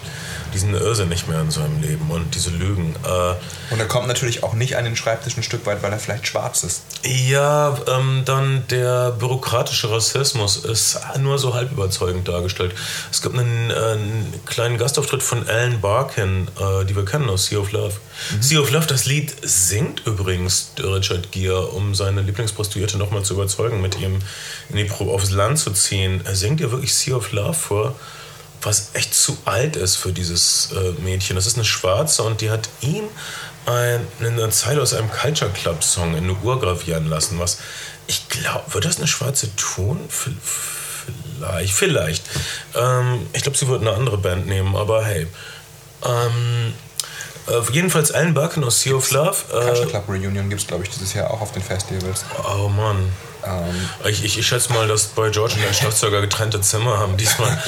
diesen 0.53 0.73
Irrsinn 0.73 1.09
nicht 1.09 1.27
mehr 1.27 1.41
in 1.41 1.51
seinem 1.51 1.81
Leben 1.81 2.09
und 2.11 2.35
diese 2.35 2.49
Lügen. 2.49 2.95
Äh, 3.05 3.73
Und 3.73 3.79
er 3.79 3.87
kommt 3.87 4.07
natürlich 4.07 4.43
auch 4.43 4.53
nicht 4.53 4.75
an 4.77 4.85
den 4.85 4.95
Schreibtisch 4.95 5.37
ein 5.37 5.43
Stück 5.43 5.65
weit, 5.65 5.81
weil 5.83 5.91
er 5.91 5.99
vielleicht 5.99 6.27
schwarz 6.27 6.63
ist. 6.63 6.81
Ja, 7.03 7.75
ähm, 7.87 8.23
dann 8.25 8.67
der 8.69 9.11
bürokratische 9.11 9.89
Rassismus 9.89 10.57
ist 10.57 10.99
nur 11.19 11.39
so 11.39 11.55
halb 11.55 11.71
überzeugend 11.71 12.27
dargestellt. 12.27 12.75
Es 13.11 13.23
gibt 13.23 13.37
einen, 13.37 13.71
äh, 13.71 13.73
einen 13.73 14.33
kleinen 14.45 14.77
Gastauftritt 14.77 15.23
von 15.23 15.47
Alan 15.49 15.81
Barkin, 15.81 16.47
äh, 16.59 16.85
die 16.85 16.95
wir 16.95 17.05
kennen 17.05 17.27
aus 17.27 17.47
Sea 17.47 17.57
of 17.57 17.71
Love. 17.71 17.93
Sea 18.39 18.59
of 18.59 18.69
Love, 18.69 18.85
das 18.85 19.05
Lied 19.07 19.33
singt 19.41 20.05
übrigens 20.05 20.73
Richard 20.77 21.31
Gere, 21.31 21.67
um 21.69 21.95
seine 21.95 22.21
Lieblingsprostituierte 22.21 22.99
nochmal 22.99 23.23
zu 23.23 23.33
überzeugen, 23.33 23.81
mit 23.81 23.99
ihm 23.99 24.19
in 24.69 24.75
die 24.75 24.83
Pro 24.85 25.11
aufs 25.11 25.31
Land 25.31 25.57
zu 25.57 25.71
ziehen. 25.71 26.21
Er 26.23 26.35
singt 26.35 26.61
ihr 26.61 26.71
wirklich 26.71 26.93
Sea 26.93 27.15
of 27.15 27.31
Love 27.31 27.55
vor, 27.55 27.95
was 28.61 28.91
echt 28.93 29.15
zu 29.15 29.37
alt 29.45 29.75
ist 29.75 29.95
für 29.95 30.11
dieses 30.11 30.69
äh, 30.71 31.01
Mädchen. 31.01 31.35
Das 31.35 31.47
ist 31.47 31.55
eine 31.55 31.65
Schwarze 31.65 32.21
und 32.21 32.41
die 32.41 32.51
hat 32.51 32.69
ihm 32.81 33.05
ein, 33.65 34.05
eine 34.19 34.49
Zeile 34.49 34.81
aus 34.81 34.93
einem 34.93 35.09
Culture 35.11 35.51
Club 35.51 35.83
Song 35.83 36.15
in 36.15 36.23
eine 36.25 36.33
Uhr 36.33 36.59
gravieren 36.59 37.07
lassen, 37.09 37.39
was 37.39 37.59
ich 38.07 38.27
glaube, 38.29 38.73
wird 38.73 38.85
das 38.85 38.97
eine 38.97 39.07
schwarze 39.07 39.55
tun? 39.55 39.99
V- 40.09 40.31
Vielleicht, 41.39 41.73
vielleicht. 41.73 42.23
Ähm, 42.75 43.25
ich 43.33 43.41
glaube, 43.41 43.57
sie 43.57 43.67
wird 43.67 43.81
eine 43.81 43.91
andere 43.93 44.17
Band 44.17 44.45
nehmen, 44.47 44.75
aber 44.75 45.03
hey. 45.03 45.25
Ähm, 46.05 46.73
äh, 47.47 47.71
jedenfalls 47.71 48.11
Alan 48.11 48.33
Barkin 48.35 48.63
aus 48.63 48.81
Sea 48.81 48.93
of 48.93 49.09
Love. 49.11 49.35
Culture 49.49 49.81
Äh, 49.83 49.89
Club 49.89 50.07
Reunion 50.07 50.49
gibt 50.49 50.61
es, 50.61 50.67
glaube 50.67 50.83
ich, 50.83 50.89
dieses 50.91 51.13
Jahr 51.13 51.31
auch 51.31 51.41
auf 51.41 51.51
den 51.53 51.63
Festivals. 51.63 52.23
oh 52.43 52.67
Mann. 52.69 53.11
Ähm, 53.43 53.89
Ich, 54.05 54.23
ich, 54.23 54.37
ich 54.37 54.45
schätze 54.47 54.71
mal, 54.73 54.87
dass 54.87 55.05
bei 55.07 55.29
George 55.31 55.55
und 55.55 55.63
der 55.63 55.73
Schlagzeuger 55.73 56.21
getrennte 56.21 56.61
Zimmer 56.61 56.99
haben 56.99 57.17
diesmal. 57.17 57.57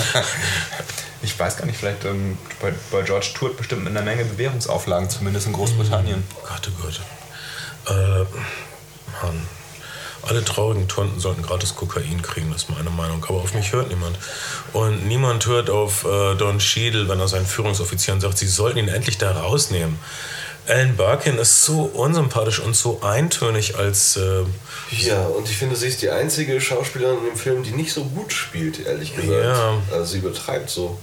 ich 1.24 1.38
weiß 1.39 1.57
gar 1.57 1.65
nicht, 1.65 1.78
vielleicht 1.78 2.05
ähm, 2.05 2.38
bei, 2.61 2.74
bei 2.91 3.01
George 3.01 3.32
tourt 3.34 3.57
bestimmt 3.57 3.84
mit 3.84 3.95
einer 3.95 4.05
Menge 4.05 4.26
Bewährungsauflagen, 4.26 5.09
zumindest 5.09 5.47
in 5.47 5.53
Großbritannien. 5.53 6.24
Gott, 6.47 6.69
oh 6.69 6.82
Gott. 6.84 7.01
Äh, 7.89 8.26
Mann. 9.26 9.47
Alle 10.26 10.43
traurigen 10.45 10.88
Tonten 10.88 11.19
sollten 11.19 11.41
gratis 11.41 11.76
Kokain 11.76 12.21
kriegen, 12.21 12.49
das 12.51 12.63
ist 12.63 12.69
meine 12.69 12.89
Meinung. 12.89 13.26
Aber 13.28 13.39
auf 13.39 13.53
mich 13.53 13.74
hört 13.74 13.89
niemand. 13.89 14.17
Und 14.71 15.05
niemand 15.05 15.45
hört 15.47 15.69
auf 15.69 16.05
äh, 16.05 16.36
Don 16.36 16.59
Cheadle, 16.59 17.09
wenn 17.09 17.19
er 17.19 17.28
seinen 17.28 17.45
Führungsoffizieren 17.45 18.21
sagt, 18.21 18.38
sie 18.38 18.47
sollten 18.47 18.78
ihn 18.78 18.88
endlich 18.88 19.17
da 19.17 19.32
rausnehmen. 19.32 19.99
Alan 20.65 20.95
Barkin 20.95 21.38
ist 21.39 21.63
so 21.63 21.82
unsympathisch 21.82 22.59
und 22.59 22.74
so 22.74 23.01
eintönig 23.01 23.76
als. 23.76 24.15
Äh, 24.15 24.43
Ja, 24.91 25.26
und 25.26 25.49
ich 25.49 25.57
finde, 25.57 25.76
sie 25.76 25.88
ist 25.88 26.01
die 26.01 26.09
einzige 26.09 26.61
Schauspielerin 26.61 27.17
in 27.19 27.26
dem 27.26 27.36
Film, 27.36 27.63
die 27.63 27.71
nicht 27.71 27.91
so 27.91 28.05
gut 28.05 28.32
spielt, 28.32 28.86
ehrlich 28.86 29.13
gesagt. 29.13 29.43
Ja. 29.43 29.74
Also 29.91 30.05
sie 30.05 30.19
übertreibt 30.19 30.69
so. 30.69 30.97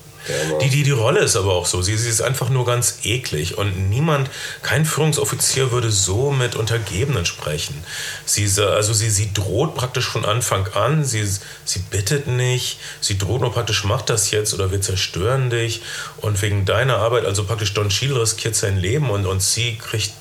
Die, 0.61 0.69
die, 0.69 0.83
die 0.83 0.91
Rolle 0.91 1.21
ist 1.21 1.37
aber 1.37 1.55
auch 1.55 1.67
so. 1.67 1.81
Sie, 1.81 1.97
sie 1.97 2.11
ist 2.11 2.21
einfach 2.21 2.51
nur 2.51 2.67
ganz 2.67 2.99
eklig. 3.05 3.57
Und 3.57 3.89
niemand, 3.89 4.31
kein 4.63 4.85
Führungsoffizier 4.85 5.73
würde 5.73 5.91
so 5.91 6.31
mit 6.31 6.57
Untergebenen 6.57 7.25
sprechen. 7.25 7.83
Sie, 8.27 8.49
also 8.61 8.93
sie, 8.93 9.11
sie 9.11 9.33
droht 9.33 9.75
praktisch 9.75 10.07
von 10.07 10.25
Anfang 10.25 10.67
an. 10.75 11.05
Sie, 11.05 11.27
sie 11.65 11.79
bittet 11.91 12.27
nicht. 12.27 12.79
Sie 13.01 13.17
droht 13.17 13.41
nur 13.41 13.53
praktisch, 13.53 13.85
mach 13.85 14.03
das 14.03 14.31
jetzt 14.31 14.53
oder 14.53 14.71
wir 14.71 14.81
zerstören 14.81 15.49
dich. 15.49 15.83
Und 16.19 16.43
wegen 16.43 16.65
deiner 16.65 16.99
Arbeit, 16.99 17.25
also 17.25 17.45
praktisch 17.45 17.73
Don 17.73 17.89
Cheadle 17.89 18.21
riskiert 18.21 18.55
sein 18.55 18.77
Leben 18.77 19.11
und, 19.11 19.27
und 19.27 19.43
sie 19.43 19.79
kriegt. 19.79 20.13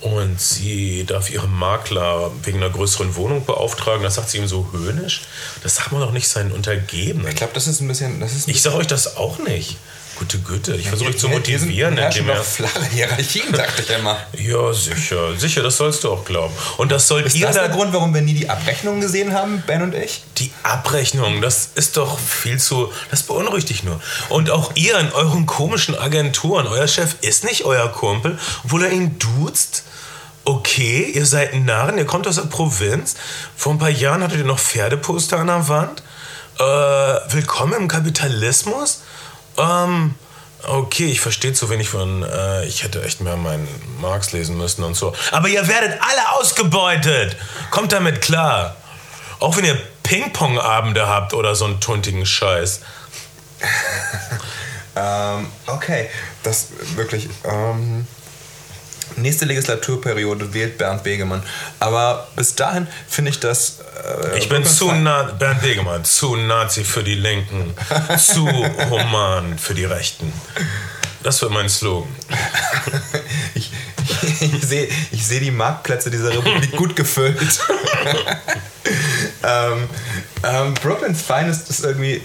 Und 0.00 0.40
sie 0.40 1.04
darf 1.04 1.28
ihren 1.30 1.52
Makler 1.54 2.30
wegen 2.42 2.58
einer 2.58 2.70
größeren 2.70 3.16
Wohnung 3.16 3.44
beauftragen. 3.44 4.02
Das 4.02 4.14
sagt 4.14 4.30
sie 4.30 4.38
ihm 4.38 4.48
so 4.48 4.68
höhnisch. 4.72 5.22
Das 5.62 5.76
sagt 5.76 5.92
man 5.92 6.00
doch 6.00 6.12
nicht 6.12 6.26
seinen 6.28 6.52
Untergebenen. 6.52 7.28
Ich 7.28 7.36
glaube, 7.36 7.52
das 7.52 7.66
ist 7.66 7.80
ein 7.80 7.88
bisschen. 7.88 8.18
Das 8.20 8.32
ist 8.32 8.48
Ich 8.48 8.62
sage 8.62 8.76
euch 8.76 8.86
das 8.86 9.16
auch 9.18 9.38
nicht. 9.38 9.76
Gute 10.18 10.38
Güte, 10.38 10.74
ich 10.76 10.86
versuche 10.86 11.10
euch 11.10 11.18
zu 11.18 11.28
motivieren, 11.30 11.96
indem 11.96 12.28
er. 12.28 12.42
flache 12.44 12.84
Hierarchien, 12.90 13.54
sagte 13.54 13.80
ich 13.80 13.88
immer. 13.90 14.18
Ja, 14.38 14.70
sicher, 14.70 15.34
sicher, 15.38 15.62
das 15.62 15.78
sollst 15.78 16.04
du 16.04 16.12
auch 16.12 16.26
glauben. 16.26 16.52
Und 16.76 16.92
das 16.92 17.08
sollt 17.08 17.24
Ist 17.24 17.36
ihr 17.36 17.46
das 17.46 17.56
da. 17.56 17.62
der 17.66 17.70
Grund, 17.74 17.94
warum 17.94 18.12
wir 18.12 18.20
nie 18.20 18.34
die 18.34 18.50
Abrechnung 18.50 19.00
gesehen 19.00 19.32
haben, 19.32 19.62
Ben 19.66 19.80
und 19.80 19.94
ich? 19.94 20.22
Die 20.36 20.52
Abrechnung, 20.62 21.40
das 21.40 21.70
ist 21.74 21.96
doch 21.96 22.18
viel 22.18 22.58
zu. 22.60 22.92
Das 23.10 23.22
beunruhigt 23.22 23.70
dich 23.70 23.82
nur. 23.82 23.98
Und 24.28 24.50
auch 24.50 24.72
ihr 24.74 24.98
in 24.98 25.10
euren 25.12 25.46
komischen 25.46 25.96
Agenturen, 25.96 26.66
euer 26.66 26.86
Chef 26.88 27.14
ist 27.22 27.44
nicht 27.44 27.64
euer 27.64 27.88
Kumpel, 27.90 28.38
obwohl 28.64 28.84
er 28.84 28.92
ihn 28.92 29.18
duzt. 29.18 29.84
Okay, 30.44 31.10
ihr 31.14 31.26
seid 31.26 31.54
Narren, 31.54 31.98
ihr 31.98 32.06
kommt 32.06 32.26
aus 32.26 32.36
der 32.36 32.42
Provinz. 32.42 33.14
Vor 33.56 33.72
ein 33.74 33.78
paar 33.78 33.90
Jahren 33.90 34.22
hattet 34.22 34.38
ihr 34.38 34.44
noch 34.44 34.58
Pferdeposter 34.58 35.38
an 35.38 35.48
der 35.48 35.68
Wand. 35.68 36.02
Äh, 36.58 36.62
willkommen 36.62 37.74
im 37.74 37.88
Kapitalismus? 37.88 39.02
Ähm, 39.58 40.14
okay, 40.66 41.06
ich 41.06 41.20
verstehe 41.20 41.52
zu 41.52 41.68
wenig 41.68 41.90
von. 41.90 42.22
Äh, 42.22 42.64
ich 42.64 42.82
hätte 42.82 43.02
echt 43.02 43.20
mehr 43.20 43.36
meinen 43.36 43.68
Marx 44.00 44.32
lesen 44.32 44.56
müssen 44.56 44.82
und 44.82 44.94
so. 44.94 45.14
Aber 45.30 45.48
ihr 45.48 45.68
werdet 45.68 46.00
alle 46.00 46.32
ausgebeutet! 46.32 47.36
Kommt 47.70 47.92
damit 47.92 48.22
klar! 48.22 48.76
Auch 49.40 49.58
wenn 49.58 49.66
ihr 49.66 49.78
Ping-Pong-Abende 50.02 51.06
habt 51.06 51.34
oder 51.34 51.54
so 51.54 51.66
einen 51.66 51.80
tuntigen 51.80 52.24
Scheiß. 52.24 52.80
Ähm, 54.96 55.46
okay, 55.66 56.08
das 56.42 56.68
wirklich. 56.96 57.28
Ähm, 57.44 58.06
nächste 59.16 59.44
Legislaturperiode 59.44 60.52
wählt 60.54 60.78
Bernd 60.78 61.02
Begemann. 61.02 61.42
Aber 61.78 62.28
bis 62.36 62.54
dahin 62.54 62.86
finde 63.08 63.30
ich 63.30 63.40
das. 63.40 63.78
Äh, 64.32 64.38
Ich 64.38 64.48
bin 64.48 64.64
zu 64.64 64.92
na 64.92 65.24
Bernd 65.24 65.62
Begemann, 65.62 66.04
zu 66.04 66.36
Nazi 66.36 66.84
für 66.84 67.02
die 67.02 67.14
Linken, 67.14 67.74
zu 68.18 68.46
human 68.90 69.58
für 69.58 69.74
die 69.74 69.84
Rechten. 69.84 70.32
Das 71.22 71.40
wird 71.42 71.52
mein 71.52 71.68
Slogan. 71.68 72.14
Ich, 73.54 73.70
ich 74.40 74.62
sehe 74.64 74.88
ich 75.12 75.26
seh 75.26 75.40
die 75.40 75.50
Marktplätze 75.50 76.10
dieser 76.10 76.30
Republik 76.30 76.72
gut 76.76 76.96
gefüllt. 76.96 77.38
ähm, 79.44 79.88
ähm, 80.42 80.74
Brooklyn's 80.74 81.22
Finest 81.22 81.68
ist 81.70 81.84
irgendwie. 81.84 82.22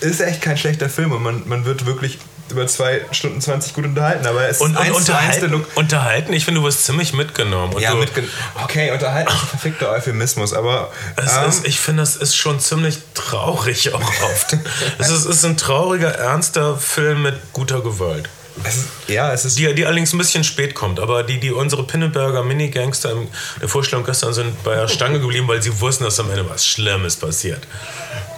Ist 0.00 0.20
echt 0.20 0.42
kein 0.42 0.56
schlechter 0.56 0.88
Film 0.88 1.12
und 1.12 1.22
man, 1.22 1.46
man 1.46 1.64
wird 1.64 1.86
wirklich 1.86 2.18
über 2.52 2.66
2 2.66 3.06
Stunden 3.10 3.40
20 3.40 3.74
gut 3.74 3.84
unterhalten, 3.84 4.26
aber 4.26 4.48
es 4.48 4.60
Und, 4.60 4.74
ist 4.74 4.88
und 4.88 4.96
unterhalten, 4.96 5.50
Look. 5.50 5.66
unterhalten, 5.74 6.32
ich 6.32 6.44
finde, 6.44 6.60
du 6.60 6.66
wirst 6.66 6.84
ziemlich 6.84 7.12
mitgenommen. 7.12 7.78
Ja, 7.78 7.94
mitgen 7.94 8.28
okay, 8.62 8.90
unterhalten 8.90 9.28
ist 9.32 9.42
ein 9.42 9.48
verfickter 9.48 9.90
Euphemismus, 9.90 10.52
aber 10.52 10.90
ähm, 11.18 11.48
ist, 11.48 11.66
ich 11.66 11.80
finde, 11.80 12.02
das 12.02 12.16
ist 12.16 12.36
schon 12.36 12.60
ziemlich 12.60 12.98
traurig 13.14 13.92
auch 13.92 14.00
oft. 14.00 14.56
es, 14.98 15.10
ist, 15.10 15.24
ist 15.24 15.44
ein 15.44 15.56
trauriger, 15.56 16.10
ernster 16.10 16.76
Film 16.76 17.22
mit 17.22 17.34
guter 17.52 17.80
Gewalt. 17.80 18.28
es 18.64 18.76
ist, 18.76 18.88
ja, 19.08 19.32
es 19.32 19.44
ist 19.44 19.58
Die, 19.58 19.74
die 19.74 19.86
allerdings 19.86 20.12
ein 20.12 20.18
bisschen 20.18 20.44
spät 20.44 20.74
kommt, 20.74 21.00
aber 21.00 21.22
die, 21.22 21.40
die 21.40 21.50
unsere 21.50 21.84
Pinneberger 21.84 22.42
Mini-Gangster 22.44 23.12
in 23.12 23.28
der 23.60 23.68
Vorstellung 23.68 24.04
gestern 24.04 24.34
sind 24.34 24.62
bei 24.62 24.76
der 24.76 24.88
Stange 24.88 25.20
geblieben, 25.20 25.48
weil 25.48 25.62
sie 25.62 25.80
wussten, 25.80 26.04
dass 26.04 26.20
am 26.20 26.30
Ende 26.30 26.48
was 26.48 26.66
Schlimmes 26.66 27.16
passiert. 27.16 27.66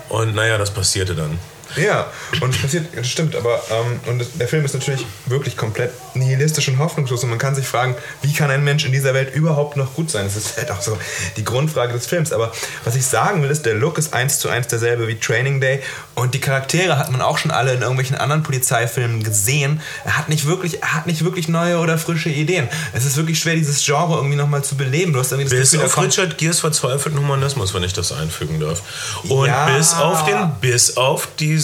Und 0.09 0.35
naja, 0.35 0.59
das 0.59 0.71
passierte 0.71 1.15
dann. 1.15 1.39
Ja, 1.77 2.07
und 2.41 2.55
es 2.55 2.61
passiert, 2.63 2.87
das 2.95 3.09
stimmt, 3.09 3.35
aber 3.37 3.61
ähm, 3.71 4.01
und 4.07 4.25
der 4.35 4.49
Film 4.49 4.65
ist 4.65 4.75
natürlich 4.75 5.05
wirklich 5.27 5.57
komplett 5.57 5.91
nihilistisch 6.15 6.69
und 6.69 6.79
hoffnungslos 6.79 7.25
und 7.25 7.31
man 7.31 7.39
kann 7.39 7.55
sich 7.55 7.67
fragen, 7.67 7.97
wie 8.23 8.33
kann 8.33 8.51
ein 8.51 8.63
Mensch 8.63 8.85
in 8.85 8.93
dieser 8.93 9.15
Welt 9.15 9.35
überhaupt 9.35 9.77
noch 9.77 9.95
gut 9.95 10.11
sein? 10.11 10.25
Das 10.25 10.37
ist 10.37 10.57
halt 10.57 10.71
auch 10.71 10.81
so 10.81 10.97
die 11.37 11.45
Grundfrage 11.45 11.93
des 11.93 12.07
Films. 12.07 12.33
Aber 12.33 12.53
was 12.85 12.95
ich 12.95 13.05
sagen 13.07 13.43
will, 13.43 13.51
ist, 13.51 13.67
der 13.67 13.75
Look 13.75 13.99
ist 13.99 14.15
eins 14.15 14.39
zu 14.39 14.49
eins 14.49 14.69
derselbe 14.69 15.09
wie 15.09 15.17
Training 15.17 15.61
Day 15.61 15.81
und 16.15 16.35
die 16.35 16.41
Charaktere 16.41 16.99
hat 16.99 17.11
man 17.11 17.21
auch 17.21 17.39
schon 17.39 17.51
alle 17.51 17.73
in 17.75 17.81
irgendwelchen 17.81 18.17
anderen 18.17 18.43
Polizeifilmen 18.43 19.23
gesehen. 19.23 19.81
Er 20.05 20.17
hat 20.19 20.29
nicht 20.29 20.47
wirklich, 20.47 20.83
er 20.83 20.95
hat 20.95 21.07
nicht 21.07 21.25
wirklich 21.25 21.49
neue 21.49 21.79
oder 21.79 21.99
frische 21.99 22.29
Ideen. 22.29 22.69
Es 22.93 23.05
ist 23.05 23.17
wirklich 23.17 23.39
schwer, 23.41 23.55
dieses 23.55 23.85
Genre 23.85 24.17
irgendwie 24.17 24.37
nochmal 24.37 24.63
zu 24.63 24.77
beleben. 24.77 25.13
Du 25.13 25.19
hast 25.19 25.33
irgendwie 25.33 25.51
das 25.51 25.59
Bis 25.59 25.71
Gefühl, 25.73 25.87
auf 25.87 25.99
Richard 26.03 26.39
Gears 26.39 26.61
verzweifelten 26.61 27.19
Humanismus, 27.21 27.75
wenn 27.75 27.83
ich 27.83 27.93
das 27.93 28.13
einfügen 28.13 28.61
darf. 28.61 28.83
Und 29.29 29.47
Ja. 29.49 29.67
bis 29.77 29.95
auf 29.95 30.25
den, 30.25 30.53
bis 30.61 30.97
auf 30.97 31.29
diese 31.39 31.64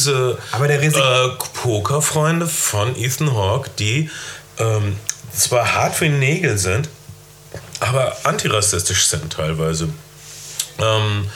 Aber 0.52 0.68
der 0.68 0.80
Risik- 0.80 0.98
äh, 1.00 1.28
Pokerfreunde 1.54 2.46
von 2.46 2.96
Ethan 2.96 3.34
Hawke, 3.34 3.70
die 3.78 4.10
ähm, 4.58 4.96
zwar 5.36 5.74
hart 5.74 6.00
wie 6.00 6.08
Nägel 6.08 6.58
sind, 6.58 6.88
aber 7.80 8.16
antirassistisch 8.24 9.06
sind 9.06 9.32
teilweise. 9.32 9.88
Ähm, 10.78 11.30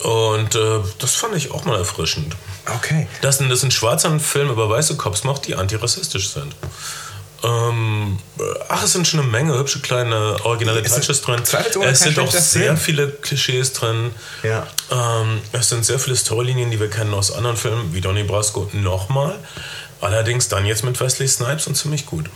und 0.00 0.54
äh, 0.54 0.80
das 0.98 1.14
fand 1.14 1.34
ich 1.36 1.50
auch 1.50 1.64
mal 1.64 1.78
erfrischend. 1.78 2.36
Okay. 2.76 3.06
Dass 3.20 3.40
ein, 3.40 3.48
dass 3.48 3.62
ein 3.62 3.70
schwarzer 3.70 4.18
Film 4.20 4.50
über 4.50 4.68
weiße 4.68 4.96
Cops 4.96 5.24
macht, 5.24 5.46
die 5.46 5.54
antirassistisch 5.54 6.30
sind. 6.30 6.54
Ähm, 7.44 8.18
ach, 8.68 8.82
es 8.84 8.92
sind 8.92 9.06
schon 9.06 9.20
eine 9.20 9.28
Menge 9.28 9.58
hübsche 9.58 9.80
kleine 9.80 10.36
originelle 10.44 10.80
Es 10.80 10.94
Touches 10.94 11.20
drin. 11.20 11.42
Es 11.42 12.00
sind 12.00 12.18
auch 12.18 12.32
sehr 12.32 12.62
Film. 12.62 12.76
viele 12.78 13.08
Klischees 13.08 13.74
drin. 13.74 14.12
Ja. 14.42 14.66
Ähm, 14.90 15.42
es 15.52 15.68
sind 15.68 15.84
sehr 15.84 15.98
viele 15.98 16.16
Storylinien, 16.16 16.70
die 16.70 16.80
wir 16.80 16.88
kennen 16.88 17.12
aus 17.12 17.30
anderen 17.30 17.58
Filmen, 17.58 17.92
wie 17.92 18.00
Donnie 18.00 18.22
Brasco 18.22 18.70
nochmal. 18.72 19.38
Allerdings 20.00 20.48
dann 20.48 20.64
jetzt 20.64 20.84
mit 20.84 20.98
Wesley 20.98 21.28
Snipes 21.28 21.66
und 21.66 21.76
ziemlich 21.76 22.06
gut. 22.06 22.30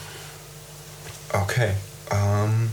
Okay. 1.33 1.71
Ähm, 2.11 2.73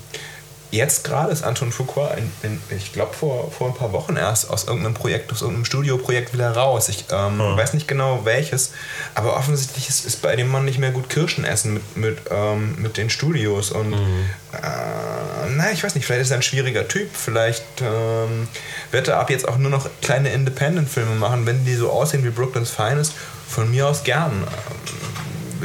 jetzt 0.76 1.04
gerade 1.04 1.32
ist 1.32 1.44
Anton 1.44 1.72
Fuqua, 1.72 2.12
in, 2.16 2.32
in, 2.44 2.62
ich 2.78 2.94
glaube 2.94 3.14
vor, 3.14 3.52
vor 3.52 3.68
ein 3.68 3.74
paar 3.74 3.92
Wochen 3.94 4.16
erst, 4.16 4.50
aus 4.50 4.66
irgendeinem 4.66 4.94
Projekt, 4.94 5.32
aus 5.32 5.42
irgendeinem 5.42 5.66
Studioprojekt 5.66 6.34
wieder 6.34 6.52
raus. 6.56 6.90
Ich 6.90 7.06
ähm, 7.12 7.40
Ah. 7.42 7.58
weiß 7.58 7.74
nicht 7.74 7.88
genau 7.88 8.26
welches, 8.26 8.72
aber 9.16 9.36
offensichtlich 9.38 9.90
ist, 9.90 10.06
ist 10.06 10.22
bei 10.22 10.36
dem 10.36 10.50
Mann 10.50 10.66
nicht 10.66 10.78
mehr 10.80 10.92
gut 10.92 11.10
Kirschen 11.10 11.46
essen 11.46 11.74
mit, 11.76 11.98
mit, 11.98 12.18
ähm, 12.32 12.76
mit 12.82 12.98
den 12.98 13.10
Studios. 13.10 13.72
Und 13.72 13.90
Mhm. 13.92 14.26
äh, 14.54 15.50
na, 15.56 15.72
ich 15.72 15.84
weiß 15.84 15.96
nicht, 15.96 16.06
vielleicht 16.06 16.24
ist 16.24 16.32
er 16.32 16.38
ein 16.38 16.42
schwieriger 16.44 16.88
Typ. 16.88 17.10
Vielleicht 17.14 17.64
ähm, 17.82 18.48
wird 18.92 19.08
er 19.08 19.20
ab 19.20 19.30
jetzt 19.30 19.48
auch 19.48 19.58
nur 19.58 19.72
noch 19.72 19.88
kleine 20.02 20.30
Independent-Filme 20.34 21.16
machen, 21.16 21.46
wenn 21.46 21.66
die 21.66 21.76
so 21.76 21.90
aussehen 21.92 22.24
wie 22.24 22.30
Brooklyn's 22.30 22.70
Finest. 22.72 23.14
Von 23.48 23.70
mir 23.72 23.88
aus 23.88 24.04
gern. 24.04 24.44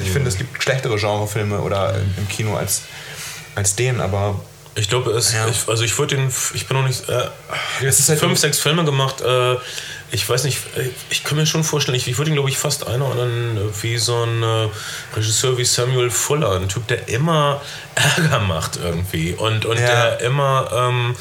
Ich 0.03 0.11
finde, 0.11 0.29
es 0.29 0.37
gibt 0.39 0.63
schlechtere 0.63 0.97
Genrefilme 0.97 1.61
oder 1.61 1.95
im 2.17 2.29
Kino 2.29 2.55
als, 2.57 2.83
als 3.55 3.75
den, 3.75 4.01
aber 4.01 4.41
Ich 4.81 4.89
glaube, 4.89 5.11
es, 5.13 5.33
Ja. 5.33 5.47
ich, 5.49 5.69
also 5.69 5.85
ich 5.85 5.97
würde 5.99 6.17
den, 6.17 6.33
ich 6.55 6.67
bin 6.67 6.77
noch 6.77 6.87
nicht, 6.87 7.09
äh, 7.09 7.29
Es 7.85 7.99
ist 8.01 8.09
halt 8.09 8.19
fünf, 8.19 8.39
sechs 8.39 8.59
Filme 8.59 8.85
gemacht. 8.85 9.21
Äh, 9.21 9.57
ich 10.13 10.29
weiß 10.29 10.45
nicht, 10.45 10.59
äh, 10.77 10.89
ich 11.11 11.23
kann 11.23 11.37
mir 11.37 11.47
schon 11.47 11.63
vorstellen, 11.65 11.97
ich, 11.97 12.09
ich 12.09 12.17
würde 12.19 12.31
ihn, 12.31 12.35
glaube 12.35 12.49
ich, 12.49 12.57
fast 12.59 12.87
einordnen 12.87 13.57
äh, 13.59 13.83
wie 13.83 13.99
so 13.99 14.25
ein 14.25 14.43
äh, 14.43 14.69
Regisseur 15.15 15.59
wie 15.59 15.65
Samuel 15.65 16.11
Fuller, 16.11 16.53
ein 16.53 16.69
Typ, 16.69 16.87
der 16.89 17.09
immer 17.09 17.61
Ärger 17.95 18.39
macht 18.41 18.79
irgendwie 18.83 19.35
und, 19.35 19.67
und 19.67 19.79
Ja. 19.79 19.87
der 19.87 20.21
immer 20.21 20.71
ähm, 20.73 21.15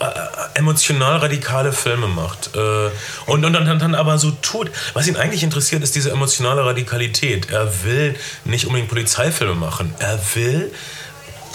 äh, 0.00 0.58
emotional 0.58 1.18
radikale 1.18 1.72
Filme 1.72 2.08
macht. 2.08 2.50
Äh, 2.56 2.90
und, 3.26 3.44
und 3.44 3.52
dann, 3.52 3.78
dann 3.78 3.94
aber 3.94 4.18
so 4.18 4.32
tut. 4.42 4.70
Was 4.94 5.06
ihn 5.06 5.16
eigentlich 5.16 5.44
interessiert, 5.44 5.82
ist 5.84 5.94
diese 5.94 6.10
emotionale 6.10 6.64
Radikalität. 6.64 7.50
Er 7.50 7.84
will 7.84 8.16
nicht 8.44 8.66
unbedingt 8.66 8.88
Polizeifilme 8.90 9.54
machen. 9.54 9.94
Er 10.00 10.18
will 10.34 10.72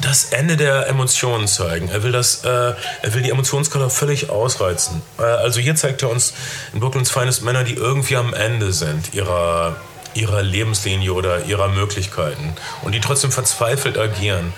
das 0.01 0.25
Ende 0.25 0.57
der 0.57 0.87
Emotionen 0.87 1.47
zeigen. 1.47 1.89
Er 1.89 2.03
will 2.03 2.11
das, 2.11 2.43
äh, 2.43 2.47
er 2.47 3.13
will 3.13 3.21
die 3.21 3.29
Emotionsskala 3.29 3.89
völlig 3.89 4.29
ausreizen. 4.29 5.01
Äh, 5.19 5.23
also 5.23 5.59
hier 5.59 5.75
zeigt 5.75 6.01
er 6.01 6.09
uns 6.09 6.33
in 6.73 6.79
Brooklyn's 6.79 7.11
Finest 7.11 7.43
Männer, 7.43 7.63
die 7.63 7.73
irgendwie 7.73 8.17
am 8.17 8.33
Ende 8.33 8.73
sind 8.73 9.13
ihrer 9.13 9.75
ihrer 10.13 10.43
Lebenslinie 10.43 11.13
oder 11.13 11.45
ihrer 11.45 11.69
Möglichkeiten 11.69 12.53
und 12.81 12.93
die 12.93 12.99
trotzdem 12.99 13.31
verzweifelt 13.31 13.97
agieren. 13.97 14.53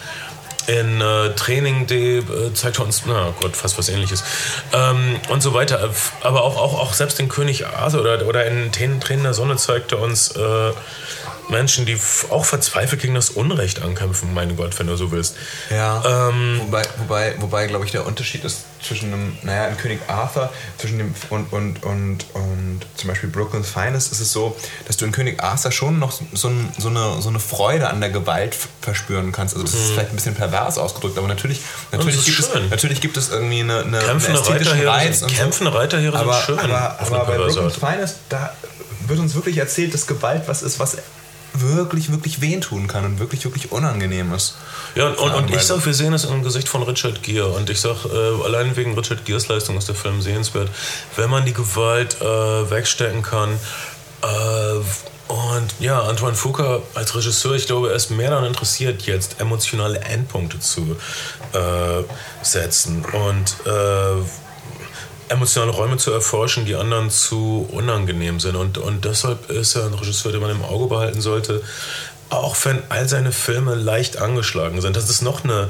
In 0.66 1.02
äh, 1.02 1.32
Training 1.36 1.88
Day 1.88 2.20
äh, 2.20 2.54
zeigt 2.54 2.80
er 2.80 2.86
uns, 2.86 3.04
na 3.06 3.34
Gott, 3.42 3.56
fast 3.58 3.78
was 3.78 3.90
ähnliches. 3.90 4.24
Ähm, 4.72 5.20
und 5.28 5.42
so 5.44 5.54
weiter. 5.54 5.90
Aber 6.22 6.44
auch, 6.44 6.56
auch, 6.56 6.80
auch 6.80 6.94
selbst 6.94 7.20
in 7.20 7.28
König 7.28 7.68
Arthur 7.68 8.00
oder, 8.00 8.26
oder 8.26 8.46
in 8.46 8.72
Tränen 8.72 9.02
Tränen 9.02 9.24
der 9.24 9.34
Sonne 9.34 9.58
zeigt 9.58 9.92
er 9.92 10.00
uns 10.00 10.32
äh, 10.38 10.72
Menschen, 11.54 11.86
die 11.86 11.98
auch 12.30 12.44
verzweifelt 12.44 13.02
gegen 13.02 13.16
das 13.16 13.30
Unrecht 13.30 13.82
ankämpfen, 13.82 14.34
mein 14.34 14.58
Gott, 14.58 14.78
wenn 14.80 14.88
du 14.88 14.98
so 14.98 15.12
willst. 15.12 15.36
Ja. 15.70 16.30
Ähm, 16.30 16.60
wobei, 16.64 16.82
wobei, 16.98 17.36
wobei 17.40 17.68
glaube 17.68 17.86
ich, 17.86 17.92
der 17.92 18.06
Unterschied 18.06 18.44
ist 18.44 18.66
zwischen 18.86 19.14
einem, 19.14 19.38
naja, 19.44 19.68
in 19.68 19.78
König 19.78 20.00
Arthur 20.08 20.52
zwischen 20.78 20.98
dem 20.98 21.16
und, 21.30 21.54
und, 21.54 21.84
und, 21.84 22.26
und 22.34 22.82
zum 22.98 23.08
Beispiel 23.08 23.30
Brooklyn's 23.30 23.70
Finest 23.70 24.12
ist 24.12 24.20
es 24.20 24.34
so, 24.34 24.58
dass 24.88 24.98
du 24.98 25.06
in 25.06 25.14
König 25.14 25.42
Arthur 25.42 25.72
schon 25.72 26.00
noch 26.00 26.12
so, 26.12 26.52
so, 26.78 26.90
eine, 26.90 27.22
so 27.22 27.30
eine 27.30 27.40
Freude 27.40 27.88
an 27.90 28.02
der 28.02 28.10
Gewalt 28.10 28.58
verspüren 28.82 29.32
kannst. 29.32 29.56
Also 29.56 29.66
das 29.66 29.74
ist 29.74 29.92
vielleicht 29.92 30.10
ein 30.10 30.16
bisschen 30.18 30.36
pervers 30.36 30.78
ausgedrückt, 30.78 31.18
aber 31.18 31.28
natürlich, 31.30 31.62
natürlich, 31.94 32.18
Mhm. 32.18 32.24
gibt, 32.26 32.40
es, 32.40 32.52
schön. 32.52 32.70
natürlich 32.70 33.02
gibt 33.02 33.16
es 33.18 33.30
irgendwie 33.30 33.62
eine, 33.62 33.80
eine, 33.84 34.00
Kämpfende 34.00 34.40
ästhetischen 34.42 34.74
Reiterheere 34.74 34.92
Reiz. 34.92 35.20
sind- 35.20 35.24
und 35.30 35.30
so. 35.36 35.42
kämpfende 35.42 35.74
Reiterheere 35.74 36.18
sind 36.18 36.34
schön 36.46 36.60
Aber, 36.60 37.00
eine 37.00 37.00
aber 37.00 37.26
bei 37.26 37.38
Brooklyn's. 37.38 37.76
Finest, 37.78 38.18
da 38.28 38.54
wird 39.08 39.20
uns 39.20 39.36
wirklich 39.36 39.58
erzählt, 39.58 39.94
dass 39.94 40.08
Gewalt 40.08 40.44
was 40.48 40.62
ist, 40.62 40.80
was 40.80 40.98
wirklich, 41.54 42.12
wirklich 42.12 42.42
wehtun 42.42 42.88
kann 42.88 43.06
und 43.06 43.20
wirklich, 43.20 43.44
wirklich 43.46 43.72
unangenehm 43.72 44.34
ist. 44.34 44.56
Ja, 44.96 45.08
und, 45.08 45.18
und, 45.18 45.34
und 45.34 45.56
ich 45.56 45.62
sag, 45.62 45.86
wir 45.86 45.94
sehen 45.94 46.14
es 46.14 46.26
im 46.26 46.44
Gesicht 46.44 46.68
von 46.68 46.84
Richard 46.84 47.24
Gere. 47.24 47.50
Und 47.50 47.70
ich 47.70 47.80
sag, 47.82 48.06
äh, 48.06 48.44
allein 48.44 48.76
wegen 48.76 48.96
Richard 48.98 49.26
Geres 49.26 49.48
Leistung 49.48 49.78
ist 49.78 49.88
der 49.88 49.96
Film 49.96 50.22
sehenswert. 50.22 50.70
Wenn 51.16 51.30
man 51.30 51.46
die 51.46 51.54
Gewalt 51.54 52.22
äh, 52.22 52.26
wegstecken 52.26 53.24
kann. 53.24 53.60
Äh, 54.22 54.80
und 55.28 55.74
ja, 55.80 56.02
Antoine 56.04 56.36
Fuqua 56.36 56.82
als 56.94 57.16
Regisseur, 57.16 57.56
ich 57.56 57.66
glaube, 57.66 57.90
er 57.90 57.96
ist 57.96 58.12
mehr 58.12 58.30
daran 58.30 58.46
interessiert, 58.46 59.04
jetzt 59.04 59.40
emotionale 59.40 60.00
Endpunkte 60.02 60.60
zu 60.60 60.98
äh, 61.54 62.04
setzen 62.44 63.04
und 63.06 63.56
äh, 63.66 64.22
emotionale 65.30 65.72
Räume 65.72 65.98
zu 65.98 66.12
erforschen, 66.12 66.66
die 66.66 66.76
anderen 66.76 67.10
zu 67.10 67.68
unangenehm 67.72 68.40
sind. 68.40 68.56
Und, 68.56 68.78
und 68.78 69.06
deshalb 69.06 69.50
ist 69.50 69.76
er 69.76 69.86
ein 69.86 69.94
Regisseur, 69.94 70.32
den 70.32 70.42
man 70.42 70.52
im 70.52 70.64
Auge 70.64 70.88
behalten 70.88 71.22
sollte. 71.22 71.62
Auch 72.30 72.56
wenn 72.64 72.82
all 72.90 73.08
seine 73.08 73.32
Filme 73.32 73.76
leicht 73.76 74.18
angeschlagen 74.18 74.82
sind. 74.82 74.96
Das 74.96 75.10
ist 75.10 75.22
noch 75.22 75.44
eine 75.44 75.70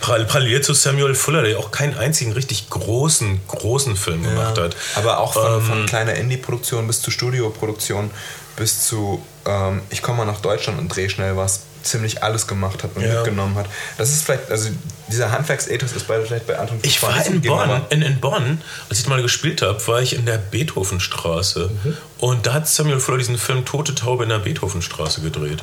Paral- 0.00 0.26
Parallel 0.26 0.60
zu 0.60 0.74
Samuel 0.74 1.14
Fuller, 1.14 1.42
der 1.42 1.58
auch 1.58 1.70
keinen 1.70 1.96
einzigen 1.96 2.32
richtig 2.32 2.68
großen, 2.68 3.40
großen 3.48 3.96
Film 3.96 4.22
gemacht 4.22 4.58
hat. 4.58 4.76
Aber 4.96 5.18
auch 5.20 5.32
von, 5.32 5.54
Ähm, 5.54 5.62
von 5.62 5.86
kleiner 5.86 6.14
Indie-Produktion 6.14 6.86
bis 6.86 7.00
zu 7.00 7.10
Studioproduktion 7.10 8.10
bis 8.58 8.84
zu 8.86 9.24
ähm, 9.46 9.80
ich 9.90 10.02
komme 10.02 10.18
mal 10.18 10.24
nach 10.26 10.40
Deutschland 10.40 10.78
und 10.78 10.88
drehe 10.94 11.08
schnell 11.08 11.36
was, 11.36 11.60
ziemlich 11.82 12.22
alles 12.22 12.46
gemacht 12.46 12.82
hat 12.82 12.90
und 12.96 13.02
Ja. 13.02 13.14
mitgenommen 13.14 13.54
hat. 13.56 13.66
Das 13.96 14.10
ist 14.10 14.24
vielleicht, 14.24 14.50
also 14.50 14.68
dieser 15.08 15.30
Handwerksethos 15.30 15.92
ist 15.92 16.06
bei, 16.06 16.20
vielleicht 16.20 16.46
bei 16.46 16.58
Anton 16.58 16.78
Ich 16.82 17.02
war 17.02 17.24
in 17.24 17.40
Bonn, 17.40 17.80
in, 17.90 18.02
in 18.02 18.20
Bonn, 18.20 18.60
als 18.90 18.98
ich 19.00 19.06
mal 19.06 19.22
gespielt 19.22 19.62
habe, 19.62 19.84
war 19.86 20.02
ich 20.02 20.14
in 20.14 20.26
der 20.26 20.38
Beethovenstraße. 20.38 21.70
Mhm. 21.84 21.96
Und 22.18 22.46
da 22.46 22.54
hat 22.54 22.68
Samuel 22.68 23.00
Fuller 23.00 23.18
diesen 23.18 23.38
Film 23.38 23.64
Tote 23.64 23.94
Taube 23.94 24.24
in 24.24 24.28
der 24.28 24.40
Beethovenstraße 24.40 25.20
gedreht. 25.22 25.62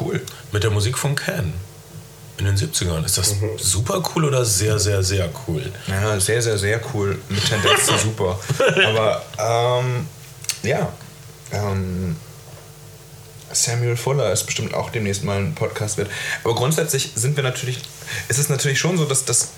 Cool. 0.00 0.20
Mit 0.52 0.64
der 0.64 0.70
Musik 0.70 0.98
von 0.98 1.14
Can. 1.14 1.52
In 2.38 2.44
den 2.44 2.56
70ern. 2.56 3.02
Ist 3.04 3.16
das 3.16 3.34
super 3.58 4.02
cool 4.14 4.26
oder 4.26 4.44
sehr, 4.44 4.78
sehr, 4.78 5.02
sehr 5.02 5.30
cool? 5.46 5.62
Ja, 5.86 6.20
sehr, 6.20 6.42
sehr, 6.42 6.58
sehr 6.58 6.80
cool. 6.92 7.16
Mit 7.30 7.42
Tendenz 7.48 7.86
zu 7.86 7.96
super. 8.02 8.38
Aber 8.86 9.22
ähm, 9.38 10.06
ja, 10.62 10.92
ähm, 11.56 12.16
Samuel 13.52 13.96
Fuller 13.96 14.32
ist 14.32 14.44
bestimmt 14.44 14.74
auch 14.74 14.90
demnächst 14.90 15.24
mal 15.24 15.38
ein 15.38 15.54
Podcast 15.54 15.96
wird. 15.96 16.10
Aber 16.44 16.54
grundsätzlich 16.54 17.12
sind 17.14 17.36
wir 17.36 17.44
natürlich, 17.44 17.80
ist 18.28 18.38
es 18.38 18.48
natürlich 18.48 18.78
schon 18.78 18.98
so, 18.98 19.04
dass 19.04 19.24
das 19.24 19.50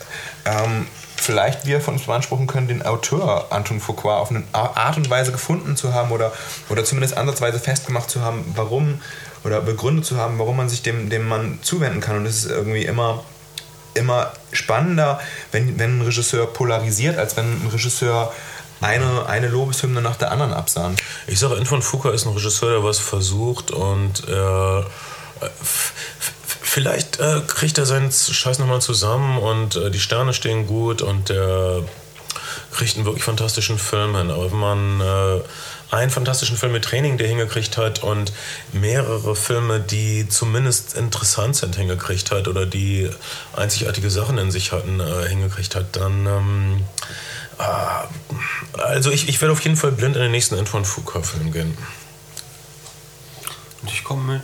ähm, 0.44 0.86
vielleicht 1.16 1.66
wir 1.66 1.80
von 1.80 1.94
uns 1.94 2.04
beanspruchen 2.04 2.46
können, 2.46 2.68
den 2.68 2.82
Autor 2.82 3.52
Anton 3.52 3.80
Fuqua 3.80 4.18
auf 4.18 4.30
eine 4.30 4.44
Art 4.52 4.96
und 4.96 5.10
Weise 5.10 5.32
gefunden 5.32 5.76
zu 5.76 5.94
haben 5.94 6.12
oder, 6.12 6.32
oder 6.68 6.84
zumindest 6.84 7.16
ansatzweise 7.16 7.58
festgemacht 7.58 8.10
zu 8.10 8.20
haben, 8.20 8.44
warum 8.54 9.00
oder 9.44 9.60
begründet 9.60 10.04
zu 10.04 10.16
haben, 10.16 10.38
warum 10.38 10.56
man 10.56 10.68
sich 10.68 10.82
dem, 10.82 11.10
dem 11.10 11.26
Mann 11.26 11.58
zuwenden 11.62 12.00
kann. 12.00 12.16
Und 12.16 12.26
es 12.26 12.44
ist 12.44 12.50
irgendwie 12.50 12.84
immer 12.84 13.24
immer 13.94 14.32
spannender, 14.52 15.20
wenn, 15.50 15.78
wenn 15.78 15.98
ein 15.98 16.02
Regisseur 16.02 16.46
polarisiert, 16.46 17.18
als 17.18 17.36
wenn 17.36 17.46
ein 17.46 17.68
Regisseur 17.72 18.32
eine, 18.80 19.26
eine 19.26 19.48
Lobeshymne 19.48 20.00
nach 20.00 20.16
der 20.16 20.30
anderen 20.30 20.52
absahnt. 20.52 21.00
Ich 21.26 21.38
sage, 21.38 21.56
Anton 21.56 21.82
Fuqua 21.82 22.12
ist 22.12 22.26
ein 22.26 22.32
Regisseur, 22.32 22.70
der 22.70 22.84
was 22.84 22.98
versucht 22.98 23.70
und 23.70 24.28
äh, 24.28 24.82
Vielleicht 26.78 27.18
äh, 27.18 27.40
kriegt 27.46 27.78
er 27.78 27.86
seinen 27.86 28.12
Scheiß 28.12 28.58
nochmal 28.58 28.80
zusammen 28.80 29.38
und 29.38 29.76
äh, 29.76 29.90
die 29.90 29.98
Sterne 29.98 30.34
stehen 30.34 30.66
gut 30.66 31.02
und 31.02 31.28
der 31.28 31.82
kriegt 32.72 32.96
einen 32.96 33.06
wirklich 33.06 33.24
fantastischen 33.24 33.78
Film 33.78 34.14
hin. 34.16 34.30
Aber 34.30 34.52
wenn 34.52 34.58
man 34.58 35.00
äh, 35.00 35.40
einen 35.90 36.10
fantastischen 36.10 36.56
Film 36.56 36.72
mit 36.72 36.84
Training, 36.84 37.16
der 37.16 37.26
hingekriegt 37.28 37.78
hat 37.78 38.02
und 38.02 38.32
mehrere 38.72 39.34
Filme, 39.34 39.80
die 39.80 40.28
zumindest 40.28 40.94
interessant 40.94 41.56
sind, 41.56 41.74
hingekriegt 41.74 42.30
hat 42.30 42.48
oder 42.48 42.66
die 42.66 43.10
einzigartige 43.56 44.10
Sachen 44.10 44.38
in 44.38 44.50
sich 44.50 44.70
hatten, 44.70 45.00
äh, 45.00 45.28
hingekriegt 45.28 45.74
hat, 45.74 45.96
dann. 45.96 46.26
Ähm, 46.26 46.84
also 48.78 49.10
ich, 49.10 49.28
ich 49.28 49.40
werde 49.40 49.52
auf 49.52 49.62
jeden 49.62 49.76
Fall 49.76 49.92
blind 49.92 50.16
in 50.16 50.22
den 50.22 50.30
nächsten 50.30 50.56
Antoine 50.56 50.84
Fuqua-Film 50.84 51.52
gehen. 51.52 51.76
Und 53.82 53.92
ich 53.92 54.04
komme 54.04 54.34
mit. 54.34 54.42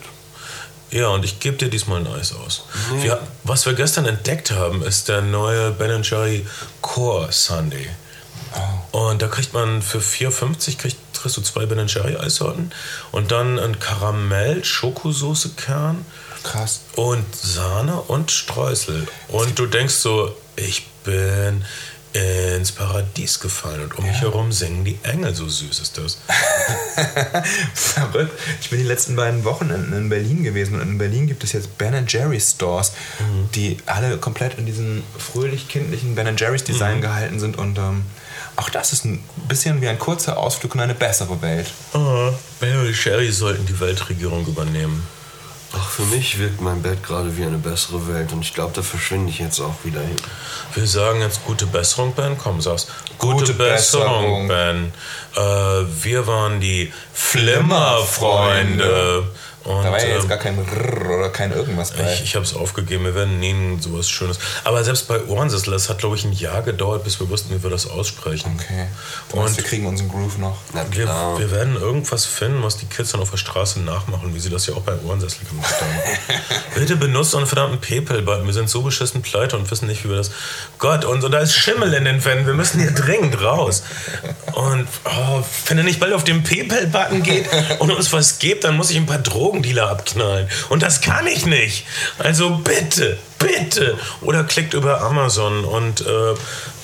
Ja, 0.90 1.08
und 1.08 1.24
ich 1.24 1.40
gebe 1.40 1.56
dir 1.56 1.68
diesmal 1.68 2.00
ein 2.00 2.06
Eis 2.06 2.32
aus. 2.32 2.66
Wir, 3.00 3.20
was 3.42 3.66
wir 3.66 3.74
gestern 3.74 4.06
entdeckt 4.06 4.52
haben, 4.52 4.82
ist 4.82 5.08
der 5.08 5.22
neue 5.22 5.72
Ben 5.72 6.02
Jerry 6.02 6.46
Core 6.82 7.32
Sunday. 7.32 7.88
Und 8.92 9.20
da 9.20 9.26
kriegt 9.26 9.52
man 9.52 9.82
für 9.82 9.98
4,50 9.98 10.76
kriegt, 10.78 10.96
kriegst 11.14 11.36
du 11.36 11.40
zwei 11.42 11.66
Ben 11.66 11.84
Jerry 11.88 12.16
Eissorten 12.16 12.70
und 13.10 13.32
dann 13.32 13.58
ein 13.58 13.80
Karamell 13.80 14.64
Schokosoße 14.64 15.50
Kern 15.56 16.06
Krass. 16.44 16.82
und 16.94 17.24
Sahne 17.34 18.00
und 18.02 18.30
Streusel. 18.30 19.08
Und 19.28 19.58
du 19.58 19.66
denkst 19.66 19.94
so, 19.94 20.36
ich 20.54 20.86
bin 21.02 21.64
ins 22.14 22.70
Paradies 22.70 23.40
gefallen 23.40 23.82
und 23.82 23.98
um 23.98 24.06
mich 24.06 24.20
herum 24.20 24.52
singen 24.52 24.84
die 24.84 24.98
Engel, 25.02 25.34
so 25.34 25.48
süß 25.48 25.80
ist 25.80 25.98
das. 25.98 26.18
Verrückt. 27.74 28.38
Ich 28.60 28.70
bin 28.70 28.78
die 28.78 28.84
letzten 28.84 29.16
beiden 29.16 29.44
Wochenenden 29.44 29.92
in 29.92 30.08
Berlin 30.08 30.44
gewesen 30.44 30.80
und 30.80 30.82
in 30.82 30.98
Berlin 30.98 31.26
gibt 31.26 31.42
es 31.42 31.52
jetzt 31.52 31.76
Ben 31.76 32.06
Jerry 32.06 32.40
Stores, 32.40 32.92
die 33.54 33.78
alle 33.86 34.16
komplett 34.18 34.58
in 34.58 34.66
diesem 34.66 35.02
fröhlich-kindlichen 35.18 36.14
Ben 36.14 36.36
Jerry's 36.36 36.62
Design 36.62 37.00
gehalten 37.00 37.40
sind 37.40 37.58
und 37.58 37.78
ähm, 37.78 38.04
auch 38.56 38.70
das 38.70 38.92
ist 38.92 39.04
ein 39.04 39.22
bisschen 39.48 39.80
wie 39.80 39.88
ein 39.88 39.98
kurzer 39.98 40.38
Ausflug 40.38 40.76
in 40.76 40.82
eine 40.82 40.94
bessere 40.94 41.42
Welt. 41.42 41.66
Oh, 41.94 42.32
Ben 42.60 42.78
und 42.78 42.94
Sherry 42.94 43.32
sollten 43.32 43.66
die 43.66 43.80
Weltregierung 43.80 44.46
übernehmen. 44.46 45.04
Ach, 45.76 45.88
für 45.88 46.04
mich 46.04 46.38
wirkt 46.38 46.60
mein 46.60 46.82
Bett 46.82 47.02
gerade 47.02 47.36
wie 47.36 47.42
eine 47.44 47.58
bessere 47.58 48.06
Welt 48.08 48.32
und 48.32 48.42
ich 48.42 48.54
glaube, 48.54 48.72
da 48.74 48.82
verschwinde 48.82 49.30
ich 49.30 49.40
jetzt 49.40 49.58
auch 49.60 49.74
wieder 49.82 50.00
hin. 50.00 50.16
Wir 50.74 50.86
sagen 50.86 51.20
jetzt 51.20 51.44
gute 51.44 51.66
Besserung, 51.66 52.14
Ben. 52.14 52.38
Komm, 52.38 52.60
sag's. 52.60 52.86
Gute, 53.18 53.38
Gute 53.38 53.54
Besserung, 53.54 54.46
Besserung. 54.46 54.48
Ben. 54.48 54.92
Äh, 55.34 55.40
wir 56.04 56.26
waren 56.26 56.60
die 56.60 56.92
Flimmerfreunde. 57.12 59.28
Und, 59.64 59.82
Da 59.82 59.90
war 59.92 59.98
ja 60.00 60.08
jetzt 60.14 60.24
ähm, 60.24 60.28
gar 60.28 60.38
kein 60.38 60.58
Rrrr 60.58 61.18
oder 61.18 61.30
kein 61.30 61.50
irgendwas 61.52 61.92
bei. 61.92 62.12
ich, 62.12 62.22
ich 62.22 62.34
habe 62.34 62.44
es 62.44 62.54
aufgegeben, 62.54 63.04
wir 63.04 63.14
werden 63.14 63.40
nie 63.40 63.54
sowas 63.80 64.08
Schönes. 64.10 64.38
Aber 64.62 64.84
selbst 64.84 65.08
bei 65.08 65.22
Ohrensessel, 65.24 65.72
das 65.72 65.88
hat, 65.88 65.98
glaube 65.98 66.16
ich, 66.16 66.24
ein 66.24 66.32
Jahr 66.32 66.60
gedauert, 66.62 67.02
bis 67.04 67.18
wir 67.18 67.28
wussten, 67.30 67.54
wie 67.54 67.62
wir 67.62 67.70
das 67.70 67.88
aussprechen. 67.88 68.58
okay. 68.60 68.88
Du 69.30 69.36
meinst, 69.36 69.50
Und- 69.52 69.56
wir 69.56 69.64
kriegen 69.64 69.86
unseren 69.86 70.08
Groove 70.10 70.36
noch. 70.38 70.58
Wir, 70.90 71.06
wir 71.06 71.50
werden 71.50 71.76
irgendwas 71.76 72.26
finden, 72.26 72.62
was 72.62 72.76
die 72.76 72.86
Kids 72.86 73.12
dann 73.12 73.20
auf 73.22 73.30
der 73.30 73.38
Straße 73.38 73.80
nachmachen, 73.80 74.34
wie 74.34 74.38
sie 74.40 74.50
das 74.50 74.66
ja 74.66 74.74
auch 74.74 74.82
bei 74.82 74.94
Ohrensessel 75.06 75.46
gemacht 75.48 75.74
haben. 75.80 76.44
Bitte 76.74 76.96
benutzt 76.96 77.34
unseren 77.34 77.46
verdammten 77.46 77.80
PayPal-Button. 77.80 78.44
Wir 78.46 78.52
sind 78.52 78.68
so 78.68 78.82
beschissen 78.82 79.22
pleite 79.22 79.56
und 79.56 79.70
wissen 79.70 79.86
nicht, 79.86 80.04
wie 80.04 80.10
wir 80.10 80.16
das. 80.16 80.30
Gott, 80.78 81.04
und, 81.06 81.24
und 81.24 81.32
da 81.32 81.38
ist 81.38 81.54
Schimmel 81.54 81.94
in 81.94 82.04
den 82.04 82.22
Wänden. 82.24 82.46
Wir 82.46 82.54
müssen 82.54 82.80
hier 82.80 82.90
dringend 82.90 83.40
raus. 83.42 83.82
Und 84.52 84.86
oh, 85.04 85.42
wenn 85.66 85.78
er 85.78 85.84
nicht 85.84 86.00
bald 86.00 86.12
auf 86.12 86.24
den 86.24 86.42
PayPal-Button 86.42 87.22
geht 87.22 87.46
und 87.78 87.90
uns 87.90 88.12
was 88.12 88.38
gibt, 88.38 88.64
dann 88.64 88.76
muss 88.76 88.90
ich 88.90 88.96
ein 88.96 89.06
paar 89.06 89.18
Drogendealer 89.54 89.90
abknallen. 89.90 90.48
Und 90.68 90.82
das 90.82 91.00
kann 91.00 91.26
ich 91.26 91.46
nicht. 91.46 91.86
Also 92.18 92.56
bitte, 92.56 93.18
bitte. 93.38 93.96
Oder 94.22 94.44
klickt 94.44 94.74
über 94.74 95.00
Amazon 95.00 95.64
und, 95.64 96.00
äh, 96.00 96.34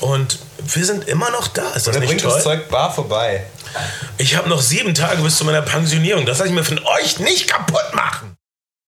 und 0.01 0.39
wir 0.59 0.85
sind 0.85 1.09
immer 1.09 1.31
noch 1.31 1.49
da. 1.49 1.71
Ist 1.71 1.87
das 1.87 1.89
Oder 1.89 2.01
nicht 2.01 2.09
bringt 2.09 2.23
toll? 2.23 2.33
das 2.33 2.45
Zeug 2.45 2.69
bar 2.69 2.93
vorbei. 2.93 3.45
Ich 4.19 4.37
habe 4.37 4.49
noch 4.49 4.61
sieben 4.61 4.95
Tage 4.95 5.23
bis 5.23 5.37
zu 5.37 5.45
meiner 5.45 5.63
Pensionierung. 5.63 6.27
Das 6.27 6.39
lasse 6.39 6.49
ich 6.49 6.55
mir 6.55 6.65
von 6.65 6.79
euch 6.79 7.19
nicht 7.21 7.49
kaputt 7.49 7.95
machen. 7.95 8.30